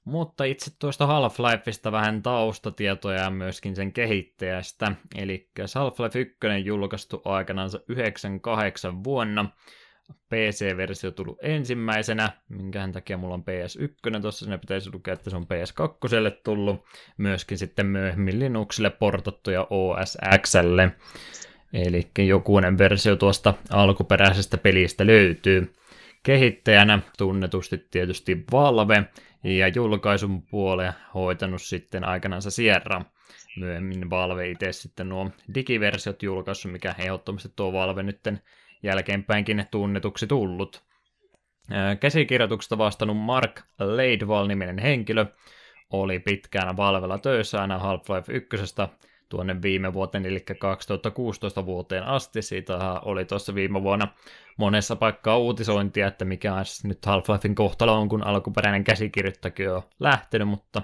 [0.05, 4.91] Mutta itse tuosta Half-Lifeista vähän taustatietoja ja myöskin sen kehittäjästä.
[5.15, 9.45] Eli Half-Life 1 julkaistu aikanaan 98 vuonna,
[10.29, 15.43] PC-versio tullut ensimmäisenä, minkä takia mulla on PS1, tuossa sinne pitäisi lukea, että se on
[15.43, 16.85] PS2 tullut,
[17.17, 20.91] myöskin sitten myöhemmin Linuxille portattu ja OS Xlle,
[21.73, 25.73] eli jokunen versio tuosta alkuperäisestä pelistä löytyy.
[26.23, 29.03] kehittäjänä tunnetusti tietysti Valve,
[29.43, 33.01] ja julkaisun puoleen hoitanut sitten aikanaan Sierra.
[33.57, 38.41] Myöhemmin Valve itse sitten nuo digiversiot julkaissut, mikä ehdottomasti tuo Valve nytten
[38.83, 40.83] jälkeenpäinkin tunnetuksi tullut.
[41.99, 45.25] Käsikirjoituksesta vastannut Mark Leidwall-niminen henkilö
[45.89, 48.75] oli pitkään Valvella töissä aina Half-Life 1
[49.29, 52.41] tuonne viime vuoteen, eli 2016 vuoteen asti.
[52.41, 54.07] Siitä oli tuossa viime vuonna
[54.57, 60.81] monessa paikkaa uutisointia, että mikä nyt Half-Lifein kohtalo on, kun alkuperäinen käsikirjoittakin on lähtenyt, mutta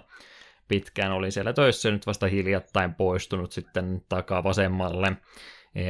[0.68, 5.18] pitkään oli siellä töissä nyt vasta hiljattain poistunut sitten takaa vasemmalle.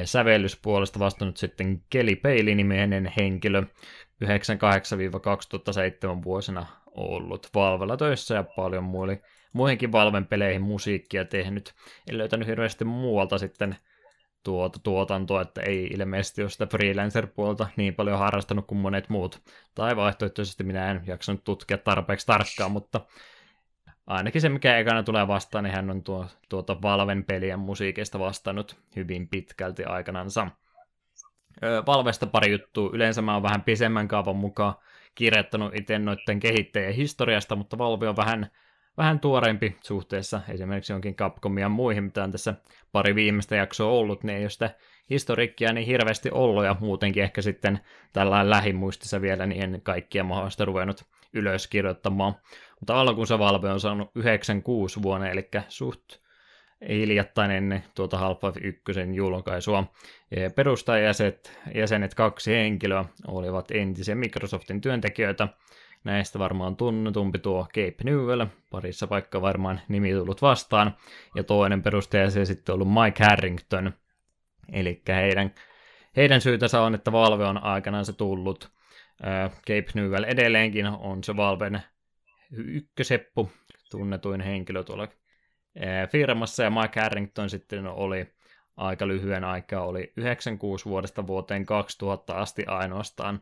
[0.06, 3.64] Sävellyspuolesta vastannut sitten Kelly Peili-niminen henkilö
[4.24, 4.28] 98-2007
[6.24, 9.22] vuosina ollut Valvella töissä ja paljon muille
[9.54, 11.74] muihinkin Valven peleihin musiikkia tehnyt.
[12.10, 13.76] En löytänyt hirveästi muualta sitten
[14.44, 19.42] tuota tuotantoa, että ei ilmeisesti ole sitä freelancer-puolta niin paljon harrastanut kuin monet muut.
[19.76, 23.02] Tai vaihtoehtoisesti minä en jaksanut tutkia tarpeeksi tarkkaan, mutta
[24.08, 28.78] ainakin se, mikä ekana tulee vastaan, niin hän on tuo, tuota Valven pelien musiikista vastannut
[28.96, 30.48] hyvin pitkälti aikanansa.
[31.88, 32.90] Valvesta pari juttua.
[32.94, 34.76] Yleensä mä oon vähän pisemmän kaavan mukaan
[35.16, 38.50] kirjoittanut itse noiden kehittäjien historiasta, mutta Valve on vähän
[38.98, 42.54] vähän tuoreempi suhteessa esimerkiksi jonkin Capcomia muihin, mitä on tässä
[42.92, 44.70] pari viimeistä jaksoa ollut, niin ei ole sitä
[45.10, 47.80] historiikkia niin hirveästi ollut, ja muutenkin ehkä sitten
[48.14, 52.36] tällainen lähimuistissa vielä niin en kaikkia mahdollista ruvennut ylös kirjoittamaan.
[52.80, 56.04] Mutta alkuunsa Valve on saanut 96 vuonna, eli suht
[56.90, 59.84] hiljattain ennen tuota Half-Life 1 julkaisua.
[60.56, 65.48] Perustajajäsenet jäsenet kaksi henkilöä olivat entisiä Microsoftin työntekijöitä,
[66.06, 70.96] Näistä varmaan tunnetumpi tuo Cape Newell, parissa paikka varmaan nimi tullut vastaan,
[71.36, 73.94] ja toinen perustaja se sitten ollut Mike Harrington,
[74.72, 75.54] eli heidän,
[76.16, 78.72] heidän syytänsä on, että Valve on aikanaan se tullut.
[79.58, 81.82] Cape Newell edelleenkin on se Valven
[82.52, 83.52] ykköseppu,
[83.92, 85.08] tunnetuin henkilö tuolla
[86.12, 88.36] firmassa, ja Mike Harrington sitten oli
[88.78, 93.42] aika lyhyen aikaa, oli 96 vuodesta vuoteen 2000 asti ainoastaan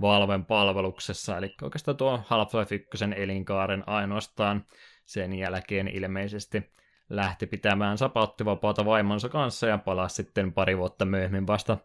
[0.00, 4.64] Valven palveluksessa, eli oikeastaan tuo Half-Life 1 elinkaaren ainoastaan
[5.04, 6.70] sen jälkeen ilmeisesti
[7.08, 11.78] lähti pitämään sapauttivapaata vaimonsa kanssa ja palasi sitten pari vuotta myöhemmin vasta,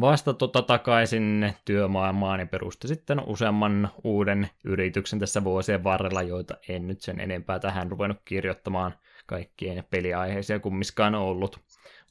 [0.00, 6.86] vasta tota takaisin työmaailmaan ja perusti sitten useamman uuden yrityksen tässä vuosien varrella, joita en
[6.86, 8.94] nyt sen enempää tähän ruvennut kirjoittamaan
[9.26, 11.60] kaikkien peliaiheisia kummiskaan ollut.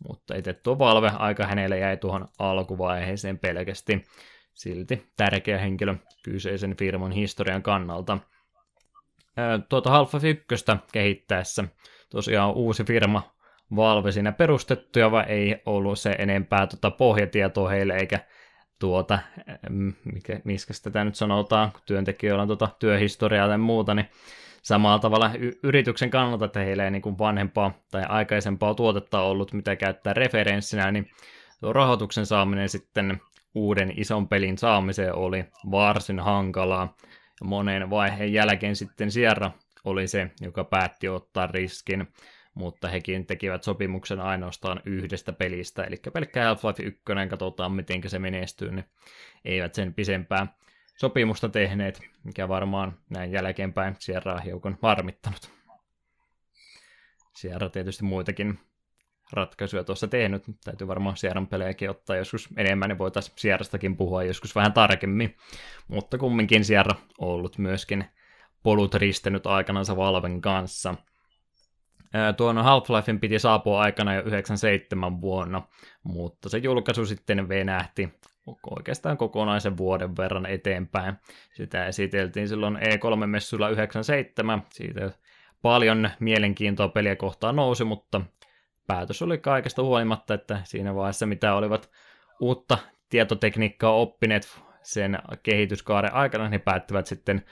[0.08, 4.04] Mutta itse tuo Valve aika hänelle jäi tuohon alkuvaiheeseen pelkästään
[4.54, 8.18] silti tärkeä henkilö kyseisen firman historian kannalta.
[9.70, 11.64] Tuota Half-Life 1 kehittäessä
[12.10, 13.32] tosiaan uusi firma
[13.76, 18.20] Valve siinä perustettu, ja vai ei ollut se enempää tuota pohjatietoa heille, eikä
[18.80, 19.20] tuota,
[20.14, 24.10] mikä, miskä tätä nyt sanotaan, kun työntekijöillä on tuota työhistoriaa tai muuta, niin
[24.62, 29.54] samalla tavalla y- yrityksen kannalta, että heillä ei niin kuin vanhempaa tai aikaisempaa tuotetta ollut,
[29.54, 31.10] mitä käyttää referenssinä, niin
[31.60, 33.22] tuo rahoituksen saaminen sitten
[33.56, 36.96] uuden ison pelin saamiseen oli varsin hankalaa.
[37.42, 39.52] Ja monen vaiheen jälkeen sitten Sierra
[39.84, 42.08] oli se, joka päätti ottaa riskin,
[42.54, 48.72] mutta hekin tekivät sopimuksen ainoastaan yhdestä pelistä, eli pelkkä Half-Life 1, katsotaan miten se menestyy,
[48.72, 48.86] niin
[49.46, 50.48] eivät sen pisempää
[50.98, 55.52] sopimusta tehneet, mikä varmaan näin jälkeenpäin Sierra on hiukan varmittanut.
[57.34, 58.60] Sierra tietysti muitakin
[59.34, 60.44] ratkaisuja tuossa tehnyt.
[60.64, 65.38] Täytyy varmaan Sierran pelejäkin ottaa joskus enemmän, niin voitaisiin Sierrastakin puhua joskus vähän tarkemmin.
[65.88, 68.06] Mutta kumminkin Sierra on ollut myöskin
[68.64, 70.96] polut ristenyt aikanansa Valven kanssa.
[72.38, 75.62] Tuon Half-Lifein piti saapua aikana jo 97 vuonna,
[76.04, 78.10] mutta se julkaisu sitten venähti
[78.70, 81.16] oikeastaan kokonaisen vuoden verran eteenpäin.
[81.54, 85.12] Sitä esiteltiin silloin E3-messuilla 97, siitä
[85.62, 88.22] paljon mielenkiintoa peliä kohtaan nousi, mutta
[88.88, 91.90] päätös oli kaikesta huolimatta, että siinä vaiheessa mitä olivat
[92.40, 92.78] uutta
[93.10, 97.46] tietotekniikkaa oppineet sen kehityskaaren aikana, he päättivät sitten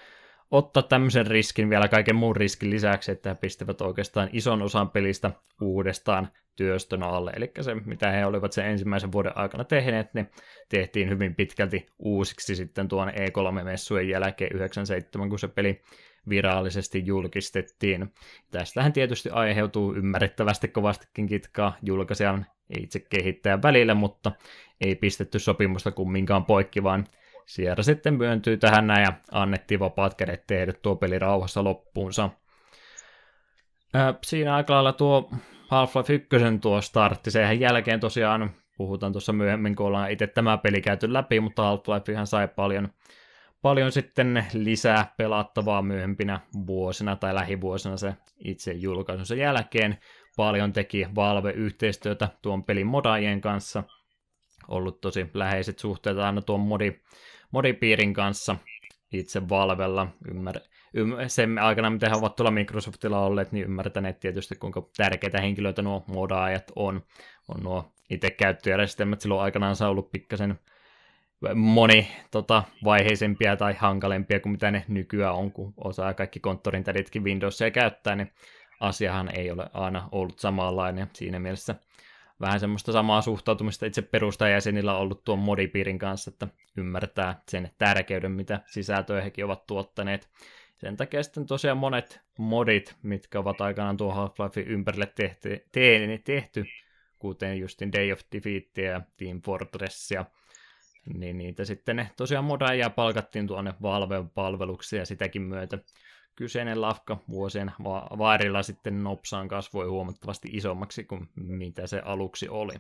[0.51, 5.31] ottaa tämmöisen riskin vielä kaiken muun riskin lisäksi, että he pistävät oikeastaan ison osan pelistä
[5.61, 7.31] uudestaan työstön alle.
[7.35, 10.29] Eli se, mitä he olivat sen ensimmäisen vuoden aikana tehneet, niin
[10.69, 15.81] tehtiin hyvin pitkälti uusiksi sitten tuon E3-messujen jälkeen 97, kun se peli
[16.29, 18.13] virallisesti julkistettiin.
[18.51, 22.45] Tästähän tietysti aiheutuu ymmärrettävästi kovastikin kitkaa julkaisijan
[22.77, 24.31] itse kehittäjän välillä, mutta
[24.81, 27.07] ei pistetty sopimusta kumminkaan poikki, vaan
[27.49, 32.29] Sierra sitten myöntyi tähän näin ja annettiin vapaat kädet tehdä tuo peli rauhassa loppuunsa.
[34.23, 35.29] Siinä aika lailla tuo
[35.71, 40.81] Half-Life 1 tuo startti, sen jälkeen tosiaan puhutaan tuossa myöhemmin, kun ollaan itse tämä peli
[40.81, 42.89] käyty läpi, mutta Half-Life ihan sai paljon,
[43.61, 49.97] paljon sitten lisää pelattavaa myöhempinä vuosina tai lähivuosina se itse julkaisunsa jälkeen.
[50.37, 53.83] Paljon teki Valve-yhteistyötä tuon pelin modaajien kanssa.
[54.67, 57.01] Ollut tosi läheiset suhteet aina tuon modi,
[57.51, 58.55] modipiirin kanssa
[59.11, 60.07] itse Valvella.
[60.31, 60.55] Ymmär,
[60.93, 65.81] ymmär, sen aikana, mitä he ovat tuolla Microsoftilla olleet, niin ymmärtäneet tietysti, kuinka tärkeitä henkilöitä
[65.81, 67.03] nuo modaajat on.
[67.47, 70.59] On nuo itse käyttöjärjestelmät silloin aikanaan ollut pikkasen
[71.55, 77.23] moni tota, vaiheisempia tai hankalempia kuin mitä ne nykyään on, kun osaa kaikki konttorin täditkin
[77.23, 78.31] Windowsia käyttää, niin
[78.79, 81.07] asiahan ei ole aina ollut samanlainen.
[81.13, 81.75] Siinä mielessä
[82.41, 88.31] vähän semmoista samaa suhtautumista itse perustajajäsenillä on ollut tuon modipiirin kanssa, että ymmärtää sen tärkeyden,
[88.31, 90.29] mitä sisältöä hekin ovat tuottaneet.
[90.77, 95.65] Sen takia sitten tosiaan monet modit, mitkä ovat aikanaan tuo Half-Life ympärille tehty,
[96.23, 96.65] tehty,
[97.19, 100.25] kuten justin Day of Defeat ja Team Fortressia,
[101.13, 105.79] niin niitä sitten ne tosiaan modaajia palkattiin tuonne Valven palveluksi ja sitäkin myötä
[106.39, 112.73] kyseinen lafka vuosien va- vaarilla sitten nopsaan kasvoi huomattavasti isommaksi kuin mitä se aluksi oli.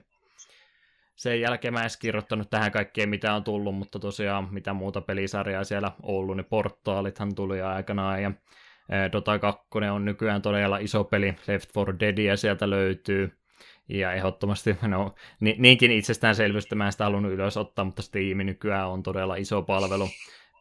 [1.15, 5.63] Sen jälkeen mä en kirjoittanut tähän kaikkeen, mitä on tullut, mutta tosiaan mitä muuta pelisarjaa
[5.63, 8.31] siellä ollut, niin portaalithan tuli aikanaan, ja
[9.11, 13.31] Dota 2 on nykyään todella iso peli, Left 4 Deadia sieltä löytyy,
[13.89, 18.89] ja ehdottomasti, no ni, niinkin itsestäänselvyystä mä en sitä halunnut ylös ottaa, mutta Steam nykyään
[18.89, 20.09] on todella iso palvelu.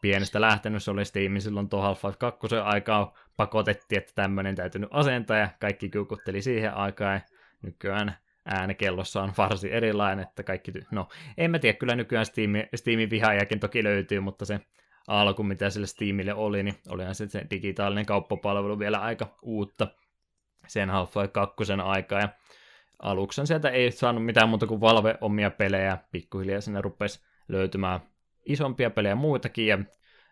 [0.01, 5.37] Pienestä lähtenyt se oli Steam silloin tuo Half-Life 2 aikaa pakotettiin, että tämmöinen täytynyt asentaa
[5.37, 7.15] ja kaikki kyukutteli siihen aikaan.
[7.15, 7.21] Ja
[7.63, 13.11] nykyään äänekellossa on varsin erilainen, että kaikki, no en mä tiedä, kyllä nykyään Steam, Steamin
[13.11, 14.61] vihaajakin toki löytyy, mutta se
[15.09, 19.89] alku, mitä sille Steamille oli, niin olihan se, se digitaalinen kauppapalvelu vielä aika uutta
[20.67, 22.29] sen Half-Life 2 aikaa, ja
[23.03, 28.01] aluksen sieltä ei saanut mitään muuta kuin Valve omia pelejä, pikkuhiljaa sinne rupesi löytymään
[28.49, 29.79] isompia pelejä muitakin, ja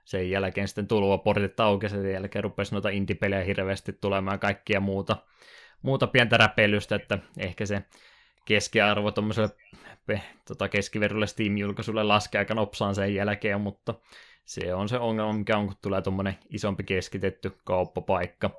[0.05, 0.89] sen jälkeen sitten
[1.25, 5.17] portit auki, sen jälkeen rupesi noita indie-pelejä hirveästi tulemaan kaikkia muuta,
[5.83, 7.83] muuta pientä räpeilystä, että ehkä se
[8.45, 9.51] keskiarvo tuommoiselle
[10.49, 13.95] tota keskiverrolle Steam-julkaisulle laskee aika nopsaan sen jälkeen, mutta
[14.45, 18.51] se on se ongelma, mikä on, kun tulee tuommoinen isompi keskitetty kauppapaikka.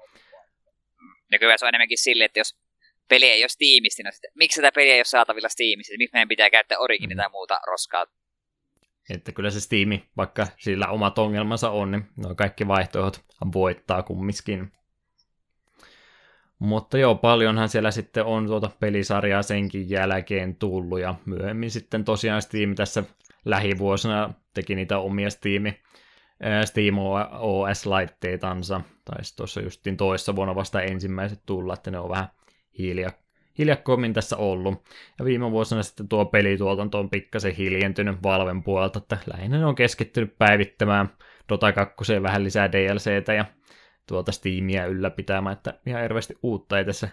[1.31, 2.57] Ja kyllä se on enemmänkin sille, että jos
[3.09, 6.27] peli ei ole Steamista, niin sitten, miksi tätä peliä ei ole saatavilla Steamista, miksi meidän
[6.27, 7.17] pitää käyttää Origini mm.
[7.17, 8.05] tai muuta roskaa.
[9.09, 14.71] Että kyllä se Steam, vaikka sillä omat ongelmansa on, niin nuo kaikki vaihtoehdot voittaa kumminkin.
[16.59, 22.41] Mutta joo, paljonhan siellä sitten on tuota pelisarjaa senkin jälkeen tullut, ja myöhemmin sitten tosiaan
[22.41, 23.03] Steam tässä
[23.45, 25.63] lähivuosina teki niitä omia Steam,
[26.65, 26.95] Steam
[27.39, 32.27] OS-laitteitansa, tai tuossa justiin toissa vuonna vasta ensimmäiset tulla, että ne on vähän
[32.77, 33.11] hilja,
[33.57, 34.83] hiljakkoimmin tässä ollut.
[35.19, 39.75] Ja viime vuosina sitten tuo pelituotanto on pikkasen hiljentynyt Valven puolelta, että lähinnä ne on
[39.75, 41.09] keskittynyt päivittämään
[41.49, 43.45] Dota 2 vähän lisää DLCtä ja
[44.07, 47.09] tuota Steamia ylläpitämään, että ihan hirveästi uutta ei tässä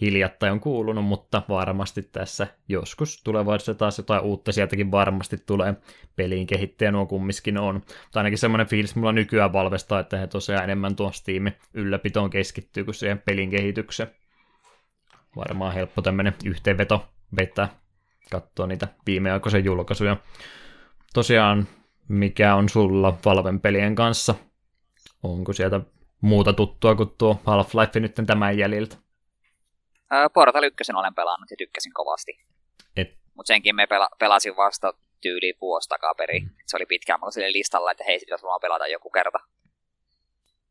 [0.00, 5.74] hiljattain on kuulunut, mutta varmasti tässä joskus tulevaisuudessa taas jotain uutta sieltäkin varmasti tulee
[6.16, 7.74] peliin kehittäjä nuo kummiskin on.
[7.74, 12.84] Mutta ainakin semmoinen fiilis mulla nykyään valvestaa, että he tosiaan enemmän tuon Steamin ylläpitoon keskittyy
[12.84, 14.10] kuin siihen pelin kehitykseen
[15.36, 17.08] varmaan helppo tämmöinen yhteenveto
[17.40, 17.68] vetää,
[18.30, 20.16] katsoa niitä viimeaikoisen julkaisuja.
[21.14, 21.68] Tosiaan,
[22.08, 24.34] mikä on sulla Valven pelien kanssa?
[25.22, 25.80] Onko sieltä
[26.20, 28.96] muuta tuttua kuin tuo Half-Life nyt tämän jäljiltä?
[30.34, 32.40] Portal 1 olen pelannut ja tykkäsin kovasti.
[32.96, 33.18] Et...
[33.34, 36.42] Mutta senkin me pela- pelasin vasta tyyli vuosi takaperin.
[36.42, 36.50] Mm.
[36.66, 39.38] Se oli pitkään mulla sille listalla, että hei, sit jos pelata joku kerta.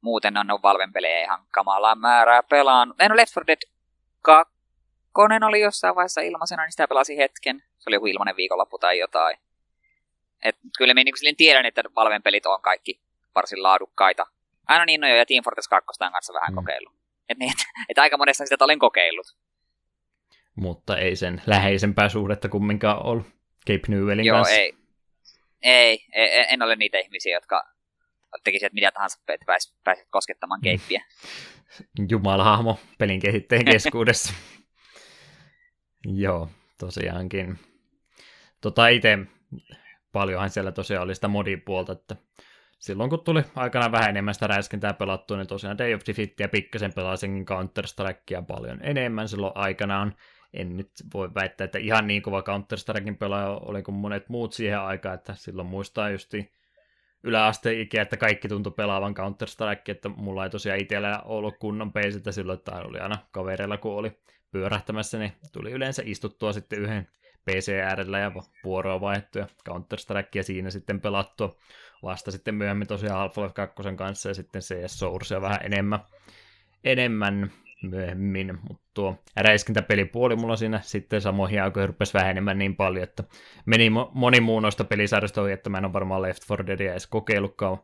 [0.01, 2.93] Muuten on, on Valven pelejä ihan kamalaa määrää pelaan.
[2.99, 3.78] En ole Left 4 Dead
[4.21, 7.63] kakkonen oli jossain vaiheessa ilmaisena, niin sitä pelasin hetken.
[7.79, 9.37] Se oli joku ilmainen viikonloppu tai jotain.
[10.43, 13.01] Et kyllä minä niin tiedän, että Valven pelit on kaikki
[13.35, 14.27] varsin laadukkaita.
[14.67, 16.55] Aina niin no ja Team Fortress 2 on kanssa vähän mm.
[16.55, 16.93] kokeillut.
[17.29, 17.57] Et, niin, et,
[17.89, 19.27] et aika monesta sitä olen kokeillut.
[20.55, 23.27] Mutta ei sen läheisempää suhdetta kumminkaan ollut
[23.67, 24.55] Cape Newellin Joo, kanssa.
[24.55, 24.73] Ei.
[25.61, 26.05] ei.
[26.13, 27.63] Ei, en ole niitä ihmisiä, jotka
[28.43, 31.03] tekisivät mitä tahansa, että pääsit, pääsit koskettamaan keippiä.
[32.09, 34.33] Jumalahahmo pelin kehittäjän keskuudessa.
[36.05, 36.49] Joo,
[36.79, 37.59] tosiaankin.
[38.61, 39.17] Tota itse
[40.11, 42.15] paljonhan siellä tosiaan oli sitä modipuolta, että
[42.79, 46.93] silloin kun tuli aikana vähän enemmän sitä räiskintää pelattua, niin tosiaan Day of Defeatia pikkasen
[46.93, 50.15] pelasinkin Counter-Strikea paljon enemmän silloin aikanaan.
[50.53, 54.79] En nyt voi väittää, että ihan niin kova Counter-Striken pelaaja oli kuin monet muut siihen
[54.79, 56.51] aikaan, että silloin muistaa justi
[57.23, 62.57] yläasteikä, että kaikki tuntui pelaavan Counter-Strike, että mulla ei tosiaan itsellä ollut kunnon peisiltä silloin,
[62.57, 64.19] että oli aina kavereilla, kun oli
[64.51, 67.07] pyörähtämässä, niin tuli yleensä istuttua sitten yhden
[67.45, 68.31] PC-äärellä ja
[68.63, 71.55] vuoroa vaihdettu ja Counter-Strikea siinä sitten pelattua.
[72.03, 75.99] Vasta sitten myöhemmin tosiaan Half-Life 2 kanssa ja sitten CS Sourcea vähän enemmän,
[76.83, 77.51] enemmän
[77.81, 83.23] myöhemmin, mutta tuo räiskintäpelipuoli mulla siinä sitten samoihin aikoihin rupesi vähenemään niin paljon, että
[83.65, 87.07] meni moni muu noista pelisarjoista ohi, että mä en ole varmaan Left 4 Deadia edes
[87.07, 87.77] kokeillutkaan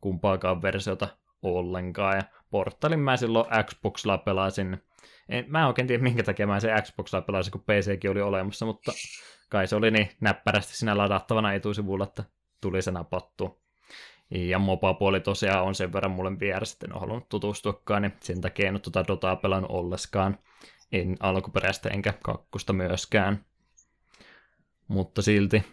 [0.00, 1.08] kumpaakaan versiota
[1.42, 4.82] ollenkaan, ja Portalin mä silloin Xboxilla pelasin,
[5.28, 8.66] en, mä en oikein tiedä minkä takia mä se Xboxilla pelasin, kun PCkin oli olemassa,
[8.66, 8.92] mutta
[9.50, 12.24] kai se oli niin näppärästi siinä ladattavana etusivulla, että
[12.60, 13.61] tuli se napattu.
[14.34, 18.74] Ja mopa-puoli tosiaan on sen verran mulle VR sitten halunnut tutustuakaan, niin sen takia en
[18.74, 20.38] ole tuota Dotaa pelannut olleskaan.
[20.92, 23.44] En alkuperäistä enkä kakkusta myöskään.
[24.88, 25.64] Mutta silti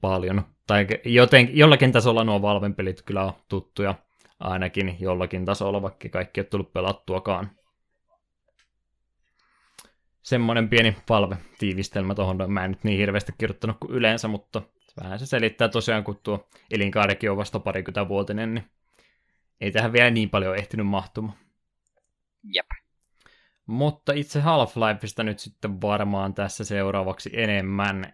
[0.00, 0.42] paljon.
[0.66, 3.94] Tai joten, jollakin tasolla nuo Valven pelit kyllä on tuttuja,
[4.40, 7.50] ainakin jollakin tasolla, vaikka kaikki ei ole tullut pelattuakaan.
[10.22, 14.62] Semmoinen pieni Valve-tiivistelmä tuohon, mä en nyt niin hirveästi kirjoittanut kuin yleensä, mutta
[15.02, 18.70] vähän se selittää tosiaan, kun tuo elinkaarekin on vasta parikymmentä vuotinen, niin
[19.60, 21.38] ei tähän vielä niin paljon ehtinyt mahtumaan.
[22.54, 22.66] Jep.
[23.66, 28.12] Mutta itse Half-Lifeista nyt sitten varmaan tässä seuraavaksi enemmän.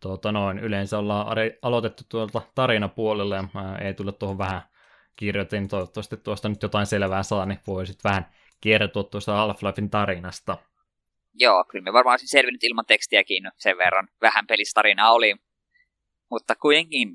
[0.00, 4.62] Tuota noin, yleensä ollaan aloitettu tuolta tarinapuolelle, ja ei tule tuohon vähän
[5.16, 8.26] kirjoitin, toivottavasti tuosta nyt jotain selvää saa, niin voisit vähän
[8.60, 10.58] kertoa tuosta Half-Lifein tarinasta.
[11.34, 14.08] Joo, kyllä me varmaan olisin selvinnyt ilman tekstiäkin sen verran.
[14.20, 15.36] Vähän pelistarinaa oli,
[16.34, 17.08] mutta kuitenkin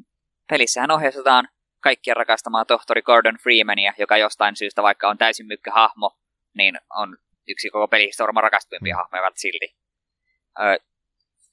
[0.49, 1.47] pelissähän ohjeistetaan
[1.79, 6.17] kaikkien rakastamaa tohtori Gordon Freemania, joka jostain syystä, vaikka on täysin mykkähahmo,
[6.53, 7.17] niin on
[7.47, 8.97] yksi koko pelihistorian rakastuimpia mm.
[8.97, 9.75] hahmoja silti.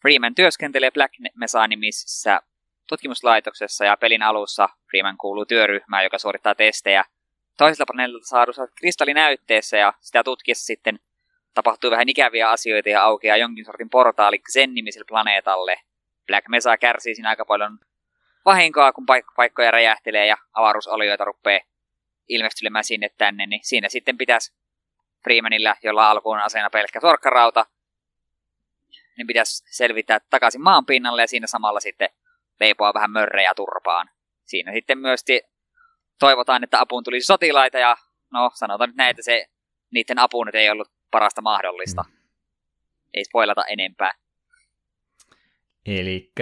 [0.02, 2.40] Freeman työskentelee Black Mesa-nimisessä
[2.88, 7.04] tutkimuslaitoksessa ja pelin alussa Freeman kuuluu työryhmään, joka suorittaa testejä
[7.58, 10.98] toiselta paneelilta saadussa kristallinäytteessä ja sitä tutkiessa sitten
[11.54, 15.76] tapahtuu vähän ikäviä asioita ja aukeaa jonkin sortin portaali Zen-nimiselle planeetalle,
[16.26, 17.78] Black Mesa kärsii siinä aika paljon
[18.44, 21.60] vahinkoa, kun paik- paikkoja räjähtelee ja avaruusolioita rupeaa
[22.28, 24.54] ilmestylemään sinne tänne, niin siinä sitten pitäisi
[25.24, 27.66] Freemanilla, jolla alkuun aseena pelkkä sorkkarauta,
[29.16, 32.08] niin pitäisi selvittää takaisin maan pinnalle ja siinä samalla sitten
[32.60, 34.10] leipoa vähän mörrejä turpaan.
[34.44, 35.24] Siinä sitten myös
[36.18, 37.96] toivotaan, että apuun tulisi sotilaita ja
[38.32, 39.46] no sanotaan nyt näin, että se,
[39.90, 42.02] niiden apu nyt ei ollut parasta mahdollista.
[42.02, 42.16] Mm.
[43.14, 44.12] Ei spoilata enempää.
[45.86, 46.32] Eli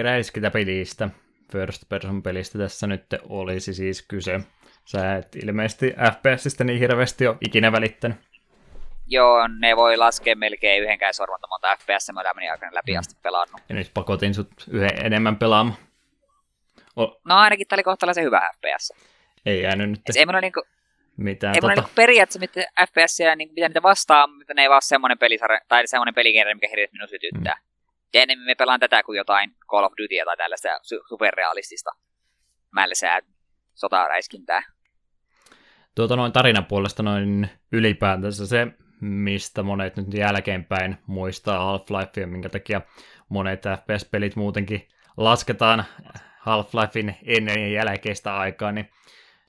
[0.53, 1.09] pelistä,
[1.51, 4.39] first person pelistä tässä nyt olisi siis kyse.
[4.85, 8.17] Sä et ilmeisesti FPSistä niin hirveästi ole ikinä välittänyt.
[9.07, 12.99] Joo, ne voi laskea melkein yhdenkään sormanta monta FPS, mä meni aikana läpi mm.
[12.99, 13.61] asti pelannut.
[13.69, 15.77] Ja nyt pakotin sut yhden enemmän pelaamaan.
[16.95, 18.93] O- no ainakin tää oli kohtalaisen hyvä FPS.
[19.45, 20.01] Ei jäänyt nyt.
[20.15, 20.63] ei mulla niinku,
[21.17, 21.73] mitään ei tota...
[21.73, 25.87] niinku periaatteessa mitään FPS, niin mitä niitä vastaa, mutta ne ei vaan semmoinen pelisarja, tai
[25.87, 27.55] semmoinen peligenre, mikä hirveästi minun sytyttää.
[27.55, 27.74] Mm.
[28.15, 30.69] Ja enemmän me pelaan tätä kuin jotain Call of Dutyä tai tällaista
[31.09, 31.91] superrealistista
[32.71, 33.19] mälsää
[33.73, 34.61] sotaräiskintää.
[35.95, 38.67] Tuota noin tarinan puolesta noin ylipäätänsä se,
[39.01, 42.81] mistä monet nyt jälkeenpäin muistaa Half-Lifea, minkä takia
[43.29, 44.87] monet FPS-pelit muutenkin
[45.17, 45.85] lasketaan
[46.39, 48.89] Half-Lifein ennen ja jälkeistä aikaa, niin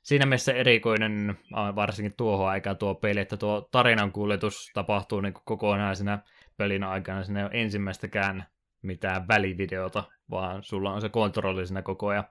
[0.03, 6.19] siinä mielessä erikoinen, varsinkin tuohon aikaan tuo peli, että tuo tarinan kuljetus tapahtuu niin kokonaisena
[6.57, 8.47] pelin aikana, sinne ei ole ensimmäistäkään
[8.83, 12.25] mitään välivideota, vaan sulla on se kontrolli siinä koko ajan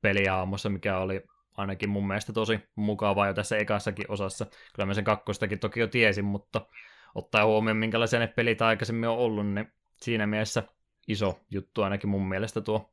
[0.00, 1.24] peliaamussa, mikä oli
[1.56, 4.46] ainakin mun mielestä tosi mukavaa jo tässä ekassakin osassa.
[4.74, 6.66] Kyllä mä sen kakkostakin toki jo tiesin, mutta
[7.14, 10.62] ottaa huomioon, minkälaisia ne pelit aikaisemmin on ollut, niin siinä mielessä
[11.08, 12.90] iso juttu ainakin mun mielestä tuo.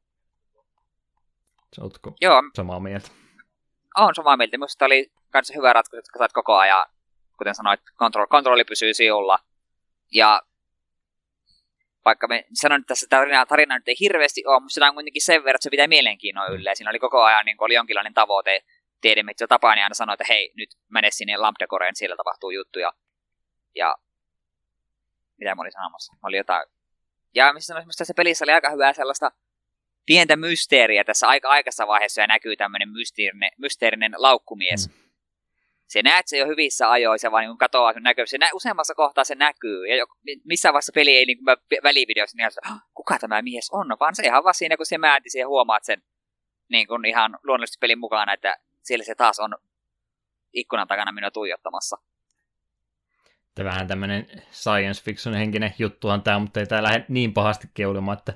[1.82, 2.44] Oletko Joo.
[2.56, 3.12] samaa mieltä?
[3.98, 4.58] On samaa mieltä.
[4.58, 6.86] Minusta oli myös hyvä ratkaisu, että saat koko ajan,
[7.38, 9.40] kuten sanoit, kontrolli, kontrolli pysyy siulla.
[10.12, 10.42] Ja
[12.10, 15.26] vaikka me sanon, että tässä tarina, tarina nyt ei hirveästi ole, mutta sitä on kuitenkin
[15.26, 16.76] sen verran, että se pitää mielenkiinnoa yllä.
[16.76, 18.64] siinä oli koko ajan niin oli jonkinlainen tavoite.
[19.02, 22.94] Tiedämme, että Tapani aina sanoi, että hei, nyt mene sinne Lambda siellä tapahtuu juttuja.
[23.76, 23.96] Ja
[25.38, 26.14] mitä mä olin sanomassa?
[26.14, 26.66] Mä olin jotain...
[27.36, 29.32] Ja missä sanoisin, tässä pelissä oli aika hyvää sellaista
[30.06, 34.90] pientä mysteeriä tässä aika aikaisessa vaiheessa ja näkyy tämmöinen mysteerinen, mysteerinen laukkumies.
[34.90, 35.07] Mm
[35.88, 38.28] se näet se jo hyvissä ajoissa, vaan niin katoaa sun näkyy.
[38.28, 39.88] Se nä- useammassa kohtaa se näkyy.
[39.88, 40.06] Ja jo,
[40.46, 42.62] missään vaiheessa peli ei niin kuin välivideossa niin että
[42.94, 46.04] kuka tämä mies on, vaan se ihan vaan siinä, kun se määti siihen huomaat sen
[46.70, 49.58] niin kuin ihan luonnollisesti pelin mukana, että siellä se taas on
[50.54, 51.98] ikkunan takana minua tuijottamassa.
[53.58, 58.18] Että vähän tämmöinen science fiction henkinen juttuhan tämä, mutta ei tämä lähde niin pahasti keulimaan,
[58.18, 58.34] että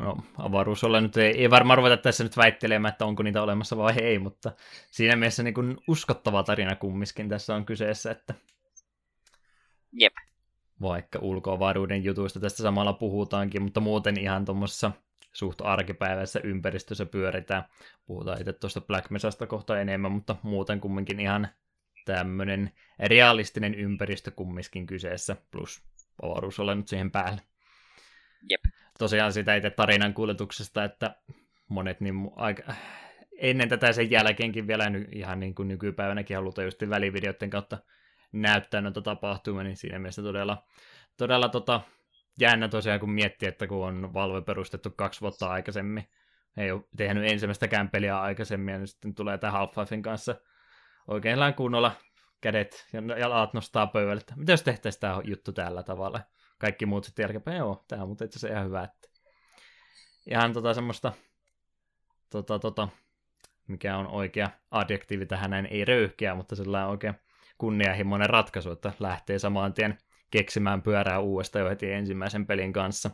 [0.00, 3.94] no, avaruusolla nyt ei, ei varmaan ruveta tässä nyt väittelemään, että onko niitä olemassa vai
[4.02, 4.52] ei, mutta
[4.90, 8.10] siinä mielessä niin kuin uskottava tarina kummiskin tässä on kyseessä.
[8.10, 8.34] Että...
[9.92, 10.12] Jep.
[10.80, 14.92] vaikka ulkoavaruuden jutuista tästä samalla puhutaankin, mutta muuten ihan tuommoisessa
[15.32, 17.64] suht arkipäiväisessä ympäristössä pyöritään.
[18.06, 21.48] Puhutaan itse tuosta Black Mesasta kohta enemmän, mutta muuten kumminkin ihan
[22.04, 25.82] tämmöinen realistinen ympäristö kumminkin kyseessä, plus
[26.22, 27.40] avaruus nyt siihen päälle.
[28.50, 28.60] Jep.
[28.98, 31.16] Tosiaan sitä itse tarinan kuljetuksesta, että
[31.68, 32.74] monet niin aika,
[33.38, 37.78] ennen tätä sen jälkeenkin vielä ny, ihan niin kuin nykypäivänäkin halutaan just välivideoiden kautta
[38.32, 40.64] näyttää noita tapahtumia, niin siinä mielessä todella,
[41.16, 41.80] todella tota,
[42.40, 46.08] jännä tosiaan, kun miettii, että kun on Valve perustettu kaksi vuotta aikaisemmin,
[46.56, 50.34] ei ole tehnyt ensimmäistäkään peliä aikaisemmin, ja sitten tulee tämä Half-Lifein kanssa
[51.08, 51.92] oikein kunnolla
[52.40, 56.20] kädet ja jalat nostaa pöydälle, että mitä jos tehtäisiin tämä juttu tällä tavalla.
[56.58, 58.82] Kaikki muut sitten jälkeenpäin, joo, tämä on mutta itse asiassa ihan hyvä.
[58.82, 59.08] Että...
[60.30, 61.12] Ihan tota semmoista,
[62.30, 62.88] tota, tota,
[63.66, 67.14] mikä on oikea adjektiivi tähän näin, ei röyhkeä, mutta sillä on oikein
[67.58, 69.98] kunnianhimoinen ratkaisu, että lähtee saman tien
[70.30, 73.10] keksimään pyörää uudestaan jo heti ensimmäisen pelin kanssa.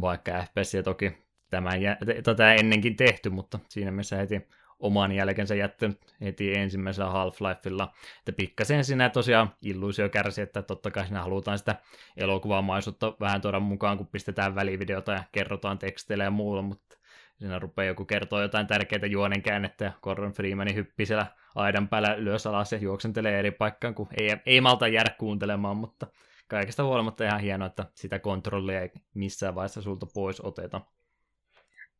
[0.00, 1.12] Vaikka FPS toki
[1.50, 1.80] tämän
[2.24, 4.48] tätä ennenkin tehty, mutta siinä mielessä heti
[4.80, 7.88] oman jälkensä jättänyt heti ensimmäisellä Half-Lifella.
[8.18, 11.74] Että pikkasen sinä tosiaan illuusio kärsi, että totta kai sinä halutaan sitä
[12.16, 16.96] elokuvamaisuutta vähän tuoda mukaan, kun pistetään välivideota ja kerrotaan teksteillä ja muulla, mutta
[17.38, 22.14] siinä rupeaa joku kertoa jotain tärkeitä juonen käännettä ja Gordon Freemanin hyppii siellä aidan päällä
[22.14, 26.06] ylös alas ja juoksentelee eri paikkaan, kun ei, ei malta jäädä kuuntelemaan, mutta
[26.48, 30.80] kaikesta huolimatta ihan hienoa, että sitä kontrollia ei missään vaiheessa sulta pois oteta.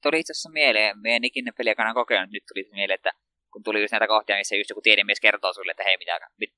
[0.03, 3.13] Tuli itse asiassa mieleen, meidän ikinä peliä kannan kokenut, nyt tuli mieleen, että
[3.53, 6.51] kun tuli just näitä kohtia, missä just joku tiedemies kertoo sulle, että hei, mitä, mit,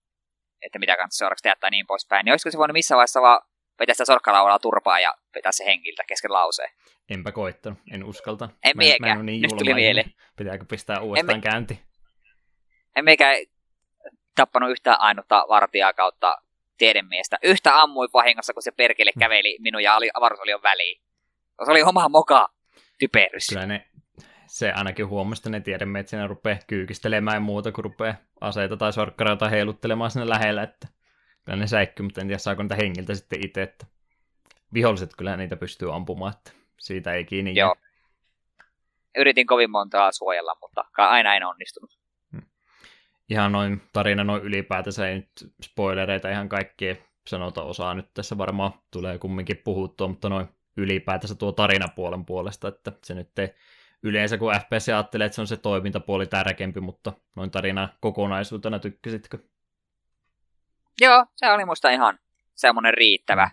[0.62, 3.40] että mitä kannattaa seuraavaksi tehdä tai niin poispäin, niin olisiko se voinut missä vaiheessa vaan
[3.78, 6.70] vetää sitä sorkkalaudalla turpaa ja vetää se hengiltä kesken lauseen?
[7.10, 8.48] Enpä koittanut, en uskalta.
[8.64, 10.12] En mä, mä en niin nyt tuli mieleen.
[10.36, 11.80] Pitääkö pistää uudestaan en käynti?
[12.96, 13.26] En meikä
[14.34, 16.38] tappanut yhtään ainutta vartijaa kautta
[16.78, 17.38] tiedemiestä.
[17.42, 21.02] Yhtä ammui vahingossa, kun se perkele käveli minun ja avaruus oli jo väliin.
[21.64, 22.48] Se oli oma moka
[23.02, 23.47] typerys.
[23.48, 23.86] Kyllä ne,
[24.47, 28.92] se ainakin huomasi, että ne tiedemiehet siinä rupeaa kyykistelemään ja muuta, kun rupeaa aseita tai
[28.92, 30.89] sorkkareita heiluttelemaan sinne lähellä, että
[31.44, 33.86] kyllä ne säikky, mutta en tiedä saako niitä hengiltä sitten itse, että
[34.74, 37.55] viholliset kyllä niitä pystyy ampumaan, että siitä ei kiinni.
[37.55, 37.76] Joo.
[39.16, 41.98] Yritin kovin montaa suojella, mutta aina en onnistunut.
[42.32, 42.42] Hmm.
[43.28, 45.31] Ihan noin tarina noin ylipäätänsä ei nyt
[45.62, 46.94] spoilereita ihan kaikkea
[47.26, 52.92] sanota osaa nyt tässä varmaan tulee kumminkin puhuttua, mutta noin ylipäätänsä tuo tarinapuolen puolesta, että
[53.02, 53.55] se nyt ei
[54.02, 59.39] yleensä kun FPS ajattelee, että se on se toimintapuoli tärkeämpi, mutta noin tarina kokonaisuutena tykkäsitkö?
[61.01, 62.18] Joo, se oli musta ihan
[62.55, 63.51] semmoinen riittävä.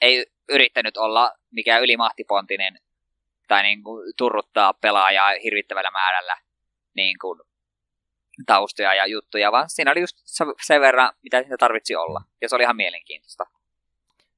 [0.00, 2.78] Ei yrittänyt olla mikään ylimahtipontinen
[3.48, 6.36] tai niin kuin turruttaa pelaajaa hirvittävällä määrällä
[6.94, 7.40] niin kuin
[8.46, 10.16] taustoja ja juttuja, vaan siinä oli just
[10.62, 12.22] sen verran, mitä sitä tarvitsi olla.
[12.40, 13.44] Ja se oli ihan mielenkiintoista.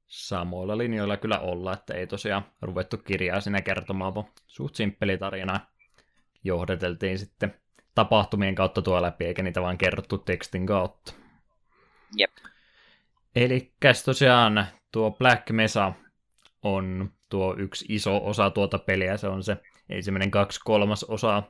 [0.06, 5.60] Samoilla linjoilla kyllä olla, että ei tosiaan ruvettu kirjaa sinne kertomaan, vaan suht simppeli tarina
[6.44, 7.54] johdeteltiin sitten
[7.94, 11.12] tapahtumien kautta tuo läpi, eikä niitä vaan kerrottu tekstin kautta.
[12.16, 12.30] Jep.
[13.36, 13.72] Eli
[14.04, 15.92] tosiaan tuo Black Mesa
[16.62, 19.56] on tuo yksi iso osa tuota peliä, se on se
[19.88, 21.42] ensimmäinen kaksi kolmas osa,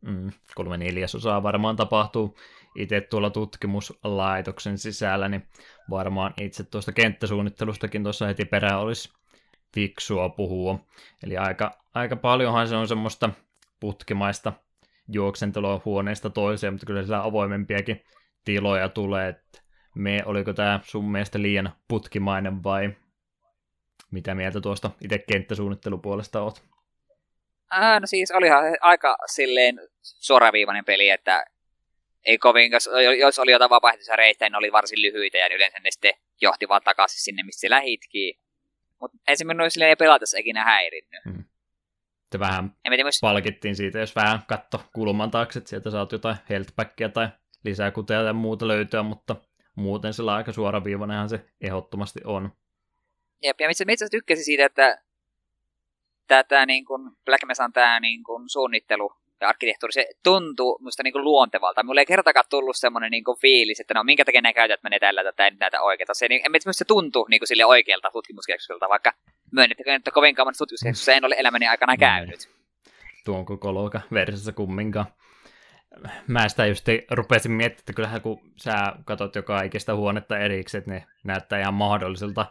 [0.00, 2.36] mm, kolme neljäsosaa varmaan tapahtuu
[2.74, 5.48] itse tuolla tutkimuslaitoksen sisällä, niin
[5.90, 9.12] varmaan itse tuosta kenttäsuunnittelustakin tuossa heti perään olisi
[9.74, 10.78] fiksua puhua.
[11.22, 13.30] Eli aika, aika paljonhan se on semmoista
[13.80, 14.52] putkimaista
[15.08, 18.04] juoksentelua huoneesta toiseen, mutta kyllä siellä avoimempiakin
[18.44, 19.62] tiloja tulee, että
[19.94, 22.96] me, oliko tämä sun mielestä liian putkimainen vai
[24.10, 26.62] mitä mieltä tuosta itse kenttäsuunnittelupuolesta oot?
[27.74, 31.44] Äh, no siis olihan aika silleen suoraviivainen peli, että
[32.24, 35.90] ei kovin, jos, jos oli jotain vapaaehtoisia reittejä, ne oli varsin lyhyitä ja yleensä ne
[35.90, 38.38] sitten johti vaan takaisin sinne, missä se lähitkin.
[39.00, 41.24] Mutta ensimmäinen ei pelata ikinä häirinnyt.
[41.24, 41.44] Hmm.
[42.38, 42.76] Vähän
[43.20, 47.28] palkittiin siitä, jos vähän katto kulman taakse, että sieltä saat jotain healthpackia tai
[47.64, 49.36] lisää kuteja ja muuta löytyä, mutta
[49.74, 52.52] muuten sillä aika suoraviivainenhan se ehdottomasti on.
[53.42, 55.02] Jep, ja itse, itse tykkäsin siitä, että
[56.48, 61.24] tämä niin kuin Black Mesan tämä niin kuin suunnittelu arkkitehtuuri, se tuntuu musta niin kuin
[61.24, 61.82] luontevalta.
[61.82, 64.98] Mulle ei kertakaan tullut semmoinen niin kuin fiilis, että no minkä takia nämä käytäjät menee
[64.98, 66.14] tällä tai näitä oikeita.
[66.14, 69.12] Se, niin, en mielestä se tuntuu niin kuin sille oikealta tutkimuskeskukselta, vaikka
[69.52, 72.00] myönnettäkö, että kovin kauan tutkimuskeskuksessa en ole elämäni aikana mm.
[72.00, 72.50] käynyt.
[73.24, 75.06] Tuon koko luokan versiossa kumminkaan
[76.26, 80.90] mä sitä just rupesin miettimään, että kyllähän kun sä katsot joka ikistä huonetta erikseen, että
[80.90, 82.46] ne näyttää ihan mahdollisilta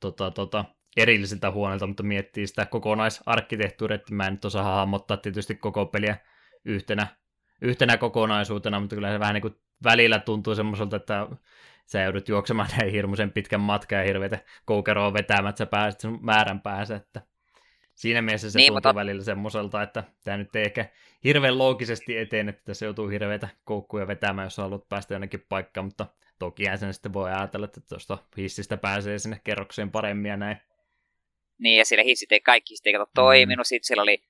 [0.00, 0.64] tota, tota,
[0.96, 6.16] erillisiltä huoneilta, mutta miettii sitä kokonaisarkkitehtuuria, että mä en nyt osaa hahmottaa tietysti koko peliä
[6.64, 7.06] yhtenä,
[7.60, 11.26] yhtenä kokonaisuutena, mutta kyllä se vähän niin kuin välillä tuntuu semmoiselta, että
[11.86, 16.18] sä joudut juoksemaan näin hirmuisen pitkän matkan ja hirveitä koukeroa vetämään, että sä pääset sen
[16.20, 17.22] määrän päässä, että
[17.94, 18.94] siinä mielessä se niin, tuntuu mutta...
[18.94, 20.86] välillä semmoiselta, että tämä nyt ei ehkä
[21.24, 26.06] hirveän loogisesti eteen, että tässä joutuu hirveitä koukkuja vetämään, jos haluat päästä jonnekin paikkaan, mutta
[26.38, 30.56] toki sen sitten voi ajatella, että tuosta hissistä pääsee sinne kerrokseen paremmin ja näin.
[31.62, 33.68] Niin, ja sillä hissit ei kaikki sitten ei toiminut, mm.
[33.68, 34.24] sitten siellä oli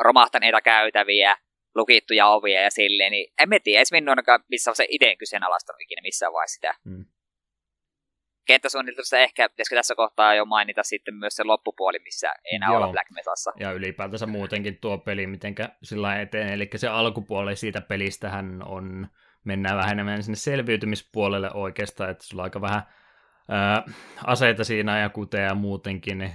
[0.00, 1.36] romahtaneita käytäviä,
[1.74, 5.18] lukittuja ovia ja silleen, niin en mä tiedä, edes minun ainakaan missä on se ideen
[5.18, 6.74] kyseenalaistanut ikinä missään vaiheessa sitä.
[6.84, 7.04] Mm.
[8.46, 12.76] Kenttäsuunnittelussa ehkä, pitäisikö tässä kohtaa jo mainita sitten myös se loppupuoli, missä ei enää Joo.
[12.76, 13.52] olla Black Metassa.
[13.60, 19.08] Ja ylipäätänsä muutenkin tuo peli, mitenkä sillä eteen, eli se alkupuoli siitä pelistähän on,
[19.44, 22.82] mennään vähän enemmän sinne selviytymispuolelle oikeastaan, että sulla on aika vähän
[24.26, 26.32] aseita siinä ja kuteja ja muutenkin, niin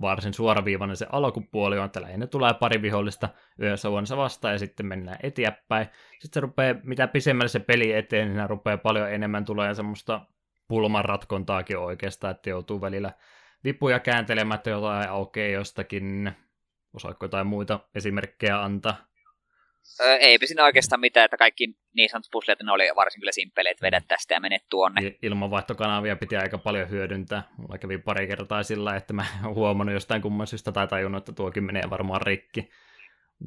[0.00, 3.28] varsin suoraviivainen se alkupuoli on, että lähinnä tulee pari vihollista
[3.62, 5.86] yössä vuonna vastaan ja sitten mennään eteenpäin.
[6.10, 10.26] Sitten se rupeaa, mitä pisemmälle se peli eteen, niin rupeaa paljon enemmän tulee semmoista
[10.68, 13.12] pulman ratkontaakin oikeastaan, että joutuu välillä
[13.64, 16.32] vipuja kääntelemättä jotain aukeaa jostakin.
[16.94, 18.96] Osaako jotain muita esimerkkejä antaa?
[20.00, 23.82] Öö, eipä siinä oikeastaan mitään, että kaikki niin sanotut puslet ne oli varsin kyllä simpeleet,
[23.82, 25.16] vedät tästä ja menet tuonne.
[25.22, 27.42] Ilmanvaihtokanavia piti aika paljon hyödyntää.
[27.58, 31.64] Mulla kävi pari kertaa sillä, että mä huomannut jostain kumman syystä tai tajunnut, että tuokin
[31.64, 32.70] menee varmaan rikki.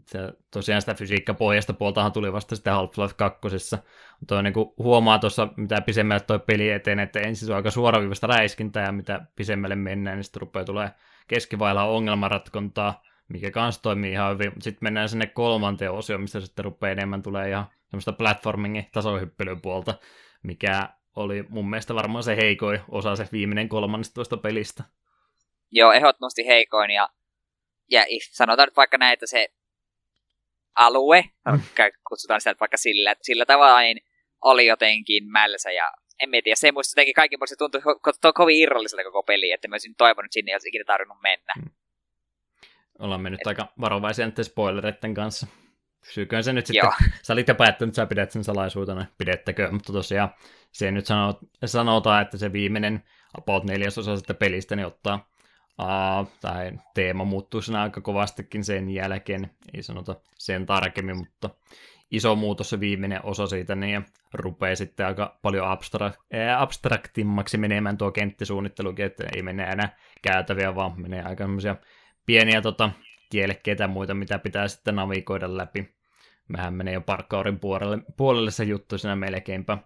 [0.07, 0.19] Se,
[0.51, 3.39] tosiaan sitä fysiikkapohjasta puoltahan tuli vasta sitten Half-Life 2.
[4.19, 8.27] Mutta niin huomaa tuossa, mitä pisemmälle tuo peli eteen, että ensin se on aika suoraviivasta
[8.27, 10.89] räiskintää, ja mitä pisemmälle mennään, niin sitten rupeaa tulee
[11.27, 14.51] keskivailla ongelmanratkontaa, mikä kans toimii ihan hyvin.
[14.61, 19.93] Sitten mennään sinne kolmanteen osioon, missä sitten rupeaa enemmän tulee ihan semmoista platformingin tasohyppelypuolta,
[20.43, 24.83] mikä oli mun mielestä varmaan se heikoin osa, se viimeinen kolmannes tuosta pelistä.
[25.71, 27.09] Joo, ehdottomasti heikoin, ja,
[27.91, 29.47] ja sanotaan nyt vaikka näin, että se
[30.75, 31.61] alue, mm.
[32.09, 33.97] kutsutaan sitä vaikka sillä, sillä tavalla, niin
[34.41, 38.57] oli jotenkin mälsä ja en tiedä, se muista jotenkin kaikki se tuntui ko- ko- kovin
[38.57, 41.53] irralliselle koko peli, että mä olisin toivonut sinne, jos ikinä tarvinnut mennä.
[42.99, 45.47] Ollaan mennyt aika varovaisia nyt spoilereiden kanssa.
[46.03, 46.87] Syköön se nyt sitten.
[46.87, 46.93] Joo.
[47.23, 50.29] Sä olit jo päättänyt, että sä pidät sen salaisuutena, pidettäkö, mutta tosiaan
[50.71, 53.03] se nyt sanot, sanotaan, että se viimeinen
[53.37, 55.29] about neljäsosa sitä pelistä niin ottaa
[55.79, 61.49] Uh, tai teema muuttuu siinä aika kovastikin sen jälkeen, ei sanota sen tarkemmin, mutta
[62.11, 68.11] iso muutos se viimeinen osa siitä, niin rupeaa sitten aika paljon abstra- abstraktimmaksi menemään tuo
[68.11, 71.47] kenttisuunnittelukin, että ei mene enää käytäviä, vaan menee aika
[72.29, 72.91] pieniä tota,
[73.31, 75.95] kielekkeitä ja muita, mitä pitää sitten navigoida läpi.
[76.47, 79.77] Mehän menee jo parkkaurin puolelle, puolelle se juttu siinä melkeinpä.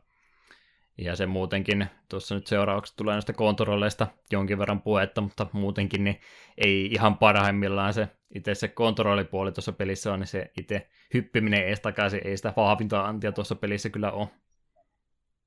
[0.98, 6.22] Ja se muutenkin, tuossa nyt seuraavaksi tulee näistä kontrolleista jonkin verran puhetta, mutta muutenkin niin
[6.58, 11.80] ei ihan parhaimmillaan se itse se kontrollipuoli tuossa pelissä on, niin se itse hyppiminen ees
[11.80, 14.28] takaisin, ei sitä vahvinta antia tuossa pelissä kyllä ole.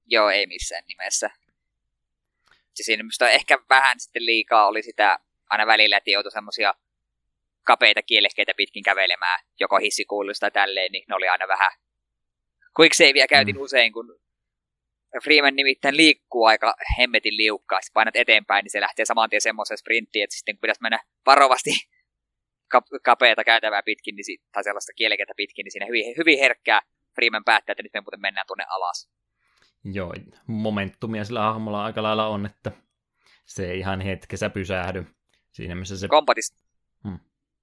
[0.07, 1.31] Joo, ei missään nimessä.
[2.75, 5.19] Siinä minusta ehkä vähän sitten liikaa oli sitä
[5.51, 6.75] aina välillä, että joutui semmoisia
[7.67, 11.71] kapeita kielekkeitä pitkin kävelemään, joko hissikuulusta tälleen, niin ne oli aina vähän
[12.81, 13.63] quicksaveja käytin mm.
[13.63, 14.19] usein, kun
[15.25, 17.91] Freeman nimittäin liikkuu aika hemmetin liukkaasti.
[17.95, 21.71] Painat eteenpäin, niin se lähtee saman tien semmoiseen sprinttiin, että sitten kun pitäisi mennä varovasti
[23.05, 26.81] kapeata käytävää pitkin, niin, tai sellaista kieleketä pitkin, niin siinä hyvin, hyvin herkkää
[27.15, 29.09] Freeman päättää, että nyt me muuten mennään tuonne alas.
[29.85, 30.15] Joo,
[30.47, 32.73] momentumia sillä hahmolla aika lailla on, että
[33.45, 35.05] se ei ihan hetkessä pysähdy.
[35.53, 36.09] Siinä missä se...
[36.09, 36.66] Kompatis...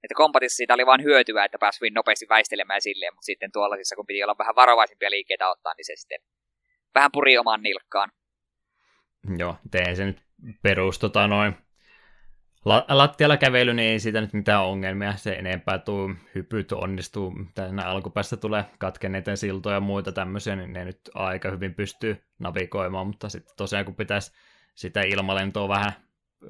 [0.04, 3.96] Että kompatissa siitä oli vain hyötyä, että pääsi hyvin nopeasti väistelemään silleen, mutta sitten tuollaisissa,
[3.96, 6.18] kun piti olla vähän varovaisimpia liikkeitä ottaa, niin se sitten
[6.94, 8.10] vähän puri omaan nilkkaan.
[9.38, 10.18] Joo, teen se nyt
[10.62, 11.56] perus tota noin.
[12.64, 15.16] La- lattialla kävely, niin ei siitä nyt mitään ongelmia.
[15.16, 17.32] Se enempää tuu, hypyt onnistuu.
[17.54, 23.06] Tänä alkupäässä tulee katkenneiden siltoja ja muita tämmöisiä, niin ne nyt aika hyvin pystyy navigoimaan,
[23.06, 24.32] mutta sitten tosiaan kun pitäisi
[24.74, 25.92] sitä ilmalentoa vähän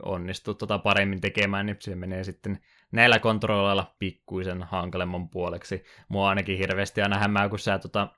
[0.02, 2.58] onnistua tota paremmin tekemään, niin se menee sitten
[2.94, 5.84] näillä kontrolleilla pikkuisen hankalemman puoleksi.
[6.08, 8.08] Mua ainakin hirveästi aina hämää, kun sä tota,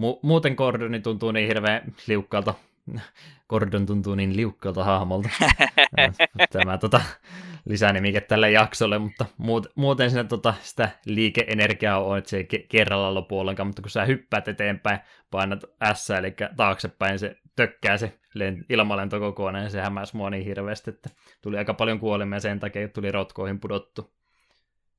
[0.00, 2.54] Mu- muuten Gordoni tuntuu niin hirveän liukkaalta.
[3.48, 5.28] Gordon tuntuu niin liukkaalta hahmolta.
[6.52, 7.00] Tämä tota,
[7.64, 12.66] lisänimike tälle jaksolle, mutta muut, muuten sinne tota, sitä liikeenergiaa on, että se ei ke-
[12.68, 14.98] kerralla lopu ollenkaan, mutta kun sä hyppäät eteenpäin,
[15.30, 18.18] painat S, eli taaksepäin, se tökkää se
[18.68, 21.10] ilmalento kokonaan, ja se hämäsi mua niin hirveästi, että
[21.42, 24.14] tuli aika paljon kuolemia sen takia, että tuli rotkoihin pudottu.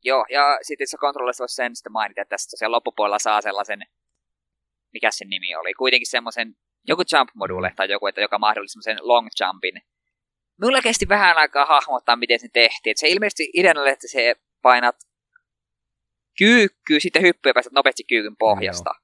[0.03, 3.79] Joo, ja sitten se kontrollissa voisi sen sitten mainita, että tässä tosiaan loppupuolella saa sellaisen
[4.93, 6.55] mikä sen nimi oli, kuitenkin semmoisen,
[6.87, 9.81] joku jump-module tai joku, että joka mahdollisti semmoisen long jumpin.
[10.61, 12.91] Mulla kesti vähän aikaa hahmottaa, miten se tehtiin.
[12.91, 14.95] Et se ilmeisesti ideana että se painat
[16.37, 18.89] kyykkyy, sitten hyppyä ja pääset nopeasti kyykyn pohjasta.
[18.89, 19.02] No,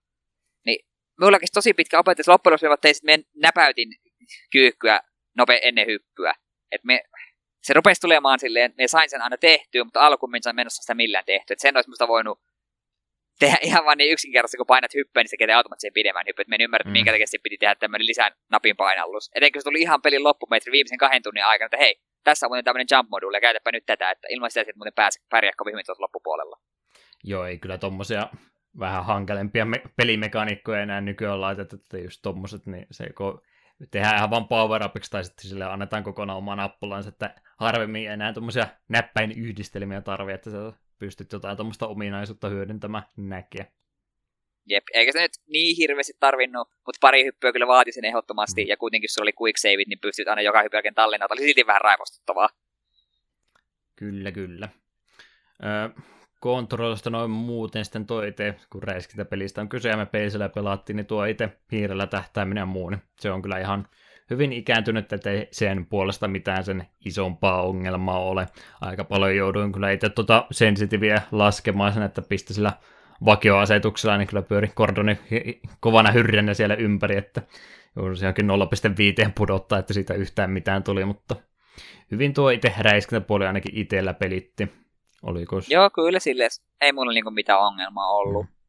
[1.19, 3.89] minulla kesti tosi pitkä opetus loppujen lopuksi, että me näpäytin
[4.51, 4.99] kyykkyä
[5.38, 6.33] nope ennen hyppyä.
[6.72, 7.03] Et me,
[7.64, 11.25] se rupesi tulemaan silleen, me sain sen aina tehtyä, mutta alkuun en menossa sitä millään
[11.25, 11.53] tehty.
[11.53, 12.39] Et sen olisi musta voinut
[13.39, 16.45] tehdä ihan vaan niin yksinkertaisesti, kun painat hyppyä, niin se ketee automaattisesti pidemmän hyppyä.
[16.48, 16.91] Me en ymmärrä, mm.
[16.91, 19.31] minkä takia piti tehdä tämmöinen lisää napin painallus.
[19.35, 22.64] Etenkin se tuli ihan pelin loppumetri viimeisen kahden tunnin aikana, että hei, tässä on muuten
[22.64, 25.72] tämmöinen jump module ja käytäpä nyt tätä, että ilman sitä, että muuten pääse pärjää kovin
[25.72, 26.57] hyvin tuossa loppupuolella.
[27.23, 28.30] Joo, ei kyllä tommosia
[28.80, 33.41] vähän hankalempia me- pelimekaniikkoja enää nykyään laitettu, että just tommoset, niin se joko
[33.91, 38.33] tehdään ihan vaan power upiksi, tai sitten sille annetaan kokonaan oma nappulansa, että harvemmin enää
[38.33, 40.58] tuommoisia näppäin yhdistelmiä tarvii, että sä
[40.99, 43.66] pystyt jotain tuommoista ominaisuutta hyödyntämään näkeä.
[44.66, 48.69] Jep, eikä se nyt niin hirveästi tarvinnut, mutta pari hyppyä kyllä vaati sen ehdottomasti, mm.
[48.69, 51.27] ja kuitenkin se oli quick saveit, niin pystyt aina joka hyppy jälkeen tallentaa.
[51.32, 52.49] Oli silti vähän raivostuttavaa.
[53.95, 54.69] Kyllä, kyllä.
[55.64, 55.90] Öö,
[56.40, 58.82] kontrollista noin muuten sitten tuo itse, kun
[59.30, 63.01] pelistä on kyse ja me peisellä pelattiin, niin tuo itse hiirellä tähtääminen ja muu, niin
[63.19, 63.88] se on kyllä ihan
[64.30, 68.48] hyvin ikääntynyt, ettei sen puolesta mitään sen isompaa ongelmaa ole.
[68.82, 72.74] Aika paljon jouduin kyllä itse tuota sensitiviä laskemaan sen, että pistä sillä
[73.26, 75.19] vakioasetuksella, niin kyllä pyöri kordoni
[75.80, 77.42] kovana hyrjänä siellä ympäri, että
[77.95, 78.50] joudun johonkin
[79.26, 81.35] 0,5 pudottaa, että siitä yhtään mitään tuli, mutta
[82.11, 84.78] hyvin tuo itse räiskintäpuoli ainakin itsellä pelitti.
[85.23, 86.48] Oliko Joo, kyllä sille
[86.81, 88.45] ei mulla niinku mitään ongelmaa ollut.
[88.45, 88.59] Mm.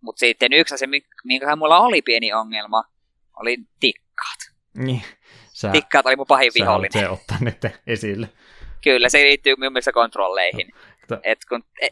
[0.00, 0.88] Mutta sitten yksi asia,
[1.24, 2.84] minkä mulla oli pieni ongelma,
[3.40, 4.38] oli tikkaat.
[4.74, 5.02] Niin.
[5.52, 7.02] Sä, tikkaat oli mun pahin sä vihollinen.
[7.02, 8.28] se ottaa nyt esille.
[8.84, 10.72] Kyllä, se liittyy minun mielestä kontrolleihin.
[11.10, 11.88] No, Et kun, e,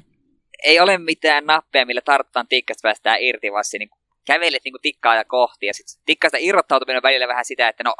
[0.64, 3.90] ei ole mitään nappeja, millä tartutaan tikkasta päästään irti, vaan se niin
[4.26, 5.66] kävelet niin tikkaa ja kohti.
[5.66, 7.94] Ja sitten tikkasta irrottautuminen on välillä vähän sitä, että no,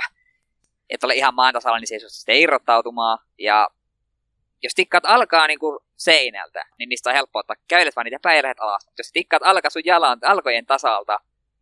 [0.91, 3.19] et ole ihan maan tasalla, niin se ei sitten irrottautumaan.
[3.39, 3.69] Ja
[4.63, 7.57] jos tikkaat alkaa niin kuin seinältä, niin niistä on helppo ottaa.
[7.69, 8.87] Kävelet vaan niitä ja alas.
[8.87, 11.19] Mutta jos tikkaat alkaa sun jalan, alkojen tasalta,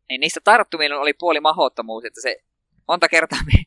[0.08, 2.36] niin niistä tarttuminen oli puoli mahottomuus, että se
[2.88, 3.38] monta kertaa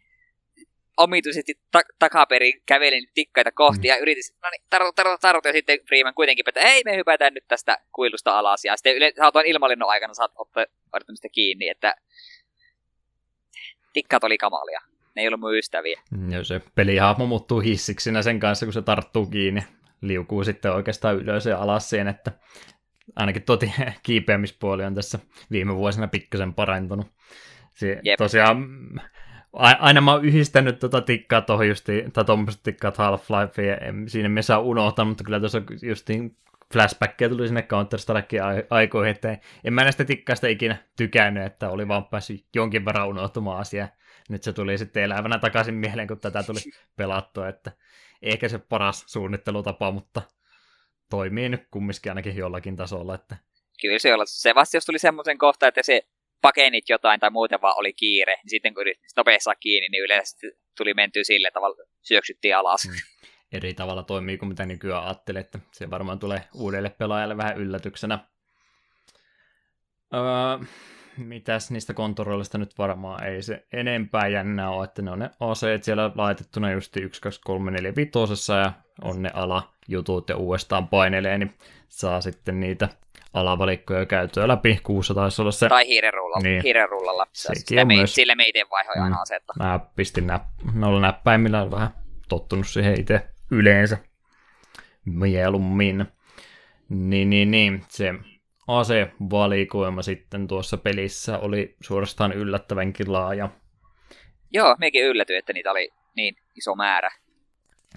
[0.97, 3.85] omituisesti ta- takaperin kävelin tikkaita kohti mm.
[3.85, 7.33] ja yritin, no niin, tartu, tartu, tartu, ja sitten Freeman kuitenkin, että ei me hypätään
[7.33, 11.95] nyt tästä kuilusta alas, ja sitten yleensä saatoin ilmalinnon aikana saat ottaa kiinni, että
[13.93, 14.81] tikkat oli kamalia.
[15.15, 16.01] Ne ei ollut mun ystäviä.
[16.11, 19.63] Mm, joo, se pelihahmo muuttuu hissiksinä sen kanssa, kun se tarttuu kiinni.
[20.01, 22.31] Liukuu sitten oikeastaan ylös ja alas siihen, että
[23.15, 23.57] ainakin tuo
[24.03, 25.19] kiipeämispuoli on tässä
[25.51, 27.07] viime vuosina pikkasen parantunut.
[27.73, 28.67] Se, tosiaan
[29.53, 34.41] aina mä oon yhdistänyt tota tikkaa tuohon justiin, tai tuommoiset tikkaat Half-Life, ja siinä me
[34.41, 36.37] saa unohtaa, mutta kyllä tuossa justiin
[36.73, 37.99] flashbackia tuli sinne counter
[38.69, 43.59] aikoihin, että en mä näistä tikkaista ikinä tykännyt, että oli vaan päässyt jonkin verran unohtumaan
[43.59, 43.87] asia.
[44.31, 46.59] Nyt se tuli sitten elävänä takaisin mieleen, kun tätä tuli
[46.97, 47.71] pelattua, että
[48.21, 50.21] ehkä se paras suunnittelutapa, mutta
[51.09, 53.15] toimii nyt kumminkin ainakin jollakin tasolla.
[53.15, 53.35] Että...
[53.81, 54.25] Kyllä se olla.
[54.27, 56.01] Se vasta jos tuli semmoisen kohta, että se
[56.41, 60.47] pakenit jotain tai muuten vaan oli kiire, niin sitten kun yritit nopeassa kiinni, niin yleensä
[60.77, 62.87] tuli menty sille tavalla, syöksyttiin alas.
[62.87, 62.93] Mm.
[63.51, 68.19] Eri tavalla toimii kuin mitä nykyään ajattelee, että se varmaan tulee uudelle pelaajalle vähän yllätyksenä.
[70.13, 70.67] Öö,
[71.17, 75.83] mitäs niistä kontrollista nyt varmaan ei se enempää jännää ole, että ne on ne aseet
[75.83, 78.11] siellä laitettuna just 1, 2, 3, 4, 5
[78.63, 81.53] ja on ne alajutut ja uudestaan painelee, niin
[81.87, 82.89] saa sitten niitä
[83.33, 84.79] alavalikkoja käytyä läpi.
[84.83, 85.69] Kuussa taisi olla se.
[85.69, 86.43] Tai hiirenrullalla.
[86.43, 86.63] Niin.
[86.63, 87.27] hiirenrullalla.
[87.33, 88.15] Sillä, me, myös...
[88.15, 89.03] sille me itse vaihoin mm.
[89.03, 89.53] aina asetta.
[89.59, 90.43] Mä pistin näp...
[90.73, 91.89] noilla näppäimillä vähän
[92.29, 93.97] tottunut siihen itse yleensä
[95.05, 96.05] mieluummin.
[96.89, 97.83] Niin, niin, niin.
[97.89, 98.13] Se
[98.79, 103.49] asevalikoima sitten tuossa pelissä oli suorastaan yllättävänkin laaja.
[104.51, 107.11] Joo, mekin yllätyi, että niitä oli niin iso määrä.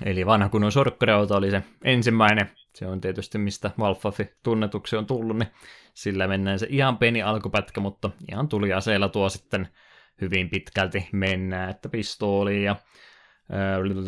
[0.05, 2.51] Eli vanha kunnon sorkkariauto oli se ensimmäinen.
[2.75, 5.49] Se on tietysti mistä Valfafi tunnetuksi on tullut, niin
[5.95, 9.69] sillä mennään se ihan pieni alkupätkä, mutta ihan tuli aseella tuo sitten
[10.21, 12.77] hyvin pitkälti mennään, että pistooli ja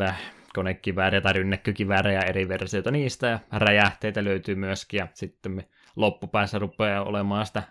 [0.08, 6.58] äh, konekivääriä tai rynnäkkökivääriä eri versioita niistä ja räjähteitä löytyy myöskin ja sitten me loppupäässä
[6.58, 7.62] rupeaa olemaan sitä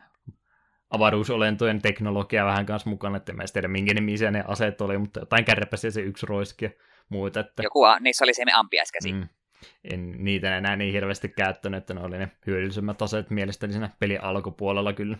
[0.90, 5.46] avaruusolentojen teknologiaa vähän kanssa mukana, että en tiedä minkä nimisiä ne aseet oli, mutta jotain
[5.46, 6.72] kärpäsiä se yksi roiski ja
[7.10, 7.40] muuta.
[7.40, 7.64] Että...
[7.64, 9.14] Joku, niissä oli se ampiaiskäsi.
[9.14, 9.28] Mm.
[9.84, 14.24] En niitä enää niin hirveästi käyttänyt, että ne oli ne hyödyllisemmät aseet mielestäni siinä pelin
[14.24, 15.18] alkupuolella kyllä.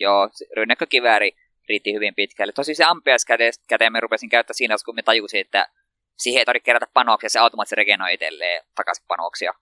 [0.00, 1.36] Joo, rynnäkkökivääri
[1.68, 2.52] riitti hyvin pitkälle.
[2.52, 5.68] Tosi se ampiaiskäteen me rupesin käyttää siinä, kun me tajusin, että
[6.16, 9.54] siihen ei tarvitse kerätä panoksia, se automaattisesti regenoi itselleen takaisin panoksia.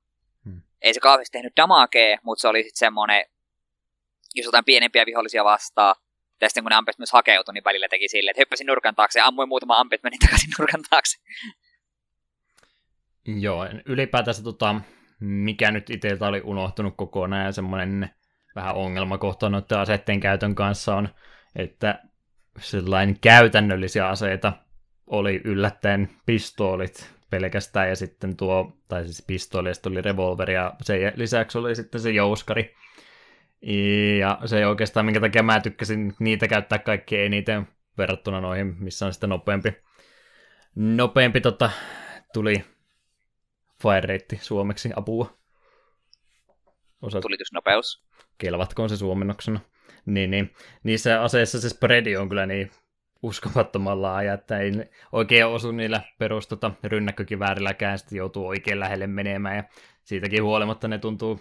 [0.82, 3.24] Ei se kauheasti tehnyt damakea, mutta se oli sitten semmoinen,
[4.34, 5.94] jos jotain pienempiä vihollisia vastaa,
[6.40, 9.18] ja sitten kun ne ampet myös hakeutui, niin välillä teki silleen, että hyppäsin nurkan taakse
[9.18, 11.18] ja ammuin muutama ampet, meni takaisin nurkan taakse.
[13.26, 14.80] Joo, ylipäätänsä tota,
[15.20, 18.10] mikä nyt itseltä oli unohtunut kokonaan, ja semmoinen
[18.54, 21.08] vähän ongelmakohta noiden aseiden käytön kanssa on,
[21.56, 22.02] että
[22.60, 24.52] sellainen käytännöllisiä aseita
[25.06, 31.12] oli yllättäen pistoolit pelkästään ja sitten tuo, tai siis pistooli ja oli revolveri ja sen
[31.16, 32.74] lisäksi oli sitten se jouskari.
[34.18, 39.06] Ja se ei oikeastaan, minkä takia mä tykkäsin niitä käyttää kaikkein eniten verrattuna noihin, missä
[39.06, 39.72] on sitten nopeampi,
[40.74, 41.70] nopeampi tota,
[42.32, 42.64] tuli
[43.82, 45.38] fire rate suomeksi apua.
[47.02, 47.20] Osa...
[47.20, 48.04] Tulitusnopeus.
[48.38, 49.60] Kelvatkoon se suomennoksena.
[50.06, 50.54] Niin, niin.
[50.82, 52.70] Niissä aseissa se spreadi on kyllä niin
[53.22, 54.72] uskomattoman laaja, että ei
[55.12, 59.64] oikein osu niillä perus tota, rynnäkkökiväärilläkään, sitten joutuu oikein lähelle menemään, ja
[60.04, 61.40] siitäkin huolimatta ne tuntuu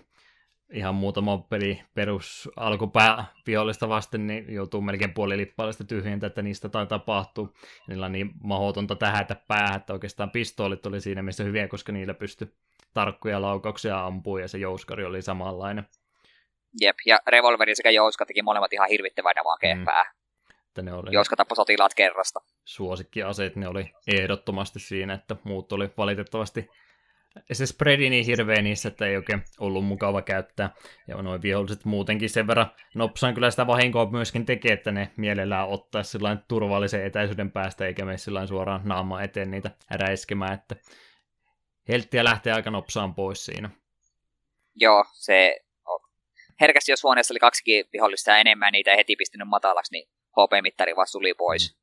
[0.71, 6.69] ihan muutama peli perus alkupää vihollista vasten, niin joutuu melkein puoli lippaalista tyhjentä, että niistä
[6.69, 7.53] tai tapahtuu.
[7.87, 12.13] Niillä on niin mahdotonta tähätä päähän, että oikeastaan pistoolit oli siinä missä hyviä, koska niillä
[12.13, 12.47] pystyi
[12.93, 15.87] tarkkoja laukauksia ampuu ja se jouskari oli samanlainen.
[16.81, 19.85] Jep, ja revolveri sekä jouska teki molemmat ihan hirvittävää damakea mm.
[19.85, 20.20] päähän.
[20.71, 22.39] Että ne oli Jouska tappoi sotilaat kerrasta.
[22.65, 26.69] Suosikkiaseet ne oli ehdottomasti siinä, että muut oli valitettavasti
[27.51, 30.69] se spreadi niin hirveä niissä, että ei oikein ollut mukava käyttää.
[31.07, 35.67] Ja noin viholliset muutenkin sen verran nopsaan kyllä sitä vahinkoa myöskin tekee, että ne mielellään
[35.67, 40.75] ottaa sellainen turvallisen etäisyyden päästä, eikä mene sellainen suoraan naama eteen niitä räiskemään, että
[41.89, 43.69] helttiä lähtee aika nopsaan pois siinä.
[44.75, 45.59] Joo, se
[46.61, 50.95] herkästi jos huoneessa oli kaksikin vihollista ja enemmän, niitä ei heti pistynyt matalaksi, niin HP-mittari
[50.95, 51.75] vaan suli pois.
[51.75, 51.81] Mm.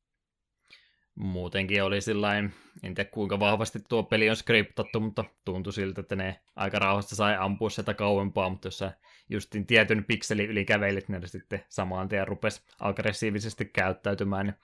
[1.27, 6.17] Muutenkin oli sillain, en tiedä kuinka vahvasti tuo peli on skriptattu, mutta tuntui siltä, että
[6.17, 8.93] ne aika rauhassa sai ampua sitä kauempaa, mutta jos sä
[9.31, 14.57] justin tietyn pikselin yli kävelit, niin ne sitten samaan tien rupesi aggressiivisesti käyttäytymään, niin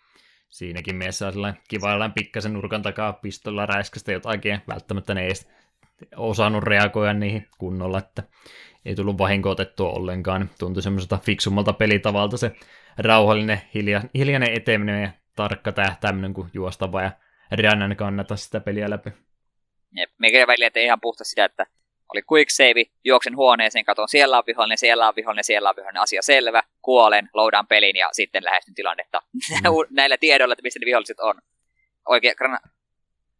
[0.48, 5.32] siinäkin mielessä on sellainen kivaillaan pikkasen nurkan takaa pistolla räiskästä jotakin, välttämättä ne ei
[6.16, 8.22] osannut reagoida niihin kunnolla, että
[8.84, 10.50] ei tullut vahinko otettua ollenkaan.
[10.58, 12.52] Tuntui semmoiselta fiksummalta pelitavalta se
[12.98, 17.10] rauhallinen, hilja, hiljainen eteminen ja tarkka tähtäiminen kuin juostava ja
[17.52, 19.10] Riannan kannata sitä peliä läpi.
[19.96, 21.66] Jep, mikä välillä että ihan puhta sitä, että
[22.14, 26.02] oli quick save, juoksen huoneeseen, katon siellä on vihollinen, siellä on vihollinen, siellä on vihollinen,
[26.02, 29.20] asia selvä, kuolen, loadaan pelin ja sitten lähestyn tilannetta
[29.52, 29.60] mm.
[29.90, 31.34] näillä tiedoilla, että missä ne viholliset on.
[32.08, 32.70] Oikea, grana-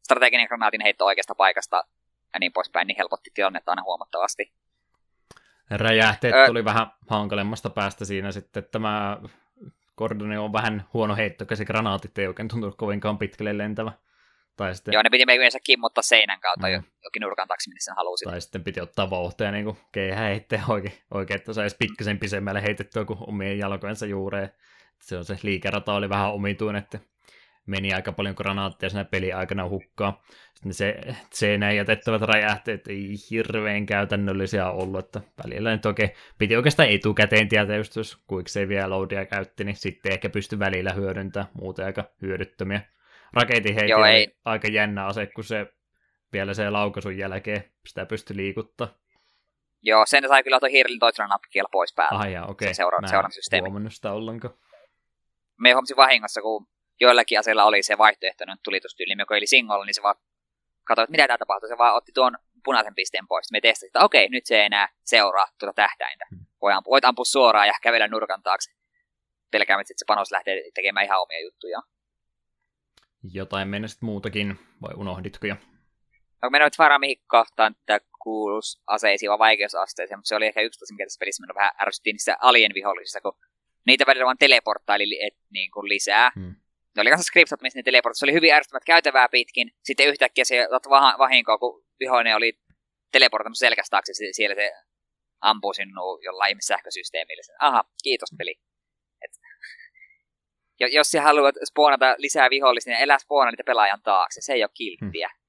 [0.05, 1.85] strateginen granaatin heitto oikeasta paikasta
[2.35, 4.53] ja niin poispäin, niin helpotti tilannetta aina huomattavasti.
[5.71, 6.47] Räjähteet Ö...
[6.47, 8.65] tuli vähän hankalemmasta päästä siinä sitten.
[8.71, 9.19] Tämä
[9.97, 13.93] Gordoni on vähän huono heitto, se granaatit ei oikein tuntunut kovinkaan pitkälle lentävä.
[14.57, 14.93] Tai sitten...
[14.93, 16.83] Joo, ne piti yleensä kimmottaa seinän kautta mm.
[17.05, 18.25] jokin nurkan taksi, minne sen halusi.
[18.25, 22.63] Tai sitten piti ottaa vauhtia niin kuin keihä heittää oikein, oikein, että saisi pikkasen pisemmälle
[22.63, 24.51] heitettyä kuin omien jalkojensa juureen.
[25.03, 26.99] Se on se liikerata oli vähän omituinen, että
[27.67, 30.23] meni aika paljon granaatteja siinä peliaikana hukkaa.
[30.55, 30.95] Sitten se
[31.33, 37.77] seinään jätettävät räjähteet ei hirveän käytännöllisiä ollut, että välillä nyt oikein, piti oikeastaan etukäteen tietää,
[37.77, 38.19] just jos
[38.69, 42.81] vielä loadia käytti, niin sitten ehkä pystyi välillä hyödyntämään muuten aika hyödyttömiä.
[43.33, 44.37] Raketin heiti Joo, ei.
[44.45, 45.67] aika jännä ase, kun se
[46.33, 48.89] vielä se laukaisun jälkeen sitä pystyi liikuttaa.
[49.83, 52.15] Joo, sen sai kyllä tuon Hirlin toisena nappikielä pois päältä.
[52.15, 52.67] Ah jaa, okei.
[52.67, 52.75] Okay.
[52.75, 53.71] Se seura-.
[53.71, 54.55] Mä sitä ollenkaan.
[55.61, 56.67] Me huomasin vahingossa, kun
[57.01, 60.15] joillakin aseilla oli se vaihtoehtoinen tulitustyyli, joka oli singolla, niin se vaan
[60.85, 61.69] katsoi, että mitä tämä tapahtuu.
[61.69, 63.53] Se vaan otti tuon punaisen pisteen pois.
[63.53, 66.25] Me testasin, että okei, nyt se ei enää seuraa tuota tähtäintä.
[66.31, 66.47] Hmm.
[66.63, 68.71] Voit ampua, voit ampua suoraan ja kävellä nurkan taakse.
[69.51, 71.83] Pelkäämättä, että se panos lähtee tekemään ihan omia juttuja.
[73.33, 75.55] Jotain mennä sitten muutakin, vai unohditko jo?
[76.43, 80.61] No, mennään nyt varmaan mihin kohtaan tätä kuulus aseisiin vai vaikeusasteeseen, mutta se oli ehkä
[80.61, 83.39] yksi tosi, mikä tässä pelissä minun vähän ärsytti niissä alien vihollisissa, kun
[83.87, 86.33] niitä välillä vaan teleporttaili et, niin kuin lisää.
[86.35, 86.55] Hmm.
[86.97, 88.19] Ne oli kanssa skriptat, missä ne teleportit.
[88.19, 89.71] Se oli hyvin ärsyttävät käytävää pitkin.
[89.83, 90.69] Sitten yhtäkkiä se
[91.19, 92.61] vahinkoa, kun vihollinen oli
[93.13, 94.13] teleportannut selkästä taakse.
[94.33, 94.73] Siellä se
[95.41, 97.43] ampuu sinua jollain sähkösysteemillä.
[97.61, 98.55] Aha, kiitos peli.
[99.23, 99.31] Et,
[100.99, 104.41] jos sä haluat spoonata lisää vihollisia, niin elää spoona niitä pelaajan taakse.
[104.41, 105.29] Se ei ole kilttiä.
[105.29, 105.45] Hmm.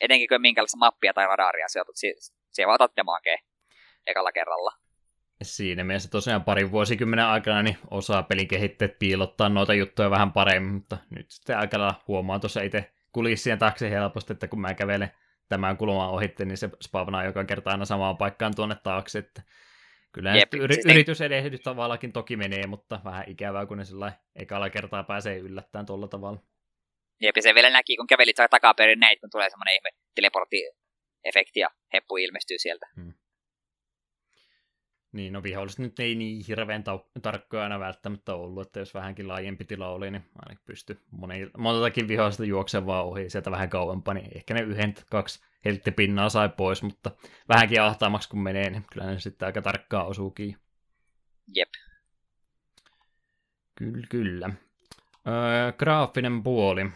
[0.00, 1.96] Etenkin kun minkälaista mappia tai radaria se otat.
[2.52, 3.38] Se vaan otat demakee
[4.06, 4.87] ekalla kerralla
[5.42, 10.98] siinä mielessä tosiaan parin vuosikymmenen aikana niin osaa pelikehittäjät piilottaa noita juttuja vähän paremmin, mutta
[11.10, 15.10] nyt sitten aika huomaa tuossa itse kulissien taakse helposti, että kun mä kävelen
[15.48, 19.42] tämän kulman ohitte, niin se spavnaa joka kerta aina samaan paikkaan tuonne taakse, että
[20.12, 24.70] kyllä Jep, yri- siis yritysedehdys tavallakin toki menee, mutta vähän ikävää, kun ne sillä ekalla
[24.70, 26.40] kertaa pääsee yllättäen tuolla tavalla.
[27.20, 31.70] Jep, ja se vielä näki, kun kävelit takaperin näitä, kun tulee semmoinen ihme teleportti-efekti ja
[31.92, 32.86] heppu ilmestyy sieltä.
[32.96, 33.12] Hmm.
[35.12, 39.28] Niin, no viholliset nyt ei niin hirveän tau- tarkkoja aina välttämättä ollut, että jos vähänkin
[39.28, 44.36] laajempi tila oli, niin ainakin pysty moni, montakin vihollista juoksevaa ohi sieltä vähän kauempaa, niin
[44.36, 47.10] ehkä ne yhden, kaksi helttipinnaa sai pois, mutta
[47.48, 50.56] vähänkin ahtaamaksi kun menee, niin kyllä ne sitten aika tarkkaan osuukin.
[51.54, 51.68] Jep.
[53.74, 54.50] Kyllä, kyllä.
[55.26, 56.90] Öö, graafinen puoli.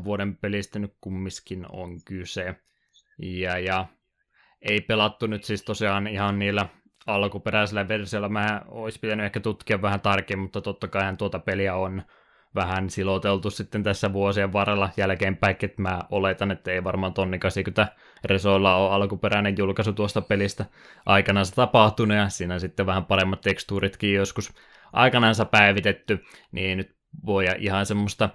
[0.00, 2.54] 9-8 vuoden pelistä nyt kumminkin on kyse.
[3.18, 3.86] Ja, ja
[4.64, 6.66] ei pelattu nyt siis tosiaan ihan niillä
[7.06, 8.28] alkuperäisellä versiolla.
[8.28, 12.02] Mä olisi pitänyt ehkä tutkia vähän tarkemmin, mutta totta kai tuota peliä on
[12.54, 17.94] vähän siloteltu sitten tässä vuosien varrella jälkeenpäin, että mä oletan, että ei varmaan tonni 80
[18.24, 20.64] resoilla ole alkuperäinen julkaisu tuosta pelistä
[21.06, 24.54] aikanaan tapahtunut, ja siinä sitten vähän paremmat tekstuuritkin joskus
[24.92, 28.28] aikanaan päivitetty, niin nyt voi ihan semmoista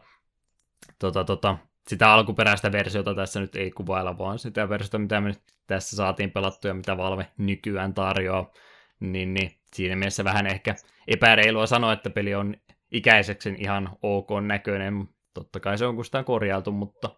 [0.99, 1.57] tota, tota,
[1.89, 6.31] sitä alkuperäistä versiota tässä nyt ei kuvailla, vaan sitä versiota, mitä me nyt tässä saatiin
[6.31, 8.51] pelattua ja mitä Valve nykyään tarjoaa,
[8.99, 10.75] niin, niin siinä mielessä vähän ehkä
[11.07, 12.55] epäreilua sanoa, että peli on
[12.91, 15.07] ikäiseksi ihan ok näköinen.
[15.33, 17.15] Totta kai se on kustaan korjailtu, mutta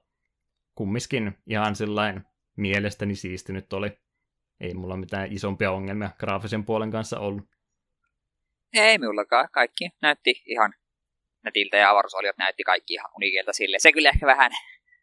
[0.76, 2.26] kummiskin ihan sellainen
[2.58, 3.98] mielestäni siistinyt oli.
[4.60, 7.44] Ei mulla mitään isompia ongelmia graafisen puolen kanssa ollut.
[8.74, 9.48] Ei minullakaan.
[9.52, 10.74] Kaikki näytti ihan
[11.44, 13.80] netiltä ja avaruusoliot näytti kaikki ihan unikilta sille.
[13.80, 14.52] Se kyllä ehkä vähän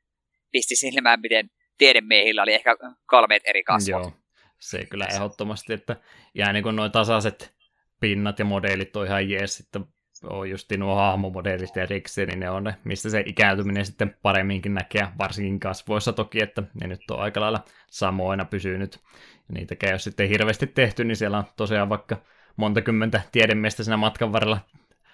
[0.52, 2.76] pisti silmään, miten tiedemiehillä oli ehkä
[3.06, 4.02] kolme eri kasvot.
[4.02, 4.12] Joo,
[4.58, 5.96] se kyllä ehdottomasti, että
[6.34, 7.56] jää niin noin tasaiset
[8.00, 9.84] pinnat ja modeelit on ihan jees, sitten
[10.22, 15.08] on just nuo hahmomodeelit erikseen, niin ne on ne, mistä se ikääntyminen sitten paremminkin näkee,
[15.18, 19.00] varsinkin kasvoissa toki, että ne nyt on aika lailla samoina pysynyt.
[19.48, 22.16] Ja niitäkään jos sitten hirveästi tehty, niin siellä on tosiaan vaikka
[22.56, 24.60] monta kymmentä tiedemiestä siinä matkan varrella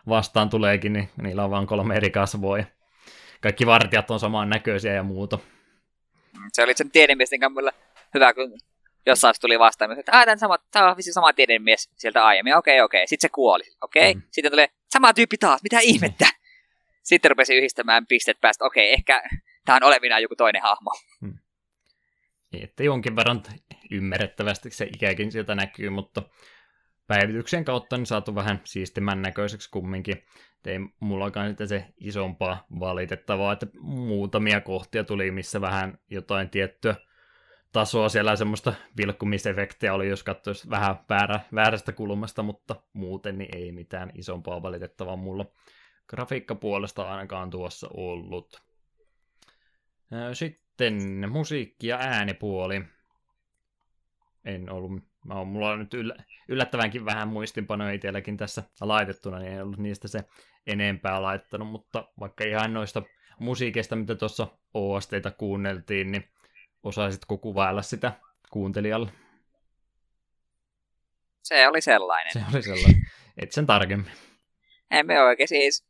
[0.09, 2.65] vastaan tuleekin, niin niillä on vain kolme eri kasvoa ja
[3.41, 5.39] kaikki vartijat on samaan näköisiä ja muuta.
[6.53, 7.73] Se oli sen tiedemiesten kanssa
[8.15, 8.53] hyvä, kun
[9.07, 12.99] jossain tuli vastaan, että tämä, sama, tämä on sama tiedemies sieltä aiemmin, okei, okay, okei.
[12.99, 13.07] Okay.
[13.07, 14.11] Sitten se kuoli, okei.
[14.11, 14.15] Okay.
[14.15, 14.23] Mm.
[14.31, 16.27] Sitten tuli sama tyyppi taas, mitä ihmettä.
[17.03, 19.23] Sitten rupesi yhdistämään pistet päästä, okei, okay, ehkä
[19.65, 20.91] tämä on olevinaan joku toinen hahmo.
[21.21, 21.39] Hmm.
[22.63, 23.43] Että jonkin verran
[23.91, 26.23] ymmärrettävästi se ikäkin sieltä näkyy, mutta
[27.07, 30.17] päivityksen kautta niin saatu vähän siistimän näköiseksi kumminkin.
[30.59, 36.95] Et ei mullakaan sitten se isompaa valitettavaa, että muutamia kohtia tuli, missä vähän jotain tiettyä
[37.73, 43.73] tasoa siellä semmoista vilkkumisefektiä oli, jos katsoisi vähän väärä, väärästä kulmasta, mutta muuten niin ei
[43.73, 45.47] mitään isompaa valitettavaa mulla
[46.09, 48.63] grafiikkapuolesta ainakaan tuossa ollut.
[50.33, 50.95] Sitten
[51.31, 52.85] musiikki- ja äänipuoli.
[54.45, 55.95] En ollut, mä oon, mulla on nyt
[56.49, 60.25] yllättävänkin vähän muistinpanoja itselläkin tässä laitettuna, niin en ollut niistä se
[60.67, 63.03] enempää laittanut, mutta vaikka ihan noista
[63.39, 66.25] musiikista, mitä tuossa OSTita kuunneltiin, niin
[66.85, 68.13] Osaisitko kuvailla sitä
[68.51, 69.11] kuuntelijalle?
[71.43, 72.33] Se oli sellainen.
[72.33, 73.03] Se oli sellainen.
[73.37, 74.13] Et sen tarkemmin.
[74.91, 75.87] Emme oikein siis.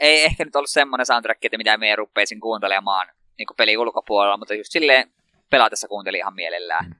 [0.00, 4.54] Ei ehkä nyt ollut semmoinen soundtrack, että mitä me ruppeisin kuuntelemaan niin peli ulkopuolella, mutta
[4.54, 5.12] just silleen
[5.50, 6.84] pelatessa kuuntelin ihan mielellään.
[6.84, 6.94] Mm.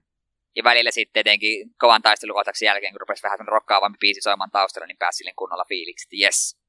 [0.56, 4.96] Ja välillä sitten etenkin kovan taistelukohtauksen jälkeen, kun rupesi vähän rokkaavampi biisi soimaan taustalla, niin
[4.98, 6.60] pääsi silleen kunnolla fiiliksi, että yes.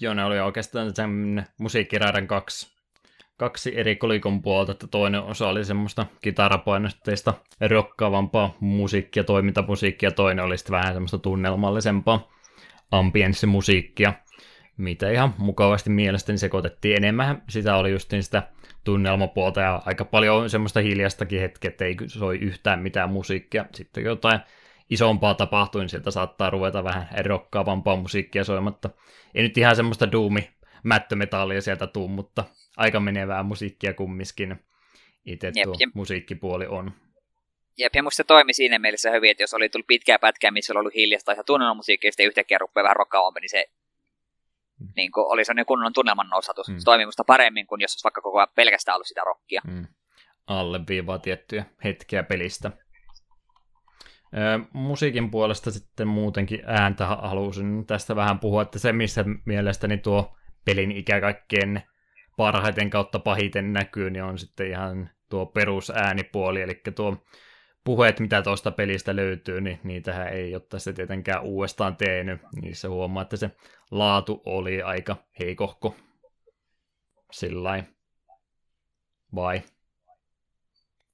[0.00, 2.74] Joo, ne oli oikeastaan sen musiikkiraiden kaksi
[3.36, 10.58] kaksi eri kolikon puolta, että toinen osa oli semmoista kitarapainotteista rokkaavampaa musiikkia, toimintamusiikkia, toinen oli
[10.58, 12.32] sitten vähän semmoista tunnelmallisempaa
[12.90, 14.12] ambienssimusiikkia,
[14.76, 17.42] mitä ihan mukavasti mielestäni sekoitettiin enemmän.
[17.48, 18.42] Sitä oli just sitä
[18.84, 23.64] tunnelmapuolta ja aika paljon semmoista hiljaistakin hetkeä, että ei soi yhtään mitään musiikkia.
[23.74, 24.40] Sitten jotain
[24.90, 28.90] isompaa tapahtui, niin sieltä saattaa ruveta vähän rokkaavampaa musiikkia soimatta.
[29.34, 30.50] Ei nyt ihan semmoista duumi
[30.82, 32.44] mättömetallia sieltä tuu, mutta
[32.76, 34.56] aika menevää musiikkia kummiskin
[35.24, 35.90] itse tuo jep.
[35.94, 36.92] musiikkipuoli on.
[37.78, 40.72] Jep, ja musta se toimi siinä mielessä hyvin, että jos oli tullut pitkää pätkää, missä
[40.72, 43.66] oli ollut hiljasta ja tunnelman musiikkia, ja sitten yhtäkkiä rupeaa vähän rokkaavampi, niin se
[44.80, 44.88] mm.
[44.96, 46.68] niin kuin, oli sellainen kunnon tunnelman nousatus.
[46.68, 46.78] Mm.
[46.78, 49.60] Se toimi musta paremmin kuin jos olisi vaikka koko ajan pelkästään ollut sitä rockia.
[49.66, 49.86] Mm.
[50.46, 52.70] Alleviivaa tiettyjä hetkiä pelistä.
[54.36, 60.36] Ö, musiikin puolesta sitten muutenkin ääntä halusin tästä vähän puhua, että se missä mielestäni tuo
[60.64, 61.82] pelin ikä kaikkein
[62.36, 67.24] parhaiten kautta pahiten näkyy, niin on sitten ihan tuo perusäänipuoli, eli tuo
[67.84, 72.40] puheet, mitä tuosta pelistä löytyy, niin niitähän ei ole tässä tietenkään uudestaan tehnyt.
[72.62, 73.50] Niissä huomaa, että se
[73.90, 75.96] laatu oli aika heikohko.
[77.32, 77.84] Sillä
[79.34, 79.62] Vai?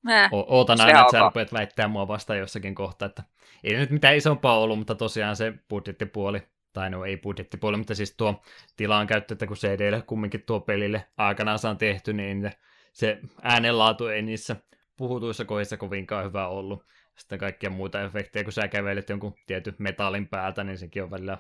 [0.03, 3.23] Mä, o- ootan aina, että sä rupeat väittää mua vasta jossakin kohtaa, että
[3.65, 6.43] ei nyt mitään isompaa ollut, mutta tosiaan se budjettipuoli
[6.73, 8.43] tai no ei budjettipuoli, mutta siis tuo
[8.77, 12.51] tilan käyttö, että kun CDlle kumminkin tuo pelille aikanaan on tehty, niin
[12.93, 14.57] se äänenlaatu ei niissä
[15.01, 16.85] puhutuissa kohdissa kovinkaan hyvä ollut.
[17.17, 21.39] Sitten kaikkia muita efektejä, kun sä kävelet jonkun tietyn metallin päältä, niin sekin on välillä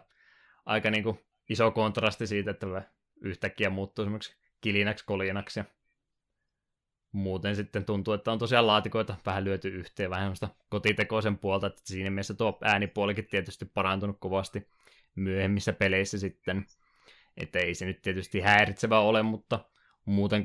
[0.67, 2.67] aika niin kuin iso kontrasti siitä, että
[3.21, 5.61] yhtäkkiä muuttuu semmoiksi kilinäksi kolinaksi.
[7.13, 11.81] muuten sitten tuntuu, että on tosiaan laatikoita vähän lyöty yhteen, vähän semmoista kotitekoisen puolta, että
[11.85, 14.69] siinä mielessä tuo äänipuolikin tietysti parantunut kovasti
[15.15, 16.67] myöhemmissä peleissä sitten.
[17.37, 19.61] Että ei se nyt tietysti häiritsevä ole, mutta
[20.13, 20.43] muuten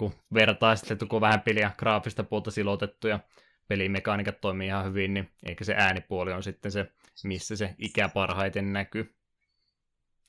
[0.91, 3.19] että kun vähän peliä graafista puolta silotettu ja
[3.67, 6.91] pelimekaniikat toimii ihan hyvin, niin eikä se äänipuoli on sitten se,
[7.23, 9.15] missä se ikä parhaiten näkyy.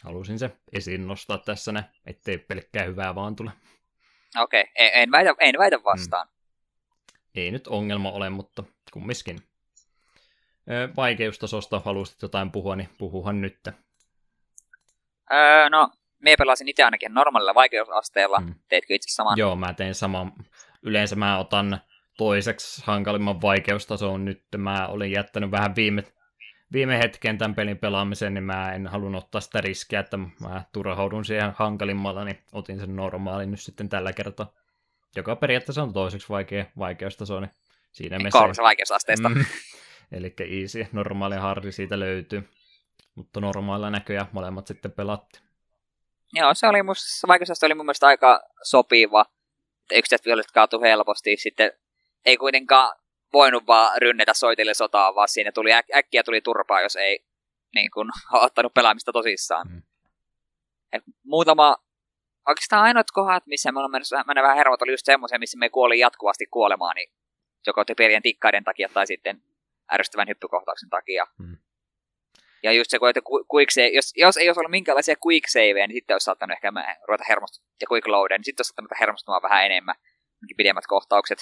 [0.04, 3.50] Halusin se esiin nostaa tässä ne, ettei pelkkää hyvää vaan tule.
[4.38, 4.72] Okei, okay.
[4.74, 6.28] en, en, väitä, en väitä vastaan.
[6.28, 6.36] Hmm.
[7.34, 9.38] Ei nyt ongelma ole, mutta kummiskin.
[10.96, 13.68] Vaikeustasosta haluaisit jotain puhua, niin puhuhan nyt.
[15.32, 18.38] Öö, no, me pelasin itse ainakin normaalilla vaikeusasteella.
[18.38, 18.54] Hmm.
[18.68, 19.38] Teitkö itse saman?
[19.38, 20.32] Joo, mä tein saman.
[20.82, 21.80] Yleensä mä otan
[22.16, 24.42] toiseksi hankalimman vaikeustason nyt.
[24.56, 26.04] Mä olin jättänyt vähän viime,
[26.72, 31.24] viime hetken tämän pelin pelaamisen, niin mä en halunnut ottaa sitä riskiä, että mä turhaudun
[31.24, 34.52] siihen hankalimmalla, niin otin sen normaalin nyt sitten tällä kertaa.
[35.16, 37.50] Joka periaatteessa on toiseksi vaikea vaikeustaso, niin
[37.92, 39.28] siinä me Kolmessa vaikeusasteesta.
[39.28, 39.44] Mm,
[40.12, 42.48] eli easy, normaali ja hardi siitä löytyy.
[43.14, 45.45] Mutta normaalilla näköjään molemmat sitten pelatti.
[46.32, 49.24] Joo, se oli musta, vaikeusaste oli mun mielestä aika sopiva.
[49.92, 51.36] Yksittäiset viholliset kaatui helposti.
[51.36, 51.72] Sitten
[52.24, 52.96] ei kuitenkaan
[53.32, 57.26] voinut vaan rynnetä soitille sotaa, vaan siinä tuli äk- äkkiä tuli turpaa, jos ei
[57.74, 58.10] niin kun,
[58.46, 59.66] ottanut pelaamista tosissaan.
[59.68, 59.82] Mm.
[60.92, 61.76] Et muutama,
[62.48, 65.98] oikeastaan ainoat kohdat, missä me olemme mennyt vähän hermot, oli just semmoisia, missä me kuoli
[65.98, 67.12] jatkuvasti kuolemaan, niin
[67.66, 69.42] joko typerien tikkaiden takia tai sitten
[69.92, 71.26] ärsyttävän hyppykohtauksen takia.
[71.38, 71.56] Mm.
[72.62, 73.20] Ja just se, että
[73.54, 76.72] quick save, jos, jos ei olisi ollut minkäänlaisia quick saveja, niin sitten olisi saattanut ehkä
[77.08, 79.94] ruveta hermostumaan, ja quick loaden, niin sitten olisi saattanut hermostumaan vähän enemmän,
[80.56, 81.38] pidemmät kohtaukset.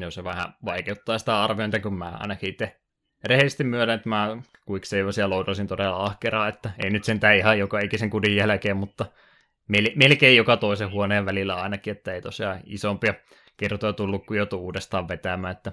[0.00, 2.76] Joo, se vähän vaikeuttaa sitä arviointia, kun mä ainakin itse
[3.24, 4.36] rehellisesti myönnän, että mä
[4.70, 9.06] quicksaveasia loadasin todella ahkeraa, että ei nyt sentään ihan joka ikisen kudin jälkeen, mutta
[9.94, 13.14] melkein joka toisen huoneen välillä ainakin, että ei tosiaan isompia
[13.56, 15.72] kertoja tullut kuin joutuu uudestaan vetämään, että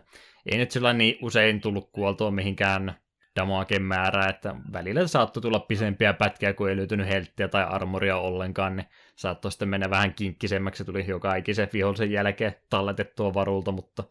[0.51, 2.95] ei nyt sillä niin usein tullut kuoltua mihinkään
[3.37, 8.75] damaken määrää, että välillä saattoi tulla pisempiä pätkiä, kun ei löytynyt helttiä tai armoria ollenkaan,
[8.75, 14.03] niin saattoi sitten mennä vähän kinkkisemmäksi, tuli joka ikisen vihollisen jälkeen talletettua varulta, mutta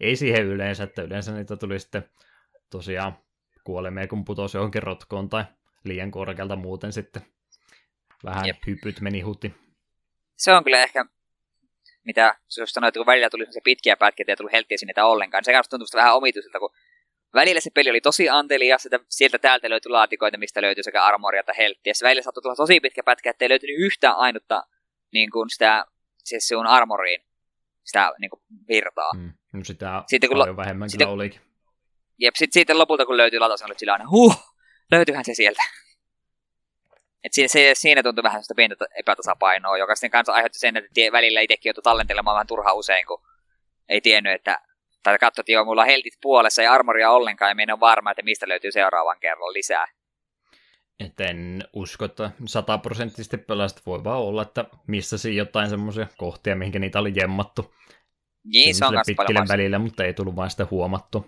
[0.00, 2.04] ei siihen yleensä, että yleensä niitä tuli sitten
[2.70, 3.18] tosiaan
[3.64, 5.44] kuolemia, kun putosi johonkin rotkoon tai
[5.84, 7.22] liian korkealta muuten sitten.
[8.24, 8.56] Vähän Jep.
[8.66, 9.54] hypyt meni huti.
[10.36, 11.04] Se on kyllä ehkä,
[12.04, 15.44] mitä jos sanoit, kun välillä tuli se pitkiä pätkiä ja tuli helttiä sinne ollenkaan.
[15.44, 16.70] Se tuntuu vähän omituiselta, kun
[17.34, 21.40] välillä se peli oli tosi antelias, että sieltä täältä löytyi laatikoita, mistä löytyi sekä armoria
[21.40, 21.94] että helttiä.
[21.94, 24.62] Se välillä saattoi tulla tosi pitkä pätkä, ettei löytynyt yhtään ainutta
[25.12, 25.84] niin kuin sitä,
[26.24, 27.24] siis sun armoriin
[27.84, 29.12] sitä niin kuin virtaa.
[29.14, 29.32] Mm.
[29.52, 31.40] No sitä sitten, kun paljon vähemmän sitten, kyllä olikin.
[32.18, 34.54] Jep, sitten, sitten lopulta kun löytyi latas, oli sillä aina, huh,
[34.92, 35.62] löytyyhän se sieltä.
[37.24, 41.00] Et siinä, se, siinä tuntui vähän sitä pientä epätasapainoa, joka sitten kanssa aiheutti sen, että
[41.12, 43.22] välillä itsekin joutui tallentelemaan vähän turhaa usein, kun
[43.88, 44.60] ei tiennyt, että
[45.02, 48.10] tai katsot, että joo, mulla on heltit puolessa ja armoria ollenkaan, ja minä on varma,
[48.10, 49.86] että mistä löytyy seuraavan kerran lisää.
[51.00, 56.78] Et en usko, että sataprosenttisesti pelaajista voi vaan olla, että missä jotain semmoisia kohtia, mihinkä
[56.78, 57.74] niitä oli jemmattu.
[58.44, 61.26] Niin, se on pitkille välillä, mutta ei tullut vain sitä huomattu.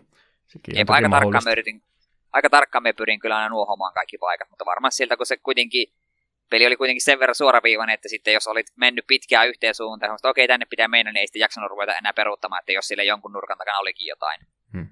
[0.74, 1.82] Eipä aika tarkkaan, yritin,
[2.32, 5.92] aika tarkkaan me pyrin kyllä aina nuohomaan kaikki paikat, mutta varmaan siltä, kun se kuitenkin
[6.50, 10.28] peli oli kuitenkin sen verran suoraviivainen, että sitten jos olit mennyt pitkään yhteen suuntaan, että
[10.28, 13.32] okei, tänne pitää mennä, niin ei sitten jaksanut ruveta enää peruuttamaan, että jos sille jonkun
[13.32, 14.40] nurkan takana olikin jotain.
[14.72, 14.88] Hmm.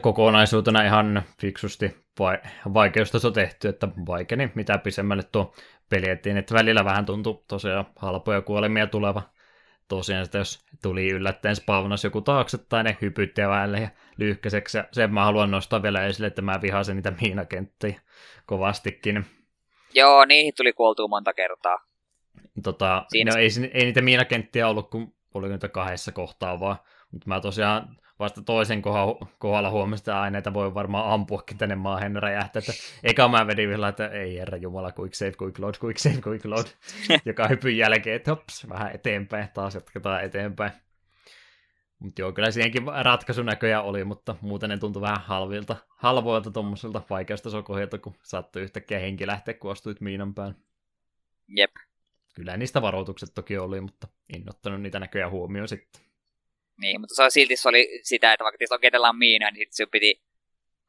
[0.00, 2.38] kokonaisuutena ihan fiksusti vai,
[2.74, 5.54] vaikeustaso tehty, että vaikeni mitä pisemmälle tuo
[5.90, 9.22] peli ettiin, että välillä vähän tuntui tosiaan halpoja kuolemia tuleva.
[9.88, 14.84] Tosiaan että jos tuli yllättäen spawnas joku taakse tai ne hypytti väelle ja lyhkäiseksi, ja
[14.92, 18.00] sen mä haluan nostaa vielä esille, että mä vihasin niitä miinakenttiä
[18.46, 19.24] kovastikin
[19.94, 21.78] Joo, niihin tuli kuoltua monta kertaa.
[22.62, 26.76] Tota, no, ei, ei niitä miinakenttiä ollut, kun oli niitä kahdessa kohtaa vaan.
[27.12, 28.82] Mutta mä tosiaan vasta toisen
[29.38, 32.60] kohdalla huomasin, että aineita voi varmaan ampuakin tänne maahan räjähtää.
[32.60, 32.72] Että
[33.04, 36.44] eka mä vedin vielä, että ei herra jumala, quick save, quick load, quick save, quick
[36.44, 36.66] load.
[37.24, 40.72] Joka hypyn jälkeen, että hops, vähän eteenpäin, taas jatketaan eteenpäin.
[41.98, 47.98] Mutta joo, kyllä siihenkin ratkaisunäköjä oli, mutta muuten ne tuntui vähän halvilta, halvoilta tuommoiselta vaikeustasokohdilta,
[47.98, 50.54] kun saattoi yhtäkkiä henki lähteä, kun astuit miinan päin.
[51.48, 51.70] Jep.
[52.34, 56.02] Kyllä niistä varoitukset toki oli, mutta en ottanut niitä näköjä huomioon sitten.
[56.80, 59.76] Niin, mutta se oli, silti se oli sitä, että vaikka tietysti on miinoja, niin sitten
[59.76, 60.22] se piti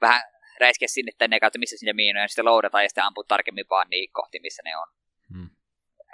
[0.01, 0.21] vähän
[0.59, 3.88] räiskeä sinne tänne kautta, missä sinne miinoja, ja sitten loudata ja sitten ampua tarkemmin vaan
[3.89, 4.88] niin kohti, missä ne on.
[5.33, 5.49] Hmm.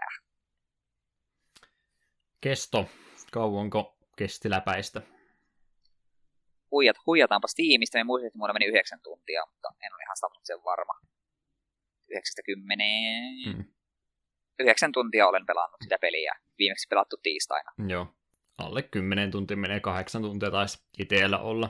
[0.04, 0.24] Äh.
[2.42, 2.90] Kesto.
[3.32, 5.02] Kauanko kesti läpäistä.
[6.72, 10.64] Huijat, huijataanpas tiimistä, niin muistin, että mulla meni yhdeksän tuntia, mutta en ole ihan sen
[10.64, 10.94] varma.
[12.10, 13.34] Yhdeksästä kymmeneen.
[13.46, 13.66] Hmm.
[14.60, 16.36] Yhdeksän tuntia olen pelannut sitä peliä.
[16.60, 17.72] Viimeksi pelattu tiistaina.
[17.88, 18.08] Joo.
[18.58, 21.70] alle 10 tuntia menee, 8 tuntia taisi itsellä olla,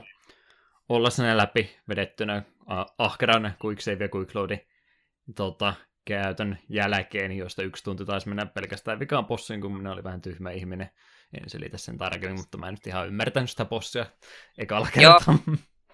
[0.88, 2.42] olla sinne läpi vedettynä
[2.98, 4.60] ahkeran Quick Save ja Quick Loadin
[5.36, 10.20] tota, käytön jälkeen, josta yksi tunti taisi mennä pelkästään vikaan bossiin, kun minä oli vähän
[10.20, 10.90] tyhmä ihminen.
[11.34, 14.06] En selitä sen tarkemmin, mutta mä en nyt ihan ymmärtänyt sitä bossia
[14.58, 15.34] ekalla kertaa.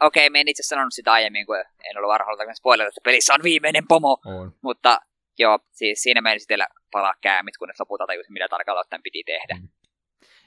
[0.00, 3.42] Okei, okay, en itse sanonut sitä aiemmin, kun en ollut varhaalla spoiler, että pelissä on
[3.42, 4.18] viimeinen pomo.
[4.24, 4.52] On.
[4.62, 4.98] Mutta
[5.38, 9.54] joo, siis siinä meni sitten palaa käämit, kunnes lopulta tajusin, mitä tarkalleen ottaen piti tehdä.
[9.60, 9.68] Mm.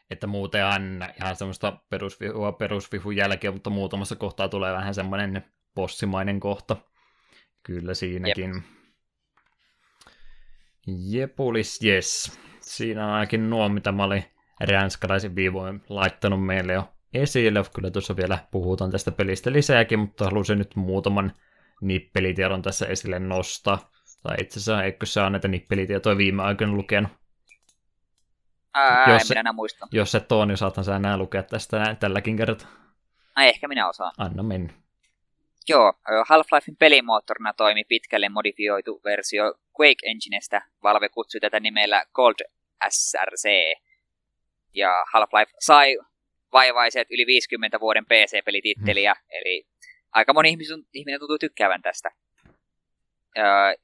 [0.09, 0.61] Että muuten
[1.19, 6.75] ihan semmoista perusvihua perusvihun jälkeen, mutta muutamassa kohtaa tulee vähän semmoinen bossimainen kohta.
[7.63, 8.53] Kyllä siinäkin.
[8.53, 8.63] Jep.
[10.87, 12.39] Jepulis, yes.
[12.61, 14.25] Siinä on ainakin nuo, mitä mä olin
[14.59, 17.63] ranskalaisin viivoin laittanut meille jo esille.
[17.75, 21.31] Kyllä tuossa vielä puhutaan tästä pelistä lisääkin, mutta halusin nyt muutaman
[21.81, 23.91] nippelitiedon tässä esille nostaa.
[24.23, 27.11] Tai itse asiassa, eikö ole näitä nippelitietoja viime aikoina lukenut?
[28.73, 29.87] Ää, jos, en minä muista.
[29.91, 32.67] Jos et ole, niin saatan sä enää lukea tästä tälläkin kertaa.
[33.35, 34.11] Ai, ehkä minä osaan.
[34.17, 34.73] Anna mennä.
[35.69, 35.93] Joo,
[36.29, 40.61] Half-Lifein pelimoottorina toimi pitkälle modifioitu versio Quake Enginestä.
[40.83, 42.35] Valve kutsui tätä nimellä Cold
[42.89, 43.49] SRC.
[44.75, 45.97] Ja Half-Life sai
[46.51, 49.27] vaivaiset yli 50 vuoden PC-pelititteliä, hmm.
[49.29, 49.67] eli
[50.11, 50.57] aika moni
[50.93, 52.11] ihminen tuntuu tykkäävän tästä.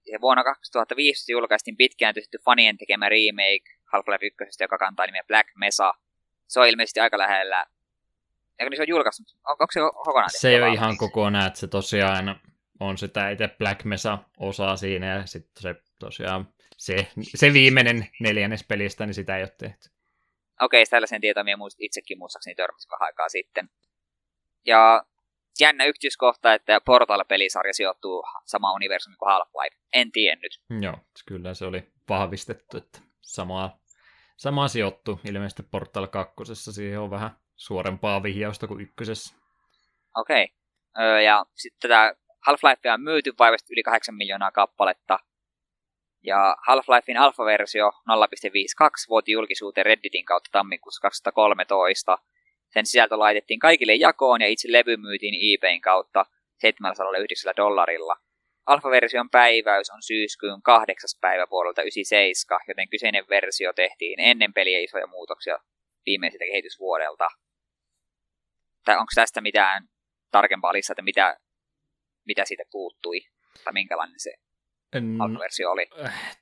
[0.06, 5.50] Ja vuonna 2005 julkaistiin pitkään tyhty fanien tekemä remake Half-Life 1, joka kantaa nimeä Black
[5.56, 5.94] Mesa.
[6.48, 7.66] Se on ilmeisesti aika lähellä
[8.62, 9.24] Eikö niin se on julkaistu?
[9.48, 10.30] On, onko se kokonaan?
[10.30, 12.40] Se ei ole ihan kokonaan, että se tosiaan
[12.80, 16.48] on sitä itse Black Mesa-osaa siinä, ja sitten se tosiaan,
[16.78, 19.90] se, se viimeinen neljännes pelistä, niin sitä ei ole tehty.
[20.62, 23.70] Okei, tällaisen tietoa muist, itsekin muistaakseni törmäsin vähän aikaa sitten.
[24.66, 25.04] Ja
[25.60, 29.78] jännä yksityiskohta, että Portal-pelisarja sijoittuu sama universumi kuin Half-Life.
[29.94, 30.62] En tiennyt.
[30.82, 33.80] Joo, kyllä se oli vahvistettu, että samaa,
[34.38, 35.20] samaa sijoittuu.
[35.26, 36.34] Ilmeisesti Portal 2.
[36.54, 39.36] Siihen on vähän suorempaa vihjausta kuin ykkösessä.
[40.16, 40.44] Okei.
[40.44, 41.06] Okay.
[41.06, 42.16] Öö, ja sitten tätä
[42.48, 45.20] Half-Lifea on myyty vaivasti yli 8 miljoonaa kappaletta.
[46.24, 47.96] Ja Half-Lifein alfa-versio 0.52
[49.10, 52.18] vuoti julkisuuteen Redditin kautta tammikuussa 2013.
[52.70, 56.26] Sen sisältö laitettiin kaikille jakoon ja itse levy myytiin eBayn kautta
[56.58, 58.16] 709 dollarilla.
[58.66, 61.10] Alfa-version päiväys on syyskuun 8.
[61.22, 65.58] päivä vuodelta 97, joten kyseinen versio tehtiin ennen peliä isoja muutoksia
[66.06, 67.28] viimeiseltä kehitysvuodelta
[68.86, 69.90] tai onko tästä mitään
[70.32, 71.38] tarkempaa lisää, että mitä,
[72.26, 73.22] mitä siitä puuttui,
[73.64, 74.34] tai minkälainen se
[75.20, 75.88] alkuversio oli?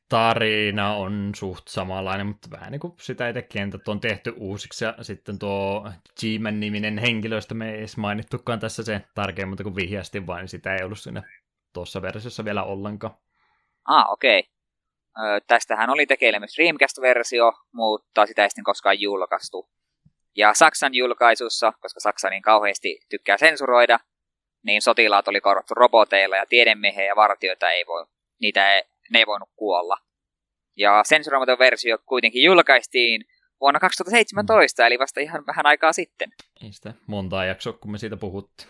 [0.10, 4.96] Tarina on suht samanlainen, mutta vähän niin kuin sitä itse kentät on tehty uusiksi, ja
[5.02, 10.42] sitten tuo G-Man-niminen henkilöstä me ei edes mainittukaan tässä se tarkemmin, mutta kun vihjasti vain,
[10.42, 11.24] niin sitä ei ollut siinä
[11.74, 13.14] tuossa versiossa vielä ollenkaan.
[13.86, 14.40] Ah, okei.
[14.40, 15.42] Okay.
[15.48, 19.70] tästähän oli tekeillä myös Dreamcast-versio, mutta sitä ei sitten koskaan julkaistu.
[20.36, 24.00] Ja Saksan julkaisussa, koska Saksa niin kauheasti tykkää sensuroida,
[24.64, 28.06] niin sotilaat oli korvattu roboteilla ja tiedemiehiä ja vartioita ei voi,
[28.42, 29.98] niitä ei, ne ei voinut kuolla.
[30.76, 33.26] Ja sensuroimaton versio kuitenkin julkaistiin
[33.62, 36.30] vuonna 2017, eli vasta ihan vähän aikaa sitten.
[36.64, 38.70] Ei sitä montaa jaksoa, kun me siitä puhuttiin.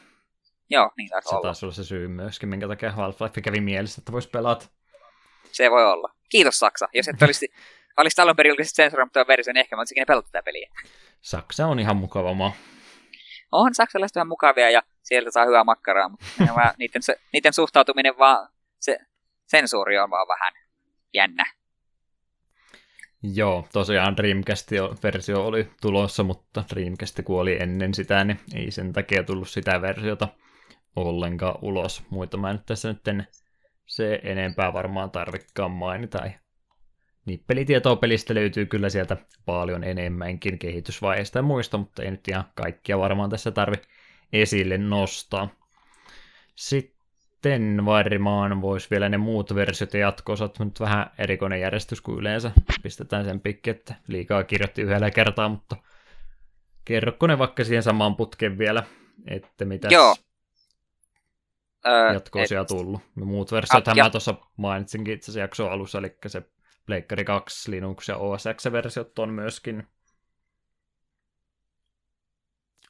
[0.69, 1.43] Joo, niin taisi Se olla.
[1.43, 4.65] taisi olla se syy myöskin, minkä takia Half-Life kävi mielessä, että voisi pelata.
[5.51, 6.13] Se voi olla.
[6.29, 6.87] Kiitos Saksa.
[6.93, 7.47] Jos et olisi,
[7.97, 10.69] olisi alun perin julkaiset sensuroimaton versio, niin ehkä mä olisin pelata tätä peliä.
[11.21, 12.51] Saksa on ihan mukava maa.
[13.51, 16.25] On saksalaiset vähän mukavia ja sieltä saa hyvää makkaraa, mutta
[16.77, 17.01] niiden,
[17.33, 18.49] niiden suhtautuminen vaan,
[18.79, 18.97] se
[19.49, 20.53] sensuuri on vaan vähän
[21.13, 21.45] jännä.
[23.23, 29.49] Joo, tosiaan Dreamcast-versio oli tulossa, mutta Dreamcast kuoli ennen sitä, niin ei sen takia tullut
[29.49, 30.27] sitä versiota
[30.95, 32.03] ollenkaan ulos.
[32.09, 33.27] Muita mä nyt tässä nyt en
[33.85, 36.23] se enempää varmaan tarvikkaan mainita.
[37.25, 42.99] Nippelitietoa pelistä löytyy kyllä sieltä paljon enemmänkin kehitysvaiheista ja muista, mutta ei nyt ihan kaikkia
[42.99, 43.77] varmaan tässä tarvi
[44.33, 45.49] esille nostaa.
[46.55, 46.98] Sitten
[47.85, 52.51] varmaan voisi vielä ne muut versiot ja jatko-osat, nyt vähän erikoinen järjestys kuin yleensä.
[52.83, 55.75] Pistetään sen pikki, että liikaa kirjoitti yhdellä kertaa, mutta
[56.85, 58.83] kerrokko ne vaikka siihen samaan putkeen vielä,
[59.27, 59.87] että mitä
[62.13, 62.67] jatko-osia et...
[62.67, 63.01] tullut.
[63.15, 66.41] No, muut versiot ah, mä tuossa mainitsinkin itse asiassa jakson alussa, eli se
[66.85, 69.87] Pleikkari 2, Linux ja OS X-versiot on myöskin.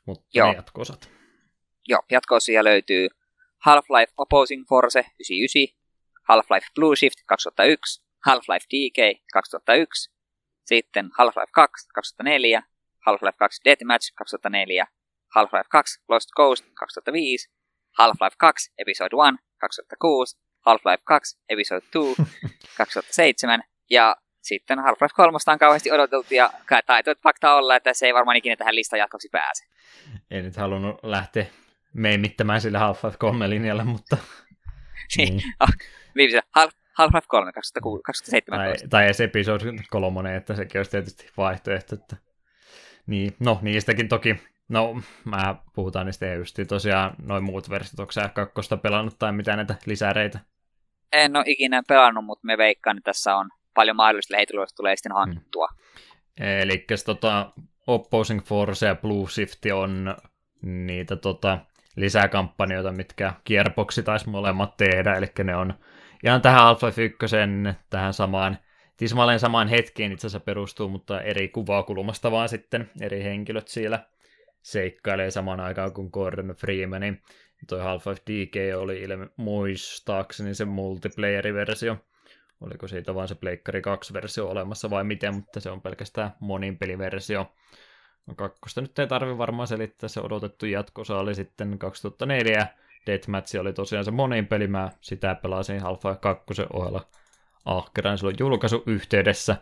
[0.05, 0.47] Mutta Joo.
[0.47, 1.09] ne jatko-osat.
[1.87, 3.09] Joo, jatko-osia löytyy
[3.65, 5.75] Half-Life Opposing Force 99,
[6.29, 8.99] Half-Life Blue Shift 2001, Half-Life DK
[9.33, 10.11] 2001,
[10.65, 12.63] sitten Half-Life 2 2004,
[13.05, 14.87] Half-Life 2 Deathmatch 2004,
[15.35, 17.49] Half-Life 2 Lost Coast 2005,
[17.97, 22.15] Half-Life 2 Episode 1 2006, Half-Life 2 Episode 2
[22.77, 23.63] 2007
[23.97, 26.51] ja sitten Half-Life 3 on kauheasti odoteltu ja
[26.85, 29.65] taito fakta olla, että se ei varmaan ikinä tähän listan jatkoksi pääse.
[30.31, 31.45] En nyt halunnut lähteä
[31.93, 34.17] meimittämään sille Half-Life 3 linjalle, mutta...
[35.17, 35.37] niin.
[35.37, 35.53] niin.
[35.59, 35.69] Ah,
[36.15, 36.41] viimeisen
[36.99, 38.79] Half-Life 3 2017.
[38.79, 41.95] Tai, tai edes episodi 3, että sekin olisi tietysti vaihtoehto.
[41.95, 42.15] Että...
[43.07, 44.35] Niin, no niistäkin toki
[44.69, 49.55] No, mä puhutaan niistä just tosiaan noin muut versiot, onko sä kakkosta pelannut tai mitä
[49.55, 50.39] näitä lisäreitä?
[51.11, 55.11] En ole ikinä pelannut, mutta me veikkaan, että tässä on paljon mahdollista heituloista tulee sitten
[55.11, 55.67] hankittua.
[56.39, 56.45] Mm.
[56.45, 57.51] Eli tota,
[57.87, 60.15] Opposing Force ja Blue Shift on
[60.61, 61.57] niitä tota,
[61.95, 65.73] lisäkampanjoita, mitkä Gearboxi taisi molemmat tehdä, eli ne on
[66.23, 67.05] ihan tähän Alpha 1,
[67.89, 68.57] tähän samaan,
[68.97, 74.05] tismalleen samaan hetkeen itse asiassa perustuu, mutta eri kuvakulmasta vaan sitten eri henkilöt siellä
[74.61, 77.21] seikkailee samaan aikaan kuin Gordon Freemanin.
[77.67, 81.97] Toi Half-Life DK oli ilme, muistaakseni se multiplayer-versio.
[82.61, 87.51] Oliko siitä vain se Pleikkari 2-versio olemassa vai miten, mutta se on pelkästään monin peliversio.
[88.25, 92.67] No kakkosta nyt ei tarvi varmaan selittää, se odotettu jatkosa oli sitten 2004.
[93.05, 97.07] Deathmatch oli tosiaan se monin peli, mä sitä pelasin Half-Life 2 ohella
[97.65, 99.57] ahkeran silloin julkaisuyhteydessä.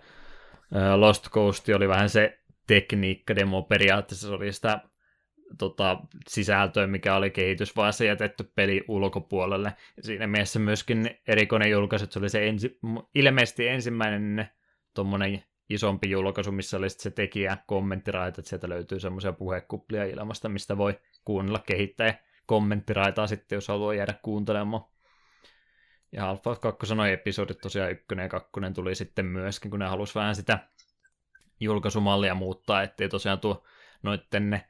[0.96, 4.80] Lost Coast oli vähän se tekniikka-demo periaatteessa, se oli sitä
[5.58, 9.74] tota, sisältöä, mikä oli kehitysvaiheessa jätetty peli ulkopuolelle.
[10.00, 12.80] Siinä mielessä myöskin erikoinen julkaisu, se oli se ensi,
[13.16, 14.50] ilmeisesti ensimmäinen
[14.94, 20.78] tuommoinen isompi julkaisu, missä oli se tekijä kommenttiraita, että sieltä löytyy semmoisia puhekuplia ilmasta, mistä
[20.78, 22.14] voi kuunnella kehittäjä
[22.46, 24.86] kommenttiraitaa sitten, jos haluaa jäädä kuuntelemaan.
[26.12, 30.16] Ja Alpha 2 sanoi episodit tosiaan ykkönen ja kakkonen tuli sitten myöskin, kun ne halusi
[30.16, 30.60] vähän sitä
[31.60, 33.64] julkaisumallia muuttaa, ettei tosiaan tuo
[34.04, 34.62] noitten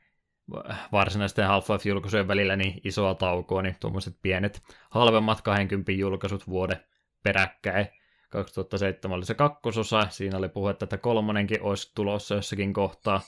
[0.92, 6.80] varsinaisten Half-Life-julkaisujen välillä niin isoa taukoa, niin tuommoiset pienet halvemmat 20 julkaisut vuode
[7.24, 7.88] peräkkäin.
[8.30, 13.22] 2007 oli se kakkososa, siinä oli puhe, että kolmonenkin olisi tulossa jossakin kohtaa.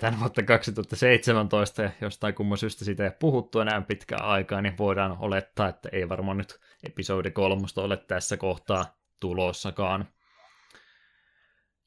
[0.00, 5.16] tämän vuotta 2017 ja jostain kumman syystä siitä ei puhuttu enää pitkään aikaa, niin voidaan
[5.20, 8.84] olettaa, että ei varmaan nyt episodi kolmosta ole tässä kohtaa
[9.20, 10.08] tulossakaan.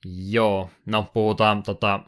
[0.06, 1.99] Joo, no puhutaan tota,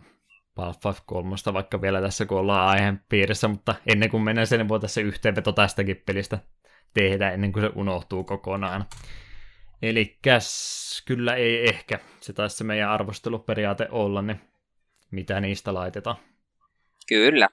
[0.55, 4.67] Half-Life 3 vaikka vielä tässä, kun ollaan aiheen piirissä, mutta ennen kuin mennään sen, niin
[4.67, 6.39] voi tässä yhteenveto tästäkin pelistä
[6.93, 8.85] tehdä ennen kuin se unohtuu kokonaan.
[9.81, 10.17] Eli
[11.05, 11.99] kyllä ei ehkä.
[12.21, 14.39] Se taisi se meidän arvosteluperiaate olla, niin
[15.11, 16.15] mitä niistä laitetaan.
[17.07, 17.49] Kyllä.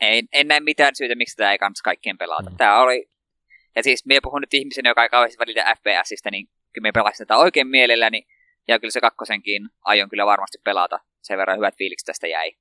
[0.00, 2.50] Ei, en näe mitään syytä, miksi tämä ei kannata kaikkien pelata.
[2.50, 2.56] Mm.
[2.56, 3.10] Tämä oli,
[3.76, 7.26] ja siis minä puhun nyt ihmisen, joka ei kauheasti välitä FPSistä, niin kyllä me pelasin
[7.26, 8.26] tätä oikein mielelläni,
[8.68, 11.00] ja kyllä se kakkosenkin aion kyllä varmasti pelata.
[11.22, 12.52] Sen verran hyvät fiilikset tästä jäi.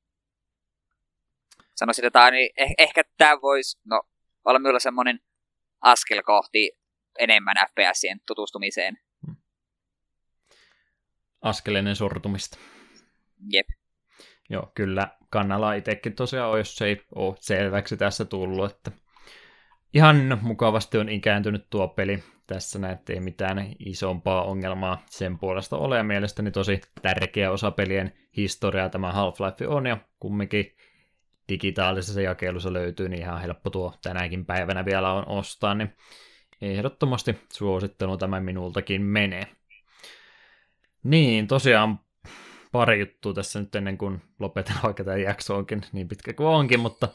[1.76, 4.02] Sanoisin, että niin eh- ehkä tämä voisi no,
[4.46, 5.20] olla minulla semmoinen
[5.82, 6.79] askel kohti
[7.20, 8.98] enemmän FPSien tutustumiseen.
[9.28, 9.36] Hmm.
[11.42, 12.58] Askel ennen sortumista.
[13.52, 13.68] Jep.
[14.50, 18.92] Joo, kyllä kannalla itsekin tosiaan, jos se ei ole selväksi tässä tullut, että
[19.94, 25.98] ihan mukavasti on ikääntynyt tuo peli tässä näette ei mitään isompaa ongelmaa sen puolesta ole,
[25.98, 30.76] ja mielestäni tosi tärkeä osa pelien historiaa tämä Half-Life on, ja kumminkin
[31.50, 35.96] digitaalisessa jakelussa löytyy, niin ihan helppo tuo tänäkin päivänä vielä on ostaa, niin
[36.62, 39.48] ehdottomasti suosittelu tämä minultakin menee.
[41.04, 42.00] Niin, tosiaan
[42.72, 46.80] pari juttua tässä nyt ennen kuin lopetan, vaikka tämä jakso onkin niin pitkä kuin onkin,
[46.80, 47.08] mutta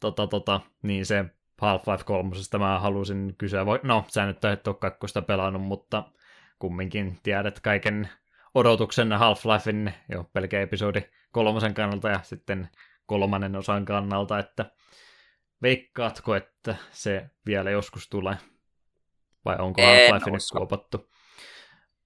[0.00, 1.24] tota, tota, niin se
[1.62, 2.30] Half-Life 3.
[2.58, 6.04] mä halusin kysyä, no sä nyt et ole kakkosta pelannut, mutta
[6.58, 8.08] kumminkin tiedät kaiken
[8.54, 11.02] odotuksen Half-Lifein jo pelkä episodi
[11.32, 12.68] kolmosen kannalta ja sitten
[13.06, 14.70] kolmannen osan kannalta, että
[15.62, 18.36] veikkaatko, että se vielä joskus tulee?
[19.44, 21.10] Vai onko Half-Life nyt kuopattu?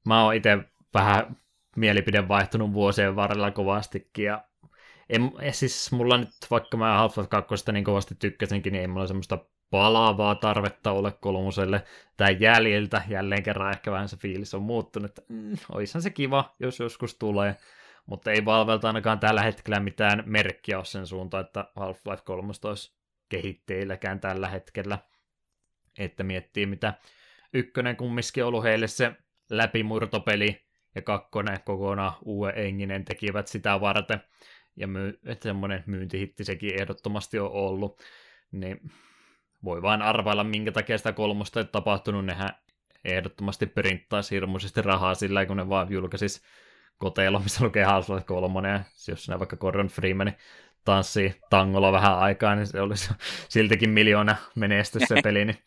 [0.05, 0.59] Mä oon itse
[0.95, 1.37] vähän
[1.77, 4.45] mielipide vaihtunut vuosien varrella kovastikin ja
[5.09, 9.39] en, siis mulla nyt, vaikka mä Half-Life 2 niin kovasti tykkäsinkin, niin ei mulla semmoista
[9.71, 11.83] palaavaa tarvetta ole kolmoselle
[12.17, 13.03] tai jäljiltä.
[13.09, 17.15] Jälleen kerran ehkä vähän se fiilis on muuttunut, että mm, oishan se kiva, jos joskus
[17.15, 17.57] tulee.
[18.07, 22.97] Mutta ei Valvelta ainakaan tällä hetkellä mitään merkkiä ole sen suuntaan, että Half-Life 3 olisi
[23.29, 24.99] kehitteilläkään tällä hetkellä.
[25.99, 26.95] Että miettii, mitä
[27.57, 29.13] ykkönen kumminkin ollut heille se
[29.51, 34.21] läpimurtopeli ja kakkonen kokonaan uuden enginen tekivät sitä varten.
[34.77, 38.01] Ja myy- semmoinen myyntihitti sekin ehdottomasti on ollut,
[38.53, 38.81] niin
[39.65, 42.25] voi vain arvailla, minkä takia sitä kolmosta ei tapahtunut.
[42.27, 42.51] Nehän
[43.05, 46.43] ehdottomasti perinttaisi hirmuisesti rahaa sillä, kun ne vaan julkaisis
[46.99, 50.33] koteilla, missä lukee Half-Life 3, ja jos sinä vaikka Gordon Freeman
[50.85, 53.11] tanssii tangolla vähän aikaa, niin se olisi
[53.49, 55.59] siltikin miljoona menestys se peli, niin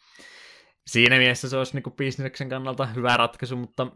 [0.90, 3.88] siinä mielessä se olisi niin bisneksen kannalta hyvä ratkaisu, mutta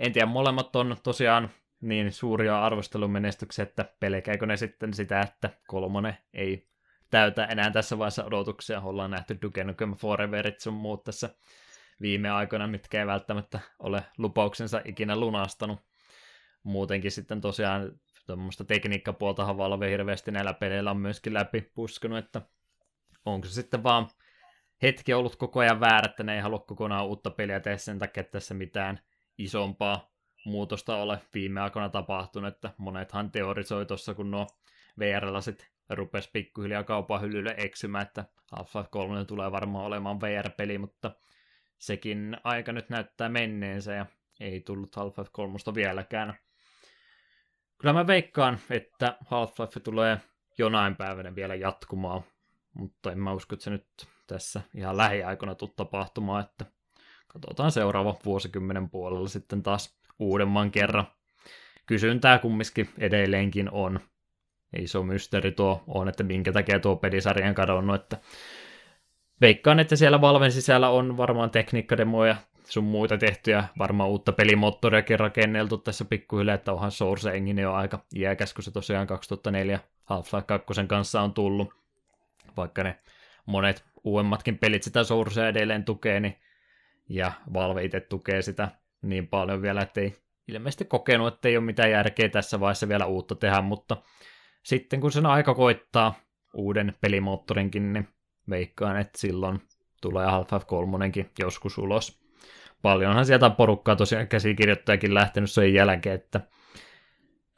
[0.00, 6.16] en tiedä, molemmat on tosiaan niin suuria arvostelumenestyksiä, että pelkääkö ne sitten sitä, että kolmonen
[6.32, 6.68] ei
[7.10, 8.80] täytä enää tässä vaiheessa odotuksia.
[8.80, 11.34] Ollaan nähty Duke Nukem Foreverit sun muut tässä
[12.00, 15.78] viime aikoina, mitkä ei välttämättä ole lupauksensa ikinä lunastanut.
[16.62, 17.92] Muutenkin sitten tosiaan
[18.26, 22.42] tuommoista tekniikkapuolta Valve hirveästi näillä peleillä on myöskin läpi puskenut, että
[23.24, 24.08] onko se sitten vaan
[24.82, 28.20] hetki ollut koko ajan väärä, että ne ei halua kokonaan uutta peliä tehdä sen takia,
[28.20, 29.00] että tässä mitään
[29.38, 30.10] isompaa
[30.44, 34.46] muutosta ole viime aikoina tapahtunut, että monethan teorisoi tuossa, kun nuo
[34.98, 38.24] VR-lasit rupes pikkuhiljaa kaupan hyllylle eksymään, että
[38.56, 41.10] Half-Life 3 tulee varmaan olemaan VR-peli, mutta
[41.78, 44.06] sekin aika nyt näyttää menneensä ja
[44.40, 46.34] ei tullut Half-Life 3 vieläkään.
[47.78, 50.20] Kyllä mä veikkaan, että Half-Life tulee
[50.58, 52.22] jonain päivänä vielä jatkumaan,
[52.74, 53.86] mutta en mä usko, että se nyt
[54.34, 56.64] tässä ihan lähiaikoina tuu tapahtumaan, että
[57.28, 61.06] katsotaan seuraava vuosikymmenen puolella sitten taas uudemman kerran.
[61.86, 64.00] Kysyntää kumminkin edelleenkin on.
[64.78, 68.18] Iso mysteeri tuo on, että minkä takia tuo pelisarjan kadonnut, että
[69.40, 75.78] veikkaan, että siellä Valven sisällä on varmaan tekniikkademoja sun muita tehtyjä, varmaan uutta pelimoottoriakin rakenneltu
[75.78, 80.66] tässä pikkuhiljaa, että onhan Source Engine jo aika iäkäs, kun se tosiaan 2004 Half-Life 2
[80.86, 81.74] kanssa on tullut,
[82.56, 82.98] vaikka ne
[83.46, 86.36] monet uudemmatkin pelit sitä Sourcea edelleen tukee, niin,
[87.08, 88.68] ja Valve itse tukee sitä
[89.02, 90.16] niin paljon vielä, että ei
[90.48, 93.96] ilmeisesti kokenut, että ei ole mitään järkeä tässä vaiheessa vielä uutta tehdä, mutta
[94.62, 96.14] sitten kun sen aika koittaa
[96.54, 98.08] uuden pelimoottorinkin, niin
[98.50, 99.62] veikkaan, että silloin
[100.00, 102.20] tulee Half-Life 3 joskus ulos.
[102.82, 106.40] Paljonhan sieltä porukkaa tosiaan käsikirjoittajakin lähtenyt sen jälkeen, että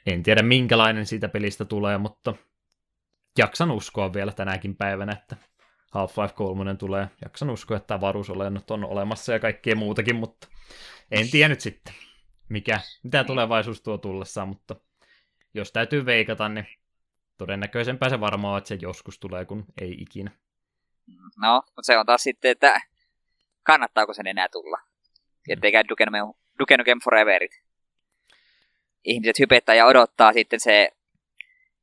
[0.07, 2.35] en tiedä minkälainen siitä pelistä tulee, mutta
[3.39, 5.37] jaksan uskoa vielä tänäkin päivänä, että
[5.93, 7.09] Half-Life 3 tulee.
[7.25, 10.49] Jaksan uskoa, että avaruusolennot on olemassa ja kaikkea muutakin, mutta
[11.11, 11.95] en tiedä nyt sitten,
[12.49, 14.77] mikä, mitä tulevaisuus tuo tullessaan, mutta
[15.55, 16.67] jos täytyy veikata, niin
[17.39, 20.31] todennäköisempää se varmaan on, että se joskus tulee, kun ei ikinä.
[21.37, 22.81] No, mutta se on taas sitten, että
[23.63, 24.79] kannattaako sen enää tulla.
[25.49, 25.85] Ettei käy
[26.59, 27.63] Duke Nukem Foreverit.
[29.05, 30.91] Ihmiset hypettää ja odottaa sitten se...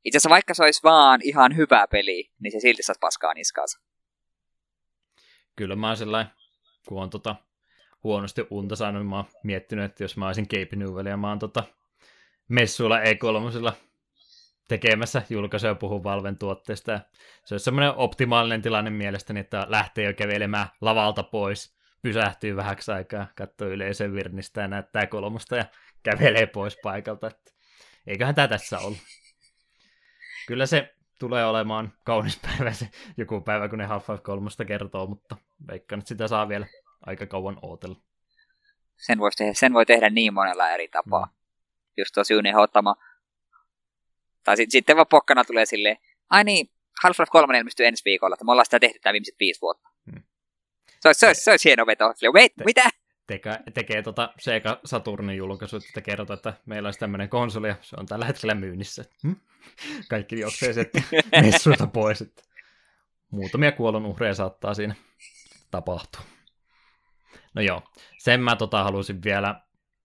[0.03, 3.79] Itse asiassa vaikka se olisi vaan ihan hyvä peli, niin se silti saisi paskaa niskaansa.
[5.59, 6.33] Kyllä mä oon sellainen,
[6.87, 7.35] kun on tota
[8.03, 11.63] huonosti unta saanut, mä oon miettinyt, että jos mä olisin Cape Newellia, mä oon tota
[12.47, 13.71] messuilla E3
[14.67, 16.99] tekemässä julkaisuja puhun Valven tuotteesta.
[17.45, 23.27] Se olisi semmoinen optimaalinen tilanne mielestäni, että lähtee jo kävelemään lavalta pois, pysähtyy vähäksi aikaa,
[23.35, 25.65] katsoo yleisön virnistä ja näyttää kolmosta ja
[26.03, 27.31] kävelee pois paikalta.
[28.07, 28.99] Eiköhän tämä tässä ollut.
[30.47, 35.35] Kyllä se tulee olemaan kaunis päivä se joku päivä, kun ne Half-Life 3 kertoo, mutta
[35.67, 36.65] veikkaan, että sitä saa vielä
[37.05, 37.95] aika kauan ootella.
[38.97, 41.25] Sen, voi tehdä, sen voi tehdä niin monella eri tapaa.
[41.25, 41.31] Mm.
[41.97, 42.95] Just tuo Syyni ottama.
[44.43, 45.97] Tai sit, sitten vaan pokkana tulee silleen,
[46.29, 46.69] ai niin,
[47.05, 49.89] Half-Life 3 ilmestyy ensi viikolla, että me ollaan sitä tehty tämä viimeiset viisi vuotta.
[50.11, 50.23] Hmm.
[50.99, 52.13] Se olisi, se olisi, se olisi hieno veto.
[52.15, 52.89] Silleen, wait, mitä?
[53.29, 57.95] Teke, tekee tota Sega Saturnin julkaisu, että kertoo, että meillä olisi tämmöinen konsoli ja se
[57.99, 59.05] on tällä hetkellä myynnissä.
[59.23, 59.35] Hmm?
[60.09, 61.03] Kaikki juoksee sitten
[61.41, 62.21] messuilta pois.
[62.21, 62.43] Että
[63.31, 64.95] muutamia kuolonuhreja saattaa siinä
[65.71, 66.21] tapahtua.
[67.53, 67.81] No joo,
[68.17, 69.61] sen mä tota halusin vielä,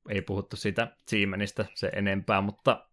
[0.09, 2.87] ei puhuttu siitä Siemenistä se enempää, mutta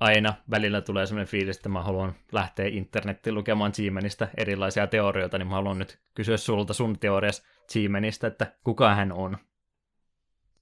[0.00, 5.48] aina välillä tulee sellainen fiilis, että mä haluan lähteä internettiin lukemaan Siemenistä erilaisia teorioita, niin
[5.48, 9.38] mä haluan nyt kysyä sulta sun teorias Siemenistä, että kuka hän on?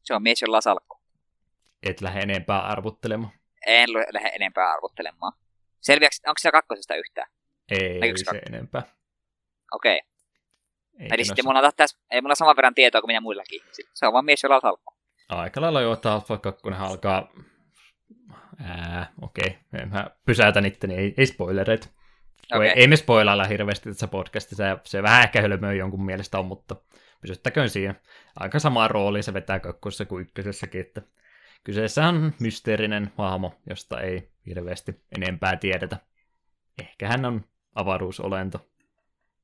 [0.02, 1.00] Se on mies, jolla salkku.
[1.82, 3.32] Et lähde enempää arvuttelemaan.
[3.66, 5.32] En lähde enempää arvuttelemaan.
[5.80, 7.30] Selviäks, onko siellä kakkosesta yhtään?
[7.70, 8.82] Ei, ei se enempää.
[9.72, 9.96] Okei.
[9.96, 10.08] Okay.
[10.98, 13.60] Ei Eli sitten mulla on tässä, ei mulla saman verran tietoa kuin minä muillakin.
[13.94, 14.94] Se on vaan mies, jolla on salkku.
[15.28, 17.28] Aika lailla jo, että Alpha 2 alkaa...
[18.58, 19.86] Ää, okei, okay.
[19.86, 21.88] mä pysäytän itteni, ei, ei spoilereita.
[22.52, 22.66] Okay.
[22.66, 26.46] Ei, ei me spoilailla hirveästi tässä podcastissa, se, se vähän ehkä hölmöä jonkun mielestä on,
[26.46, 26.76] mutta
[27.20, 27.94] pysyttäköön siinä.
[28.36, 31.02] Aika samaa roolia se vetää kakkosessa kuin ykkösessäkin, että
[31.64, 35.96] kyseessä on mysteerinen hahmo, josta ei hirveästi enempää tiedetä.
[36.78, 38.70] Ehkä hän on avaruusolento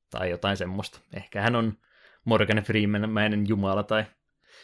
[0.09, 0.99] tai jotain semmoista.
[1.13, 1.77] Ehkä hän on
[2.25, 4.05] Morgan Freeman-mäinen jumala tai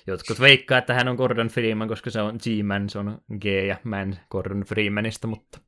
[0.08, 3.77] jotkut veikkaa, että hän on Gordon Freeman, koska se on G-Man, se on G ja
[3.84, 5.59] Man Gordon Freemanista, mutta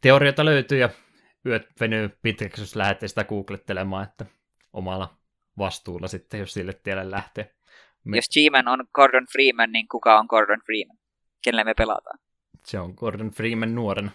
[0.00, 0.88] teorioita löytyy ja
[1.46, 4.26] yöt venyy pitkäksi, jos lähdette sitä googlettelemaan, että
[4.72, 5.18] omalla
[5.58, 7.54] vastuulla sitten, jos sille tielle lähtee.
[8.04, 8.16] Me...
[8.16, 10.96] Jos G-Man on Gordon Freeman, niin kuka on Gordon Freeman?
[11.44, 12.18] Kenelle me pelataan?
[12.64, 14.10] Se on Gordon Freeman nuorena.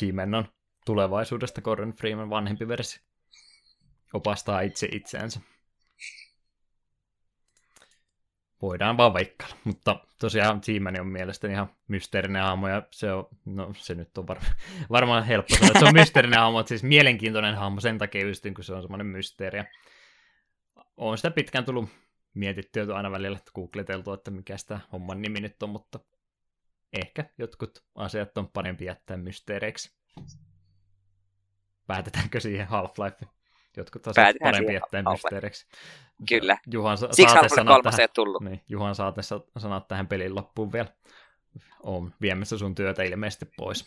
[0.00, 0.48] G-Man on
[0.86, 3.02] tulevaisuudesta Gordon Freeman vanhempi versio
[4.12, 5.40] opastaa itse itseänsä.
[8.62, 9.56] Voidaan vaan veikkailla.
[9.64, 14.26] Mutta tosiaan Seaman on mielestäni ihan mysteerinen hahmo, ja se on, no se nyt on
[14.26, 14.38] var,
[14.90, 18.46] varmaan helppo sanoa, että se on mysteerinen hahmo, mutta siis mielenkiintoinen hahmo sen takia just,
[18.54, 19.60] kun se on semmoinen mysteeri.
[20.96, 21.88] On sitä pitkään tullut
[22.34, 26.00] mietittyä aina välillä googleteltu, että mikä sitä homman nimi nyt on, mutta
[26.92, 29.96] ehkä jotkut asiat on parempi jättää mysteereiksi.
[31.86, 33.35] Päätetäänkö siihen Half-Life?
[33.76, 35.66] Jotkut asiat parempi jättää mysteereiksi.
[36.28, 36.58] Kyllä.
[36.72, 38.42] Juhan sa- Siksi Half-Life 3 tähän, ei tullut.
[38.42, 39.20] Niin, Juhan saate
[39.58, 40.88] sanoa tähän pelin loppuun vielä.
[41.82, 43.84] On viemässä sun työtä ilmeisesti pois.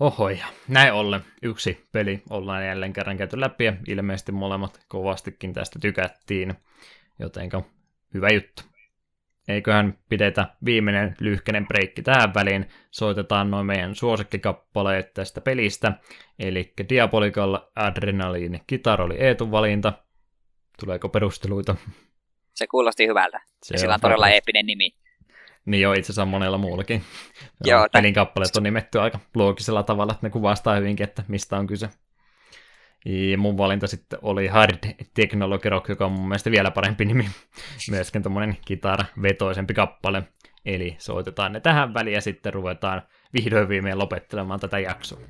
[0.00, 5.52] Oho, ja näin ollen yksi peli ollaan jälleen kerran käyty läpi, ja ilmeisesti molemmat kovastikin
[5.52, 6.54] tästä tykättiin,
[7.18, 7.62] jotenka
[8.14, 8.62] hyvä juttu.
[9.48, 15.92] Eiköhän pidetä viimeinen lyhkäinen breikki tähän väliin, soitetaan noin meidän suosikkikappaleet tästä pelistä,
[16.38, 19.92] eli Diabolical Adrenaline Kitar oli Eetun valinta.
[20.80, 21.76] Tuleeko perusteluita?
[22.54, 23.40] Se kuulosti hyvältä.
[23.62, 24.94] Se sillä on todella eeppinen nimi.
[25.66, 27.02] Niin joo, itse asiassa monella muullakin.
[27.64, 31.66] Joo, Pelin kappaleet on nimetty aika loogisella tavalla, että ne kuvastaa hyvinkin, että mistä on
[31.66, 31.88] kyse.
[33.04, 34.78] Ja mun valinta sitten oli Hard
[35.14, 37.28] Technology Rock, joka on mun mielestä vielä parempi nimi.
[37.90, 40.22] Myöskin tämmöinen kitara-vetoisempi kappale.
[40.64, 43.02] Eli soitetaan ne tähän väliin ja sitten ruvetaan
[43.32, 45.20] vihdoin viimein lopettelemaan tätä jaksoa.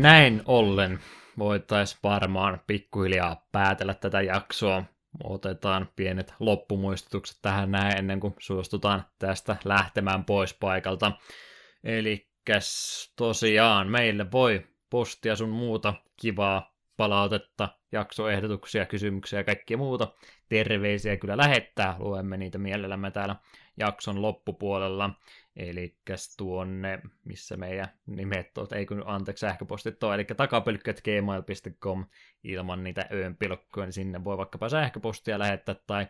[0.00, 0.98] Näin ollen
[1.38, 4.84] voitaisiin varmaan pikkuhiljaa päätellä tätä jaksoa.
[5.24, 11.12] Otetaan pienet loppumuistutukset tähän näin ennen kuin suostutaan tästä lähtemään pois paikalta.
[11.84, 12.28] Eli
[13.16, 20.12] tosiaan meille voi postia sun muuta kivaa palautetta, jaksoehdotuksia, kysymyksiä ja kaikkia muuta.
[20.48, 23.36] Terveisiä kyllä lähettää, luemme niitä mielellämme täällä
[23.76, 25.10] jakson loppupuolella.
[25.56, 25.96] Eli
[26.36, 32.06] tuonne, missä meidän nimet on, ei kun anteeksi sähköpostit on, eli takapölkköt.gmail.com
[32.44, 36.06] ilman niitä öönpilkkoja, niin sinne voi vaikkapa sähköpostia lähettää tai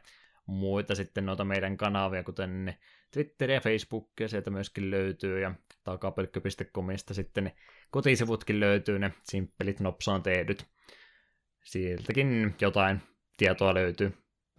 [0.47, 2.75] muita sitten noita meidän kanavia, kuten
[3.11, 7.57] Twitter ja Facebook, ja sieltä myöskin löytyy, ja takapölkkö.comista sitten ne
[7.91, 10.67] kotisivutkin löytyy, ne simppelit nopsaan tehdyt.
[11.65, 13.01] Sieltäkin jotain
[13.37, 14.13] tietoa löytyy,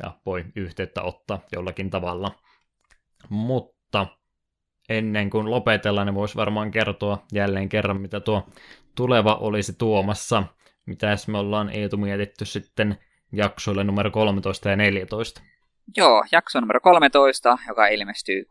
[0.04, 2.40] ja voi yhteyttä ottaa jollakin tavalla.
[3.30, 4.08] Mutta
[4.90, 8.48] ennen kuin lopetellaan, niin voisi varmaan kertoa jälleen kerran, mitä tuo
[8.96, 10.44] tuleva olisi tuomassa.
[10.86, 12.98] Mitäs me ollaan Eetu mietitty sitten
[13.32, 15.42] jaksoille numero 13 ja 14?
[15.98, 18.42] Joo, jakso numero 13, joka ilmestyy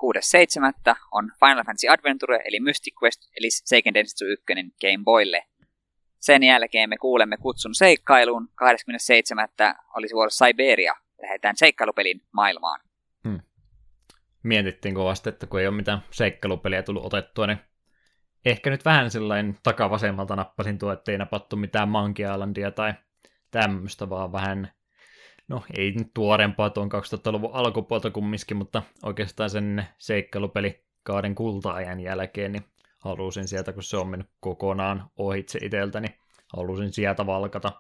[0.89, 0.97] 6.7.
[1.13, 4.45] on Final Fantasy Adventure, eli Mystic Quest, eli Seiken Densetsu 1
[4.81, 5.45] Game Boylle.
[6.21, 8.49] Sen jälkeen me kuulemme kutsun seikkailuun.
[8.55, 9.49] 27.
[9.97, 10.95] olisi vuorossa Siberia.
[11.23, 12.81] Lähdetään seikkailupelin maailmaan
[14.45, 17.59] mietittiin kovasti, että kun ei ole mitään seikkailupeliä tullut otettua, niin
[18.45, 22.95] ehkä nyt vähän sellainen takavasemmalta nappasin tuo, ettei napattu mitään Monkey Islandia tai
[23.51, 24.73] tämmöistä, vaan vähän
[25.49, 32.53] no ei nyt tuorempaa tuon 2000-luvun alkupuolta kumminkin, mutta oikeastaan sen seikkailupeli kauden kulta-ajan jälkeen,
[32.53, 32.65] niin
[32.99, 36.19] halusin sieltä, kun se on mennyt kokonaan ohitse itseltäni, niin
[36.57, 37.73] halusin sieltä valkata.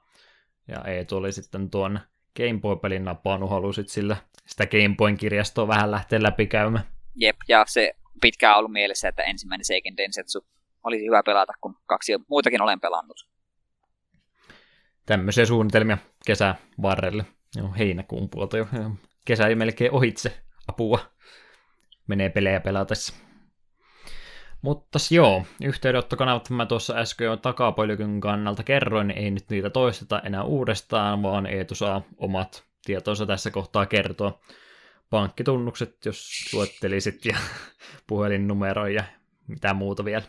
[0.68, 2.00] Ja ei tuli sitten tuon
[2.36, 6.84] Game Boy-pelin napannut, halusit sillä sitä Game Boyn kirjastoa vähän lähteä läpikäymään.
[7.14, 10.46] Jep, ja se pitkään ollut mielessä, että ensimmäinen Seiken Densetsu
[10.84, 13.28] olisi hyvä pelata, kun kaksi muutakin olen pelannut.
[15.06, 17.24] Tämmöisiä suunnitelmia kesä varrelle.
[17.56, 18.66] Joo, heinäkuun puolta jo.
[19.24, 20.98] Kesä ei melkein ohitse apua.
[22.06, 23.23] Menee pelejä pelatessa.
[24.64, 30.20] Mutta joo, yhteydenottokanavat mä tuossa äsken jo takapolykyn kannalta kerroin, niin ei nyt niitä toisteta
[30.20, 34.40] enää uudestaan, vaan Eetu saa omat tietonsa tässä kohtaa kertoa.
[35.10, 37.36] Pankkitunnukset, jos luettelisit, ja
[38.08, 39.04] puhelinnumero ja
[39.46, 40.24] mitä muuta vielä.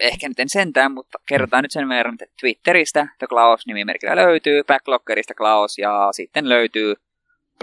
[0.00, 1.64] Ehkä nyt en sentään, mutta kerrotaan mm.
[1.64, 6.94] nyt sen verran, että Twitteristä The Klaus-nimimerkillä löytyy, Backloggerista Klaus, ja sitten löytyy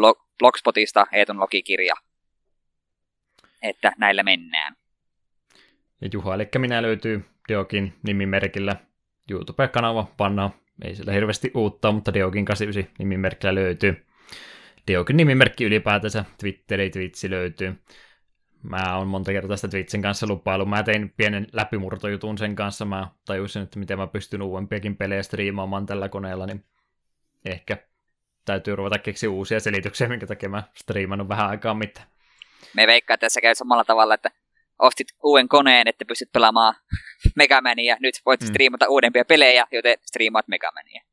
[0.01, 1.93] blog- Blogspotista Eetun logikirja.
[3.61, 4.82] Että näillä mennään.
[6.03, 8.75] Ja Juha, eli minä löytyy Deokin nimimerkillä
[9.31, 10.49] YouTube-kanava, panna,
[10.81, 14.05] ei sillä hirveästi uutta, mutta Deokin 89 nimimerkillä löytyy.
[14.87, 17.75] Deokin nimimerkki ylipäätänsä, Twitteri, Twitsi löytyy.
[18.63, 20.65] Mä oon monta kertaa sitä Twitchin kanssa lupailu.
[20.65, 22.85] Mä tein pienen läpimurtojutun sen kanssa.
[22.85, 26.65] Mä tajusin, että miten mä pystyn uudempiakin pelejä striimaamaan tällä koneella, niin
[27.45, 27.77] ehkä
[28.45, 32.07] täytyy ruveta keksiä uusia selityksiä, minkä takia mä striimannut vähän aikaa mitään.
[32.73, 34.31] Me veikkaa, tässä käy samalla tavalla, että
[34.79, 36.75] ostit uuden koneen, että pystyt pelaamaan
[37.35, 38.47] Megamania, nyt voit mm.
[38.47, 41.03] striimata uudempia pelejä, joten striimaat Megamania.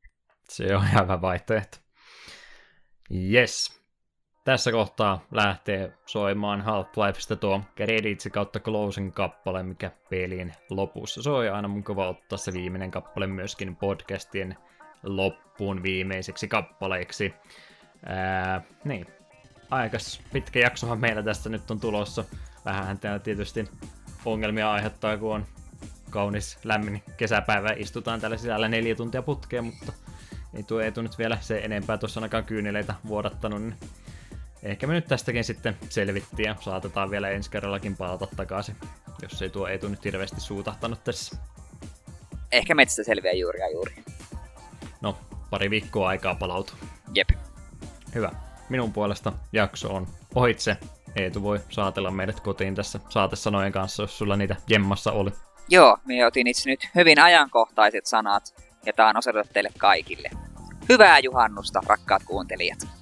[0.49, 1.77] Se on hyvä vaihtoehto.
[3.31, 3.81] Yes.
[4.43, 11.49] Tässä kohtaa lähtee soimaan Half-Lifeista tuo Credits kautta Closing kappale, mikä pelin lopussa soi.
[11.49, 14.57] Aina mukava ottaa se viimeinen kappale myöskin podcastien
[15.03, 17.33] loppuun viimeiseksi kappaleeksi.
[18.05, 19.07] Ää, niin,
[19.71, 22.25] aikas pitkä jaksohan meillä tästä nyt on tulossa
[22.65, 23.69] vähän täällä tietysti
[24.25, 25.45] ongelmia aiheuttaa, kun on
[26.09, 29.93] kaunis lämmin kesäpäivä, istutaan täällä sisällä neljä tuntia putkeen, mutta
[30.53, 33.75] ei tuo etu nyt vielä se enempää tuossa ainakaan kyyneleitä vuodattanut, niin
[34.63, 38.75] ehkä me nyt tästäkin sitten selvittiin ja saatetaan vielä ensi kerrallakin palata takaisin,
[39.21, 41.37] jos ei tuo etu nyt hirveästi suutahtanut tässä.
[42.51, 44.03] Ehkä metsästä selviää juuri ja juuri.
[45.01, 45.17] No,
[45.49, 46.75] pari viikkoa aikaa palautua.
[47.15, 47.29] Jep.
[48.15, 48.31] Hyvä.
[48.69, 50.77] Minun puolesta jakso on ohitse.
[51.15, 55.29] Eetu voi saatella meidät kotiin tässä saatesanojen kanssa, jos sulla niitä jemmassa oli.
[55.69, 58.43] Joo, me otin itse nyt hyvin ajankohtaiset sanat,
[58.85, 60.29] ja tämä on osoitettu teille kaikille.
[60.89, 63.00] Hyvää juhannusta, rakkaat kuuntelijat!